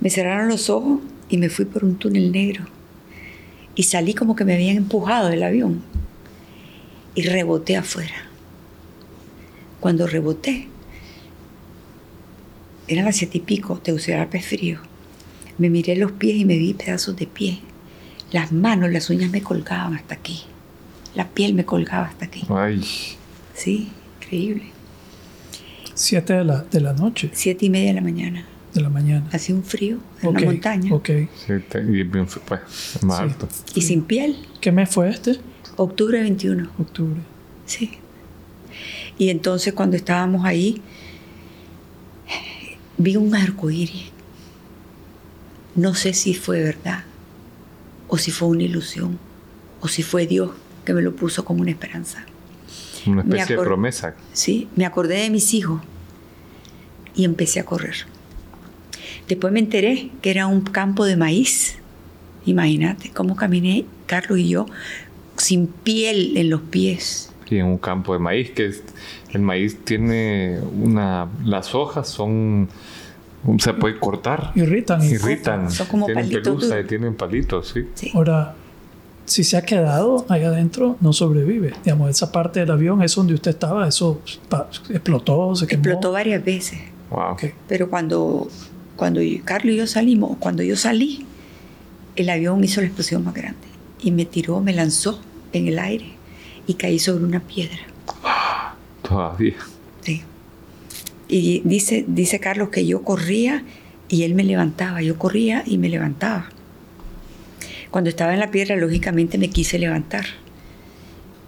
Me 0.00 0.08
cerraron 0.08 0.48
los 0.48 0.70
ojos 0.70 1.00
y 1.28 1.36
me 1.36 1.50
fui 1.50 1.66
por 1.66 1.84
un 1.84 1.96
túnel 1.96 2.32
negro. 2.32 2.64
Y 3.74 3.84
salí 3.84 4.14
como 4.14 4.34
que 4.34 4.44
me 4.44 4.54
habían 4.54 4.76
empujado 4.78 5.28
del 5.28 5.42
avión. 5.42 5.82
Y 7.14 7.22
reboté 7.22 7.76
afuera. 7.76 8.30
Cuando 9.80 10.06
reboté, 10.06 10.68
eran 12.88 13.04
las 13.04 13.16
siete 13.16 13.38
y 13.38 13.40
pico, 13.42 13.78
Tegucigalpa 13.78 14.40
frío. 14.40 14.80
Me 15.58 15.68
miré 15.68 15.94
los 15.96 16.12
pies 16.12 16.36
y 16.36 16.46
me 16.46 16.56
vi 16.56 16.72
pedazos 16.72 17.16
de 17.16 17.26
pie. 17.26 17.60
Las 18.32 18.50
manos, 18.50 18.90
las 18.90 19.10
uñas 19.10 19.30
me 19.30 19.42
colgaban 19.42 19.94
hasta 19.94 20.14
aquí. 20.14 20.44
La 21.14 21.28
piel 21.28 21.54
me 21.54 21.64
colgaba 21.64 22.06
hasta 22.06 22.24
aquí. 22.26 22.44
Ay, 22.48 22.82
Sí, 23.54 23.90
increíble. 24.20 24.64
Siete 25.94 26.32
de 26.32 26.44
la, 26.44 26.62
de 26.62 26.80
la 26.80 26.92
noche, 26.94 27.30
Siete 27.34 27.66
y 27.66 27.70
media 27.70 27.88
de 27.88 27.94
la 27.94 28.00
mañana. 28.00 28.46
de 28.72 28.80
la 28.80 28.88
mañana. 28.88 29.28
Hacía 29.32 29.54
un 29.54 29.62
frío 29.64 29.98
en 30.22 30.28
Ok, 30.30 30.40
la 30.40 30.46
montaña. 30.46 30.94
ok. 30.94 31.06
sí, 31.46 31.52
y 31.74 32.02
bien, 32.04 32.26
pues, 32.46 32.60
es 32.96 33.02
más 33.04 33.18
Sí. 33.18 33.22
alto. 33.24 33.48
Y 33.74 33.82
sin 33.82 34.02
piel. 34.02 34.36
¿Qué 34.62 34.72
mes 34.72 34.88
fue 34.88 35.10
este? 35.10 35.38
Octubre 35.76 36.20
21. 36.20 36.70
Octubre. 36.78 37.20
Sí. 37.66 37.90
Y 39.18 39.28
entonces 39.28 39.74
cuando 39.74 39.96
estábamos 39.96 40.46
ahí, 40.46 40.80
vi 42.96 43.16
un 43.16 43.34
arcoíris. 43.34 44.10
No 45.74 45.94
sé 45.94 46.12
si 46.14 46.34
fue 46.34 46.62
verdad, 46.62 47.04
o 48.08 48.16
si 48.18 48.30
fue 48.30 48.48
una 48.48 48.62
ilusión, 48.62 49.18
o 49.80 49.88
si 49.88 50.02
fue 50.02 50.26
Dios 50.26 50.50
que 50.84 50.94
me 50.94 51.02
lo 51.02 51.14
puso 51.14 51.44
como 51.44 51.60
una 51.62 51.70
esperanza. 51.70 52.24
Una 53.06 53.22
especie 53.22 53.56
de 53.56 53.62
promesa. 53.62 54.14
Sí, 54.32 54.68
me 54.76 54.86
acordé 54.86 55.16
de 55.22 55.30
mis 55.30 55.52
hijos 55.54 55.80
y 57.14 57.24
empecé 57.24 57.60
a 57.60 57.64
correr. 57.64 57.94
Después 59.28 59.52
me 59.52 59.60
enteré 59.60 60.10
que 60.20 60.30
era 60.30 60.46
un 60.46 60.60
campo 60.62 61.04
de 61.04 61.16
maíz. 61.16 61.78
Imagínate 62.46 63.10
cómo 63.10 63.36
caminé 63.36 63.86
Carlos 64.06 64.38
y 64.38 64.48
yo 64.48 64.66
sin 65.36 65.66
piel 65.66 66.36
en 66.36 66.50
los 66.50 66.60
pies. 66.60 67.32
Y 67.48 67.56
en 67.58 67.66
un 67.66 67.78
campo 67.78 68.12
de 68.12 68.18
maíz, 68.18 68.50
que 68.50 68.66
es- 68.66 68.82
el 69.32 69.40
maíz 69.42 69.78
tiene 69.84 70.60
una... 70.60 71.28
Las 71.44 71.74
hojas 71.74 72.08
son... 72.08 72.68
Se 73.58 73.74
puede 73.74 73.98
cortar. 73.98 74.52
Irritan. 74.54 75.02
Irritan. 75.02 75.70
Son 75.70 75.86
como 75.88 76.06
tienen 76.06 76.24
palitos 76.26 76.54
pelusa 76.64 76.86
tienen 76.86 77.14
palitos, 77.16 77.68
sí. 77.74 77.88
Sí. 77.94 78.10
Ahora, 78.14 78.54
si 79.24 79.44
se 79.44 79.56
ha 79.56 79.62
quedado 79.62 80.26
ahí 80.28 80.42
adentro, 80.42 80.96
no 81.00 81.12
sobrevive. 81.12 81.74
Digamos, 81.84 82.10
esa 82.10 82.32
parte 82.32 82.60
del 82.60 82.70
avión, 82.70 83.02
eso 83.02 83.20
donde 83.20 83.34
usted 83.34 83.52
estaba, 83.52 83.86
eso 83.88 84.20
explotó, 84.90 85.54
se 85.54 85.66
quemó. 85.66 85.82
Explotó 85.82 86.12
varias 86.12 86.44
veces. 86.44 86.80
Wow. 87.10 87.32
Ok. 87.32 87.44
Pero 87.68 87.88
cuando, 87.88 88.48
cuando 88.96 89.20
Carlos 89.44 89.74
y 89.74 89.78
yo 89.78 89.86
salimos, 89.86 90.36
cuando 90.38 90.62
yo 90.62 90.76
salí, 90.76 91.26
el 92.16 92.28
avión 92.30 92.62
hizo 92.64 92.80
la 92.80 92.86
explosión 92.86 93.24
más 93.24 93.34
grande 93.34 93.66
y 94.02 94.10
me 94.10 94.24
tiró, 94.24 94.60
me 94.60 94.72
lanzó 94.72 95.20
en 95.52 95.68
el 95.68 95.78
aire 95.78 96.12
y 96.66 96.74
caí 96.74 96.98
sobre 96.98 97.24
una 97.24 97.40
piedra. 97.40 97.78
Todavía. 99.02 99.56
Sí. 100.02 100.22
Y 101.28 101.62
dice, 101.64 102.04
dice 102.06 102.40
Carlos 102.40 102.68
que 102.68 102.84
yo 102.86 103.02
corría 103.02 103.64
y 104.08 104.24
él 104.24 104.34
me 104.34 104.44
levantaba. 104.44 105.00
Yo 105.00 105.18
corría 105.18 105.62
y 105.64 105.78
me 105.78 105.88
levantaba. 105.88 106.50
Cuando 107.92 108.08
estaba 108.08 108.32
en 108.32 108.40
la 108.40 108.50
piedra, 108.50 108.74
lógicamente 108.76 109.36
me 109.36 109.50
quise 109.50 109.78
levantar. 109.78 110.24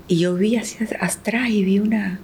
Y 0.09 0.19
yo 0.19 0.35
vi 0.35 0.57
hacia 0.57 0.87
atrás 1.01 1.49
y 1.49 1.65
vi 1.65 1.79
una, 1.79 2.21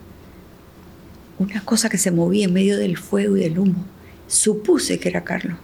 una 1.39 1.65
cosa 1.65 1.89
que 1.89 1.97
se 1.97 2.11
movía 2.11 2.45
en 2.45 2.53
medio 2.53 2.77
del 2.77 2.99
fuego 2.99 3.39
y 3.39 3.41
del 3.41 3.59
humo. 3.59 3.83
Supuse 4.29 4.99
que 4.99 5.09
era 5.09 5.25
Carlos. 5.25 5.57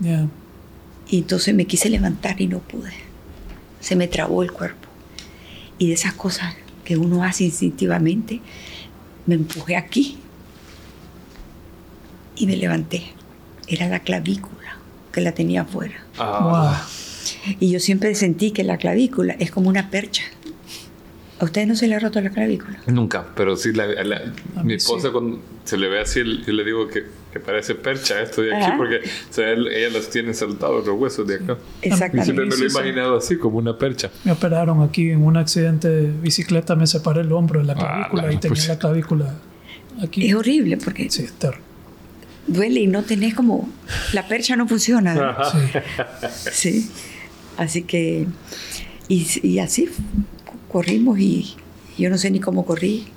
Ya. 0.00 0.26
Y 1.08 1.18
entonces 1.18 1.54
me 1.54 1.66
quise 1.66 1.88
levantar 1.88 2.40
y 2.40 2.48
no 2.48 2.58
pude. 2.58 2.90
Se 3.78 3.94
me 3.94 4.08
trabó 4.08 4.42
el 4.42 4.50
cuerpo. 4.50 4.88
Y 5.78 5.86
de 5.86 5.94
esas 5.94 6.14
cosas 6.14 6.56
que 6.84 6.96
uno 6.96 7.22
hace 7.22 7.44
instintivamente, 7.44 8.40
me 9.24 9.36
empujé 9.36 9.76
aquí 9.76 10.18
y 12.34 12.48
me 12.48 12.56
levanté. 12.56 13.04
Era 13.68 13.86
la 13.88 14.00
clavícula 14.00 14.57
que 15.18 15.24
la 15.24 15.32
tenía 15.32 15.62
afuera. 15.62 15.94
Ah, 16.18 16.86
Y 17.60 17.70
yo 17.70 17.80
siempre 17.80 18.14
sentí 18.14 18.52
que 18.52 18.64
la 18.64 18.76
clavícula 18.78 19.34
es 19.38 19.50
como 19.50 19.68
una 19.68 19.90
percha. 19.90 20.22
¿A 21.40 21.44
ustedes 21.44 21.68
no 21.68 21.76
se 21.76 21.86
le 21.86 21.94
ha 21.94 21.98
roto 22.00 22.20
la 22.20 22.30
clavícula? 22.30 22.78
Nunca, 22.86 23.26
pero 23.36 23.56
sí, 23.56 23.72
la, 23.72 23.86
la- 23.86 24.22
mi 24.64 24.74
esposa 24.74 25.08
sí. 25.08 25.12
cuando 25.12 25.38
se 25.64 25.76
le 25.76 25.88
ve 25.88 26.00
así, 26.00 26.20
yo 26.44 26.52
le 26.52 26.64
digo 26.64 26.88
que, 26.88 27.04
que 27.32 27.38
parece 27.38 27.76
percha 27.76 28.20
esto 28.20 28.42
de 28.42 28.52
aquí, 28.56 28.64
Ajá. 28.64 28.76
porque 28.76 28.96
o 28.96 29.32
sea, 29.32 29.50
él- 29.50 29.68
ella 29.68 29.90
los 29.90 30.10
tiene 30.10 30.34
saltados 30.34 30.84
los 30.86 30.98
huesos 30.98 31.26
de 31.28 31.36
acá. 31.36 31.56
Y 31.82 31.88
Exactamente. 31.88 32.24
siempre 32.24 32.46
me 32.46 32.56
lo 32.56 32.64
he 32.64 32.68
imaginado 32.68 33.16
así, 33.18 33.36
como 33.38 33.58
una 33.58 33.78
percha. 33.78 34.10
Me 34.24 34.32
operaron 34.32 34.82
aquí 34.82 35.10
en 35.10 35.22
un 35.22 35.36
accidente 35.36 35.88
de 35.88 36.10
bicicleta, 36.10 36.74
me 36.74 36.86
separé 36.88 37.20
el 37.20 37.30
hombro 37.30 37.60
de 37.60 37.66
la 37.66 37.72
Ah, 37.74 37.76
clavícula 38.08 38.22
la- 38.22 38.32
y 38.32 38.36
tenía 38.38 38.54
pues. 38.54 38.68
la 38.68 38.78
clavícula 38.78 39.34
aquí. 40.02 40.26
Es 40.26 40.34
horrible 40.34 40.76
porque 40.78 41.08
Sí, 41.10 41.22
es 41.22 41.32
terrible. 41.34 41.67
Duele 42.48 42.80
y 42.80 42.86
no 42.86 43.04
tenés 43.04 43.34
como... 43.34 43.68
La 44.12 44.26
percha 44.26 44.56
no 44.56 44.66
funciona. 44.66 45.36
Sí. 46.52 46.90
Así 47.56 47.82
que, 47.82 48.26
y, 49.08 49.26
y 49.42 49.58
así 49.58 49.88
corrimos 50.70 51.18
y 51.18 51.56
yo 51.98 52.08
no 52.10 52.18
sé 52.18 52.30
ni 52.30 52.40
cómo 52.40 52.64
corrí. 52.64 53.08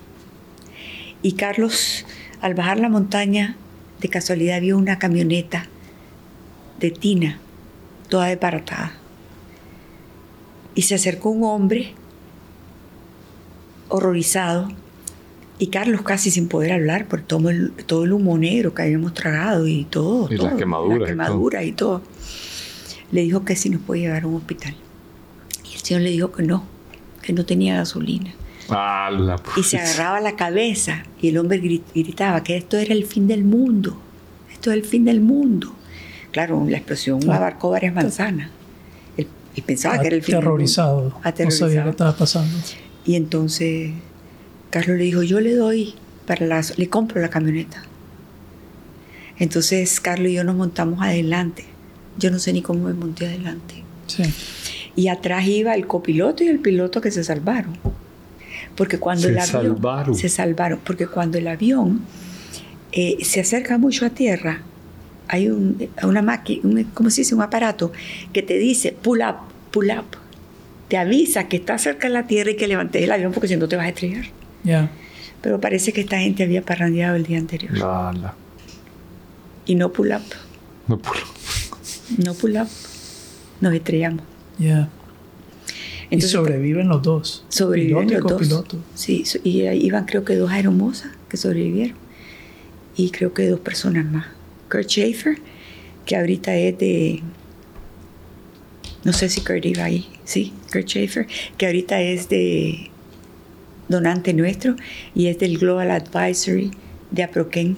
Y 1.21 1.33
Carlos, 1.33 2.05
al 2.41 2.55
bajar 2.55 2.79
la 2.79 2.89
montaña, 2.89 3.55
de 3.99 4.09
casualidad 4.09 4.59
vio 4.59 4.77
una 4.77 4.97
camioneta 4.97 5.67
de 6.79 6.89
tina, 6.89 7.39
toda 8.09 8.27
desbaratada. 8.27 8.93
Y 10.73 10.81
se 10.83 10.95
acercó 10.95 11.29
un 11.29 11.43
hombre 11.43 11.93
horrorizado 13.89 14.69
y 15.61 15.67
Carlos 15.67 16.01
casi 16.01 16.31
sin 16.31 16.47
poder 16.47 16.71
hablar 16.71 17.07
por 17.07 17.21
todo 17.21 17.51
el, 17.51 17.71
todo 17.85 18.03
el 18.05 18.13
humo 18.13 18.35
negro 18.35 18.73
que 18.73 18.81
habíamos 18.81 19.13
tragado 19.13 19.67
y 19.67 19.83
todo. 19.85 20.27
Y 20.27 20.37
las 20.37 20.47
todo, 20.49 20.57
quemaduras 20.57 20.95
y 20.95 20.99
Las 21.01 21.09
quemaduras 21.09 21.63
y 21.65 21.71
todo. 21.73 22.01
Le 23.11 23.21
dijo 23.21 23.45
que 23.45 23.55
si 23.55 23.69
nos 23.69 23.79
puede 23.81 24.01
llevar 24.01 24.23
a 24.23 24.27
un 24.27 24.35
hospital. 24.37 24.73
Y 25.69 25.75
el 25.75 25.81
señor 25.81 26.01
le 26.01 26.09
dijo 26.09 26.31
que 26.31 26.41
no, 26.41 26.63
que 27.21 27.31
no 27.33 27.45
tenía 27.45 27.75
gasolina. 27.75 28.33
Ah, 28.69 29.09
la 29.11 29.35
Y 29.55 29.61
se 29.61 29.77
agarraba 29.77 30.19
la 30.19 30.35
cabeza 30.35 31.03
y 31.21 31.27
el 31.27 31.37
hombre 31.37 31.61
gri- 31.61 31.83
gritaba 31.93 32.41
que 32.41 32.57
esto 32.57 32.77
era 32.79 32.93
el 32.95 33.05
fin 33.05 33.27
del 33.27 33.43
mundo. 33.43 34.01
Esto 34.51 34.71
es 34.71 34.77
el 34.77 34.83
fin 34.83 35.05
del 35.05 35.21
mundo. 35.21 35.75
Claro, 36.31 36.65
la 36.67 36.77
explosión 36.77 37.19
Claro. 37.19 37.37
abarcó 37.37 37.69
varias 37.69 37.93
manzanas. 37.93 38.49
Él, 39.15 39.27
él 39.55 39.63
pensaba 39.63 39.99
que 39.99 40.07
era 40.07 40.15
el 40.15 40.23
fin 40.23 40.35
del 40.35 40.45
mundo. 40.45 40.55
Aterrorizado. 40.55 41.13
No 41.45 41.51
sabía 41.51 41.83
qué 41.83 41.89
estaba 41.91 42.15
pasando. 42.15 42.57
Y 43.05 43.15
entonces 43.15 43.91
Carlos 44.71 44.97
le 44.97 45.03
dijo, 45.03 45.21
yo 45.21 45.39
le 45.39 45.53
doy 45.53 45.93
para 46.25 46.45
las, 46.47 46.79
le 46.79 46.89
compro 46.89 47.21
la 47.21 47.29
camioneta. 47.29 47.83
Entonces 49.37 49.99
Carlos 49.99 50.29
y 50.29 50.33
yo 50.33 50.43
nos 50.43 50.55
montamos 50.55 51.01
adelante. 51.01 51.65
Yo 52.17 52.31
no 52.31 52.39
sé 52.39 52.53
ni 52.53 52.61
cómo 52.61 52.85
me 52.85 52.93
monté 52.93 53.27
adelante. 53.27 53.83
Sí. 54.07 54.23
Y 54.95 55.07
atrás 55.07 55.45
iba 55.47 55.75
el 55.75 55.87
copiloto 55.87 56.43
y 56.43 56.47
el 56.47 56.59
piloto 56.59 57.01
que 57.01 57.11
se 57.11 57.23
salvaron. 57.23 57.77
Porque 58.75 58.97
cuando 58.99 59.23
Se 59.23 59.29
el 59.29 59.39
avión 59.39 59.75
salvaron. 59.75 60.15
se 60.15 60.29
salvaron, 60.29 60.79
porque 60.83 61.07
cuando 61.07 61.37
el 61.37 61.47
avión 61.47 62.01
eh, 62.91 63.17
se 63.23 63.41
acerca 63.41 63.77
mucho 63.77 64.05
a 64.05 64.09
tierra, 64.09 64.61
hay 65.27 65.49
un, 65.49 65.89
una 66.03 66.21
máquina, 66.21 66.61
un, 66.63 66.83
¿cómo 66.93 67.09
se 67.09 67.21
dice? 67.21 67.35
Un 67.35 67.41
aparato 67.41 67.91
que 68.33 68.41
te 68.41 68.57
dice 68.57 68.91
pull 68.93 69.21
up, 69.21 69.35
pull 69.71 69.91
up. 69.91 70.05
Te 70.87 70.97
avisa 70.97 71.47
que 71.47 71.57
está 71.57 71.77
cerca 71.77 72.07
de 72.07 72.13
la 72.13 72.27
tierra 72.27 72.51
y 72.51 72.55
que 72.55 72.67
levantes 72.67 73.01
el 73.01 73.11
avión 73.11 73.31
porque 73.31 73.47
si 73.47 73.55
no 73.55 73.67
te 73.67 73.75
vas 73.75 73.85
a 73.85 73.89
estrellar. 73.89 74.25
Ya. 74.63 74.91
Pero 75.41 75.59
parece 75.59 75.91
que 75.91 76.01
esta 76.01 76.19
gente 76.19 76.43
había 76.43 76.61
parrandeado 76.61 77.15
el 77.15 77.23
día 77.23 77.37
anterior. 77.39 77.77
La, 77.77 78.13
la. 78.13 78.35
Y 79.65 79.75
no 79.75 79.91
pull 79.91 80.11
up, 80.11 80.21
No 80.87 80.97
puedo. 80.97 81.21
no 82.23 82.33
pull 82.33 82.57
up. 82.57 82.67
Nos 83.59 83.73
estrellamos. 83.73 84.23
Ya. 84.57 84.89
Y 86.09 86.15
Entonces, 86.15 86.31
sobreviven 86.31 86.89
los 86.89 87.01
dos. 87.01 87.45
Sobrevivieron 87.49 88.07
Piloto 88.07 88.37
y 88.43 88.47
los 88.47 88.67
dos. 88.67 88.81
Sí, 88.95 89.23
y 89.43 89.61
ahí 89.61 89.79
iban 89.85 90.05
creo 90.05 90.25
que 90.25 90.35
dos 90.35 90.51
aeromosas 90.51 91.11
que 91.29 91.37
sobrevivieron. 91.37 91.95
y 92.97 93.09
creo 93.11 93.33
que 93.33 93.47
dos 93.47 93.61
personas 93.61 94.05
más. 94.05 94.25
Kurt 94.69 94.87
Schaefer, 94.87 95.37
que 96.05 96.17
ahorita 96.17 96.55
es 96.55 96.77
de... 96.77 97.21
No 99.03 99.13
sé 99.13 99.29
si 99.29 99.41
Kurt 99.41 99.65
iba 99.65 99.85
ahí, 99.85 100.07
sí, 100.25 100.53
Kurt 100.71 100.85
Schaefer, 100.85 101.27
que 101.57 101.65
ahorita 101.65 102.01
es 102.01 102.29
de 102.29 102.90
donante 103.91 104.33
nuestro 104.33 104.75
y 105.13 105.27
es 105.27 105.37
del 105.39 105.57
Global 105.59 105.91
Advisory 105.91 106.71
de 107.11 107.23
APROCEN 107.23 107.77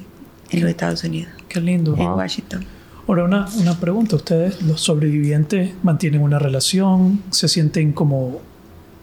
en 0.52 0.62
los 0.62 0.70
Estados 0.70 1.04
Unidos, 1.04 1.32
Qué 1.50 1.60
lindo. 1.60 1.96
en 1.98 2.08
Washington. 2.08 2.64
Ahora, 3.08 3.26
una, 3.26 3.48
una 3.60 3.78
pregunta. 3.80 4.16
¿Ustedes, 4.16 4.62
los 4.62 4.80
sobrevivientes, 4.80 5.72
mantienen 5.84 6.22
una 6.22 6.40
relación? 6.40 7.22
¿Se 7.32 7.50
sienten 7.50 7.92
como, 7.92 8.40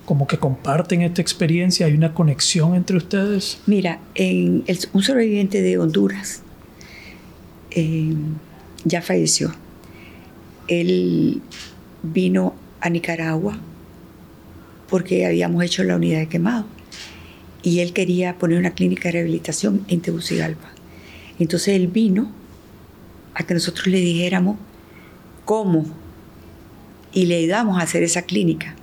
como 0.06 0.26
que 0.26 0.38
comparten 0.38 1.02
esta 1.02 1.20
experiencia? 1.20 1.84
¿Hay 1.86 1.92
una 1.94 2.14
conexión 2.14 2.74
entre 2.76 2.96
ustedes? 2.96 3.58
Mira, 3.66 3.98
en 4.14 4.62
el- 4.66 4.78
un 4.94 5.02
sobreviviente 5.02 5.60
de 5.60 5.76
Honduras 5.78 6.42
eh, 7.72 8.14
ya 8.84 9.02
falleció. 9.02 9.52
Él 10.68 11.42
vino 12.02 12.54
a 12.80 12.88
Nicaragua 12.88 13.58
porque 14.88 15.26
habíamos 15.26 15.62
hecho 15.64 15.82
la 15.84 15.96
unidad 15.96 16.20
de 16.20 16.28
quemado 16.28 16.64
y 17.62 17.80
él 17.80 17.92
quería 17.92 18.38
poner 18.38 18.58
una 18.58 18.72
clínica 18.72 19.08
de 19.08 19.12
rehabilitación 19.12 19.84
en 19.88 20.00
Tegucigalpa. 20.00 20.70
Entonces 21.38 21.74
él 21.74 21.88
vino 21.88 22.32
a 23.34 23.44
que 23.44 23.54
nosotros 23.54 23.86
le 23.86 23.98
dijéramos 23.98 24.56
cómo 25.44 25.86
y 27.12 27.26
le 27.26 27.36
ayudamos 27.36 27.78
a 27.78 27.82
hacer 27.82 28.02
esa 28.02 28.22
clínica. 28.22 28.74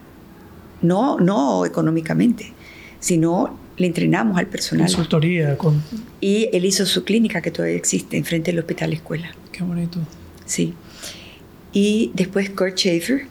No, 0.81 1.17
no 1.17 1.65
económicamente, 1.65 2.53
sino 2.99 3.57
le 3.77 3.87
entrenamos 3.87 4.37
al 4.37 4.47
personal. 4.47 4.87
Consultoría, 4.87 5.57
con... 5.57 5.81
Y 6.19 6.49
él 6.51 6.65
hizo 6.65 6.85
su 6.85 7.03
clínica 7.03 7.41
que 7.41 7.51
todavía 7.51 7.77
existe 7.77 8.17
enfrente 8.17 8.51
del 8.51 8.59
hospital 8.59 8.93
escuela. 8.93 9.31
Qué 9.51 9.63
bonito. 9.63 9.99
Sí. 10.45 10.73
Y 11.73 12.11
después 12.15 12.49
Kurt 12.49 12.75
Schaefer, 12.75 13.27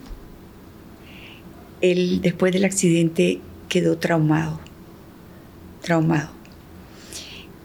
él 1.81 2.21
después 2.21 2.53
del 2.53 2.65
accidente 2.65 3.39
quedó 3.69 3.97
traumado. 3.97 4.59
Traumado. 5.81 6.29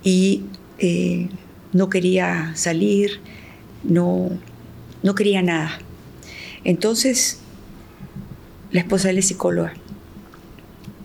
Y 0.02 0.44
eh, 0.78 1.28
no 1.72 1.88
quería 1.88 2.52
salir, 2.54 3.20
no, 3.84 4.30
no 5.02 5.14
quería 5.14 5.42
nada. 5.42 5.78
Entonces, 6.64 7.38
la 8.70 8.80
esposa 8.80 9.10
es 9.10 9.26
psicóloga. 9.26 9.74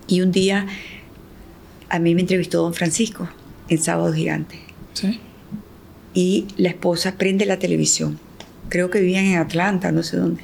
Y 0.07 0.21
un 0.21 0.31
día 0.31 0.67
a 1.89 1.99
mí 1.99 2.15
me 2.15 2.21
entrevistó 2.21 2.61
don 2.61 2.73
Francisco 2.73 3.29
en 3.69 3.77
Sábado 3.77 4.13
Gigante 4.13 4.59
¿Sí? 4.93 5.19
y 6.13 6.47
la 6.57 6.69
esposa 6.69 7.17
prende 7.17 7.45
la 7.45 7.59
televisión. 7.59 8.19
Creo 8.69 8.89
que 8.89 8.99
vivían 8.99 9.25
en 9.25 9.37
Atlanta, 9.37 9.91
no 9.91 10.03
sé 10.03 10.17
dónde. 10.17 10.43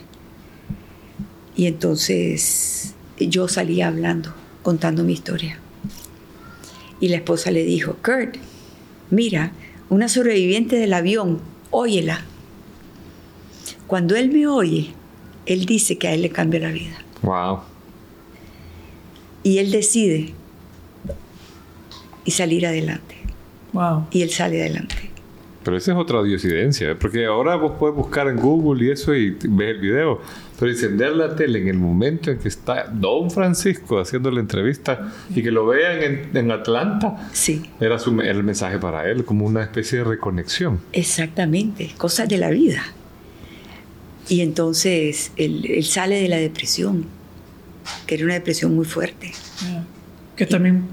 Y 1.56 1.68
entonces 1.68 2.94
yo 3.20 3.48
salía 3.48 3.88
hablando, 3.88 4.34
contando 4.62 5.04
mi 5.04 5.14
historia. 5.14 5.60
Y 7.00 7.10
la 7.10 7.18
esposa 7.18 7.52
le 7.52 7.64
dijo, 7.64 7.98
Kurt, 8.04 8.38
mira, 9.10 9.52
una 9.90 10.10
sobreviviente 10.10 10.76
del 10.78 10.94
avión, 10.94 11.42
óyela. 11.72 12.22
Cuando 13.88 14.16
él 14.16 14.32
me 14.32 14.48
oye, 14.48 14.94
él 15.46 15.66
dice 15.66 15.98
que 15.98 16.08
a 16.08 16.14
él 16.14 16.22
le 16.22 16.30
cambia 16.30 16.60
la 16.60 16.72
vida. 16.72 16.98
Wow. 17.22 17.60
Y 19.44 19.58
él 19.58 19.72
decide 19.72 20.34
y 22.26 22.32
salir 22.32 22.66
adelante. 22.66 23.16
Wow. 23.74 24.08
Y 24.12 24.22
él 24.22 24.30
sale 24.30 24.62
adelante. 24.62 25.13
Pero 25.64 25.78
esa 25.78 25.94
es 25.94 25.98
otra 25.98 26.22
diosidencia, 26.24 26.92
¿eh? 26.92 26.96
porque 26.96 27.26
ahora 27.26 27.56
vos 27.56 27.74
puedes 27.80 27.96
buscar 27.96 28.28
en 28.28 28.36
Google 28.38 28.86
y 28.86 28.92
eso 28.92 29.16
y 29.16 29.30
ves 29.32 29.70
el 29.76 29.80
video. 29.80 30.20
Pero 30.60 30.72
encender 30.72 31.14
la 31.16 31.36
tele 31.36 31.60
en 31.60 31.68
el 31.68 31.78
momento 31.78 32.32
en 32.32 32.38
que 32.38 32.48
está 32.48 32.86
Don 32.94 33.32
Francisco 33.32 34.00
haciendo 34.00 34.30
la 34.32 34.40
entrevista 34.40 35.12
y 35.34 35.42
que 35.42 35.52
lo 35.52 35.66
vean 35.66 36.04
en, 36.04 36.30
en 36.38 36.52
Atlanta, 36.52 37.30
Sí. 37.34 37.64
era, 37.80 37.98
su, 37.98 38.20
era 38.22 38.32
el 38.32 38.44
mensaje 38.44 38.78
para 38.78 39.10
él, 39.10 39.26
como 39.26 39.46
una 39.46 39.64
especie 39.64 40.00
de 40.00 40.04
reconexión. 40.04 40.80
Exactamente, 40.92 41.92
cosas 41.98 42.28
de 42.30 42.38
la 42.38 42.50
vida. 42.50 42.84
Y 44.30 44.42
entonces 44.42 45.32
él, 45.38 45.66
él 45.66 45.84
sale 45.86 46.22
de 46.22 46.28
la 46.30 46.38
depresión, 46.38 47.06
que 48.06 48.16
era 48.16 48.26
una 48.26 48.36
depresión 48.36 48.76
muy 48.76 48.86
fuerte. 48.86 49.32
Yeah. 49.62 49.86
Que 50.36 50.46
también 50.46 50.84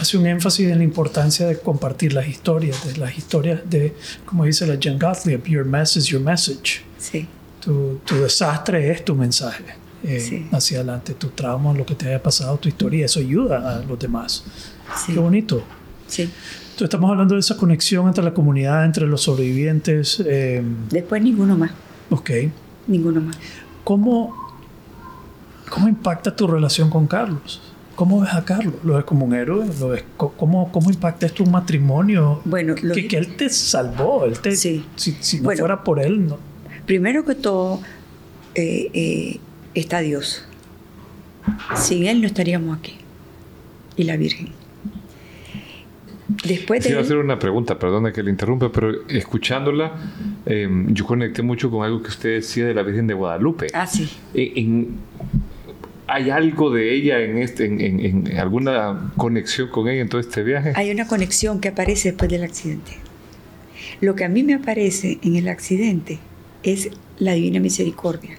hace 0.00 0.16
un 0.18 0.26
énfasis 0.26 0.68
en 0.68 0.78
la 0.78 0.84
importancia 0.84 1.46
de 1.46 1.58
compartir 1.58 2.12
las 2.12 2.26
historias, 2.28 2.84
de 2.86 2.96
las 2.98 3.16
historias 3.16 3.60
de, 3.68 3.94
como 4.24 4.44
dice 4.44 4.66
la 4.66 4.76
Jen 4.80 4.98
Gottlieb, 4.98 5.44
your 5.46 5.64
mess 5.64 5.96
is 5.96 6.06
your 6.06 6.20
message. 6.22 6.82
Sí, 6.98 7.26
Tu, 7.60 7.98
tu 8.04 8.16
desastre 8.16 8.90
es 8.90 9.04
tu 9.04 9.14
mensaje 9.14 9.64
eh, 10.02 10.20
Sí. 10.20 10.46
hacia 10.52 10.78
adelante, 10.78 11.14
tu 11.14 11.28
trauma, 11.28 11.72
lo 11.72 11.86
que 11.86 11.94
te 11.94 12.08
haya 12.08 12.22
pasado, 12.22 12.56
tu 12.58 12.68
historia, 12.68 13.06
eso 13.06 13.20
ayuda 13.20 13.78
a 13.78 13.82
los 13.84 13.98
demás. 13.98 14.44
sí, 15.04 15.12
Qué 15.14 15.18
bonito. 15.20 15.62
sí. 16.06 16.22
Entonces 16.22 16.86
estamos 16.86 17.08
hablando 17.10 17.34
de 17.34 17.40
esa 17.40 17.56
conexión 17.56 18.08
entre 18.08 18.24
la 18.24 18.34
comunidad, 18.34 18.84
entre 18.84 19.06
los 19.06 19.22
sobrevivientes. 19.22 20.20
eh, 20.26 20.60
Después 20.90 21.22
ninguno 21.22 21.56
más, 21.56 21.70
ok. 22.10 22.30
ninguno 22.88 23.20
más. 23.20 23.36
¿Cómo, 23.84 24.34
¿Cómo 25.70 25.88
impacta 25.88 26.34
tu 26.34 26.46
relación 26.48 26.90
con 26.90 27.06
Carlos? 27.06 27.62
¿Cómo 27.94 28.20
ves 28.20 28.32
a 28.34 28.44
Carlos? 28.44 28.74
¿Lo 28.82 28.94
ves 28.94 29.04
como 29.04 29.24
un 29.26 29.34
héroe? 29.34 29.66
¿Lo 29.78 29.88
ves 29.90 30.04
co- 30.16 30.32
cómo, 30.32 30.70
¿Cómo 30.72 30.90
impacta 30.90 31.26
esto 31.26 31.44
un 31.44 31.50
matrimonio? 31.52 32.40
Bueno, 32.44 32.74
lo 32.82 32.94
que, 32.94 33.02
que- 33.02 33.08
que 33.08 33.16
él 33.18 33.36
te 33.36 33.48
salvó. 33.50 34.24
Él 34.24 34.38
te, 34.40 34.56
Sí. 34.56 34.84
Si, 34.96 35.12
si 35.20 35.36
no 35.38 35.44
Bueno. 35.44 35.58
fuera 35.60 35.84
por 35.84 36.00
él, 36.00 36.26
no. 36.26 36.38
Primero 36.86 37.24
que 37.24 37.34
todo, 37.34 37.80
eh, 38.54 38.90
eh, 38.92 39.40
está 39.74 40.00
Dios. 40.00 40.44
Sin 41.76 42.06
Él 42.06 42.20
no 42.20 42.26
estaríamos 42.26 42.76
aquí. 42.78 42.96
Y 43.96 44.04
la 44.04 44.16
Virgen. 44.16 44.48
Después 46.46 46.80
de... 46.82 46.86
Quiero 46.88 47.00
él- 47.00 47.04
hacer 47.06 47.16
una 47.18 47.38
pregunta, 47.38 47.78
perdona 47.78 48.12
que 48.12 48.22
le 48.22 48.30
interrumpa, 48.30 48.72
pero 48.72 49.06
escuchándola, 49.08 49.92
eh, 50.46 50.68
yo 50.88 51.04
conecté 51.06 51.42
mucho 51.42 51.70
con 51.70 51.84
algo 51.84 52.02
que 52.02 52.08
usted 52.08 52.30
decía 52.36 52.66
de 52.66 52.74
la 52.74 52.82
Virgen 52.82 53.06
de 53.06 53.14
Guadalupe. 53.14 53.66
Ah, 53.74 53.86
sí. 53.86 54.08
En- 54.32 54.58
en- 54.58 54.98
¿Hay 56.14 56.30
algo 56.30 56.70
de 56.70 56.94
ella 56.94 57.18
en, 57.20 57.38
este, 57.38 57.64
en, 57.66 57.80
en- 57.80 58.26
en 58.28 58.38
alguna 58.38 59.12
conexión 59.16 59.68
con 59.68 59.88
ella 59.88 60.00
en 60.02 60.08
todo 60.08 60.20
este 60.20 60.44
viaje? 60.44 60.72
Hay 60.76 60.90
una 60.92 61.08
conexión 61.08 61.60
que 61.60 61.68
aparece 61.68 62.10
después 62.10 62.30
del 62.30 62.44
accidente. 62.44 62.92
Lo 64.00 64.14
que 64.14 64.24
a 64.24 64.28
mí 64.28 64.44
me 64.44 64.54
aparece 64.54 65.18
en 65.22 65.34
el 65.34 65.48
accidente 65.48 66.20
es 66.62 66.90
la 67.18 67.32
divina 67.32 67.58
misericordia, 67.58 68.36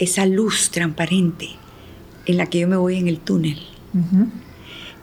esa 0.00 0.26
luz 0.26 0.70
transparente 0.70 1.48
en 2.26 2.36
la 2.38 2.46
que 2.46 2.58
yo 2.60 2.66
me 2.68 2.76
voy 2.76 2.96
en 2.96 3.06
el 3.06 3.18
túnel. 3.18 3.58
Ujú. 3.94 4.26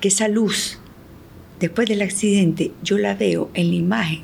Que 0.01 0.09
esa 0.09 0.27
luz, 0.27 0.77
después 1.61 1.87
del 1.87 2.01
accidente, 2.01 2.71
yo 2.83 2.97
la 2.97 3.15
veo 3.15 3.49
en 3.53 3.69
la 3.69 3.75
imagen 3.75 4.23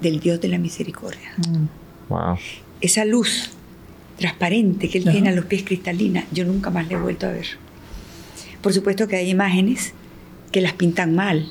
del 0.00 0.20
Dios 0.20 0.40
de 0.40 0.48
la 0.48 0.58
misericordia. 0.58 1.32
Mm. 1.38 1.66
Wow. 2.10 2.36
Esa 2.80 3.04
luz 3.04 3.50
transparente 4.28 4.88
que 4.88 4.98
él 4.98 5.04
Ajá. 5.04 5.12
tiene 5.12 5.28
a 5.28 5.32
los 5.32 5.44
pies 5.44 5.64
cristalina, 5.64 6.24
yo 6.32 6.44
nunca 6.46 6.70
más 6.70 6.88
la 6.88 6.94
he 6.96 7.00
vuelto 7.00 7.26
a 7.26 7.30
ver. 7.32 7.46
Por 8.62 8.72
supuesto 8.72 9.06
que 9.06 9.16
hay 9.16 9.28
imágenes 9.28 9.92
que 10.50 10.60
las 10.62 10.72
pintan 10.72 11.14
mal, 11.14 11.46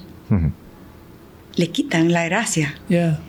le 1.55 1.69
quitan 1.69 2.11
la 2.11 2.25
gracia, 2.25 2.73
Yeah. 2.89 3.19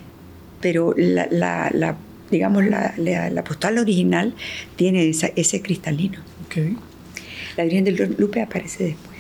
pero 0.63 0.95
la, 0.97 1.29
la- 1.31 1.71
la- 1.75 1.97
digamos, 2.31 2.65
la, 2.65 2.95
la- 2.97 3.29
la 3.29 3.45
postal 3.45 3.77
original 3.79 4.33
tiene 4.77 5.07
esa- 5.11 5.31
ese 5.37 5.61
cristalino. 5.61 6.19
La 7.57 7.65
Virgen 7.65 7.85
del 7.85 8.15
Lupe 8.19 8.41
aparece 8.41 8.85
después. 8.85 9.19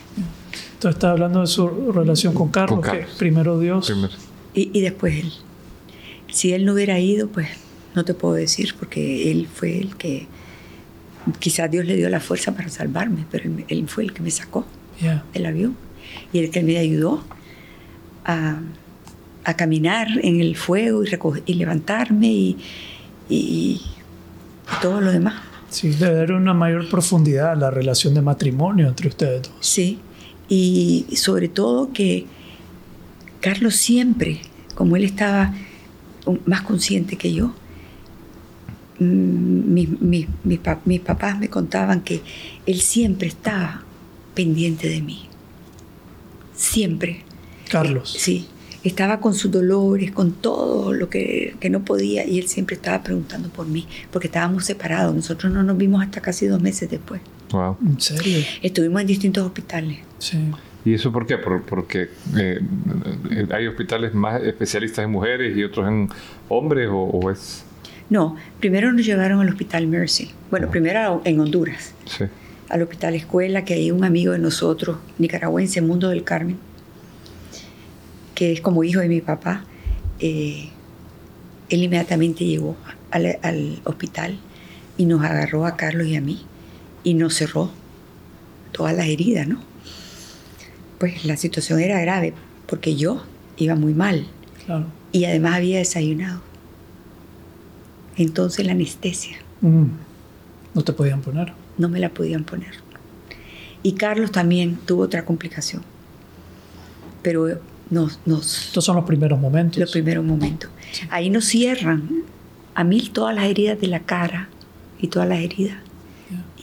Entonces 0.75 0.97
está 0.97 1.11
hablando 1.11 1.41
de 1.43 1.47
su 1.49 1.69
relación 1.93 2.33
con 2.33 2.49
Carlos, 2.51 2.81
Con 2.81 2.97
que 2.99 3.05
primero 3.19 3.59
Dios. 3.59 3.87
Primero. 3.87 4.13
Y, 4.55 4.71
y 4.73 4.81
después 4.81 5.17
él. 5.23 5.33
Si 6.33 6.53
él 6.55 6.65
no 6.65 6.73
hubiera 6.73 6.99
ido, 6.99 7.29
pues 7.29 7.49
no 7.95 8.05
te 8.05 8.15
puedo 8.15 8.35
decir, 8.35 8.75
porque 8.79 9.31
él 9.31 9.49
fue 9.53 9.79
el 9.79 9.97
que, 9.97 10.27
quizás 11.39 11.71
Dios 11.71 11.85
le 11.87 11.97
dio 11.97 12.09
la 12.09 12.21
fuerza 12.21 12.55
para 12.55 12.69
salvarme, 12.69 13.25
pero 13.31 13.45
él, 13.45 13.65
él 13.69 13.89
fue 13.89 14.05
el 14.05 14.13
que 14.13 14.23
me 14.23 14.31
sacó 14.31 14.67
Yeah. 15.01 15.25
del 15.33 15.47
avión 15.47 15.77
y 16.33 16.39
el 16.39 16.51
que 16.51 16.63
me 16.63 16.79
ayudó 16.79 17.25
a, 18.25 18.59
a 19.45 19.55
caminar 19.57 20.07
en 20.23 20.41
el 20.41 20.55
fuego 20.57 21.03
y, 21.03 21.09
recoger- 21.09 21.43
y 21.47 21.55
levantarme 21.55 22.29
y, 22.29 22.57
y- 23.29 23.81
y 23.81 24.81
todo 24.81 25.01
lo 25.01 25.11
demás. 25.11 25.35
Sí, 25.71 25.89
debe 25.91 26.17
haber 26.19 26.33
una 26.33 26.55
mayor 26.55 26.89
profundidad 26.89 27.51
a 27.53 27.55
la 27.57 27.71
relación 27.73 28.15
de 28.15 28.23
matrimonio 28.23 28.87
entre 28.87 29.09
ustedes 29.09 29.43
dos. 29.43 29.53
Sí, 29.61 29.99
y 30.49 31.07
sobre 31.17 31.49
todo 31.49 31.93
que 31.93 32.27
Carlos 33.41 33.75
siempre, 33.75 34.41
como 34.77 34.95
él 34.97 35.03
estaba 35.05 35.53
más 36.47 36.63
consciente 36.63 37.17
que 37.17 37.33
yo, 37.35 37.53
mis, 38.99 39.89
mis- 40.01 40.29
mis 40.45 40.59
pa- 40.59 40.81
mis 40.85 41.01
papás 41.01 41.39
me 41.39 41.49
contaban 41.49 42.03
que 42.03 42.21
él 42.67 42.81
siempre 42.81 43.29
estaba 43.29 43.83
pendiente 44.35 44.89
de 44.89 45.01
mí. 45.03 45.29
Siempre. 46.55 47.23
Carlos. 47.71 48.15
Sí. 48.19 48.47
estaba 48.85 49.19
con 49.19 49.33
sus 49.35 49.51
dolores, 49.51 50.13
con 50.13 50.33
todo 50.33 50.93
lo 50.93 51.09
que, 51.09 51.57
que, 51.59 51.71
no 51.71 51.85
podía, 51.85 52.27
y 52.27 52.39
él 52.39 52.49
siempre 52.49 52.77
estaba 52.77 53.03
preguntando 53.03 53.49
por 53.49 53.67
mí, 53.67 53.87
porque 54.13 54.27
estábamos 54.29 54.67
separados. 54.67 55.15
Nosotros 55.15 55.51
no 55.53 55.63
nos 55.63 55.79
vimos 55.79 56.03
hasta 56.05 56.21
casi 56.21 56.47
dos 56.47 56.61
meses 56.61 56.91
después. 56.91 57.23
Wow. 57.51 57.79
¿En 57.85 57.99
serio? 58.01 58.39
Estuvimos 58.63 59.01
en 59.01 59.07
distintos 59.07 59.45
hospitales. 59.47 59.99
Sí. 60.19 60.39
¿Y 60.85 60.93
eso 60.93 61.11
por 61.11 61.27
qué? 61.27 61.39
Por, 61.39 61.63
porque 61.63 62.11
eh, 62.37 62.61
hay 63.51 63.67
hospitales 63.67 64.13
más 64.13 64.43
especialistas 64.43 65.03
en 65.07 65.13
mujeres 65.13 65.57
y 65.57 65.65
otros 65.65 65.89
en 65.89 66.11
hombres, 66.51 66.89
o, 66.91 66.99
o 67.05 67.31
es. 67.31 67.64
No, 68.11 68.37
primero 68.61 68.93
nos 68.93 69.05
llevaron 69.05 69.41
al 69.41 69.49
hospital 69.49 69.87
Mercy. 69.87 70.31
Bueno, 70.51 70.71
primero 70.71 71.23
en 71.25 71.41
Honduras. 71.41 71.93
Sí. 72.07 72.25
Al 72.69 72.83
hospital 72.83 73.15
Escuela, 73.15 73.65
que 73.65 73.75
hay 73.75 73.91
un 73.91 74.05
amigo 74.05 74.33
de 74.33 74.39
nosotros, 74.39 74.99
nicaragüense, 75.19 75.81
Mundo 75.81 76.09
del 76.11 76.25
Carmen, 76.25 76.59
que 78.35 78.53
es 78.53 78.61
como 78.61 78.85
hijo 78.85 79.01
de 79.01 79.09
mi 79.09 79.21
papá. 79.21 79.65
Eh, 80.21 80.69
él 81.71 81.83
inmediatamente 81.83 82.45
llegó 82.45 82.77
al, 83.11 83.39
al 83.43 83.81
hospital 83.85 84.39
y 84.97 85.07
nos 85.07 85.23
agarró 85.25 85.67
a 85.67 85.77
Carlos 85.77 86.07
y 86.07 86.17
a 86.17 86.21
mí 86.21 86.45
y 87.03 87.15
nos 87.15 87.35
cerró 87.35 87.71
todas 88.73 88.95
las 88.95 89.07
heridas, 89.07 89.47
¿no? 89.49 89.61
Pues 90.99 91.25
la 91.25 91.37
situación 91.37 91.81
era 91.81 92.01
grave 92.01 92.33
porque 92.67 92.97
yo 92.97 93.25
iba 93.57 93.75
muy 93.75 93.95
mal 93.95 94.27
Claro. 94.67 94.87
y 95.13 95.25
además 95.27 95.55
había 95.57 95.79
desayunado. 95.79 96.41
Entonces 98.17 98.65
la 98.67 98.73
anestesia 98.73 99.39
Mm. 99.61 99.87
No 100.75 100.83
te 100.83 100.93
podían 100.93 101.21
poner. 101.23 101.53
no 101.79 101.89
me 101.89 101.99
la 102.01 102.11
podían 102.11 102.45
poner. 102.45 102.75
Y 103.83 103.93
Carlos 103.93 104.31
también 104.33 104.77
tuvo 104.85 105.03
otra 105.05 105.25
complicación. 105.25 105.83
Pero 107.23 107.61
nos, 107.91 108.19
nos 108.27 108.67
Estos 108.67 108.85
son 108.85 108.97
los 108.97 109.05
primeros 109.07 109.39
momentos. 109.41 109.79
los 109.79 109.93
primeros 109.93 110.25
momentos. 110.25 110.71
Ahí 111.11 111.31
nos 111.31 111.47
cierran 111.47 112.25
a 112.75 112.85
mí 112.85 113.09
todas 113.13 113.35
las 113.35 113.45
heridas 113.47 113.81
de 113.81 113.87
la 113.87 114.01
cara 114.01 114.49
y 115.01 115.09
todas 115.09 115.29
las 115.29 115.39
heridas. 115.39 115.79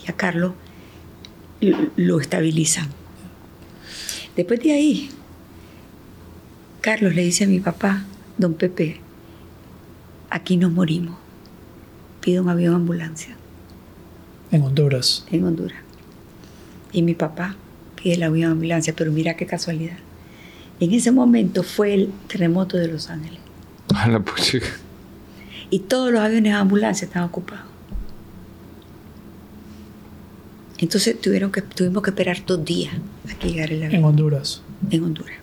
Y 0.06 0.12
a 0.12 0.14
Carlos 0.16 0.54
lo, 1.62 1.78
lo 1.96 2.20
estabilizan. 2.20 2.88
Después 4.36 4.60
de 4.62 4.74
ahí, 4.74 5.10
Carlos 6.82 7.16
le 7.16 7.24
dice 7.24 7.46
a 7.46 7.48
mi 7.48 7.60
papá, 7.60 8.04
don 8.38 8.54
Pepe, 8.54 9.00
aquí 10.30 10.58
nos 10.58 10.72
morimos. 10.72 11.21
Pido 12.22 12.44
un 12.44 12.50
avión 12.50 12.76
ambulancia 12.76 13.36
En 14.52 14.62
Honduras. 14.64 15.26
en 15.32 15.44
Honduras. 15.44 15.78
Y 16.94 17.02
mi 17.02 17.14
papá 17.16 17.56
pide 17.96 18.16
el 18.16 18.24
avión 18.24 18.52
ambulancia, 18.52 18.94
pero 18.96 19.12
mira 19.12 19.36
qué 19.36 19.46
casualidad. 19.46 19.98
En 20.80 20.92
ese 20.94 21.12
momento 21.12 21.64
fue 21.64 21.94
el 21.94 22.12
terremoto 22.28 22.78
de 22.78 22.88
Los 22.88 23.10
Ángeles. 23.10 23.40
A 23.96 24.08
la 24.08 24.20
puchica. 24.20 24.68
y 25.70 25.80
todos 25.80 26.12
los 26.12 26.22
aviones 26.22 26.52
de 26.54 26.58
ambulancia 26.60 27.06
estaban 27.06 27.30
ocupados. 27.30 27.66
Entonces 30.80 31.20
tuvieron 31.22 31.52
que, 31.52 31.62
tuvimos 31.62 32.02
que 32.02 32.10
esperar 32.10 32.44
dos 32.46 32.66
días 32.66 32.94
a 33.30 33.34
que 33.38 33.50
llegara 33.50 33.72
el 33.74 33.82
En 33.84 33.88
avión 33.88 34.04
Honduras. 34.06 34.62
en 34.90 35.04
Honduras. 35.04 35.36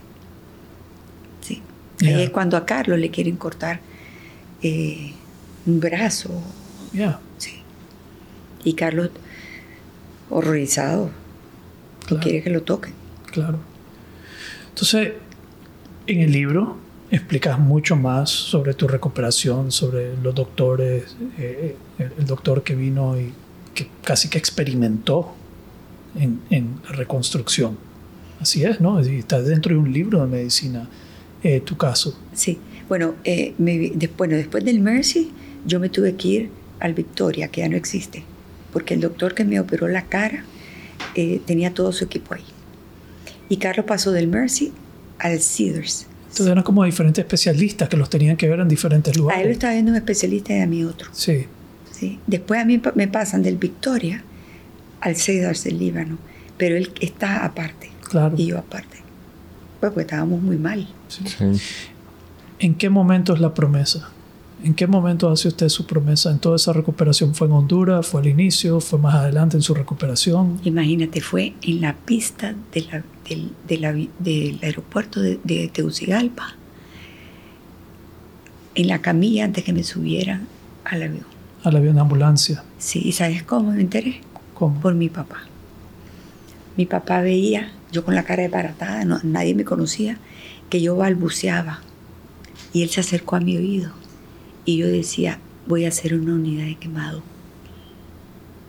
Sí. 1.43 1.63
Ahí 2.03 2.23
es 2.23 2.31
cuando 2.31 2.57
a 2.57 2.67
Carlos 2.67 2.99
le 2.99 3.11
quieren 3.11 3.37
cortar 3.37 3.81
eh, 4.63 5.13
un 5.67 5.79
brazo. 5.81 6.43
Ya. 6.93 7.21
Sí. 7.39 7.63
Y 8.65 8.75
Carlos, 8.75 9.11
horrorizado, 10.31 11.11
Claro. 12.07 12.23
quiere 12.23 12.43
que 12.43 12.51
lo 12.51 12.63
toquen. 12.63 12.93
Claro. 13.31 13.59
Entonces, 14.71 15.13
en 16.07 16.21
el 16.21 16.33
libro 16.33 16.77
explicas 17.11 17.59
mucho 17.59 17.97
más 17.97 18.31
sobre 18.31 18.75
tu 18.75 18.87
recuperación, 18.89 19.73
sobre 19.73 20.17
los 20.23 20.35
doctores, 20.35 21.17
eh, 21.39 21.77
el, 21.99 22.13
el 22.19 22.27
doctor 22.27 22.63
que 22.63 22.75
vino 22.75 23.19
y 23.19 23.33
que 23.75 23.89
casi 24.05 24.29
que 24.29 24.39
experimentó 24.39 25.35
en, 26.19 26.41
en 26.51 26.81
la 26.85 26.93
reconstrucción. 26.93 27.79
Así 28.41 28.63
es, 28.65 28.81
¿no? 28.81 29.03
Y 29.05 29.19
Está 29.19 29.41
dentro 29.43 29.73
de 29.75 29.79
un 29.81 29.93
libro 29.93 30.21
de 30.21 30.27
medicina, 30.29 30.89
eh, 31.43 31.61
tu 31.61 31.77
caso. 31.77 32.17
Sí. 32.33 32.59
Bueno, 32.89 33.15
eh, 33.25 33.55
me 33.59 33.77
de- 33.79 34.11
bueno, 34.17 34.37
después 34.37 34.65
del 34.65 34.81
Mercy, 34.81 35.31
yo 35.67 35.81
me 35.81 35.89
tuve 35.89 36.15
que 36.17 36.29
ir 36.29 36.51
al 36.81 36.95
Victoria, 36.95 37.49
que 37.49 37.63
ya 37.63 37.69
no 37.69 37.77
existe, 37.77 38.25
porque 38.73 38.95
el 38.95 39.01
doctor 39.01 39.35
que 39.35 39.45
me 39.45 39.59
operó 39.61 39.89
la 39.89 40.03
cara 40.07 40.45
eh, 41.15 41.41
tenía 41.47 41.75
todo 41.75 41.93
su 41.93 42.05
equipo 42.05 42.35
ahí. 42.35 42.45
Y 43.49 43.57
Carlos 43.57 43.87
pasó 43.87 44.13
del 44.13 44.29
Mercy 44.29 44.73
al 45.19 45.41
Cedars. 45.41 46.07
Entonces 46.25 46.47
eran 46.49 46.63
como 46.63 46.85
diferentes 46.85 47.23
especialistas 47.23 47.89
que 47.89 47.97
los 47.97 48.11
tenían 48.11 48.37
que 48.37 48.49
ver 48.49 48.61
en 48.61 48.69
diferentes 48.69 49.13
A 49.13 49.15
él 49.15 49.19
lo 49.19 49.23
lugares. 49.25 49.51
estaba 49.51 49.73
viendo 49.73 49.91
un 49.93 49.97
especialista 49.97 50.55
y 50.57 50.61
a 50.61 50.67
mí 50.67 50.85
otro. 50.85 51.09
Sí, 51.13 51.47
¿sí? 51.91 52.21
Después 52.27 52.61
a 52.61 52.65
mí 52.65 52.81
me 52.95 53.09
pasan 53.09 53.43
del 53.43 53.57
Victoria 53.57 54.23
al 55.01 55.17
Cedars 55.17 55.65
del 55.65 55.79
Líbano, 55.79 56.19
pero 56.59 56.77
él 56.77 56.93
está 57.01 57.45
aparte 57.45 57.91
claro. 58.09 58.35
y 58.37 58.47
yo 58.47 58.59
aparte. 58.59 58.99
Pues, 59.81 59.93
pues 59.93 60.05
estábamos 60.05 60.43
muy 60.43 60.57
mal. 60.59 60.87
Sí. 61.09 61.25
¿En 62.59 62.75
qué 62.75 62.91
momento 62.91 63.33
es 63.33 63.41
la 63.41 63.55
promesa? 63.55 64.11
¿En 64.63 64.75
qué 64.75 64.87
momento 64.89 65.31
hace 65.31 65.49
usted 65.49 65.69
su 65.69 65.87
promesa? 65.87 66.31
¿En 66.33 66.41
toda 66.41 66.57
esa 66.57 66.73
recuperación 66.73 67.35
fue 67.35 67.47
en 67.47 67.53
Honduras? 67.53 68.07
¿Fue 68.09 68.21
al 68.21 68.27
inicio? 68.27 68.81
¿Fue 68.81 68.99
más 68.99 69.15
adelante 69.15 69.57
en 69.57 69.63
su 69.63 69.73
recuperación? 69.73 70.61
Imagínate, 70.65 71.21
fue 71.21 71.55
en 71.63 71.81
la 71.81 71.95
pista 71.95 72.55
de 72.73 72.81
la- 72.83 73.05
del, 73.29 73.53
de 73.69 73.79
la- 73.79 73.93
del 74.19 74.59
aeropuerto 74.63 75.21
de, 75.21 75.39
de 75.45 75.69
Tegucigalpa, 75.69 76.57
en 78.75 78.89
la 78.89 79.01
camilla 79.01 79.45
antes 79.45 79.63
que 79.65 79.73
me 79.73 79.85
subieran 79.85 80.49
al 80.85 81.03
avión. 81.03 81.25
Al 81.63 81.77
avión 81.77 81.95
de 81.95 82.01
ambulancia. 82.01 82.65
Sí, 82.79 83.01
¿y 83.05 83.13
sabes 83.13 83.43
cómo 83.45 83.73
me 83.73 83.81
enteré? 83.81 84.21
¿Cómo? 84.55 84.81
Por 84.81 84.95
mi 84.95 85.09
papá. 85.09 85.39
Mi 86.77 86.87
papá 86.87 87.21
veía, 87.21 87.73
yo 87.93 88.05
con 88.05 88.15
la 88.17 88.25
cara 88.25 88.43
desbaratada, 88.43 89.05
no- 89.05 89.21
nadie 89.23 89.55
me 89.55 89.65
conocía, 89.65 90.19
que 90.69 90.81
yo 90.81 90.97
balbuceaba. 90.97 91.81
Y 92.73 92.83
él 92.83 92.91
se 92.91 93.01
acercó 93.01 93.37
a 93.37 93.41
mi 93.41 93.57
oído. 93.57 93.93
Y 94.69 94.77
yo 94.77 94.87
decía, 94.87 95.39
voy 95.67 95.87
a 95.87 95.89
hacer 95.89 96.13
una 96.13 96.35
unidad 96.35 96.67
de 96.67 96.75
quemado 96.75 97.23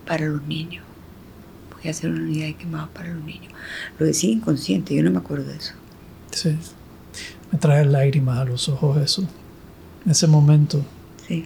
para 0.08 0.28
los 0.28 0.42
niños. 0.44 0.82
Voy 1.74 1.90
a 1.90 1.92
hacer 1.92 2.10
una 2.10 2.22
unidad 2.22 2.46
de 2.46 2.54
quemado 2.54 2.88
para 2.94 3.14
los 3.14 3.22
niños. 3.22 3.52
Lo 4.00 4.06
decía 4.06 4.32
inconsciente, 4.32 4.96
yo 4.96 5.04
no 5.04 5.12
me 5.12 5.18
acuerdo 5.18 5.50
de 5.50 5.58
eso. 5.58 5.74
Sí. 6.32 6.56
Me 7.52 7.60
trae 7.60 7.84
lágrimas 7.84 8.38
a 8.38 8.46
los 8.46 8.70
ojos 8.70 8.96
eso. 8.96 9.28
En 10.06 10.12
ese 10.12 10.26
momento. 10.28 10.86
Sí. 11.28 11.46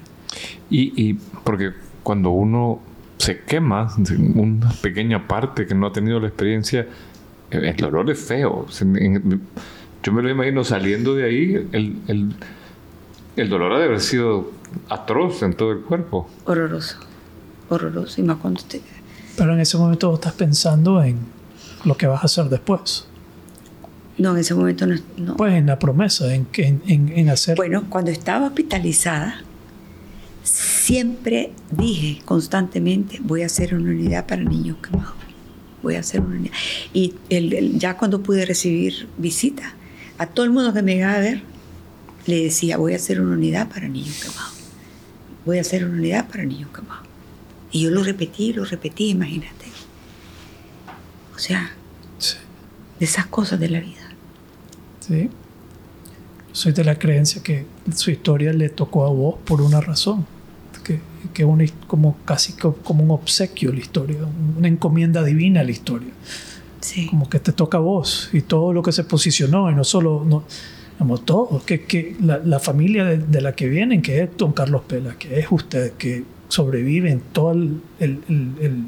Y, 0.69 1.01
y 1.01 1.13
porque 1.43 1.71
cuando 2.03 2.29
uno 2.29 2.79
se 3.17 3.39
quema, 3.39 3.91
una 4.35 4.69
pequeña 4.83 5.27
parte 5.27 5.65
que 5.65 5.73
no 5.73 5.87
ha 5.87 5.91
tenido 5.91 6.19
la 6.19 6.27
experiencia, 6.27 6.87
el 7.49 7.75
dolor 7.77 8.07
es 8.11 8.19
feo. 8.19 8.67
Yo 10.03 10.13
me 10.13 10.21
lo 10.21 10.29
imagino 10.29 10.63
saliendo 10.63 11.15
de 11.15 11.23
ahí, 11.23 11.67
el, 11.71 11.95
el, 12.07 12.35
el 13.35 13.49
dolor 13.49 13.73
ha 13.73 13.79
de 13.79 13.85
haber 13.85 13.99
sido 14.01 14.51
atroz 14.89 15.41
en 15.43 15.53
todo 15.53 15.71
el 15.71 15.79
cuerpo. 15.81 16.29
Horroroso. 16.45 16.97
Horroroso. 17.69 18.21
Y 18.21 18.23
más 18.23 18.37
cuando 18.37 18.61
te... 18.63 18.81
Pero 19.37 19.53
en 19.53 19.59
ese 19.59 19.77
momento 19.77 20.09
vos 20.09 20.19
estás 20.19 20.33
pensando 20.33 21.01
en 21.03 21.17
lo 21.85 21.97
que 21.97 22.05
vas 22.07 22.21
a 22.21 22.25
hacer 22.25 22.45
después. 22.49 23.07
No, 24.17 24.31
en 24.31 24.37
ese 24.37 24.53
momento 24.53 24.85
no. 24.85 24.95
no. 25.17 25.35
Pues 25.37 25.53
en 25.55 25.65
la 25.65 25.79
promesa, 25.79 26.33
en, 26.33 26.45
que- 26.45 26.67
en, 26.67 26.81
en- 26.87 27.09
en 27.17 27.29
hacer... 27.29 27.55
Bueno, 27.57 27.85
cuando 27.89 28.11
estaba 28.11 28.45
hospitalizada, 28.47 29.41
siempre 30.43 31.51
dije 31.71 32.21
constantemente, 32.25 33.19
voy 33.23 33.41
a 33.43 33.47
hacer 33.47 33.73
una 33.75 33.89
unidad 33.91 34.25
para 34.27 34.43
niños 34.43 34.77
quemados. 34.81 35.13
Voy 35.81 35.95
a 35.95 35.99
hacer 36.01 36.21
una 36.21 36.35
unidad. 36.37 36.53
Y 36.93 37.15
el- 37.29 37.53
el- 37.53 37.79
ya 37.79 37.97
cuando 37.97 38.21
pude 38.21 38.45
recibir 38.45 39.07
visitas, 39.17 39.71
a 40.17 40.27
todo 40.27 40.45
el 40.45 40.51
mundo 40.51 40.73
que 40.73 40.81
me 40.83 40.93
llegaba 40.95 41.15
a 41.15 41.19
ver, 41.19 41.41
le 42.25 42.43
decía, 42.43 42.77
voy 42.77 42.93
a 42.93 42.95
hacer 42.97 43.19
una 43.21 43.35
unidad 43.35 43.69
para 43.69 43.87
niños 43.87 44.15
quemados. 44.21 44.53
Voy 45.45 45.57
a 45.57 45.61
hacer 45.61 45.83
una 45.85 45.95
unidad 45.97 46.27
para 46.29 46.43
niños 46.45 46.69
quemados. 46.73 47.05
Y 47.71 47.81
yo 47.81 47.89
lo 47.89 48.03
repetí, 48.03 48.53
lo 48.53 48.63
repetí, 48.65 49.09
imagínate. 49.09 49.65
O 51.35 51.39
sea, 51.39 51.71
Sí. 52.17 52.35
de 52.99 53.05
esas 53.05 53.25
cosas 53.27 53.59
de 53.59 53.69
la 53.69 53.79
vida. 53.79 54.09
Sí. 54.99 55.29
Soy 56.51 56.71
de 56.71 56.83
la 56.83 56.97
creencia 56.99 57.41
que 57.41 57.65
su 57.95 58.11
historia 58.11 58.53
le 58.53 58.69
tocó 58.69 59.05
a 59.05 59.09
vos 59.09 59.35
por 59.43 59.61
una 59.61 59.81
razón. 59.81 60.25
Que, 60.83 60.99
que 61.33 61.45
una, 61.45 61.63
como 61.87 62.17
casi 62.25 62.53
co- 62.53 62.75
como 62.83 63.03
un 63.03 63.11
obsequio 63.11 63.71
la 63.71 63.79
historia, 63.79 64.17
una 64.57 64.67
encomienda 64.67 65.23
divina 65.23 65.63
la 65.63 65.71
historia. 65.71 66.11
Sí. 66.81 67.07
Como 67.07 67.29
que 67.29 67.39
te 67.39 67.53
toca 67.53 67.77
a 67.77 67.81
vos 67.81 68.29
y 68.33 68.41
todo 68.41 68.73
lo 68.73 68.83
que 68.83 68.91
se 68.91 69.03
posicionó, 69.05 69.71
y 69.71 69.75
no 69.75 69.83
solo, 69.85 70.23
no, 70.27 70.43
digamos, 71.03 71.25
todo, 71.25 71.61
que, 71.65 71.81
que 71.83 72.15
la, 72.21 72.37
la 72.39 72.59
familia 72.59 73.03
de, 73.05 73.17
de 73.17 73.41
la 73.41 73.53
que 73.53 73.67
vienen, 73.67 74.01
que 74.01 74.21
es 74.23 74.29
don 74.37 74.53
Carlos 74.53 74.83
Pela, 74.87 75.15
que 75.17 75.39
es 75.39 75.47
usted, 75.51 75.93
que 75.93 76.23
sobreviven, 76.47 77.21
todo 77.33 77.51
el, 77.51 77.81
el, 77.99 78.19
el, 78.29 78.51
el- 78.61 78.83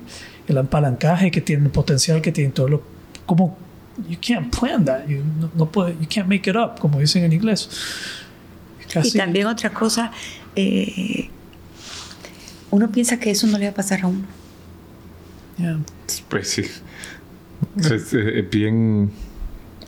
el 0.48 0.58
apalancaje 0.60 1.32
que 1.32 1.42
tienen, 1.42 1.66
el 1.66 1.72
potencial 1.72 2.22
que 2.22 2.32
tienen, 2.32 2.52
todo 2.54 2.68
lo, 2.68 2.84
como 3.26 3.58
you 4.08 4.16
can't 4.22 4.56
plan 4.56 4.86
that. 4.86 5.08
You, 5.08 5.24
no, 5.40 5.50
no 5.56 5.66
puede, 5.72 5.94
you 6.00 6.08
can't 6.08 6.28
make 6.30 6.48
it 6.50 6.56
up, 6.56 6.80
como 6.80 7.00
dicen 7.00 7.24
en 7.24 7.34
inglés. 7.34 7.68
Y 9.04 9.12
también 9.18 9.48
otra 9.48 9.72
cosa, 9.72 10.12
eh, 10.56 11.30
uno 12.70 12.92
piensa 12.92 13.20
que 13.20 13.32
eso 13.32 13.48
no 13.48 13.58
le 13.58 13.66
va 13.66 13.72
a 13.72 13.74
pasar 13.74 14.02
a 14.04 14.08
uno. 14.08 14.24
Yeah. 15.58 15.80
Pues 16.30 16.48
sí. 16.50 16.62
Es, 17.80 18.14
es 18.14 18.50
bien. 18.50 19.10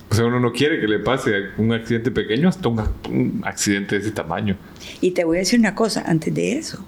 O 0.09 0.15
sea, 0.15 0.25
uno 0.25 0.39
no 0.39 0.53
quiere 0.53 0.79
que 0.79 0.87
le 0.87 0.99
pase 0.99 1.31
un 1.57 1.73
accidente 1.73 2.11
pequeño 2.11 2.49
hasta 2.49 2.69
un, 2.69 2.79
un 3.09 3.41
accidente 3.43 3.95
de 3.95 4.01
ese 4.01 4.11
tamaño. 4.11 4.55
Y 5.01 5.11
te 5.11 5.23
voy 5.25 5.37
a 5.37 5.39
decir 5.39 5.59
una 5.59 5.75
cosa, 5.75 6.03
antes 6.05 6.33
de 6.33 6.57
eso, 6.57 6.85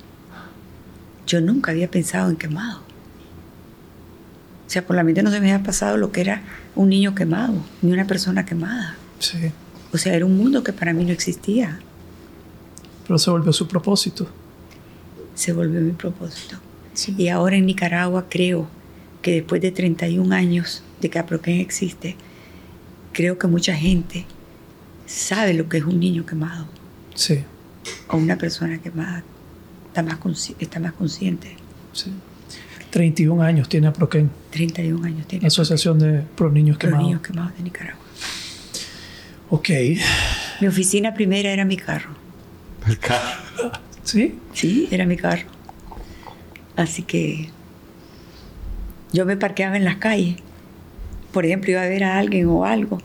yo 1.27 1.41
nunca 1.41 1.71
había 1.71 1.91
pensado 1.91 2.29
en 2.29 2.37
quemado. 2.37 2.79
O 4.69 4.71
sea, 4.71 4.85
por 4.85 4.95
la 4.95 5.03
mente 5.03 5.23
no 5.23 5.31
se 5.31 5.39
me 5.41 5.51
había 5.51 5.65
pasado 5.65 5.97
lo 5.97 6.11
que 6.11 6.21
era 6.21 6.43
un 6.75 6.89
niño 6.89 7.15
quemado, 7.15 7.55
ni 7.81 7.91
una 7.91 8.05
persona 8.05 8.45
quemada. 8.45 8.95
Sí. 9.19 9.51
O 9.91 9.97
sea, 9.97 10.13
era 10.13 10.25
un 10.25 10.37
mundo 10.37 10.63
que 10.63 10.73
para 10.73 10.93
mí 10.93 11.03
no 11.03 11.11
existía. 11.11 11.79
Pero 13.07 13.17
se 13.17 13.31
volvió 13.31 13.51
su 13.51 13.67
propósito. 13.67 14.27
Se 15.33 15.53
volvió 15.53 15.81
mi 15.81 15.91
propósito. 15.91 16.57
Sí. 16.93 17.15
Y 17.17 17.29
ahora 17.29 17.55
en 17.55 17.65
Nicaragua 17.65 18.27
creo 18.29 18.67
que 19.21 19.31
después 19.31 19.61
de 19.61 19.71
31 19.71 20.33
años 20.33 20.83
de 21.01 21.09
que 21.09 21.19
Aproquén 21.19 21.59
existe, 21.59 22.15
creo 23.13 23.37
que 23.37 23.47
mucha 23.47 23.73
gente 23.75 24.25
sabe 25.05 25.53
lo 25.53 25.67
que 25.69 25.77
es 25.77 25.83
un 25.83 25.99
niño 25.99 26.25
quemado 26.25 26.67
Sí. 27.15 27.43
o 28.09 28.17
una 28.17 28.37
persona 28.37 28.77
quemada. 28.79 29.23
Está 29.87 30.03
más, 30.03 30.19
consci- 30.19 30.55
está 30.59 30.79
más 30.79 30.93
consciente. 30.93 31.55
sí. 31.93 32.11
31 32.91 33.43
años 33.43 33.69
tiene 33.69 33.85
Aproquén, 33.85 34.31
31 34.49 35.05
años 35.05 35.27
tiene 35.27 35.43
la 35.43 35.47
Asociación 35.49 35.99
de 35.99 36.21
Pro 36.35 36.49
Niños 36.49 36.79
Quemados. 36.79 37.03
niños 37.05 37.21
quemados 37.21 37.55
de 37.55 37.61
Nicaragua. 37.61 38.01
Ok. 39.51 39.69
Mi 40.59 40.67
oficina 40.67 41.13
primera 41.13 41.51
era 41.51 41.65
mi 41.65 41.77
carro. 41.77 42.09
El 42.87 42.97
carro. 42.97 43.71
¿Sí? 44.03 44.39
Sí, 44.53 44.87
era 44.89 45.05
mi 45.05 45.17
carro. 45.17 45.45
Así 46.75 47.03
que 47.03 47.49
yo 49.13 49.23
me 49.25 49.37
parqueaba 49.37 49.77
en 49.77 49.85
las 49.85 49.97
calles. 49.97 50.37
Por 51.31 51.45
ejemplo, 51.45 51.71
iba 51.71 51.81
a 51.83 51.87
ver 51.87 52.03
a 52.03 52.17
alguien 52.17 52.47
o 52.47 52.65
algo. 52.65 52.99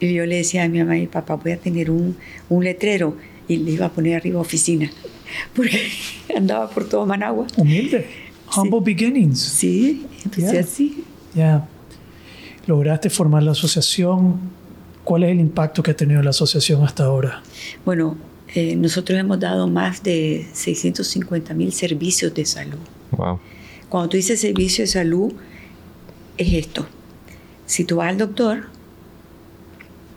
Y 0.00 0.12
yo 0.14 0.26
le 0.26 0.36
decía 0.36 0.64
a 0.64 0.68
mi 0.68 0.78
mamá 0.78 0.98
y 0.98 1.06
papá, 1.06 1.36
voy 1.36 1.52
a 1.52 1.56
tener 1.58 1.90
un, 1.90 2.16
un 2.48 2.64
letrero. 2.64 3.16
Y 3.48 3.56
le 3.58 3.72
iba 3.72 3.86
a 3.86 3.90
poner 3.90 4.16
arriba 4.16 4.40
oficina. 4.40 4.90
Porque 5.54 5.80
andaba 6.36 6.68
por 6.70 6.88
todo 6.88 7.06
Managua. 7.06 7.46
Humilde. 7.56 8.06
Humble 8.56 8.80
beginnings. 8.82 9.40
Sí, 9.40 10.06
empecé 10.24 10.52
Yeah. 10.52 10.60
así. 10.60 11.04
Ya. 11.34 11.68
Lograste 12.66 13.10
formar 13.10 13.42
la 13.42 13.52
asociación. 13.52 14.38
¿Cuál 15.04 15.22
es 15.24 15.30
el 15.30 15.40
impacto 15.40 15.82
que 15.82 15.92
ha 15.92 15.96
tenido 15.96 16.20
la 16.22 16.30
asociación 16.30 16.82
hasta 16.84 17.04
ahora? 17.04 17.42
Bueno, 17.84 18.16
eh, 18.54 18.74
nosotros 18.76 19.18
hemos 19.18 19.38
dado 19.38 19.68
más 19.68 20.02
de 20.02 20.46
650 20.52 21.54
mil 21.54 21.72
servicios 21.72 22.34
de 22.34 22.44
salud. 22.44 22.78
Wow. 23.12 23.38
Cuando 23.88 24.08
tú 24.08 24.16
dices 24.16 24.40
servicio 24.40 24.82
de 24.82 24.88
salud, 24.88 25.32
es 26.38 26.52
esto. 26.54 26.86
Si 27.66 27.84
tú 27.84 27.96
vas 27.96 28.08
al 28.08 28.18
doctor, 28.18 28.68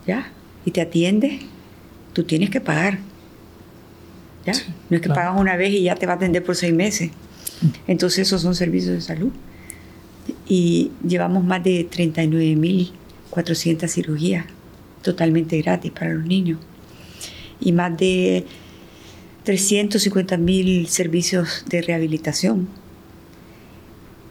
¿ya? 0.06 0.32
Y 0.64 0.70
te 0.70 0.80
atiende, 0.80 1.40
tú 2.12 2.24
tienes 2.24 2.50
que 2.50 2.60
pagar. 2.60 2.98
¿Ya? 4.46 4.54
Sí, 4.54 4.64
no 4.88 4.96
es 4.96 5.02
que 5.02 5.08
claro. 5.08 5.20
pagas 5.20 5.40
una 5.40 5.56
vez 5.56 5.72
y 5.72 5.82
ya 5.82 5.94
te 5.96 6.06
va 6.06 6.14
a 6.14 6.16
atender 6.16 6.42
por 6.42 6.56
seis 6.56 6.72
meses. 6.72 7.10
Entonces 7.86 8.26
esos 8.26 8.40
son 8.42 8.54
servicios 8.54 8.94
de 8.94 9.00
salud. 9.00 9.32
Y 10.46 10.92
llevamos 11.06 11.44
más 11.44 11.62
de 11.62 11.88
39.400 11.90 13.88
cirugías 13.88 14.46
totalmente 15.02 15.60
gratis 15.60 15.92
para 15.92 16.14
los 16.14 16.24
niños. 16.24 16.58
Y 17.60 17.72
más 17.72 17.96
de 17.98 18.46
350.000 19.44 20.86
servicios 20.86 21.64
de 21.68 21.82
rehabilitación. 21.82 22.68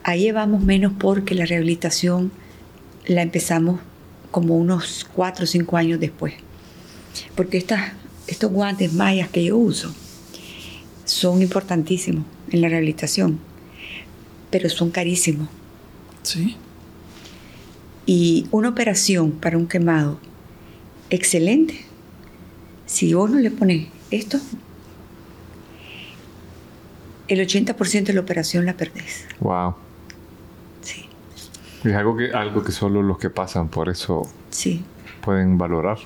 Ahí 0.03 0.22
llevamos 0.22 0.63
menos 0.63 0.93
porque 0.97 1.36
la 1.36 1.45
rehabilitación 1.45 2.32
la 3.05 3.21
empezamos 3.21 3.79
como 4.31 4.57
unos 4.57 5.07
4 5.15 5.43
o 5.43 5.47
5 5.47 5.77
años 5.77 5.99
después. 5.99 6.33
Porque 7.35 7.57
estas, 7.57 7.93
estos 8.27 8.51
guantes 8.51 8.93
mayas 8.93 9.29
que 9.29 9.43
yo 9.43 9.57
uso 9.57 9.93
son 11.05 11.41
importantísimos 11.41 12.25
en 12.51 12.61
la 12.61 12.69
rehabilitación, 12.69 13.39
pero 14.51 14.69
son 14.69 14.91
carísimos. 14.91 15.49
Sí. 16.23 16.55
Y 18.05 18.47
una 18.51 18.69
operación 18.69 19.31
para 19.31 19.57
un 19.57 19.67
quemado, 19.67 20.19
excelente. 21.09 21.79
Si 22.85 23.13
vos 23.13 23.29
no 23.29 23.39
le 23.39 23.51
pones 23.51 23.87
esto, 24.11 24.39
el 27.27 27.39
80% 27.39 28.03
de 28.03 28.13
la 28.13 28.21
operación 28.21 28.65
la 28.65 28.73
perdés. 28.73 29.25
Wow. 29.39 29.75
Es 31.84 31.93
algo 31.95 32.15
que, 32.17 32.32
algo 32.34 32.63
que 32.63 32.71
solo 32.71 33.01
los 33.01 33.17
que 33.17 33.30
pasan 33.30 33.69
por 33.69 33.88
eso 33.89 34.30
sí, 34.49 34.82
pueden 35.23 35.57
valorar. 35.57 35.97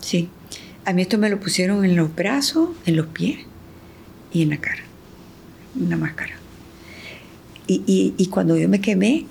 sí. 0.00 0.28
A 0.84 0.92
mí 0.92 1.02
esto 1.02 1.16
me 1.16 1.30
lo 1.30 1.38
pusieron 1.38 1.84
en 1.84 1.94
los 1.94 2.12
brazos, 2.12 2.70
en 2.86 2.96
los 2.96 3.06
pies 3.06 3.38
y 4.32 4.42
en 4.42 4.50
la 4.50 4.56
cara. 4.56 4.82
Una 5.80 5.96
máscara. 5.96 6.34
Y, 7.68 7.84
y- 7.86 8.14
y 8.16 8.26
cuando 8.26 8.56
yo 8.56 8.68
me 8.68 8.80
quemé, 8.80 9.26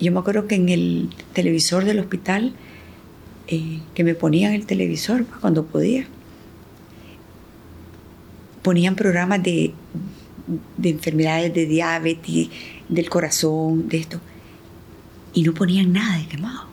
yo 0.00 0.10
me 0.12 0.18
acuerdo 0.20 0.46
que 0.46 0.54
en 0.54 0.70
el 0.70 1.10
televisor 1.34 1.84
del 1.84 1.98
hospital, 1.98 2.54
eh, 3.48 3.80
que 3.94 4.02
me 4.02 4.14
ponían 4.14 4.54
el 4.54 4.64
televisor 4.64 5.24
pues, 5.26 5.40
cuando 5.40 5.66
podía, 5.66 6.06
ponían 8.62 8.94
programas 8.94 9.42
de, 9.42 9.74
de 10.78 10.88
enfermedades 10.88 11.52
de 11.52 11.66
diabetes, 11.66 12.48
del 12.88 13.10
corazón, 13.10 13.88
de 13.90 13.98
esto. 13.98 14.20
Y 15.34 15.42
no 15.44 15.54
ponían 15.54 15.92
nada 15.92 16.18
de 16.18 16.26
quemado. 16.26 16.66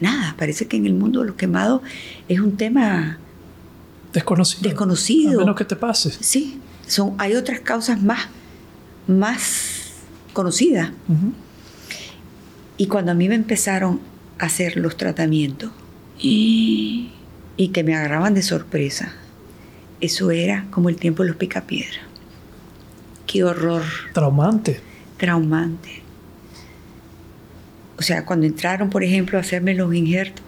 Nada. 0.00 0.34
Parece 0.38 0.66
que 0.66 0.76
en 0.76 0.86
el 0.86 0.94
mundo 0.94 1.20
de 1.20 1.26
los 1.28 1.36
quemados 1.36 1.82
es 2.28 2.40
un 2.40 2.56
tema 2.56 3.18
Desconocido. 4.12 4.62
Desconocido. 4.62 5.40
A 5.40 5.42
menos 5.42 5.56
que 5.56 5.64
te 5.64 5.74
pase. 5.76 6.10
Sí, 6.20 6.60
son, 6.86 7.14
hay 7.18 7.34
otras 7.34 7.60
causas 7.60 8.00
más, 8.00 8.28
más 9.08 9.90
conocidas. 10.32 10.90
Y 12.76 12.86
cuando 12.86 13.10
a 13.10 13.14
mí 13.14 13.28
me 13.28 13.34
empezaron 13.34 14.00
a 14.38 14.46
hacer 14.46 14.76
los 14.76 14.96
tratamientos 14.96 15.70
y, 16.20 17.10
y 17.56 17.68
que 17.68 17.82
me 17.82 17.96
agarraban 17.96 18.34
de 18.34 18.42
sorpresa, 18.42 19.14
eso 20.00 20.30
era 20.30 20.66
como 20.70 20.88
el 20.90 20.96
tiempo 20.96 21.22
de 21.24 21.30
los 21.30 21.36
picapiedras. 21.36 22.00
Qué 23.26 23.42
horror, 23.42 23.82
Traumante. 24.12 24.80
traumante. 25.16 26.03
O 27.98 28.02
sea, 28.02 28.24
cuando 28.24 28.46
entraron, 28.46 28.90
por 28.90 29.04
ejemplo, 29.04 29.38
a 29.38 29.40
hacerme 29.40 29.74
los 29.74 29.94
injertos, 29.94 30.44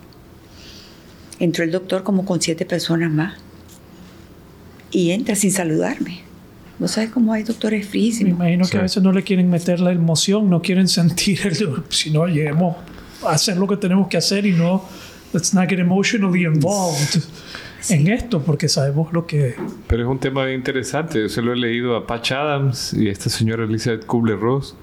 entró 1.39 1.65
el 1.65 1.71
doctor 1.71 2.03
como 2.03 2.25
con 2.25 2.41
siete 2.41 2.65
personas 2.65 3.11
más 3.11 3.35
y 4.91 5.11
entra 5.11 5.35
sin 5.35 5.53
saludarme. 5.53 6.21
¿No 6.79 6.89
sabes 6.89 7.11
cómo 7.11 7.33
hay 7.33 7.43
doctores 7.43 7.85
Me 7.85 7.91
frísimos? 7.91 8.33
imagino 8.35 8.65
Sí. 8.65 8.73
que 8.73 8.79
a 8.79 8.83
veces 8.83 9.03
no 9.03 9.13
le 9.13 9.23
quieren 9.23 9.49
meter 9.49 9.81
la 9.81 9.93
emoción, 9.93 10.51
no 10.51 10.61
quieren 10.61 10.89
sentir 10.99 11.41
el, 11.47 11.83
si 11.89 12.11
no 12.11 12.27
lleguemos 12.27 12.77
a 13.27 13.31
hacer 13.33 13.57
lo 13.57 13.67
que 13.67 13.77
tenemos 13.77 14.09
que 14.09 14.17
hacer 14.17 14.45
y 14.47 14.53
no 14.53 14.85
let's 15.33 15.55
not 15.55 15.69
get 15.69 15.79
emotionally 15.79 16.45
involved 16.45 17.23
en 17.91 18.09
esto 18.09 18.43
porque 18.43 18.69
sabemos 18.69 19.13
lo 19.13 19.27
que 19.27 19.55
Pero 19.87 20.03
es 20.03 20.09
un 20.09 20.19
tema 20.19 20.45
bien 20.45 20.59
interesante. 20.59 21.21
Yo 21.23 21.29
se 21.29 21.43
lo 21.43 21.53
he 21.53 21.57
leído 21.57 21.97
a 21.97 22.07
Patch 22.07 22.33
Adams 22.33 22.93
y 22.93 23.09
a 23.09 23.13
esta 23.13 23.31
señora 23.31 23.65
Elizabeth 23.65 24.07
Kubler-Ross, 24.07 24.75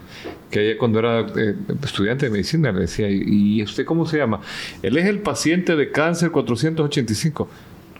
que 0.49 0.69
ella 0.69 0.77
cuando 0.77 0.99
era 0.99 1.21
eh, 1.21 1.55
estudiante 1.83 2.25
de 2.27 2.31
medicina 2.31 2.71
le 2.71 2.81
decía, 2.81 3.07
¿y 3.09 3.61
usted 3.63 3.85
cómo 3.85 4.05
se 4.05 4.17
llama? 4.17 4.41
Él 4.81 4.97
es 4.97 5.05
el 5.05 5.19
paciente 5.19 5.75
de 5.75 5.91
cáncer 5.91 6.31
485. 6.31 7.49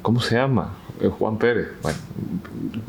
¿Cómo 0.01 0.19
se 0.21 0.35
llama? 0.35 0.75
Eh, 1.01 1.07
Juan 1.07 1.37
Pérez. 1.37 1.67
Bueno, 1.81 1.97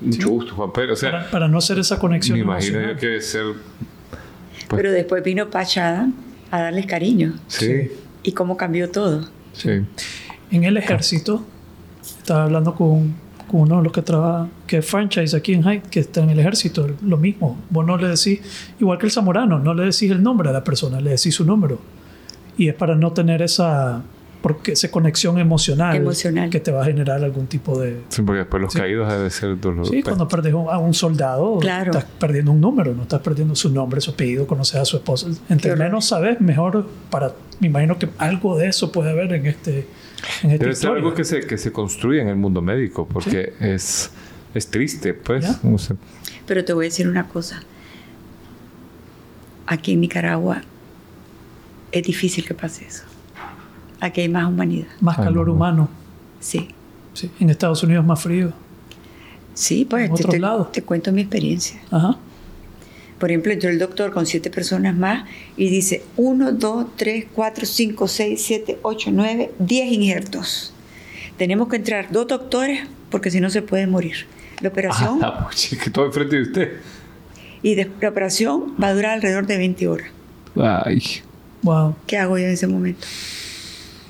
mucho 0.02 0.28
gusto, 0.28 0.54
Juan 0.54 0.72
Pérez. 0.72 0.92
O 0.92 0.96
sea, 0.96 1.10
para, 1.12 1.30
para 1.30 1.48
no 1.48 1.58
hacer 1.58 1.78
esa 1.78 1.98
conexión 1.98 2.38
me 2.38 2.44
imagino 2.44 2.78
emocional. 2.80 2.94
yo 2.96 3.00
que 3.00 3.20
ser... 3.20 3.44
pues, 4.68 4.80
Pero 4.82 4.92
después 4.92 5.22
vino 5.22 5.48
Pachada 5.48 6.08
a 6.50 6.60
darles 6.60 6.86
cariño. 6.86 7.34
sí, 7.46 7.90
¿Y 8.22 8.32
cómo 8.32 8.56
cambió 8.56 8.90
todo? 8.90 9.28
sí. 9.52 9.82
en 10.50 10.64
el 10.64 10.76
ejército 10.76 11.44
estaba 12.04 12.44
hablando 12.44 12.74
con, 12.74 13.14
con 13.50 13.60
uno 13.62 13.78
de 13.78 13.82
los 13.84 13.92
que 13.92 14.02
trabaja 14.02 14.48
que 14.66 14.78
es 14.78 14.86
franchise 14.86 15.36
aquí 15.36 15.54
en 15.54 15.62
Hyde 15.62 15.82
que 15.90 16.00
está 16.00 16.22
en 16.22 16.30
el 16.30 16.38
ejército 16.38 16.86
lo 17.02 17.16
mismo 17.16 17.58
vos 17.70 17.84
no 17.86 17.96
le 17.96 18.08
decís 18.08 18.40
igual 18.80 18.98
que 18.98 19.06
el 19.06 19.12
zamorano 19.12 19.58
no 19.58 19.74
le 19.74 19.82
decís 19.84 20.10
el 20.10 20.22
nombre 20.22 20.48
a 20.50 20.52
la 20.52 20.64
persona 20.64 21.00
le 21.00 21.10
decís 21.10 21.34
su 21.34 21.44
número 21.44 21.78
y 22.56 22.68
es 22.68 22.74
para 22.74 22.94
no 22.94 23.12
tener 23.12 23.42
esa 23.42 24.02
porque 24.42 24.72
esa 24.72 24.90
conexión 24.90 25.38
emocional, 25.38 25.96
Emocional. 25.96 26.50
que 26.50 26.60
te 26.60 26.70
va 26.70 26.82
a 26.82 26.84
generar 26.84 27.24
algún 27.24 27.46
tipo 27.46 27.80
de... 27.80 28.02
Sí, 28.10 28.20
porque 28.20 28.40
después 28.40 28.60
los 28.62 28.74
Sí. 28.74 28.78
caídos 28.78 29.10
debe 29.10 29.30
ser 29.30 29.58
doloroso. 29.58 29.90
Sí, 29.90 30.02
cuando 30.02 30.28
perdes 30.28 30.52
un- 30.52 30.68
a 30.68 30.76
un 30.76 30.92
soldado, 30.92 31.58
Claro. 31.60 31.92
estás 31.92 32.04
perdiendo 32.20 32.52
un 32.52 32.60
número, 32.60 32.92
no 32.94 33.04
estás 33.04 33.20
perdiendo 33.22 33.54
su 33.56 33.70
nombre, 33.70 34.02
su 34.02 34.10
apellido, 34.10 34.46
conoces 34.46 34.74
a 34.78 34.84
su 34.84 34.98
esposa. 34.98 35.28
Entre 35.48 35.74
menos 35.76 36.04
sabes, 36.04 36.42
mejor 36.42 36.86
para... 37.08 37.32
Me 37.58 37.68
imagino 37.68 37.98
que 37.98 38.10
algo 38.18 38.58
de 38.58 38.68
eso 38.68 38.92
puede 38.92 39.12
haber 39.12 39.32
en 39.32 39.46
este... 39.46 39.86
Debe 40.42 40.74
ser 40.74 40.90
algo 40.90 41.14
que 41.14 41.24
se, 41.24 41.40
que 41.46 41.58
se 41.58 41.72
construye 41.72 42.20
en 42.20 42.28
el 42.28 42.36
mundo 42.36 42.60
médico, 42.62 43.06
porque 43.06 43.52
es, 43.60 44.10
es 44.54 44.66
triste, 44.70 45.14
pues. 45.14 45.44
Ya. 45.44 45.58
No 45.62 45.78
sé. 45.78 45.94
Pero 46.46 46.64
te 46.64 46.72
voy 46.72 46.86
a 46.86 46.88
decir 46.88 47.08
una 47.08 47.28
cosa. 47.28 47.62
Aquí 49.66 49.92
en 49.92 50.00
Nicaragua 50.00 50.62
es 51.92 52.02
difícil 52.02 52.44
que 52.44 52.54
pase 52.54 52.86
eso. 52.86 53.04
Aquí 54.00 54.20
hay 54.20 54.28
más 54.28 54.46
humanidad. 54.46 54.86
Más 55.00 55.18
Ay, 55.18 55.24
calor 55.24 55.46
no. 55.46 55.54
humano. 55.54 55.88
Sí. 56.40 56.68
Sí. 57.14 57.30
En 57.40 57.48
Estados 57.50 57.82
Unidos 57.82 58.02
es 58.02 58.08
más 58.08 58.20
frío. 58.22 58.52
Sí, 59.54 59.86
pues 59.88 60.10
En 60.10 60.14
te, 60.16 60.24
te- 60.24 60.40
te 60.72 60.82
cuento 60.82 61.12
mi 61.12 61.22
experiencia. 61.22 61.80
Ajá. 61.90 62.16
Por 63.18 63.30
ejemplo, 63.30 63.52
entró 63.52 63.70
el 63.70 63.78
doctor 63.78 64.12
con 64.12 64.26
siete 64.26 64.50
personas 64.50 64.94
más 64.96 65.24
y 65.56 65.68
dice 65.70 66.02
1, 66.16 66.52
2, 66.52 66.86
3, 66.96 67.26
4, 67.32 67.64
5, 67.66 68.08
6, 68.08 68.42
7, 68.44 68.78
8, 68.82 69.10
9, 69.12 69.52
10 69.58 69.92
injertos. 69.92 70.72
Tenemos 71.38 71.68
que 71.68 71.76
entrar 71.76 72.10
dos 72.12 72.26
doctores 72.26 72.80
porque 73.10 73.30
si 73.30 73.40
no 73.40 73.50
se 73.50 73.62
puede 73.62 73.86
morir. 73.86 74.26
La 74.60 74.68
operación, 74.68 75.20
Ah, 75.22 75.48
que 75.82 75.90
todo 75.90 76.06
enfrente 76.06 76.36
de 76.36 76.42
usted. 76.42 76.72
y 77.62 77.74
de- 77.76 77.90
la 78.00 78.08
operación 78.08 78.74
va 78.82 78.88
a 78.88 78.94
durar 78.94 79.12
alrededor 79.12 79.46
de 79.46 79.56
20 79.58 79.88
horas. 79.88 80.08
Ay. 80.56 81.02
Wow. 81.62 81.96
¿Qué 82.06 82.18
hago 82.18 82.36
yo 82.38 82.44
en 82.44 82.50
ese 82.52 82.66
momento? 82.66 83.06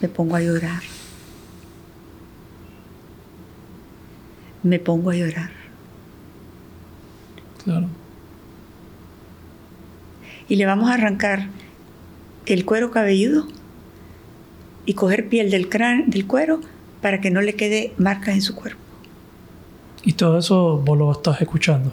Me 0.01 0.09
pongo 0.09 0.35
a 0.37 0.41
llorar. 0.41 0.83
Me 4.63 4.79
pongo 4.79 5.11
a 5.11 5.15
llorar. 5.15 5.51
Claro. 7.63 7.87
Y 10.49 10.57
le 10.57 10.67
vamos 10.67 10.91
a 10.91 10.95
arrancar 10.95 11.49
el 12.47 12.65
cuero 12.65 12.91
cabelludo 12.91 13.47
y 14.87 14.95
coger 14.95 15.29
piel 15.29 15.51
del, 15.51 15.69
crán- 15.69 16.11
del 16.11 16.27
cuero 16.27 16.61
para 17.01 17.21
que 17.21 17.31
no 17.31 17.41
le 17.41 17.55
quede 17.55 17.93
marcas 17.99 18.35
en 18.35 18.43
su 18.43 18.55
cuerpo. 18.55 18.81
Y 20.03 20.13
todo 20.15 20.39
eso 20.39 20.79
vos 20.85 20.99
lo 20.99 21.11
estás 21.13 21.41
escuchando. 21.41 21.93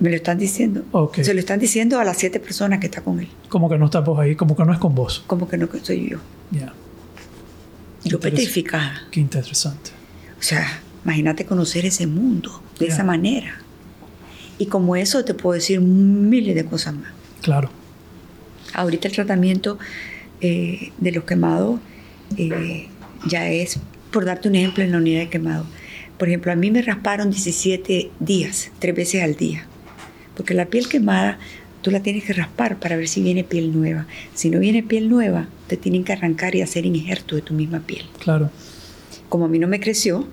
Me 0.00 0.10
lo 0.10 0.16
están 0.16 0.38
diciendo. 0.38 0.84
Se 1.22 1.32
lo 1.34 1.40
están 1.40 1.58
diciendo 1.58 1.98
a 1.98 2.04
las 2.04 2.18
siete 2.18 2.38
personas 2.38 2.78
que 2.78 2.86
está 2.86 3.00
con 3.02 3.18
él. 3.20 3.28
Como 3.48 3.68
que 3.68 3.78
no 3.78 3.86
estás 3.86 4.04
vos 4.04 4.18
ahí, 4.20 4.36
como 4.36 4.54
que 4.54 4.64
no 4.64 4.72
es 4.72 4.78
con 4.78 4.94
vos. 4.94 5.24
Como 5.26 5.48
que 5.48 5.56
no 5.56 5.68
que 5.68 5.80
soy 5.80 6.10
yo. 6.10 6.18
Ya. 6.50 6.72
Yo 8.04 8.20
petrificada. 8.20 9.02
Qué 9.10 9.18
interesante. 9.20 9.90
O 10.38 10.42
sea, 10.42 10.80
imagínate 11.04 11.44
conocer 11.46 11.84
ese 11.86 12.06
mundo 12.06 12.62
de 12.78 12.86
esa 12.86 13.02
manera. 13.02 13.60
Y 14.58 14.66
como 14.66 14.94
eso 14.94 15.24
te 15.24 15.34
puedo 15.34 15.54
decir 15.54 15.80
miles 15.80 16.54
de 16.54 16.64
cosas 16.64 16.94
más. 16.94 17.12
Claro. 17.42 17.70
Ahorita 18.74 19.08
el 19.08 19.14
tratamiento 19.14 19.78
eh, 20.40 20.92
de 20.98 21.12
los 21.12 21.24
quemados 21.24 21.80
eh, 22.36 22.86
ya 23.26 23.48
es, 23.50 23.78
por 24.12 24.24
darte 24.24 24.48
un 24.48 24.54
ejemplo, 24.54 24.84
en 24.84 24.92
la 24.92 24.98
unidad 24.98 25.20
de 25.20 25.28
quemado. 25.28 25.64
Por 26.18 26.28
ejemplo, 26.28 26.52
a 26.52 26.56
mí 26.56 26.70
me 26.70 26.82
rasparon 26.82 27.30
17 27.30 28.10
días, 28.20 28.70
tres 28.78 28.94
veces 28.94 29.22
al 29.22 29.36
día. 29.36 29.66
Porque 30.36 30.54
la 30.54 30.66
piel 30.66 30.88
quemada 30.88 31.38
tú 31.82 31.90
la 31.92 32.00
tienes 32.00 32.24
que 32.24 32.32
raspar 32.32 32.78
para 32.78 32.96
ver 32.96 33.08
si 33.08 33.22
viene 33.22 33.44
piel 33.44 33.72
nueva. 33.72 34.06
Si 34.34 34.50
no 34.50 34.58
viene 34.58 34.82
piel 34.82 35.08
nueva, 35.08 35.46
te 35.68 35.76
tienen 35.76 36.04
que 36.04 36.12
arrancar 36.12 36.54
y 36.54 36.60
hacer 36.62 36.84
injerto 36.86 37.36
de 37.36 37.42
tu 37.42 37.54
misma 37.54 37.80
piel. 37.80 38.04
Claro. 38.18 38.50
Como 39.28 39.44
a 39.44 39.48
mí 39.48 39.58
no 39.58 39.68
me 39.68 39.78
creció, 39.80 40.26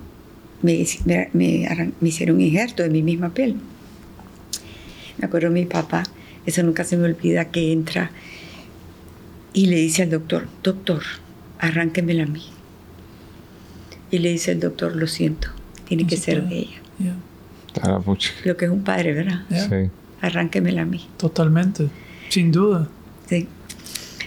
me, 0.62 0.84
me, 1.04 1.28
me 1.32 1.66
arran- 1.68 1.92
me 2.00 2.08
hicieron 2.08 2.40
injerto 2.40 2.82
de 2.82 2.90
mi 2.90 3.02
misma 3.02 3.30
piel. 3.32 3.56
Me 5.18 5.26
acuerdo 5.26 5.50
mi 5.50 5.64
papá, 5.64 6.02
eso 6.46 6.62
nunca 6.62 6.84
se 6.84 6.96
me 6.96 7.04
olvida, 7.04 7.46
que 7.46 7.72
entra 7.72 8.10
y 9.52 9.66
le 9.66 9.76
dice 9.76 10.02
al 10.02 10.10
doctor, 10.10 10.46
doctor, 10.62 11.02
arránquemela 11.58 12.24
a 12.24 12.26
mí. 12.26 12.44
Y 14.10 14.18
le 14.18 14.30
dice 14.30 14.52
el 14.52 14.60
doctor, 14.60 14.94
lo 14.94 15.06
siento, 15.06 15.48
tiene 15.86 16.04
No 16.04 16.08
que 16.08 16.16
se 16.16 16.22
ser 16.22 16.42
puede. 16.42 16.54
de 16.54 16.60
ella. 16.60 16.80
Ah, 17.82 18.00
pucha. 18.04 18.30
Lo 18.44 18.56
que 18.56 18.66
es 18.66 18.70
un 18.70 18.82
padre, 18.84 19.12
¿verdad? 19.12 19.44
Ya. 19.50 19.68
Sí. 19.68 19.90
Arránquemela 20.20 20.82
a 20.82 20.86
mí. 20.86 21.06
Totalmente. 21.16 21.88
Sin 22.28 22.52
duda. 22.52 22.88
Sí. 23.28 23.48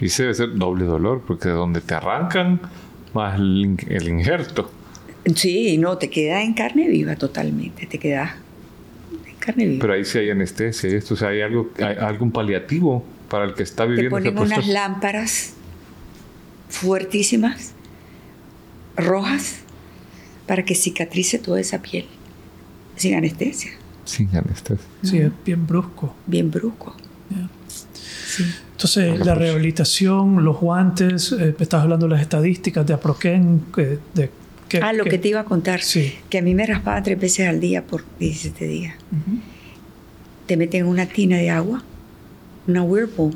Y 0.02 0.10
se 0.10 0.24
debe 0.24 0.36
ser 0.36 0.56
doble 0.56 0.86
dolor, 0.86 1.24
porque 1.26 1.50
donde 1.50 1.82
te 1.82 1.94
arrancan, 1.94 2.60
más 3.14 3.40
el 3.40 4.08
injerto. 4.08 4.72
Sí, 5.36 5.78
no, 5.78 5.98
te 5.98 6.10
queda 6.10 6.42
en 6.44 6.54
carne 6.54 6.88
viva 6.88 7.16
totalmente, 7.16 7.86
te 7.86 7.98
queda 7.98 8.38
Pero 9.46 9.94
ahí 9.94 10.06
sí 10.06 10.18
hay 10.20 10.30
anestesia 10.30 10.90
y 10.90 10.96
esto. 10.96 11.14
O 11.14 11.18
sea, 11.18 11.30
hay 11.30 11.42
algo, 11.42 11.72
hay 11.78 11.96
algún 11.98 12.32
paliativo 12.32 13.04
para 13.30 13.46
el 13.46 13.54
que 13.54 13.64
está 13.64 13.84
te 13.84 13.92
viviendo 13.92 14.12
ponen 14.12 14.38
ese 14.38 14.46
unas 14.46 14.68
lámparas 14.68 15.54
fuertísimas, 16.70 17.74
rojas, 18.96 19.60
para 20.48 20.64
que 20.64 20.76
cicatrice 20.76 21.40
toda 21.40 21.60
esa 21.60 21.82
piel, 21.82 22.06
sin 22.96 23.16
anestesia, 23.16 23.72
Sin 24.06 24.36
anestesia. 24.36 24.86
Sí, 25.04 25.18
es 25.18 25.32
bien 25.46 25.66
brusco. 25.66 26.16
bien 26.26 26.50
brusco. 26.52 26.96
Sí. 28.28 28.44
Entonces, 28.72 29.20
la 29.20 29.34
pues. 29.34 29.38
rehabilitación, 29.38 30.46
los 30.46 30.58
guantes, 30.60 31.32
eh, 31.34 31.56
estás 31.60 31.84
hablando 31.84 32.06
de 32.08 32.14
las 32.14 32.22
estadísticas 32.22 32.86
de 32.86 32.94
Aproquén, 32.94 33.66
que, 33.76 34.00
de, 34.14 34.30
ah, 34.82 34.94
lo 34.94 35.04
que, 35.06 35.18
te 35.18 35.28
iba 35.30 35.40
a 35.42 35.46
contar, 35.46 35.82
Sí. 35.82 36.14
que 36.30 36.38
a 36.38 36.42
mí 36.42 36.54
me 36.56 36.66
raspaba 36.66 37.02
tres 37.04 37.20
veces 37.20 37.48
al 37.48 37.60
día 37.60 37.86
por 37.86 38.04
17 38.20 38.66
días. 38.68 38.96
Te 40.46 40.58
meten 40.58 40.86
una 40.86 41.06
tina 41.06 41.38
de 41.38 41.50
agua, 41.50 41.84
una 42.68 42.84
whirlpool, 42.84 43.34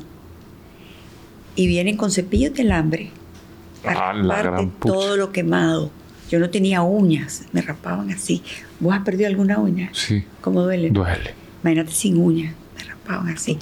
y 1.56 1.66
vienen 1.66 1.96
con 1.96 2.10
cepillos 2.10 2.54
de 2.54 2.62
alambre. 2.62 3.10
a 3.86 4.10
Ah, 4.10 4.12
la 4.14 4.42
gran 4.42 4.70
pucha. 4.70 4.94
todo 4.94 5.16
lo 5.18 5.30
quemado. 5.30 5.90
Yo 6.30 6.38
no 6.38 6.48
tenía 6.48 6.80
uñas, 6.80 7.44
me 7.52 7.60
raspaban 7.60 8.10
así. 8.10 8.42
¿Vos 8.80 8.94
has 8.94 9.02
perdido 9.04 9.28
alguna 9.28 9.58
uña? 9.58 9.90
Sí, 9.92 10.24
¿Cómo 10.40 10.62
duele? 10.62 10.88
duele. 10.90 11.34
Imagínate 11.62 11.92
sin 11.92 12.16
uñas, 12.16 12.54
me 12.78 12.84
raspaban 12.84 13.28
así. 13.28 13.58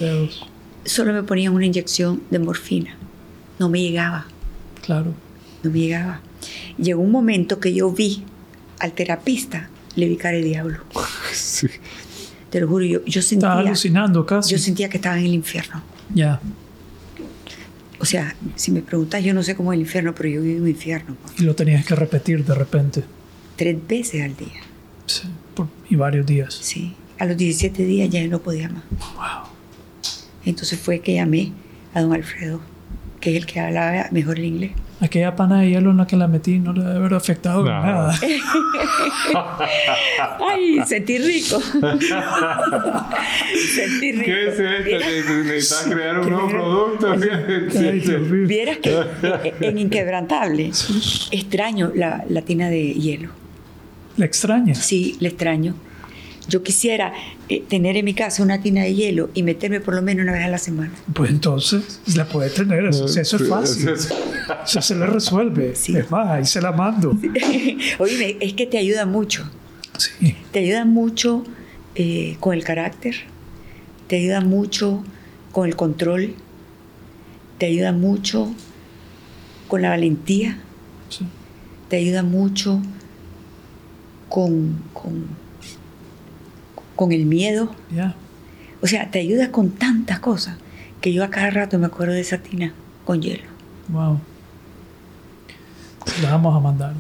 Solo 0.85 1.13
me 1.13 1.25
ponían 1.25 1.53
una 1.55 1.67
inyección 1.67 2.23
de 2.31 2.39
morfina. 2.39 2.95
No 3.59 3.69
me 3.69 3.81
llegaba, 3.83 4.27
Claro. 4.85 5.13
no 5.65 5.71
me 5.71 5.79
llegaba. 5.81 6.21
Llegó 6.79 7.01
un 7.03 7.11
momento 7.11 7.61
que 7.61 7.73
yo 7.75 7.91
vi 7.91 8.25
al 8.79 8.93
terapista, 8.93 9.69
le 9.97 10.09
vi 10.09 10.17
cara 10.17 10.37
de 10.37 10.45
diablo. 10.45 10.79
Sí. 11.33 11.67
Te 12.51 12.61
lo 12.61 12.69
juro, 12.69 12.85
yo, 12.85 13.23
sentía, 13.23 13.53
alucinando 13.55 14.27
casi. 14.27 14.51
yo 14.51 14.59
sentía 14.59 14.91
que 14.91 14.99
estaba 14.99 15.19
en 15.19 15.25
el 15.25 15.33
infierno. 15.35 15.83
Ya. 16.15 16.39
O 17.99 18.05
sea, 18.05 18.37
si 18.57 18.71
me 18.73 18.83
preguntas, 18.83 19.23
yo 19.25 19.33
no 19.33 19.43
sé 19.43 19.55
cómo 19.57 19.73
es 19.73 19.77
el 19.77 19.83
infierno, 19.83 20.15
pero 20.15 20.29
yo 20.29 20.43
viví 20.43 20.61
un 20.61 20.69
infierno. 20.69 21.17
pues. 21.23 21.41
Y 21.41 21.45
lo 21.45 21.55
tenías 21.55 21.87
que 21.87 21.95
repetir 21.95 22.45
de 22.45 22.55
repente. 22.55 23.05
Tres 23.57 23.77
veces 23.89 24.23
al 24.23 24.37
día. 24.37 24.61
Sí. 25.07 25.23
Por- 25.55 25.69
y 25.89 25.97
varios 25.97 26.27
días. 26.27 26.53
Sí. 26.61 26.95
A 27.19 27.25
los 27.25 27.37
17 27.39 27.85
días 27.87 28.11
ya 28.11 28.27
no 28.27 28.41
podía 28.41 28.69
más. 28.69 28.83
Wow. 29.17 29.49
Entonces 30.45 30.79
fue 30.79 31.01
que 31.01 31.15
llamé 31.15 31.53
a 31.95 32.03
don 32.03 32.13
Alfredo, 32.13 32.61
que 33.21 33.31
es 33.31 33.37
el 33.37 33.47
que 33.47 33.61
hablaba 33.61 34.09
mejor 34.11 34.39
el 34.39 34.45
inglés. 34.47 34.73
Aquella 35.03 35.35
pana 35.35 35.61
de 35.61 35.71
hielo 35.71 35.91
en 35.91 35.97
la 35.97 36.07
que 36.07 36.17
la 36.17 36.29
metí 36.29 36.61
no 36.61 36.73
le 36.73 36.83
debe 36.85 36.97
haber 36.97 37.15
afectado 37.15 37.61
en 37.61 37.67
No. 37.67 37.83
nada. 37.83 38.15
¡Ay! 40.49 40.81
Sentí 40.87 41.19
rico. 41.19 41.61
Sentí 43.75 44.13
rico. 44.13 44.25
¿Qué 44.25 44.49
es 44.49 44.59
esto? 44.61 45.33
¿Necesitas 45.45 45.87
crear 45.93 46.21
un 46.21 46.31
nuevo 46.31 46.49
producto? 46.49 47.13
Ay. 47.13 48.01
Vieras 48.47 48.79
que 48.79 48.91
eh, 49.23 49.55
en 49.61 49.79
Inquebrantable 49.79 50.71
extraño 51.33 51.91
la, 51.95 52.25
la 52.29 52.43
tina 52.43 52.69
de 52.71 52.93
hielo. 52.95 53.31
¿Le 54.17 54.27
extraña? 54.27 54.75
Sí, 54.75 55.17
la 55.21 55.29
extraño. 55.29 55.75
Yo 56.49 56.63
quisiera 56.63 57.13
eh, 57.49 57.63
tener 57.69 57.97
en 57.97 58.05
mi 58.05 58.15
casa 58.15 58.43
una 58.43 58.61
tina 58.61 58.83
de 58.83 58.95
hielo 58.95 59.31
y 59.35 59.43
meterme 59.43 59.81
por 59.81 59.95
lo 59.95 60.03
menos 60.03 60.25
una 60.25 60.33
vez 60.33 60.45
a 60.45 60.49
la 60.49 60.59
semana. 60.59 60.93
Pues 61.13 61.31
entonces 61.31 62.01
la 62.15 62.27
puede 62.27 62.51
tener. 62.51 62.87
Eso, 62.87 63.07
eso 63.07 63.37
es 63.37 63.49
fácil. 63.49 63.89
Eso 63.91 64.83
se 64.83 64.95
le 64.97 65.07
resuelve. 65.07 65.75
Sí. 65.77 65.97
Es 65.97 66.11
más, 66.11 66.29
ahí 66.29 66.45
se 66.45 66.61
la 66.61 66.73
mando. 66.73 67.17
Oye, 67.99 68.39
es 68.41 68.55
que 68.55 68.67
te 68.67 68.79
ayuda 68.79 69.07
mucho. 69.07 69.49
Sí. 69.99 70.37
Te 70.51 70.61
ayuda 70.61 70.85
mucho 70.85 71.45
eh, 71.95 72.37
con 72.41 72.55
el 72.55 72.65
carácter, 72.65 73.15
te 74.09 74.17
ayuda 74.17 74.41
mucho 74.41 75.05
con 75.53 75.69
el 75.69 75.77
control, 75.77 76.35
te 77.59 77.67
ayuda 77.67 77.93
mucho 77.93 78.51
con 79.69 79.83
la 79.83 79.91
valentía, 79.91 80.59
sí. 81.11 81.27
te 81.89 81.97
ayuda 81.97 82.23
mucho 82.23 82.81
con, 84.31 84.83
con, 84.95 85.27
con 86.97 87.13
el 87.13 87.27
miedo. 87.27 87.75
O 88.81 88.87
sea, 88.87 89.11
te 89.11 89.21
ayuda 89.21 89.51
con 89.51 89.71
tantas 89.71 90.19
cosas 90.21 90.57
que 91.01 91.13
yo 91.13 91.25
a 91.25 91.31
cada 91.31 91.51
rato 91.51 91.79
me 91.79 91.87
acuerdo 91.87 92.15
de 92.15 92.21
esa 92.21 92.39
tina 92.39 92.73
con 93.05 93.21
hielo. 93.21 93.45
Wow. 93.89 94.19
La 96.23 96.31
vamos 96.31 96.57
a 96.57 96.61
mandar. 96.61 96.95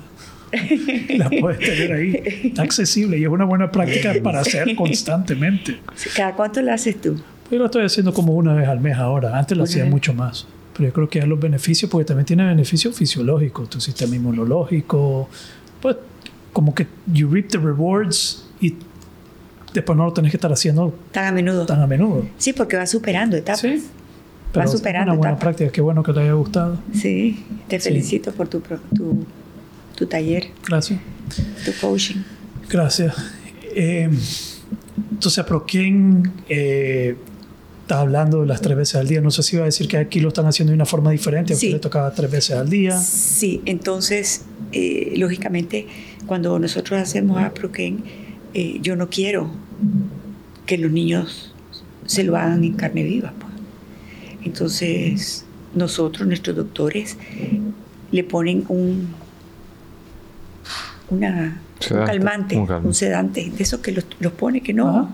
La 1.16 1.30
puedes 1.30 1.58
tener 1.60 1.92
ahí. 1.92 2.22
Está 2.44 2.62
accesible 2.62 3.18
y 3.18 3.22
es 3.22 3.28
una 3.28 3.44
buena 3.44 3.70
práctica 3.70 4.12
para 4.22 4.40
hacer 4.40 4.74
constantemente. 4.76 5.80
¿Cada 6.14 6.34
cuánto 6.34 6.60
la 6.60 6.74
haces 6.74 7.00
tú? 7.00 7.16
Yo 7.50 7.58
lo 7.58 7.66
estoy 7.66 7.84
haciendo 7.84 8.12
como 8.12 8.34
una 8.34 8.54
vez 8.54 8.68
al 8.68 8.80
mes 8.80 8.96
ahora. 8.96 9.38
Antes 9.38 9.56
lo 9.56 9.64
hacía 9.64 9.84
mucho 9.84 10.14
más. 10.14 10.46
Pero 10.74 10.88
yo 10.88 10.92
creo 10.92 11.08
que 11.08 11.18
ya 11.20 11.26
los 11.26 11.38
beneficios, 11.38 11.90
porque 11.90 12.06
también 12.06 12.26
tiene 12.26 12.44
beneficios 12.44 12.96
fisiológicos, 12.96 13.68
tu 13.68 13.80
sistema 13.80 14.16
inmunológico. 14.16 15.28
Pues 15.80 15.96
como 16.52 16.74
que 16.74 16.86
you 17.12 17.28
reap 17.28 17.48
the 17.48 17.58
rewards 17.58 18.46
y 18.60 18.74
después 19.72 19.96
no 19.96 20.04
lo 20.04 20.12
tenés 20.12 20.30
que 20.30 20.36
estar 20.36 20.52
haciendo 20.52 20.94
tan 21.12 21.26
a 21.26 21.32
menudo. 21.32 21.66
Tan 21.66 21.80
a 21.80 21.86
menudo. 21.86 22.26
Sí, 22.38 22.52
porque 22.52 22.76
va 22.76 22.86
superando 22.86 23.36
etapas. 23.36 23.60
Sí. 23.60 23.84
Pero 24.52 24.66
va 24.66 24.70
superando. 24.70 25.12
Una 25.12 25.18
buena 25.18 25.38
práctica. 25.38 25.70
Qué 25.70 25.80
bueno 25.80 26.02
que 26.02 26.12
te 26.12 26.20
haya 26.20 26.32
gustado. 26.32 26.78
Sí, 26.94 27.44
te 27.68 27.80
felicito 27.80 28.32
por 28.32 28.48
tu, 28.48 28.60
tu, 28.94 29.24
tu, 29.96 30.06
taller. 30.06 30.48
Gracias. 30.66 31.00
Tu 31.64 31.72
coaching. 31.80 32.20
Gracias. 32.68 33.14
Eh, 33.74 34.10
entonces, 35.10 35.44
¿pero 35.46 35.64
quién 35.64 36.32
eh, 36.48 37.16
está 37.82 38.00
hablando 38.00 38.44
las 38.44 38.60
tres 38.60 38.76
veces 38.76 38.96
al 38.96 39.08
día? 39.08 39.20
No 39.20 39.30
sé 39.30 39.42
si 39.42 39.56
iba 39.56 39.64
a 39.64 39.66
decir 39.66 39.88
que 39.88 39.96
aquí 39.96 40.20
lo 40.20 40.28
están 40.28 40.46
haciendo 40.46 40.72
de 40.72 40.74
una 40.74 40.86
forma 40.86 41.10
diferente, 41.10 41.54
aunque 41.54 41.70
le 41.70 41.78
tocaba 41.78 42.12
tres 42.12 42.30
veces 42.30 42.56
al 42.56 42.68
día. 42.68 42.98
Sí, 42.98 43.62
entonces, 43.64 44.44
eh, 44.72 45.14
lógicamente, 45.16 45.86
cuando 46.26 46.58
nosotros 46.58 47.00
hacemos 47.00 47.42
a 47.42 47.54
eh, 48.54 48.78
yo 48.80 48.96
no 48.96 49.08
quiero 49.08 49.50
que 50.66 50.78
los 50.78 50.90
niños 50.90 51.54
se 52.06 52.24
lo 52.24 52.36
hagan 52.36 52.64
en 52.64 52.74
carne 52.74 53.02
viva. 53.02 53.32
Pues. 53.38 53.52
Entonces, 54.44 55.44
nosotros, 55.74 56.26
nuestros 56.26 56.56
doctores, 56.56 57.16
le 58.10 58.24
ponen 58.24 58.64
un, 58.68 59.08
una, 61.10 61.60
calmante, 61.88 62.56
un, 62.56 62.94
sedante, 62.94 63.50
de 63.50 63.62
esos 63.62 63.80
que 63.80 63.92
los, 63.92 64.32
pone 64.32 64.60
que 64.60 64.72
no, 64.72 65.10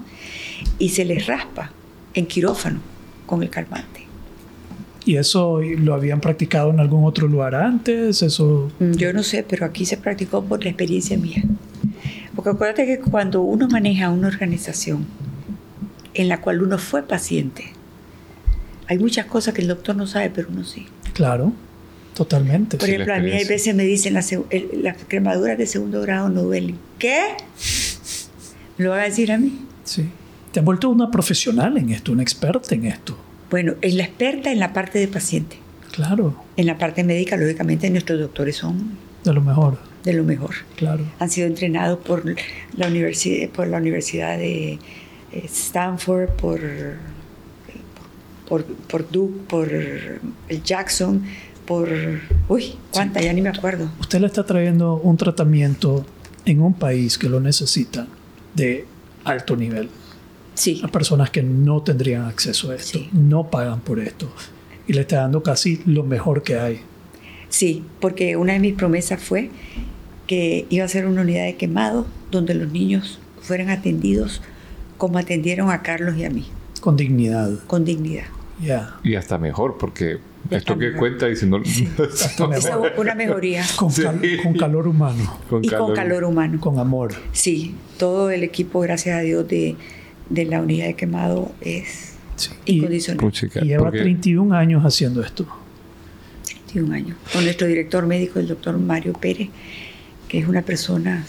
y 0.79 0.89
se 0.91 1.05
les 1.05 1.27
raspa 1.27 1.71
en 2.15 2.27
quirófano 2.27 2.81
con 3.27 3.43
el 3.43 3.51
calmante. 3.51 4.07
¿Y 5.05 5.17
eso 5.17 5.61
lo 5.63 5.95
habían 5.95 6.21
practicado 6.21 6.71
en 6.71 6.81
algún 6.81 7.05
otro 7.05 7.29
lugar 7.29 7.55
antes? 7.55 8.21
Eso... 8.23 8.71
Mm, 8.79 8.93
yo 8.93 9.13
no 9.13 9.23
sé, 9.23 9.43
pero 9.49 9.65
aquí 9.65 9.87
se 9.87 9.97
practicó 9.97 10.45
por 10.45 10.63
la 10.63 10.71
experiencia 10.71 11.17
mía. 11.17 11.43
Porque 12.39 12.51
acuérdate 12.51 12.87
que 12.87 13.01
cuando 13.01 13.43
uno 13.43 13.67
maneja 13.67 14.11
una 14.11 14.29
organización 14.29 15.05
en 16.15 16.29
la 16.29 16.41
cual 16.41 16.63
uno 16.63 16.79
fue 16.79 17.03
paciente, 17.03 17.73
hay 18.87 18.97
muchas 18.97 19.27
cosas 19.27 19.55
que 19.55 19.63
el 19.63 19.67
doctor 19.67 19.97
no 19.97 20.07
sabe, 20.07 20.31
pero 20.31 20.47
uno 20.49 20.63
sí. 20.63 20.87
Claro, 21.15 21.53
totalmente. 22.15 22.77
Por 22.77 22.89
ejemplo, 22.89 23.13
a 23.13 23.19
mí 23.19 23.33
hay 23.33 23.45
veces 23.45 23.75
me 23.75 23.83
dicen 23.83 24.15
las 24.15 24.33
la 24.73 24.95
cremaduras 24.95 25.59
de 25.59 25.67
segundo 25.67 26.01
grado 26.01 26.29
no 26.29 26.43
duelen. 26.43 26.79
¿Qué? 27.01 27.23
¿Lo 28.77 28.91
va 28.91 29.01
a 29.01 29.05
decir 29.07 29.33
a 29.33 29.39
mí? 29.39 29.59
Sí. 29.83 30.09
Te 30.53 30.61
has 30.61 30.65
vuelto 30.65 30.91
una 30.91 31.11
profesional 31.11 31.77
en 31.77 31.91
esto, 31.91 32.13
una 32.13 32.23
experta 32.23 32.73
en 32.73 32.85
esto. 32.85 33.19
Bueno, 33.51 33.75
es 33.81 33.95
la 33.95 34.05
experta 34.05 34.53
en 34.53 34.61
la 34.61 34.73
parte 34.73 35.01
de 35.01 35.09
paciente. 35.09 35.57
Claro. 35.91 36.41
En 36.57 36.67
la 36.67 36.79
parte 36.79 37.03
médica, 37.03 37.37
lógicamente, 37.37 37.91
nuestros 37.91 38.21
doctores 38.21 38.55
son... 38.55 38.97
De 39.25 39.33
lo 39.33 39.41
mejor. 39.41 39.88
De 40.05 40.13
lo 40.13 40.25
mejor. 40.25 40.55
Claro. 40.77 41.05
Han 41.19 41.31
sido 41.31 41.47
entrenados 41.47 41.99
por 41.99 42.25
la 42.77 42.87
universidad, 42.87 43.51
por 43.51 43.67
la 43.67 43.79
universidad 43.79 44.39
de 44.39 44.73
eh, 45.33 45.45
Stanford, 45.45 46.31
por, 46.31 46.61
por, 48.49 48.65
por 48.65 49.11
Duke, 49.11 49.41
por 49.49 49.69
el 49.73 50.63
Jackson, 50.63 51.25
por... 51.67 51.91
Uy, 52.49 52.75
¿cuánta? 52.93 53.21
Ya 53.21 53.33
ni 53.33 53.43
me 53.43 53.51
acuerdo. 53.51 53.91
Usted 54.01 54.21
le 54.21 54.27
está 54.27 54.45
trayendo 54.45 54.95
un 54.97 55.17
tratamiento 55.17 56.07
en 56.45 56.63
un 56.63 56.75
país 56.75 57.19
que 57.19 57.29
lo 57.29 57.41
necesita 57.41 58.07
de 58.55 58.87
alto 59.25 59.57
nivel. 59.57 59.89
Sí. 60.55 60.81
a 60.83 60.89
personas 60.89 61.31
que 61.31 61.41
no 61.41 61.83
tendrían 61.83 62.25
acceso 62.25 62.73
a 62.73 62.75
esto, 62.75 62.99
no 63.13 63.49
pagan 63.49 63.79
por 63.79 64.01
esto 64.01 64.29
y 64.89 64.95
le 64.95 65.03
está 65.03 65.19
dando 65.19 65.43
casi 65.43 65.83
lo 65.85 66.03
mejor 66.03 66.43
que 66.43 66.59
hay. 66.59 66.81
Sí, 67.49 67.85
porque 68.01 68.37
una 68.37 68.53
de 68.55 68.59
mis 68.59 68.75
promesas 68.75 69.23
fue 69.23 69.51
que 70.27 70.67
iba 70.69 70.85
a 70.85 70.89
ser 70.89 71.07
una 71.07 71.23
unidad 71.23 71.45
de 71.45 71.57
quemado 71.57 72.07
donde 72.31 72.55
los 72.55 72.71
niños 72.71 73.19
fueran 73.41 73.71
atendidos 73.71 74.43
como 74.99 75.19
atendieron 75.19 75.71
a 75.71 75.83
Carlos 75.83 76.17
y 76.17 76.25
a 76.25 76.31
mí. 76.31 76.47
Con 76.81 76.97
dignidad. 76.97 77.51
Con 77.67 77.85
dignidad. 77.85 78.27
Ya. 78.63 78.97
Y 79.05 79.15
hasta 79.15 79.39
mejor, 79.39 79.79
porque 79.79 80.19
esto 80.51 80.77
que 80.77 80.93
cuenta 80.93 81.27
diciendo... 81.27 81.61
Sí. 81.65 81.89
una 82.99 83.15
mejoría. 83.15 83.65
Con, 83.77 83.91
con, 84.43 84.55
calor 84.55 84.89
humano. 84.89 85.39
y 85.63 85.69
con 85.69 85.95
calor 85.95 86.25
humano. 86.25 86.61
Con 86.61 86.79
amor. 86.79 87.15
Sí, 87.33 87.75
todo 87.97 88.31
el 88.31 88.43
equipo, 88.43 88.81
gracias 88.81 89.17
a 89.17 89.21
Dios, 89.21 89.47
de, 89.49 89.77
de 90.29 90.45
la 90.45 90.61
unidad 90.61 90.87
de 90.87 90.95
quemado 90.95 91.53
es 91.61 92.17
incondicional. 92.67 93.33
Y, 93.63 93.67
lleva 93.67 93.91
31 93.91 94.55
años 94.55 94.85
haciendo 94.85 95.23
esto. 95.23 95.47
31 96.69 96.95
años. 96.95 97.17
Con 97.33 97.45
nuestro 97.45 97.67
director 97.67 98.07
médico, 98.07 98.39
el 98.39 98.49
doctor 98.49 98.79
Mario 98.79 99.13
Pérez, 99.15 99.49
que 100.29 100.39
es 100.39 100.49
una 100.49 100.63
persona 100.63 101.25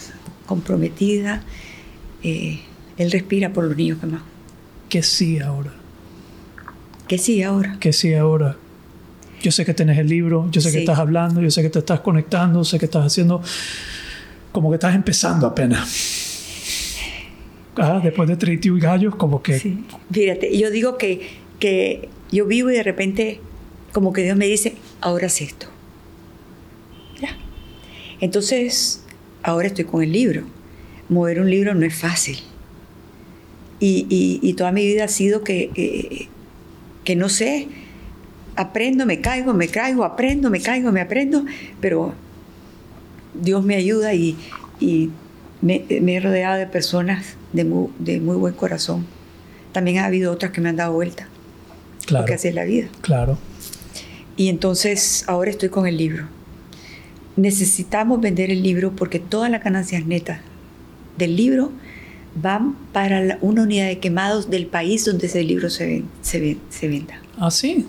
comprometida. 0.46 1.42
Eh, 2.22 2.60
él 2.96 3.10
respira 3.10 3.52
por 3.52 3.64
los 3.64 3.76
niños 3.76 3.98
quemados. 3.98 4.26
Que 4.88 5.02
sí 5.02 5.38
ahora. 5.40 5.72
Que 7.08 7.18
sí 7.18 7.42
ahora. 7.42 7.76
Que 7.80 7.92
sí 7.92 8.14
ahora. 8.14 8.56
Yo 9.42 9.50
sé 9.50 9.64
que 9.64 9.72
tenés 9.72 9.98
el 9.98 10.08
libro, 10.08 10.48
yo 10.50 10.60
sé 10.60 10.70
que 10.70 10.80
estás 10.80 10.98
hablando, 10.98 11.40
yo 11.40 11.50
sé 11.50 11.62
que 11.62 11.70
te 11.70 11.78
estás 11.78 12.00
conectando, 12.00 12.62
sé 12.62 12.78
que 12.78 12.84
estás 12.84 13.06
haciendo 13.06 13.42
como 14.52 14.68
que 14.68 14.74
estás 14.74 14.94
empezando 14.94 15.46
apenas 15.46 16.20
ah, 17.76 18.00
después 18.02 18.28
de 18.28 18.36
31 18.36 18.80
gallos, 18.80 19.14
como 19.16 19.42
que... 19.42 19.58
Sí. 19.58 19.84
Fíjate, 20.10 20.56
yo 20.56 20.70
digo 20.70 20.98
que, 20.98 21.26
que 21.58 22.08
yo 22.30 22.46
vivo 22.46 22.70
y 22.70 22.74
de 22.74 22.82
repente 22.82 23.40
como 23.92 24.12
que 24.12 24.22
Dios 24.22 24.36
me 24.36 24.46
dice, 24.46 24.74
ahora 25.00 25.26
es 25.26 25.40
esto. 25.40 25.66
Ya. 27.20 27.36
Entonces, 28.20 29.04
ahora 29.42 29.68
estoy 29.68 29.84
con 29.84 30.02
el 30.02 30.12
libro. 30.12 30.44
Mover 31.08 31.40
un 31.40 31.50
libro 31.50 31.74
no 31.74 31.84
es 31.84 31.94
fácil. 31.94 32.38
Y, 33.80 34.06
y, 34.42 34.52
toda 34.54 34.72
mi 34.72 34.86
vida 34.86 35.04
ha 35.04 35.08
sido 35.08 35.42
que, 35.42 36.28
que 37.02 37.16
no 37.16 37.30
sé, 37.30 37.66
aprendo, 38.56 39.06
me 39.06 39.20
caigo, 39.20 39.54
me 39.54 39.68
caigo, 39.68 40.04
aprendo, 40.04 40.50
me 40.50 40.60
caigo, 40.60 40.92
me 40.92 41.00
aprendo, 41.00 41.46
pero 41.80 42.12
Dios 43.34 43.64
me 43.64 43.76
ayuda 43.76 44.12
y, 44.12 44.36
y 44.80 45.10
me, 45.62 45.84
me, 46.02 46.16
he 46.16 46.20
rodeado 46.20 46.58
de 46.58 46.66
personas 46.66 47.36
de 47.52 47.64
muy, 47.64 47.88
de 47.98 48.20
muy 48.20 48.36
buen 48.36 48.54
corazón. 48.54 49.06
También 49.72 49.98
ha 49.98 50.06
habido 50.06 50.32
otras 50.32 50.52
que 50.52 50.60
me 50.60 50.68
han 50.68 50.76
dado 50.76 50.92
vuelta. 50.92 51.28
Claro. 52.06 52.24
Porque 52.24 52.34
así 52.34 52.48
es 52.48 52.54
la 52.54 52.64
vida. 52.64 52.88
Claro. 53.00 53.38
Y 54.40 54.48
entonces 54.48 55.24
ahora 55.26 55.50
estoy 55.50 55.68
con 55.68 55.86
el 55.86 55.98
libro. 55.98 56.24
Necesitamos 57.36 58.22
vender 58.22 58.50
el 58.50 58.62
libro 58.62 58.96
porque 58.96 59.18
todas 59.18 59.50
las 59.50 59.62
ganancias 59.62 60.06
netas 60.06 60.40
del 61.18 61.36
libro 61.36 61.72
van 62.34 62.74
para 62.94 63.36
una 63.42 63.64
unidad 63.64 63.88
de 63.88 63.98
quemados 63.98 64.48
del 64.48 64.64
país 64.64 65.04
donde 65.04 65.26
ese 65.26 65.44
libro 65.44 65.68
se, 65.68 66.04
se, 66.22 66.56
se 66.70 66.88
venda. 66.88 67.20
Ah, 67.38 67.50
sí. 67.50 67.86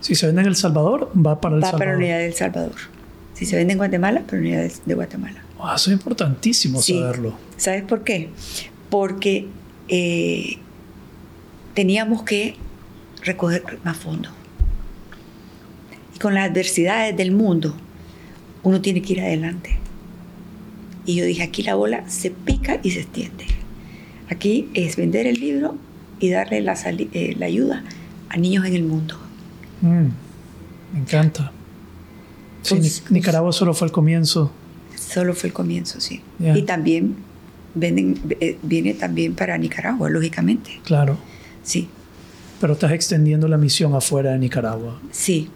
Si 0.00 0.14
se 0.14 0.26
vende 0.26 0.42
en 0.42 0.46
El 0.46 0.54
Salvador, 0.54 1.10
va 1.16 1.40
para 1.40 1.56
El 1.56 1.64
va 1.64 1.72
Salvador. 1.72 1.74
Va 1.74 1.78
para 1.78 1.90
la 1.90 1.98
unidad 1.98 2.18
de 2.18 2.26
El 2.26 2.34
Salvador. 2.34 2.76
Si 3.34 3.44
se 3.44 3.56
vende 3.56 3.72
en 3.72 3.78
Guatemala, 3.78 4.20
para 4.20 4.34
la 4.34 4.38
unidad 4.38 4.70
de 4.86 4.94
Guatemala. 4.94 5.42
Ah, 5.58 5.72
eso 5.74 5.90
es 5.90 5.94
importantísimo 5.96 6.80
saberlo. 6.80 7.34
¿Sabes 7.56 7.82
por 7.82 8.04
qué? 8.04 8.30
porque 8.88 9.48
eh, 9.88 10.58
teníamos 11.74 12.22
que 12.22 12.54
recoger 13.24 13.80
más 13.82 13.96
fondos. 13.96 14.32
Con 16.22 16.34
las 16.34 16.48
adversidades 16.48 17.16
del 17.16 17.32
mundo, 17.32 17.74
uno 18.62 18.80
tiene 18.80 19.02
que 19.02 19.14
ir 19.14 19.20
adelante. 19.22 19.76
Y 21.04 21.16
yo 21.16 21.24
dije, 21.24 21.42
aquí 21.42 21.64
la 21.64 21.74
bola 21.74 22.08
se 22.08 22.30
pica 22.30 22.78
y 22.80 22.92
se 22.92 23.00
extiende. 23.00 23.44
Aquí 24.30 24.68
es 24.72 24.94
vender 24.94 25.26
el 25.26 25.40
libro 25.40 25.74
y 26.20 26.30
darle 26.30 26.60
la, 26.60 26.74
eh, 26.74 27.36
ayuda 27.42 27.82
a 28.28 28.36
niños 28.36 28.64
en 28.66 28.74
el 28.74 28.84
mundo. 28.84 29.16
Mm, 29.80 30.06
me 30.92 31.00
encanta. 31.00 31.50
Nicaragua 33.10 33.52
solo 33.52 33.74
fue 33.74 33.88
el 33.88 33.92
comienzo. 33.92 34.52
Solo 34.94 35.34
fue 35.34 35.48
el 35.48 35.52
comienzo, 35.52 36.00
sí. 36.00 36.22
Y 36.38 36.62
también 36.62 37.16
eh, 37.80 38.58
viene 38.62 38.94
también 38.94 39.34
para 39.34 39.58
Nicaragua, 39.58 40.08
lógicamente. 40.08 40.80
Claro. 40.84 41.18
Sí. 41.64 41.88
Pero 42.60 42.74
estás 42.74 42.92
extendiendo 42.92 43.48
la 43.48 43.58
misión 43.58 43.92
afuera 43.96 44.30
de 44.30 44.38
Nicaragua. 44.38 45.00
Sí. 45.10 45.50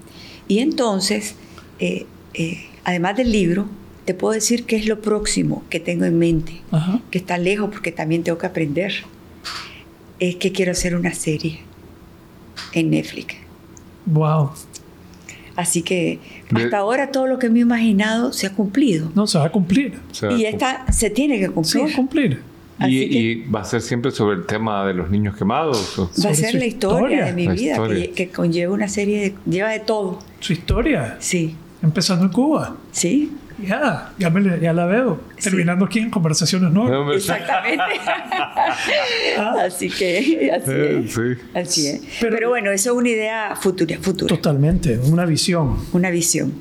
Y 0.49 0.59
entonces, 0.61 1.35
eh, 1.79 2.07
eh, 2.35 2.67
además 2.85 3.17
del 3.17 3.33
libro, 3.33 3.67
te 4.05 4.15
puedo 4.15 4.33
decir 4.35 4.65
qué 4.65 4.77
es 4.77 4.87
lo 4.87 5.01
próximo 5.03 5.65
que 5.71 5.81
tengo 5.81 6.05
en 6.05 6.19
mente, 6.19 6.61
que 7.11 7.19
está 7.19 7.39
lejos 7.39 7.71
porque 7.71 7.91
también 7.93 8.23
tengo 8.23 8.39
que 8.39 8.47
aprender. 8.47 8.93
Es 10.21 10.37
que 10.37 10.53
quiero 10.53 10.73
hacer 10.73 10.95
una 10.95 11.13
serie 11.13 11.61
en 12.73 12.91
Netflix. 12.91 13.35
Wow. 14.07 14.51
Así 15.57 15.83
que 15.83 16.21
De- 16.51 16.65
hasta 16.65 16.79
ahora 16.79 17.11
todo 17.11 17.27
lo 17.27 17.39
que 17.39 17.49
me 17.51 17.59
he 17.59 17.63
imaginado 17.63 18.33
se 18.33 18.47
ha 18.47 18.53
cumplido. 18.55 19.11
No, 19.15 19.27
se 19.27 19.39
va 19.39 19.47
a 19.47 19.53
cumplir. 19.53 19.99
Y 20.39 20.45
esta 20.45 20.91
se 20.93 21.11
tiene 21.11 21.37
que 21.39 21.43
Se 21.45 21.49
va 21.49 21.55
cumplir. 21.55 21.83
a 21.93 21.97
cumplir. 21.97 22.43
Y, 22.81 23.09
que- 23.09 23.19
y 23.19 23.51
va 23.51 23.61
a 23.61 23.65
ser 23.65 23.81
siempre 23.81 24.11
sobre 24.11 24.37
el 24.37 24.47
tema 24.47 24.87
de 24.87 24.95
los 24.95 25.11
niños 25.11 25.37
quemados. 25.37 25.99
¿o? 25.99 26.11
Va 26.25 26.31
a 26.31 26.35
ser 26.35 26.55
la 26.55 26.67
historia, 26.67 27.17
historia. 27.19 27.25
de 27.27 27.33
mi 27.33 27.49
vida, 27.49 27.89
que, 27.89 28.11
que 28.13 28.29
conlleva 28.29 28.75
una 28.75 28.89
serie 28.89 29.21
de... 29.21 29.35
lleva 29.51 29.71
de 29.71 29.81
todo. 29.81 30.19
Su 30.41 30.53
historia, 30.53 31.17
Sí, 31.19 31.57
empezando 31.83 32.27
en 32.27 32.33
Cuba. 32.33 32.77
sí, 32.93 33.33
Ya, 33.67 34.13
ya, 34.19 34.29
me 34.29 34.61
ya 34.61 34.75
la 34.75 34.85
veo. 34.85 35.19
Sí. 35.39 35.45
Terminando 35.45 35.87
aquí 35.87 35.99
en 36.01 36.11
Conversaciones 36.11 36.71
No. 36.71 36.87
No, 36.91 37.07
me- 37.07 37.15
exactamente. 37.17 37.83
así 39.65 39.89
que 39.89 40.51
así 40.53 40.71
Eh, 40.71 41.03
es. 41.05 41.13
sí. 41.15 41.21
Así 41.55 41.87
es. 41.89 42.03
Pero- 42.21 42.37
Pero, 42.37 42.49
bueno, 42.51 42.71
eso 42.71 42.91
es 42.93 42.97
una 42.99 43.09
idea 43.09 43.57
futura, 43.57 43.97
futura 44.01 44.29
Totalmente, 44.29 44.99
una 44.99 45.25
visión. 45.25 45.77
una 45.93 46.11
visión. 46.11 46.53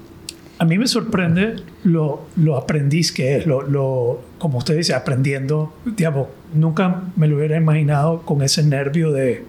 A 0.58 0.64
mí 0.66 0.78
me 0.78 0.88
sorprende 0.88 1.58
lo, 1.84 2.28
lo 2.38 2.56
aprendiz 2.56 3.12
que 3.12 3.36
es, 3.38 3.46
lo, 3.46 3.62
lo, 3.64 4.22
como 4.40 4.60
usted 4.60 4.78
dice, 4.78 4.94
aprendiendo. 4.94 5.74
Digamos, 5.98 6.28
nunca 6.54 7.04
me 7.18 7.28
lo 7.28 7.38
hubiera 7.38 7.58
imaginado 7.58 8.22
con 8.22 8.42
ese 8.42 8.64
nervio 8.64 9.12
de, 9.12 9.44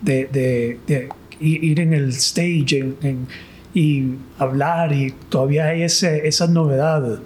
de, 0.00 0.26
de- 0.32 0.78
de 0.88 1.08
i- 1.40 1.66
ir 1.70 1.78
en 1.80 1.92
el 1.92 2.08
stage 2.10 2.78
en- 2.78 2.96
en- 3.02 3.26
y 3.74 4.14
hablar 4.38 4.92
y 4.92 5.12
todavía 5.28 5.66
hay 5.66 5.82
ese, 5.82 6.26
esa 6.28 6.46
novedad 6.48 7.20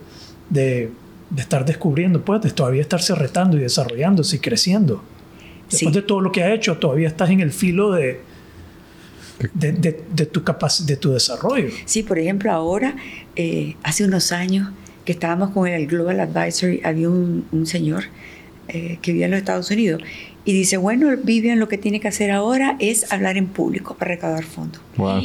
de, 0.51 0.91
de 1.31 1.41
estar 1.43 1.65
descubriendo, 1.65 2.23
pues, 2.23 2.43
de 2.43 2.51
todavía 2.51 2.81
estarse 2.83 3.15
retando 3.15 3.57
y 3.57 3.61
desarrollándose 3.61 4.37
y 4.37 4.39
creciendo. 4.39 5.03
Después 5.71 5.93
Sí. 5.93 6.01
de 6.01 6.03
todo 6.03 6.21
lo 6.23 6.33
que 6.33 6.43
ha 6.43 6.55
hecho, 6.55 6.77
todavía 6.79 7.09
estás 7.09 7.29
en 7.31 7.41
el 7.41 7.53
filo 7.53 7.93
de, 7.93 8.21
de, 9.55 9.73
de- 9.73 10.05
de 10.15 10.27
tu 10.27 10.43
de 10.87 10.97
tu 10.97 11.13
desarrollo. 11.13 11.69
Sí, 11.85 12.03
por 12.03 12.19
ejemplo, 12.19 12.51
ahora, 12.53 12.97
eh, 13.37 13.77
hace 13.83 14.05
unos 14.05 14.33
años 14.33 14.71
que 15.05 15.13
estábamos 15.13 15.51
con 15.51 15.67
el 15.69 15.87
Global 15.87 16.21
Advisory, 16.21 16.81
había 16.85 17.09
un, 17.09 17.47
un 17.53 17.67
señor 17.67 18.05
eh, 18.69 18.99
que 19.01 19.13
vivía 19.13 19.27
en 19.27 19.31
los 19.33 19.39
Estados 19.39 19.71
Unidos 19.71 20.03
y 20.45 20.53
dice, 20.53 20.77
bueno, 20.77 21.09
Vivian 21.23 21.59
lo 21.59 21.69
que 21.69 21.79
tiene 21.79 22.01
que 22.01 22.09
hacer 22.09 22.31
ahora 22.31 22.77
es 22.79 23.11
hablar 23.13 23.37
en 23.37 23.47
público 23.47 23.97
para 23.97 24.11
recaudar 24.13 24.45
fondos. 24.45 24.81
Wow. 24.97 25.21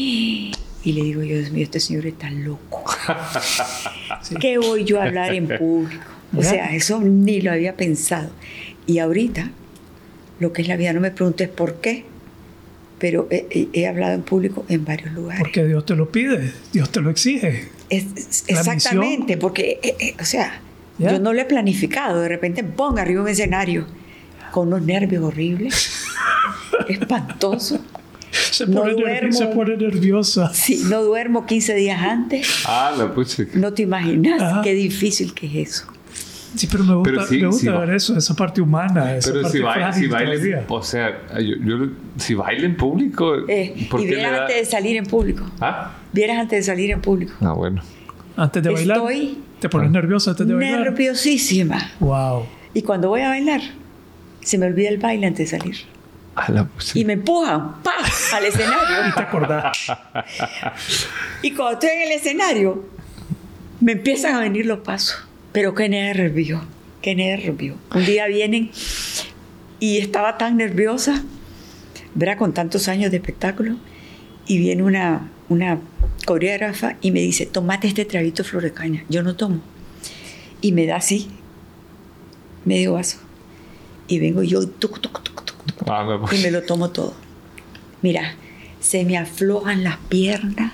Y 0.86 0.92
le 0.92 1.02
digo 1.04 1.24
yo, 1.24 1.38
Dios 1.38 1.52
mío, 1.52 1.64
este 1.64 1.80
señor 1.80 2.06
está 2.06 2.30
loco. 2.30 2.84
¿Qué 4.40 4.58
voy 4.58 4.84
yo 4.84 5.00
a 5.02 5.06
hablar 5.06 5.34
en 5.34 5.48
público? 5.48 6.04
O 6.36 6.42
sea, 6.44 6.74
eso 6.76 7.00
ni 7.02 7.42
lo 7.42 7.52
había 7.52 7.76
pensado. 7.78 8.30
Y 8.86 9.00
ahorita, 9.00 9.52
lo 10.40 10.52
que 10.52 10.62
es 10.62 10.68
la 10.68 10.76
vida, 10.76 10.92
no 10.94 11.00
me 11.00 11.12
preguntes 11.12 11.48
por 11.48 11.76
qué, 11.76 12.06
pero 13.04 13.28
he, 13.30 13.46
he- 13.52 13.68
he 13.74 13.86
hablado 13.86 14.14
en 14.14 14.22
público 14.22 14.66
en 14.70 14.86
varios 14.86 15.12
lugares. 15.12 15.42
Porque 15.42 15.66
Dios 15.66 15.86
te 15.86 15.94
lo 15.94 16.10
pide, 16.10 16.54
Dios 16.72 16.90
te 16.90 17.02
lo 17.02 17.10
exige. 17.10 17.68
Es- 17.90 18.06
es- 18.16 18.44
exactamente, 18.48 19.36
porque, 19.36 19.78
eh, 19.84 19.96
eh, 20.00 20.16
o 20.22 20.24
sea, 20.24 20.62
yo 21.00 21.20
no 21.20 21.34
lo 21.34 21.42
he 21.42 21.46
planificado. 21.46 22.22
De 22.22 22.30
repente 22.30 22.64
ponga 22.64 23.02
arriba 23.02 23.22
un 23.22 23.28
escenario 23.28 23.86
con 24.54 24.70
unos 24.70 24.84
nervios 24.84 25.22
horribles, 25.22 25.92
espantoso. 26.88 27.80
Se 28.32 28.66
No 28.68 28.82
pone, 28.82 28.94
nervi- 28.94 29.02
duermo. 29.02 29.34
se 29.34 29.46
pone 29.48 29.76
nerviosa. 29.78 30.54
Si 30.54 30.78
no 30.86 31.04
duermo 31.04 31.46
15 31.46 31.76
días 31.76 32.02
antes, 32.02 32.48
Ah, 32.66 32.94
la 32.98 33.14
pucha. 33.14 33.44
no 33.56 33.74
te 33.74 33.82
imaginas 33.84 34.42
Ajá. 34.42 34.62
qué 34.64 34.74
difícil 34.74 35.34
que 35.34 35.48
es 35.48 35.70
eso. 35.70 35.88
Sí, 36.56 36.68
pero 36.72 36.84
me 36.84 36.94
gusta, 36.96 37.12
Pero 37.12 37.26
sí, 37.28 37.40
me 37.40 37.48
gusta 37.48 37.62
sí 37.62 37.68
va. 37.68 37.80
ver 37.80 37.96
eso, 37.96 38.18
esa 38.18 38.36
parte 38.36 38.62
humana, 38.62 39.16
esa 39.16 39.30
Pero 39.32 39.42
parte 39.42 39.58
si 39.58 39.64
baila, 39.64 39.86
frágil 39.88 40.04
si 40.04 40.10
o 40.68 40.84
sea, 40.84 41.22
yo, 41.40 41.56
yo- 41.66 41.88
si 42.18 42.34
baila 42.36 42.66
en 42.66 42.78
público, 42.78 43.36
Eh, 43.48 43.88
¿por 43.90 44.02
y 44.02 44.04
qué 44.06 44.16
vieras 44.16 44.32
da? 44.34 44.42
antes 44.42 44.56
de 44.58 44.66
salir 44.66 44.98
en 44.98 45.06
público. 45.06 45.46
Ah, 45.60 45.92
Vieras 46.12 46.38
antes 46.38 46.60
de 46.60 46.64
salir 46.72 46.92
en 46.92 47.02
público. 47.02 47.34
ah, 47.42 47.54
bueno. 47.54 47.82
Antes 48.38 48.62
de 48.64 48.70
bailar, 48.72 48.98
Estoy 48.98 49.38
te 49.60 49.70
pones 49.70 49.90
nerviosa 49.92 50.32
antes 50.32 50.48
de 50.48 50.54
bailar. 50.54 50.80
Nerviosísima. 50.82 51.92
Wow. 52.00 52.46
Y 52.74 52.82
cuando 52.84 53.10
voy 53.10 53.22
a 53.22 53.30
bailar, 53.30 53.62
se 54.42 54.58
me 54.58 54.66
olvida 54.68 54.90
el 54.90 54.98
baile 54.98 55.28
antes 55.28 55.50
de 55.52 55.58
salir. 55.60 55.78
Ah, 56.36 56.52
la. 56.52 56.68
Y 56.96 57.06
me 57.06 57.14
empujan 57.14 57.82
¡pa! 57.84 57.92
al 58.36 58.46
escenario. 58.46 59.08
Y 59.10 59.14
te 59.14 59.22
acordás. 59.22 59.78
Y 61.44 61.52
cuando 61.52 61.74
estoy 61.74 61.90
en 61.90 62.02
el 62.04 62.12
escenario, 62.18 62.84
me 63.80 63.92
empiezan 63.94 64.36
a 64.36 64.40
venir 64.40 64.66
los 64.66 64.80
pasos. 64.80 65.16
Pero 65.54 65.74
qué 65.76 65.88
nervio, 65.88 66.62
qué 67.02 67.16
nervio. 67.16 67.76
Un 67.94 68.06
día 68.06 68.28
vienen 68.28 68.72
y 69.80 70.00
estaba 70.00 70.38
tan 70.38 70.58
nerviosa, 70.58 71.24
verá, 72.16 72.38
con 72.38 72.54
tantos 72.54 72.88
años 72.88 73.12
de 73.12 73.18
espectáculo, 73.18 73.76
y 74.48 74.58
viene 74.58 74.84
una, 74.84 75.30
una 75.50 75.80
coreógrafa 76.26 76.98
y 77.02 77.12
me 77.12 77.22
dice, 77.22 77.46
tomate 77.46 77.88
este 77.88 78.04
traguito 78.06 78.44
de 78.44 78.50
flor 78.50 78.64
de 78.64 78.74
caña. 78.74 79.06
Yo 79.10 79.24
no 79.24 79.36
tomo. 79.36 79.62
Y 80.60 80.72
me 80.72 80.86
da 80.86 80.98
así, 80.98 81.28
medio 82.66 82.94
vaso. 82.94 83.18
Y 84.08 84.20
vengo 84.20 84.44
yo, 84.44 84.68
tuc, 84.68 85.00
tuc, 85.00 85.24
tuc, 85.24 85.44
Ah, 85.88 86.04
la 86.04 86.16
y 86.16 86.18
pucha. 86.20 86.36
me 86.42 86.52
lo 86.52 86.64
tomo 86.64 86.90
todo. 86.90 87.14
Mira, 88.02 88.36
se 88.80 89.06
me 89.06 89.18
aflojan 89.18 89.84
las 89.84 89.98
piernas, 90.10 90.74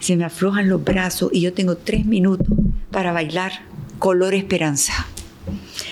se 0.00 0.16
me 0.16 0.24
aflojan 0.24 0.68
los 0.68 0.82
brazos 0.82 1.30
y 1.32 1.40
yo 1.42 1.52
tengo 1.52 1.76
tres 1.76 2.04
minutos 2.06 2.46
para 2.90 3.12
bailar 3.12 3.52
color 3.98 4.34
esperanza. 4.34 4.92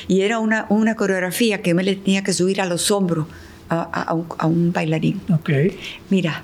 Y 0.09 0.23
era 0.23 0.39
una, 0.39 0.67
una 0.69 0.95
coreografía 0.97 1.63
que 1.63 1.75
me 1.75 1.83
le 1.83 1.97
tenía 1.97 2.23
que 2.25 2.33
subir 2.33 2.61
a 2.61 2.67
los 2.67 2.91
hombros 2.91 3.27
a, 3.69 3.77
a- 3.83 4.03
a 4.03 4.15
un, 4.15 4.27
a 4.39 4.47
un 4.47 4.73
bailarín. 4.73 5.21
Ok. 5.33 5.51
Mira, 6.11 6.43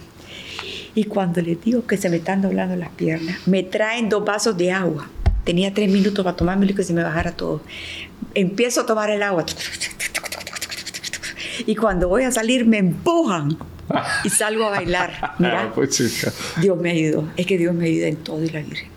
y 0.95 1.05
cuando 1.05 1.41
les 1.43 1.63
digo 1.63 1.87
que 1.87 1.97
se 1.97 2.09
me 2.09 2.17
están 2.17 2.43
doblando 2.43 2.75
las 2.77 2.91
piernas, 2.91 3.37
me 3.47 3.63
traen 3.63 4.09
dos 4.09 4.25
vasos 4.25 4.57
de 4.57 4.73
agua. 4.73 5.09
Tenía 5.45 5.73
tres 5.75 5.91
minutos 5.91 6.25
para 6.25 6.37
tomármelo 6.37 6.73
y 6.73 6.75
que 6.75 6.85
se 6.85 6.93
me 6.93 7.03
bajara 7.03 7.33
todo. 7.33 7.63
Empiezo 8.35 8.83
a 8.83 8.87
tomar 8.87 9.11
el 9.11 9.23
agua. 9.23 9.45
Y 11.67 11.77
cuando 11.77 12.09
voy 12.09 12.25
a 12.25 12.33
salir 12.33 12.65
me 12.67 12.79
empujan 12.79 13.57
y 14.25 14.31
salgo 14.31 14.65
a 14.67 14.71
bailar. 14.71 15.11
Ah, 15.23 15.35
Mira, 15.39 15.73
pucha. 15.75 16.05
Dios 16.61 16.79
me 16.79 16.91
ayudó. 16.93 17.29
Es 17.37 17.47
que 17.47 17.59
Dios 17.59 17.75
me 17.75 17.87
ayuda 17.87 18.07
en 18.09 18.17
todo 18.17 18.43
y 18.45 18.49
la 18.49 18.61
Virgen. 18.61 18.89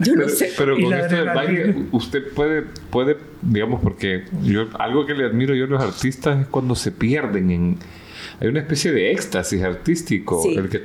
Yo 0.00 0.14
no 0.14 0.22
Pero, 0.24 0.28
sé. 0.28 0.52
pero 0.56 0.78
Y 0.78 0.84
con 0.84 0.94
esto 0.94 1.16
del 1.16 1.26
baile, 1.26 1.74
usted 1.92 2.22
puede, 2.34 2.62
puede, 2.90 3.16
digamos, 3.42 3.80
porque 3.82 4.24
yo 4.42 4.66
algo 4.78 5.06
que 5.06 5.14
le 5.14 5.24
admiro 5.26 5.54
yo 5.54 5.64
a 5.64 5.68
los 5.68 5.82
artistas 5.82 6.40
es 6.40 6.46
cuando 6.46 6.74
se 6.74 6.92
pierden 6.92 7.50
en. 7.50 7.76
Hay 8.40 8.48
una 8.48 8.60
especie 8.60 8.92
de 8.92 9.12
éxtasis 9.12 9.62
artístico. 9.62 10.42
Sí. 10.42 10.54
El 10.54 10.68
que 10.68 10.80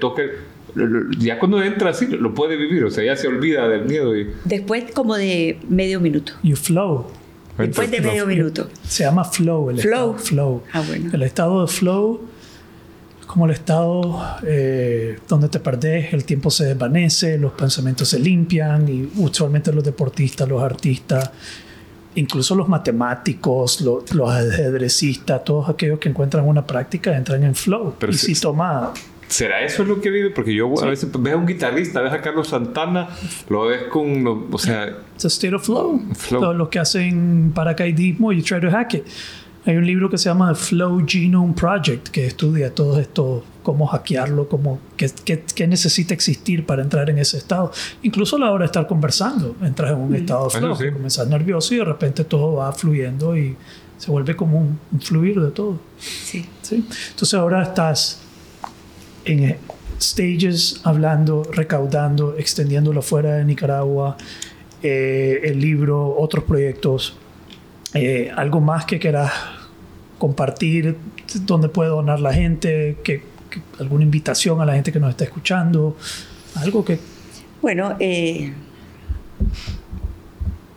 lo- 0.76 1.10
Ya 1.20 1.40
cuando 1.40 1.64
entra 1.64 1.90
así, 1.92 2.06
lo 2.08 2.34
puede 2.34 2.56
vivir, 2.58 2.84
o 2.84 2.92
sea, 2.92 3.04
ya 3.04 3.16
se 3.16 3.28
olvida 3.28 3.68
del 3.68 3.86
miedo 3.86 4.16
y. 4.18 4.30
Después 4.46 4.92
como 4.94 5.16
de 5.16 5.60
medio 5.70 6.00
minuto. 6.00 6.34
You 6.44 6.56
flow. 6.56 7.08
Después 7.58 7.92
de 7.92 8.00
medio 8.02 8.26
minuto. 8.26 8.70
Se 8.84 9.04
llama 9.04 9.26
flow. 9.26 9.70
El 9.72 9.80
Flow. 9.80 10.12
Estado, 10.12 10.18
flow. 10.18 10.64
Ah, 10.72 10.82
bueno. 10.88 11.10
El 11.12 11.24
estado 11.24 11.62
de 11.66 11.68
flow 11.72 12.29
como 13.32 13.46
el 13.46 13.52
estado 13.52 14.20
eh, 14.44 15.20
donde 15.28 15.50
te 15.50 15.60
perdés, 15.60 16.12
el 16.14 16.26
tiempo 16.26 16.50
se 16.50 16.66
desvanece, 16.66 17.38
los 17.38 17.52
pensamientos 17.54 18.10
se 18.10 18.18
limpian 18.18 18.90
y 18.90 19.08
usualmente 19.18 19.72
los 19.72 19.84
deportistas, 19.84 20.50
los 20.50 20.64
artistas, 20.64 21.30
incluso 22.16 22.56
los 22.56 22.68
matemáticos, 22.68 23.82
lo- 23.82 24.04
los 24.14 24.32
ajedrecistas, 24.32 25.44
todos 25.44 25.70
aquellos 25.70 26.00
que 26.00 26.10
encuentran 26.10 26.48
una 26.48 26.66
práctica 26.66 27.16
entran 27.16 27.44
en 27.44 27.54
flow. 27.54 27.94
Pero 28.00 28.12
y 28.12 28.16
si- 28.16 28.34
si 28.34 28.42
toma 28.42 28.94
¿Será 29.28 29.62
eso 29.62 29.84
lo 29.84 30.02
que 30.02 30.10
vive? 30.10 30.32
Porque 30.32 30.56
yo 30.56 30.74
a 30.82 30.86
veces 30.88 31.08
ves 31.20 31.34
a 31.34 31.38
un 31.38 31.46
guitarrista, 31.46 32.02
ves 32.02 32.14
a 32.14 32.20
Carlos 32.20 32.48
Santana, 32.48 33.10
lo 33.48 33.68
ves 33.68 33.84
con. 33.84 34.24
lo- 34.24 34.48
O 34.52 34.58
sea, 34.58 34.88
It's 35.14 35.26
a 35.26 35.28
state 35.28 35.54
of 35.54 35.64
flow. 35.64 36.02
Flow. 36.16 36.42
Lo, 36.42 36.54
lo 36.56 36.70
que 36.72 36.80
hacen 36.80 37.52
paracaidismo, 37.54 38.32
you 38.34 38.42
try 38.42 38.60
to 38.60 38.72
hack 38.72 38.96
it. 38.96 39.04
Hay 39.66 39.76
un 39.78 39.86
libro 39.86 40.10
que 40.10 40.18
se 40.18 40.30
llama 40.30 40.54
The 40.54 40.60
Flow 40.60 41.04
Genome 41.06 41.54
Project 41.54 42.08
que 42.10 42.26
estudia 42.26 42.74
todo 42.74 43.00
esto, 43.00 43.44
cómo 43.62 43.86
hackearlo, 43.88 44.48
cómo, 44.48 44.80
qué, 44.96 45.12
qué- 45.26 45.44
qué 45.54 45.68
necesita 45.68 46.14
existir 46.14 46.66
para 46.66 46.82
entrar 46.82 47.10
en 47.10 47.20
ese 47.20 47.38
estado. 47.38 47.72
Incluso 48.02 48.38
a 48.38 48.40
la 48.40 48.52
hora 48.52 48.60
de 48.64 48.68
estar 48.68 48.88
conversando, 48.88 49.56
entras 49.62 49.92
en 49.92 49.98
un 49.98 50.16
estado 50.16 50.46
de 50.50 50.58
flow, 50.60 50.76
sí. 50.76 50.92
comenzás 50.92 51.28
nervioso 51.28 51.74
y 51.76 51.78
de 51.78 51.86
repente 51.86 52.24
todo 52.24 52.54
va 52.54 52.72
fluyendo 52.72 53.38
y 53.38 53.56
se 53.98 54.10
vuelve 54.10 54.36
como 54.36 54.58
un, 54.60 54.80
un 54.92 55.02
fluir 55.02 55.40
de 55.42 55.52
todo. 55.52 55.78
Sí. 56.00 56.46
¿sí? 56.62 56.86
Entonces 57.12 57.34
ahora 57.34 57.62
estás 57.64 58.22
en 59.26 59.44
eh, 59.44 59.58
stages 60.00 60.80
hablando, 60.86 61.44
recaudando, 61.52 62.36
extendiéndolo 62.38 63.02
fuera 63.02 63.36
de 63.36 63.46
Nicaragua, 63.46 64.16
eh, 64.82 65.42
el 65.44 65.60
libro, 65.60 66.16
otros 66.18 66.46
proyectos, 66.46 67.18
eh, 67.94 68.32
algo 68.36 68.62
más 68.62 68.86
que 68.86 69.00
quieras 69.00 69.32
compartir, 70.18 70.98
donde 71.46 71.70
puede 71.70 71.90
donar 71.90 72.20
la 72.20 72.34
gente, 72.34 72.98
que, 73.04 73.24
que- 73.50 73.62
alguna 73.80 74.04
invitación 74.04 74.62
a 74.62 74.66
la 74.66 74.74
gente 74.74 74.92
que 74.92 75.00
nos 75.00 75.10
está 75.12 75.24
escuchando, 75.24 75.96
algo 76.56 76.84
que... 76.86 77.00
Bueno, 77.62 77.96
eh, 78.00 78.54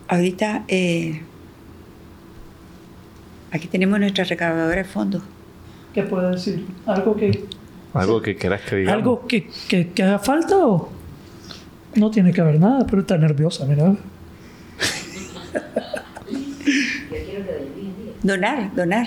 ahorita 0.08 0.64
eh, 0.68 1.22
aquí 3.50 3.68
tenemos 3.68 3.98
nuestra 3.98 4.24
recaudadora 4.24 4.76
de 4.76 4.84
fondos. 4.84 5.22
¿Qué 5.94 6.02
puede 6.02 6.30
decir? 6.30 6.66
Algo 6.86 7.16
que... 7.16 7.44
Algo 7.94 8.22
que 8.22 8.36
quieras 8.36 8.62
que 8.62 8.76
diga. 8.76 8.92
¿Algo 8.94 9.26
que, 9.26 9.48
que, 9.68 9.88
que 9.90 10.02
haga 10.02 10.18
falta 10.18 10.56
o 10.66 10.88
no 11.94 12.10
tiene 12.10 12.32
que 12.32 12.40
haber 12.40 12.58
nada? 12.58 12.86
Pero 12.86 13.02
está 13.02 13.18
nerviosa, 13.18 13.66
mira. 13.66 13.94
Donar, 18.22 18.74
donar. 18.74 19.06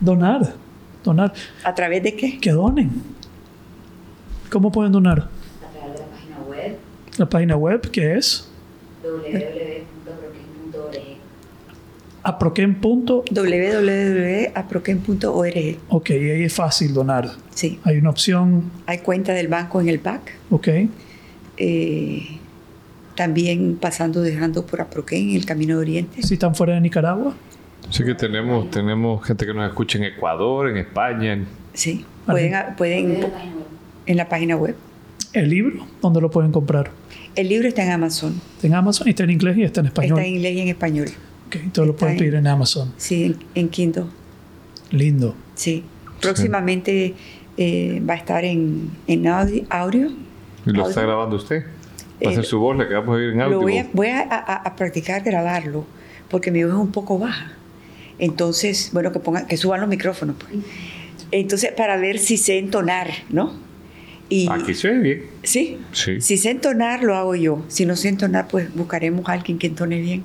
Donar. 0.00 0.54
Donar. 1.02 1.32
¿A 1.64 1.74
través 1.74 2.02
de 2.02 2.14
qué? 2.14 2.38
Que 2.38 2.50
donen. 2.52 2.90
¿Cómo 4.50 4.70
pueden 4.72 4.92
donar? 4.92 5.18
a 5.18 5.28
través 5.72 5.92
de 5.94 6.00
la 6.00 6.06
página 6.10 6.38
web 6.48 6.76
La 7.18 7.28
página 7.28 7.56
web 7.56 7.90
que 7.90 8.14
es 8.16 8.48
punto- 12.80 13.24
www.aproquen.org. 13.30 15.76
Ok, 15.88 16.10
y 16.10 16.30
ahí 16.30 16.42
es 16.44 16.54
fácil 16.54 16.94
donar. 16.94 17.28
Sí. 17.54 17.78
Hay 17.84 17.98
una 17.98 18.10
opción, 18.10 18.70
Hay 18.86 18.98
cuenta 18.98 19.32
del 19.32 19.48
banco 19.48 19.80
en 19.80 19.88
el 19.88 19.98
PAC. 20.00 20.32
ok. 20.50 20.68
Eh, 21.56 22.26
también 23.14 23.76
pasando, 23.80 24.22
dejando 24.22 24.66
por 24.66 24.80
Aproquén 24.80 25.30
en 25.30 25.36
el 25.36 25.46
Camino 25.46 25.76
de 25.76 25.82
Oriente. 25.82 26.20
Si 26.22 26.34
están 26.34 26.54
fuera 26.56 26.74
de 26.74 26.80
Nicaragua, 26.80 27.34
Sí 27.94 28.02
que 28.04 28.14
tenemos, 28.16 28.70
tenemos 28.72 29.24
gente 29.24 29.46
que 29.46 29.54
nos 29.54 29.68
escucha 29.68 29.98
en 29.98 30.04
Ecuador, 30.04 30.68
en 30.68 30.78
España. 30.78 31.32
en- 31.34 31.46
Sí. 31.74 32.04
Pueden, 32.26 32.52
pueden 32.76 33.26
En 34.06 34.16
la 34.16 34.28
página 34.28 34.56
web. 34.56 34.74
el 35.32 35.48
libro, 35.48 35.86
¿dónde 36.02 36.20
lo 36.20 36.28
pueden 36.28 36.50
comprar? 36.50 36.90
El 37.36 37.48
libro 37.48 37.68
está 37.68 37.84
en 37.84 37.92
Amazon. 37.92 38.40
Está 38.56 38.66
en 38.66 38.74
Amazon 38.74 39.06
y 39.06 39.10
está 39.10 39.22
en 39.22 39.30
inglés 39.30 39.56
y 39.58 39.62
está 39.62 39.80
en 39.80 39.86
español. 39.86 40.18
Está 40.18 40.28
en 40.28 40.34
inglés 40.34 40.52
y 40.56 40.60
en 40.60 40.68
español. 40.68 41.06
Ok, 41.46 41.54
entonces 41.56 41.86
lo 41.86 41.96
pueden 41.96 42.14
en- 42.14 42.18
pedir 42.18 42.34
en 42.34 42.46
Amazon. 42.48 42.92
Sí, 42.96 43.24
en, 43.26 43.36
en 43.54 43.68
Kindle. 43.68 44.04
Lindo. 44.90 45.36
Sí. 45.54 45.84
Próximamente 46.20 47.14
eh, 47.56 48.02
va 48.08 48.14
a 48.14 48.16
estar 48.16 48.44
en, 48.44 48.90
en 49.06 49.22
audi- 49.26 49.64
audio. 49.70 50.08
¿Y 50.66 50.70
lo 50.70 50.80
Audio. 50.80 50.88
está 50.88 51.02
grabando 51.02 51.36
usted? 51.36 51.62
Va 52.24 52.30
a 52.30 52.32
Eh, 52.32 52.34
ser 52.34 52.44
su 52.44 52.58
voz 52.58 52.76
la 52.76 52.88
que 52.88 52.94
vamos 52.94 53.10
a 53.10 53.12
oír 53.12 53.30
en 53.30 53.40
audio. 53.42 53.56
Lo 53.58 53.62
voy 53.62 53.78
a, 53.78 53.86
voy 53.92 54.08
a, 54.08 54.22
a- 54.22 54.56
a 54.56 54.74
practicar 54.76 55.22
grabarlo 55.22 55.84
porque 56.28 56.50
mi 56.50 56.64
voz 56.64 56.72
es 56.72 56.78
un 56.80 56.90
poco 56.90 57.18
baja. 57.18 57.52
Entonces, 58.18 58.90
bueno, 58.92 59.12
que 59.12 59.18
pongan, 59.20 59.46
que 59.46 59.56
suban 59.56 59.80
los 59.80 59.88
micrófonos. 59.88 60.36
pues. 60.38 60.52
Entonces, 61.32 61.72
para 61.76 61.96
ver 61.96 62.18
si 62.18 62.36
sé 62.36 62.58
entonar, 62.58 63.10
¿no? 63.30 63.52
Y, 64.28 64.48
Aquí 64.50 64.74
se 64.74 64.88
ve 64.88 64.98
bien. 65.00 65.22
¿Sí? 65.42 65.78
Sí. 65.92 66.20
Si 66.20 66.36
sé 66.36 66.50
entonar, 66.50 67.02
lo 67.02 67.14
hago 67.16 67.34
yo. 67.34 67.62
Si 67.68 67.84
no 67.86 67.94
sé 67.96 68.08
entonar, 68.08 68.48
pues 68.48 68.72
buscaremos 68.74 69.28
a 69.28 69.32
alguien 69.32 69.58
que 69.58 69.66
entone 69.66 70.00
bien. 70.00 70.24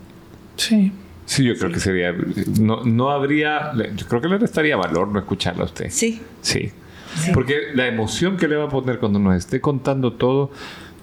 Sí. 0.55 0.91
Sí, 1.25 1.43
yo 1.43 1.55
creo 1.57 1.71
que 1.71 1.79
sería. 1.79 2.13
No, 2.59 2.83
no 2.85 3.09
habría. 3.11 3.71
Yo 3.95 4.07
creo 4.07 4.21
que 4.21 4.27
le 4.29 4.37
restaría 4.37 4.75
valor 4.77 5.09
no 5.09 5.19
escucharlo 5.19 5.63
a 5.63 5.65
usted. 5.65 5.87
Sí. 5.89 6.21
Sí. 6.41 6.71
Sí. 7.23 7.31
Porque 7.33 7.55
la 7.73 7.87
emoción 7.87 8.37
que 8.37 8.47
le 8.47 8.55
va 8.55 8.65
a 8.65 8.69
poner 8.69 8.99
cuando 8.99 9.19
nos 9.19 9.35
esté 9.35 9.59
contando 9.61 10.13
todo. 10.13 10.51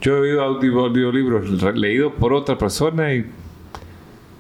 Yo 0.01 0.17
he 0.17 0.21
oído 0.21 0.43
audio- 0.43 0.81
audiolibros 0.87 1.77
leídos 1.77 2.13
por 2.19 2.33
otra 2.33 2.57
persona 2.59 3.13
y 3.15 3.25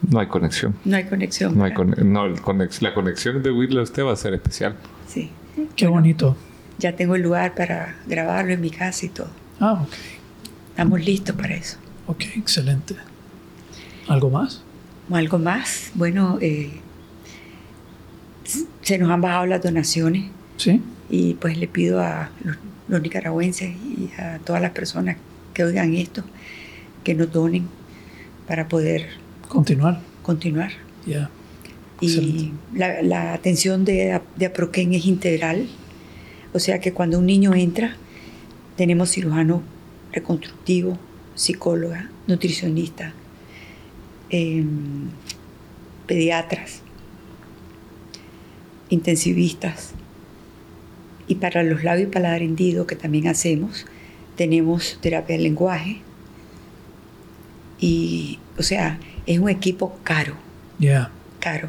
no 0.09 0.21
hay 0.21 0.27
conexión. 0.27 0.75
No 0.85 0.97
hay 0.97 1.05
conexión. 1.05 1.57
No 1.59 1.65
hay 1.65 1.73
conex- 1.73 1.99
no, 2.05 2.27
el 2.27 2.37
conex- 2.41 2.81
la 2.83 2.95
conexión 2.95 3.43
de 3.43 3.51
oírle 3.51 3.81
a 3.81 3.83
usted 3.83 4.05
va 4.05 4.13
a 4.13 4.17
ser 4.17 4.35
especial. 4.35 4.77
Sí. 5.09 5.31
Qué 5.75 5.87
bonito. 5.87 6.37
Ya 6.79 6.95
tengo 6.95 7.15
el 7.17 7.23
lugar 7.23 7.55
para 7.55 7.97
grabarlo 8.07 8.53
en 8.53 8.61
mi 8.61 8.71
casa 8.71 9.07
y 9.07 9.09
todo. 9.09 9.29
Ah, 9.61 9.83
ok. 9.83 9.89
Estamos 10.71 11.05
listos 11.05 11.35
para 11.35 11.55
eso. 11.55 11.79
Ok, 12.07 12.23
excelente. 12.37 12.95
¿Algo 14.09 14.29
más? 14.31 14.63
¿O 15.09 15.17
algo 15.17 15.39
más? 15.39 15.91
Bueno, 15.95 16.39
eh, 16.43 16.71
se 18.83 18.99
nos 18.99 19.11
han 19.11 19.21
bajado 19.21 19.47
las 19.47 19.63
donaciones 19.63 20.31
Sí. 20.57 20.81
y 21.11 21.35
pues 21.35 21.57
le 21.59 21.67
pido 21.69 22.01
a 22.01 22.31
los, 22.45 22.57
los 22.89 23.03
nicaragüenses 23.03 23.71
y 23.71 24.11
a 24.21 24.39
todas 24.45 24.63
las 24.63 24.71
personas 24.73 25.17
que 25.55 25.65
oigan 25.65 25.95
esto 25.95 26.23
que 27.03 27.15
nos 27.15 27.33
donen 27.33 27.67
para 28.47 28.69
poder 28.69 29.09
Continuar. 29.49 30.01
continuar. 30.23 30.73
Ya. 31.07 31.31
Y 32.01 32.53
la 32.75 33.33
atención 33.33 33.85
de, 33.85 34.21
de 34.37 34.47
Aproquén 34.47 34.93
es 34.93 35.07
integral, 35.07 35.67
o 36.53 36.59
sea 36.59 36.79
que 36.81 36.93
cuando 36.93 37.19
un 37.19 37.27
niño 37.27 37.55
entra, 37.55 37.97
tenemos 38.77 39.11
cirujano 39.11 39.63
reconstructivo, 40.13 40.99
psicóloga, 41.35 42.11
nutricionista, 42.27 43.13
em, 44.31 45.11
pediatras, 46.07 46.83
intensivistas. 48.89 49.93
Y 51.29 51.37
para 51.37 51.63
los 51.63 51.85
labios 51.85 52.09
y 52.09 52.13
paladar 52.13 52.43
hendido, 52.43 52.87
que 52.87 52.97
también 52.97 53.29
hacemos, 53.29 53.87
tenemos 54.37 54.99
terapia 55.01 55.35
del 55.35 55.43
lenguaje. 55.43 56.01
Y, 57.79 58.39
o 58.59 58.63
sea, 58.63 58.99
es 59.27 59.39
un 59.39 59.49
equipo 59.49 59.99
caro 60.03 60.35
Ya. 60.79 61.11
caro. 61.41 61.69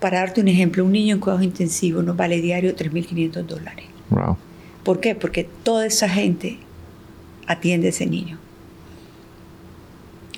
Para 0.00 0.18
darte 0.20 0.40
un 0.40 0.48
ejemplo, 0.48 0.84
un 0.84 0.92
niño 0.92 1.14
en 1.14 1.20
cuidados 1.20 1.42
intensivos 1.44 2.04
nos 2.04 2.16
vale 2.16 2.40
diario 2.40 2.74
3.500 2.76 3.42
dólares. 3.46 3.86
Wow. 4.10 4.36
¿Por 4.82 5.00
qué? 5.00 5.14
Porque 5.14 5.48
toda 5.62 5.86
esa 5.86 6.08
gente 6.08 6.58
atiende 7.46 7.86
a 7.86 7.90
ese 7.90 8.06
niño. 8.06 8.38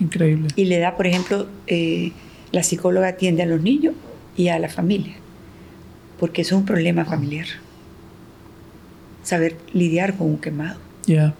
Increíble. 0.01 0.49
Y 0.57 0.67
le 0.67 0.79
da, 0.79 0.97
por 0.97 1.07
ejemplo, 1.07 1.47
eh, 1.67 2.13
la 2.53 2.63
psicóloga 2.63 3.09
atiende 3.09 3.43
a 3.43 3.47
los 3.47 3.61
niños 3.63 3.95
y 4.37 4.49
a 4.49 4.59
la 4.59 4.69
familia. 4.69 5.15
Porque 6.21 6.43
eso 6.43 6.55
es 6.55 6.61
un 6.61 6.67
problema 6.67 7.05
familiar. 7.05 7.47
Saber 9.23 9.57
lidiar 9.73 10.17
con 10.17 10.29
un 10.29 10.39
quemado. 10.39 10.79
Ya. 11.07 11.35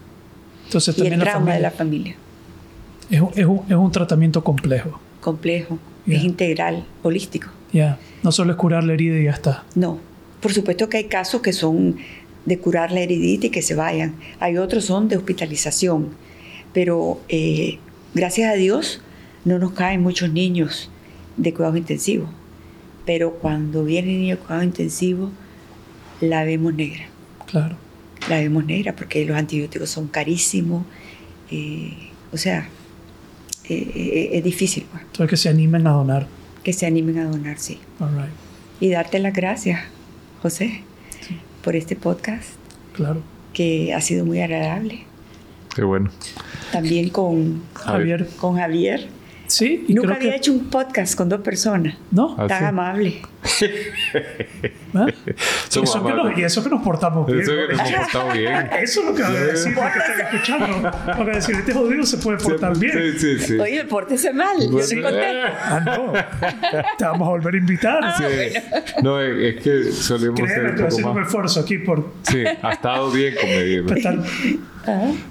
Entonces 0.65 0.97
Y 0.97 1.01
el 1.01 1.09
también 1.11 1.19
la 1.19 1.25
trauma 1.31 1.53
de 1.53 1.59
la 1.61 1.71
familia. 1.71 2.15
Es 3.09 3.21
un, 3.21 3.29
es, 3.35 3.45
un, 3.45 3.61
es 3.67 3.75
un 3.75 3.91
tratamiento 3.91 4.43
complejo. 4.43 4.99
Complejo, 5.21 5.79
Ya. 6.05 6.17
es 6.17 6.23
integral, 6.23 6.85
holístico. 7.03 7.49
Ya. 7.73 7.99
No 8.23 8.31
solo 8.31 8.51
es 8.51 8.57
curar 8.57 8.83
la 8.83 8.93
herida 8.93 9.17
y 9.19 9.25
ya 9.25 9.31
está. 9.31 9.63
No, 9.75 9.99
por 10.41 10.53
supuesto 10.53 10.89
que 10.89 10.97
hay 10.97 11.03
casos 11.05 11.41
que 11.41 11.53
son 11.53 11.97
de 12.45 12.59
curar 12.59 12.91
la 12.91 13.01
heridita 13.01 13.47
y 13.47 13.49
que 13.49 13.61
se 13.61 13.75
vayan. 13.75 14.15
Hay 14.39 14.57
otros 14.57 14.85
son 14.85 15.07
de 15.09 15.17
hospitalización. 15.17 16.09
Pero 16.73 17.19
eh, 17.29 17.79
gracias 18.13 18.51
a 18.51 18.55
Dios 18.55 19.01
no 19.45 19.59
nos 19.59 19.71
caen 19.73 20.01
muchos 20.01 20.31
niños 20.31 20.89
de 21.37 21.53
cuidados 21.53 21.77
intensivos. 21.77 22.29
Pero 23.05 23.33
cuando 23.33 23.83
viene 23.83 24.11
el 24.13 24.19
niño 24.21 24.35
de 24.35 24.41
cuidados 24.41 24.65
intensivos, 24.65 25.31
la 26.21 26.43
vemos 26.43 26.73
negra. 26.73 27.07
Claro. 27.45 27.75
La 28.29 28.37
vemos 28.37 28.65
negra 28.65 28.95
porque 28.95 29.25
los 29.25 29.37
antibióticos 29.37 29.89
son 29.89 30.07
carísimos. 30.07 30.83
eh, 31.51 31.93
o 32.33 32.37
sea, 32.37 32.67
eh, 33.69 33.91
eh, 33.95 34.29
es 34.33 34.43
difícil 34.43 34.85
pues, 34.91 35.03
Entonces 35.03 35.29
que 35.29 35.37
se 35.37 35.49
animen 35.49 35.87
a 35.87 35.91
donar. 35.91 36.27
que 36.63 36.73
se 36.73 36.85
animen 36.85 37.17
a 37.19 37.25
donar, 37.25 37.57
sí. 37.59 37.79
All 37.99 38.09
right. 38.15 38.29
Y 38.79 38.89
darte 38.89 39.19
las 39.19 39.33
gracias, 39.33 39.81
José, 40.41 40.81
por 41.63 41.75
este 41.75 41.95
podcast 41.95 42.49
Claro. 42.93 43.21
que 43.53 43.93
ha 43.93 44.01
sido 44.01 44.25
muy 44.25 44.39
agradable. 44.41 45.05
Qué 45.75 45.83
bueno. 45.83 46.09
También 46.71 47.09
con, 47.09 47.61
Javier. 47.75 48.27
con 48.37 48.55
Javier. 48.57 49.07
Sí, 49.47 49.85
y 49.87 49.93
Nunca 49.93 50.07
creo 50.09 50.17
había 50.17 50.31
que... 50.31 50.37
hecho 50.37 50.51
un 50.51 50.65
podcast 50.69 51.15
con 51.15 51.29
dos 51.29 51.41
personas. 51.41 51.95
¿No? 52.11 52.35
Ah, 52.37 52.47
Tan 52.47 52.59
sí. 52.59 52.65
amable. 52.65 53.21
¿Ah? 54.93 55.07
Eso 55.69 56.03
que 56.05 56.13
nos, 56.13 56.37
y 56.37 56.43
eso 56.43 56.63
que 56.63 56.69
nos 56.69 56.81
portamos 56.83 57.25
bien. 57.27 57.39
Eso 57.41 57.51
que 57.51 57.73
¿no? 57.73 57.77
nos 57.77 57.89
hemos 57.89 58.01
portado 58.11 58.31
bien. 58.33 58.69
Eso 58.81 58.99
es 59.01 59.05
lo 59.07 59.13
que 59.15 59.21
van 59.21 59.35
a 59.35 59.39
decir 59.39 59.73
los 59.75 59.91
que 59.91 59.99
están 59.99 60.19
escuchando. 60.19 60.81
Van 60.81 61.29
a 61.29 61.35
decir, 61.35 61.55
este 61.55 61.73
jodido 61.73 62.03
se 62.03 62.17
puede 62.17 62.37
portar 62.37 62.77
bien. 62.77 63.13
Sí, 63.17 63.19
sí, 63.19 63.39
sí. 63.39 63.59
Oye, 63.59 63.85
pórtese 63.85 64.33
mal. 64.33 64.57
Yo 64.59 64.69
Bueno, 64.69 64.87
te 64.87 65.01
conté. 65.01 65.41
Ah, 65.43 65.79
no. 65.85 66.13
Te 66.97 67.05
vamos 67.05 67.27
a 67.27 67.31
volver 67.31 67.53
a 67.53 67.57
invitar. 67.57 67.99
Ah, 68.03 68.15
sí. 68.17 68.23
No, 69.03 69.21
es 69.21 69.61
que 69.63 69.91
solemos 69.91 70.39
ser 70.39 70.47
Créeme, 70.47 70.61
un 70.61 70.69
estoy 70.69 70.75
poco 70.75 70.87
haciendo 70.87 71.11
un 71.11 71.23
esfuerzo 71.23 71.59
aquí 71.61 71.77
por 71.77 72.11
Sí, 72.23 72.43
ha 72.61 72.71
estado 72.73 73.11
bien 73.11 73.35
conmigo. 73.35 73.87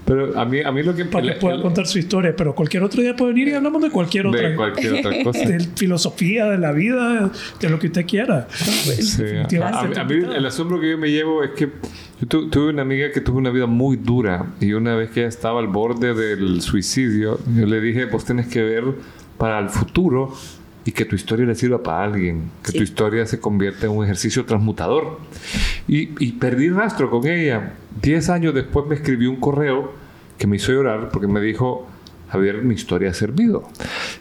Pero 0.04 0.38
a 0.38 0.44
mí, 0.44 0.60
a 0.60 0.70
mí 0.72 0.82
lo 0.82 0.94
que. 0.94 1.04
para 1.06 1.26
que 1.26 1.32
el- 1.34 1.38
pueda 1.38 1.56
el- 1.56 1.62
contar 1.62 1.86
su 1.86 1.98
historia. 1.98 2.34
Pero 2.36 2.54
cualquier 2.54 2.82
otro 2.82 3.00
día 3.02 3.14
puede 3.16 3.32
venir 3.32 3.48
y 3.48 3.52
hablamos 3.54 3.82
de 3.82 3.90
cualquier 3.90 4.26
otra. 4.26 4.48
de 4.50 4.54
cualquier 4.56 4.92
otra 4.94 5.12
cosa. 5.24 5.38
de 5.40 5.60
filosofía, 5.76 6.46
de 6.46 6.58
la 6.58 6.72
vida, 6.72 7.30
de 7.60 7.68
lo 7.70 7.78
que 7.78 7.86
usted 7.88 8.06
quiera. 8.06 8.48
Sí, 8.50 9.22
a, 9.60 9.80
a 10.00 10.04
mí 10.04 10.14
el 10.34 10.46
asombro 10.46 10.80
que 10.80 10.90
yo 10.90 10.98
me 10.98 11.10
llevo 11.10 11.42
es 11.42 11.50
que 11.50 11.68
yo 12.20 12.26
tu- 12.28 12.48
tuve 12.50 12.70
una 12.70 12.82
amiga 12.82 13.10
que 13.12 13.20
tuvo 13.20 13.38
una 13.38 13.50
vida 13.50 13.66
muy 13.66 13.96
dura 13.96 14.46
y 14.60 14.72
una 14.72 14.94
vez 14.96 15.10
que 15.10 15.20
ella 15.20 15.28
estaba 15.28 15.60
al 15.60 15.66
borde 15.68 16.14
del 16.14 16.60
suicidio, 16.60 17.38
yo 17.54 17.66
le 17.66 17.80
dije, 17.80 18.06
vos 18.06 18.24
tenés 18.24 18.46
que 18.46 18.62
ver 18.62 18.84
para 19.38 19.58
el 19.58 19.68
futuro 19.68 20.32
y 20.84 20.92
que 20.92 21.04
tu 21.04 21.16
historia 21.16 21.44
le 21.44 21.54
sirva 21.56 21.82
para 21.82 22.04
alguien, 22.04 22.44
que 22.62 22.70
Sí. 22.72 22.78
tu 22.78 22.84
historia 22.84 23.26
se 23.26 23.40
convierta 23.40 23.86
en 23.86 23.92
un 23.92 24.04
ejercicio 24.04 24.44
transmutador. 24.44 25.18
Y, 25.88 26.10
y 26.24 26.32
perdí 26.32 26.68
rastro 26.70 27.10
con 27.10 27.26
ella. 27.26 27.72
Diez 28.02 28.28
años 28.28 28.54
después 28.54 28.86
me 28.86 28.94
escribió 28.94 29.30
un 29.30 29.36
correo 29.36 29.92
que 30.38 30.46
me 30.46 30.56
hizo 30.56 30.72
llorar 30.72 31.08
porque 31.10 31.26
me 31.26 31.40
dijo, 31.40 31.86
Javier, 32.28 32.62
mi 32.62 32.74
historia 32.74 33.10
ha 33.10 33.14
servido. 33.14 33.68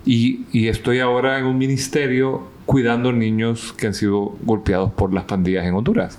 Y, 0.05 0.67
estoy 0.67 0.99
ahora 0.99 1.39
en 1.39 1.45
un 1.45 1.57
ministerio 1.57 2.43
cuidando 2.65 3.11
niños 3.11 3.73
que 3.73 3.87
han 3.87 3.93
sido 3.93 4.35
golpeados 4.43 4.91
por 4.91 5.13
las 5.13 5.25
pandillas 5.25 5.65
en 5.65 5.73
Honduras. 5.73 6.17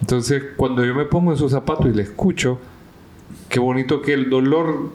Entonces, 0.00 0.42
cuando 0.56 0.84
yo 0.84 0.94
me 0.94 1.04
pongo 1.04 1.32
en 1.32 1.38
sus 1.38 1.52
zapatos 1.52 1.86
y 1.86 1.92
le 1.92 2.02
escucho, 2.02 2.58
qué 3.48 3.58
bonito 3.60 4.00
que 4.00 4.14
el 4.14 4.30
dolor 4.30 4.90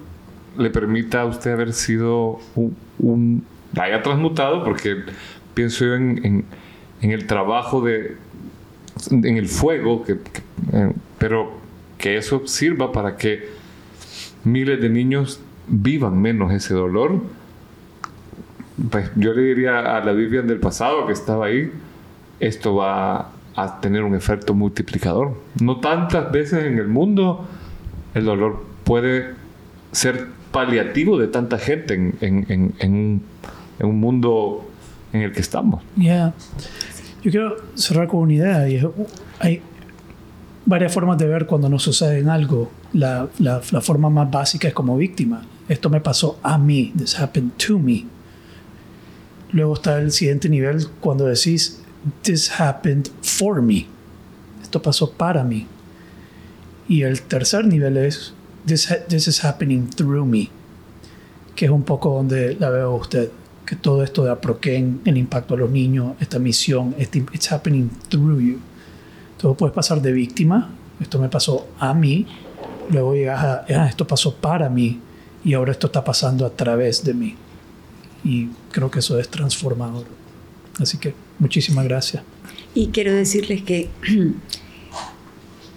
le 0.57 0.69
permita 0.69 1.21
a 1.21 1.25
usted 1.25 1.51
haber 1.51 1.73
sido 1.73 2.39
un, 2.55 2.75
un 2.99 3.43
haya 3.81 4.01
transmutado, 4.01 4.63
porque 4.63 4.97
pienso 5.53 5.85
yo 5.85 5.95
en, 5.95 6.45
el 7.01 7.27
trabajo 7.27 7.81
de, 7.81 8.15
en 9.11 9.37
el 9.37 9.47
fuego, 9.47 10.03
que, 10.03 10.13
eh, 10.13 10.93
pero 11.17 11.62
que 12.03 12.17
eso 12.17 12.45
sirva 12.47 12.91
para 12.91 13.15
que 13.15 13.47
miles 14.43 14.81
de 14.81 14.89
niños 14.89 15.39
vivan 15.69 16.21
menos 16.21 16.51
ese 16.51 16.73
dolor. 16.73 17.21
Pues 18.89 19.09
yo 19.15 19.33
le 19.33 19.43
diría 19.43 19.79
a 19.79 20.03
la 20.03 20.11
Vivian 20.11 20.45
del 20.45 20.59
pasado 20.59 21.07
que 21.07 21.13
estaba 21.13 21.45
ahí, 21.45 21.71
esto 22.41 22.75
va 22.75 23.29
a 23.55 23.79
tener 23.79 24.03
un 24.03 24.15
efecto 24.15 24.53
multiplicador. 24.53 25.39
No 25.61 25.79
tantas 25.79 26.29
veces 26.29 26.65
en 26.65 26.77
el 26.77 26.89
mundo 26.89 27.47
el 28.13 28.25
dolor 28.25 28.65
puede 28.83 29.35
ser 29.93 30.27
paliativo 30.51 31.17
de 31.17 31.29
tanta 31.29 31.57
gente 31.57 31.93
en, 31.93 32.17
en, 32.19 32.45
en, 32.49 32.73
en 32.79 32.93
un, 32.93 33.23
un, 33.79 33.99
mundo 34.01 34.69
en 35.13 35.21
el 35.21 35.31
que 35.31 35.39
estamos. 35.39 35.81
Yeah. 35.95 36.33
Yo 37.23 37.31
quiero 37.31 37.55
cerrar 37.75 38.09
con 38.09 38.23
una 38.23 38.33
idea. 38.33 38.91
Hay 39.39 39.61
varias 40.65 40.93
formas 40.93 41.17
de 41.17 41.27
ver 41.27 41.45
cuando 41.45 41.69
nos 41.69 41.83
sucede 41.83 42.27
algo. 42.29 42.71
La, 42.93 43.27
la, 43.39 43.61
forma 43.61 44.09
más 44.09 44.29
básica 44.29 44.67
es 44.67 44.73
como 44.73 44.97
víctima. 44.97 45.45
Esto 45.67 45.89
me 45.89 46.01
pasó 46.01 46.39
a 46.43 46.57
mí. 46.57 46.93
This 46.97 47.19
happened 47.19 47.51
to 47.67 47.79
me. 47.79 48.05
Luego 49.51 49.75
está 49.75 49.99
el 49.99 50.11
siguiente 50.11 50.49
nivel 50.49 50.87
cuando 50.99 51.25
decís 51.25 51.79
This 52.21 52.59
happened 52.59 53.09
for 53.21 53.61
me. 53.61 53.87
Esto 54.61 54.81
pasó 54.81 55.11
para 55.11 55.43
mí. 55.43 55.67
Y 56.87 57.03
el 57.03 57.21
tercer 57.21 57.65
nivel 57.65 57.97
es 57.97 58.33
This, 58.65 58.87
this 59.09 59.27
is 59.27 59.43
happening 59.43 59.89
through 59.89 60.25
me. 60.25 60.49
Que 61.55 61.65
es 61.65 61.71
un 61.71 61.83
poco 61.83 62.15
donde 62.15 62.55
la 62.55 62.69
veo 62.69 62.91
a 62.91 62.95
usted. 62.95 63.29
Que 63.65 63.75
todo 63.75 64.03
esto 64.03 64.25
de 64.25 64.31
Aproquén, 64.31 65.01
el 65.05 65.17
impacto 65.17 65.53
a 65.53 65.57
los 65.57 65.69
niños, 65.69 66.15
esta 66.19 66.37
misión, 66.37 66.95
este, 66.97 67.19
it's 67.33 67.51
happening 67.51 67.89
through 68.09 68.39
you. 68.41 68.59
Todo 69.43 69.55
puedes 69.55 69.75
pasar 69.75 70.01
de 70.01 70.13
víctima. 70.13 70.69
Esto 71.01 71.19
me 71.19 71.27
pasó 71.27 71.67
a 71.77 71.93
mí. 71.93 72.25
Luego 72.89 73.13
llegas 73.13 73.43
a, 73.43 73.65
ah, 73.75 73.87
esto 73.89 74.07
pasó 74.07 74.33
para 74.33 74.69
mí. 74.69 75.01
Y 75.43 75.53
ahora 75.53 75.73
esto 75.73 75.87
está 75.87 76.01
pasando 76.01 76.45
a 76.45 76.49
través 76.51 77.03
de 77.03 77.13
mí. 77.13 77.35
Y 78.23 78.47
creo 78.71 78.89
que 78.89 78.99
eso 78.99 79.19
es 79.19 79.27
transformador. 79.27 80.05
Así 80.79 80.97
que 80.97 81.13
muchísimas 81.39 81.83
gracias. 81.83 82.23
Y 82.73 82.87
quiero 82.87 83.11
decirles 83.11 83.63
que 83.63 83.89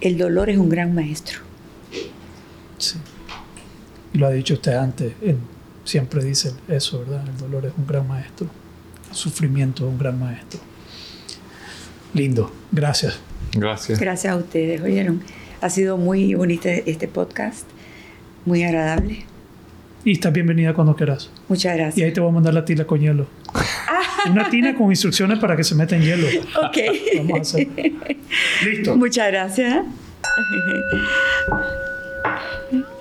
el 0.01 0.17
dolor 0.17 0.49
es 0.49 0.59
un 0.59 0.69
gran 0.69 0.95
maestro. 0.95 1.41
Sí. 2.79 2.99
Y 4.13 4.19
lo 4.19 4.29
ha 4.29 4.31
dicho 4.31 4.55
usted 4.55 4.75
antes. 4.75 5.13
Él 5.21 5.39
siempre 5.83 6.23
dice 6.23 6.55
eso, 6.69 7.01
¿verdad? 7.01 7.29
El 7.29 7.37
dolor 7.37 7.67
es 7.67 7.73
un 7.77 7.85
gran 7.85 8.07
maestro. 8.07 8.47
El 9.11 9.17
sufrimiento 9.17 9.85
es 9.85 9.91
un 9.91 9.99
gran 9.99 10.21
maestro. 10.21 10.61
Lindo. 12.15 12.53
Gracias. 12.71 13.26
Gracias. 13.61 13.99
Gracias 13.99 14.33
a 14.33 14.37
ustedes, 14.37 14.81
oyeron. 14.81 15.23
Ha 15.61 15.71
sido 15.71 15.97
muy 15.97 16.35
bonito 16.35 16.69
este 16.69 17.09
podcast. 17.09 17.67
Muy 18.45 18.63
agradable. 18.63 19.25
Y 20.05 20.13
estás 20.13 20.33
bienvenida 20.33 20.73
cuando 20.75 20.95
quieras. 20.95 21.31
Muchas 21.49 21.77
gracias. 21.77 21.99
Y 21.99 22.05
ahí 22.05 22.13
te 22.13 22.21
voy 22.21 22.31
a 22.31 22.33
mandar 22.33 22.55
la 22.55 22.65
tina 22.65 22.87
con 22.87 23.01
hielo. 23.01 23.27
Una 24.31 24.49
tina 24.51 24.75
con 24.75 24.91
instrucciones 24.91 25.39
para 25.39 25.57
que 25.57 25.65
se 25.65 25.75
meta 25.75 25.97
en 25.97 26.03
hielo. 26.03 26.29
Ok. 26.63 26.77
Vamos 27.19 27.39
a 27.39 27.41
hacer. 27.41 27.69
Listo. 28.65 28.97
Muchas 28.97 29.29
gracias. 29.29 29.85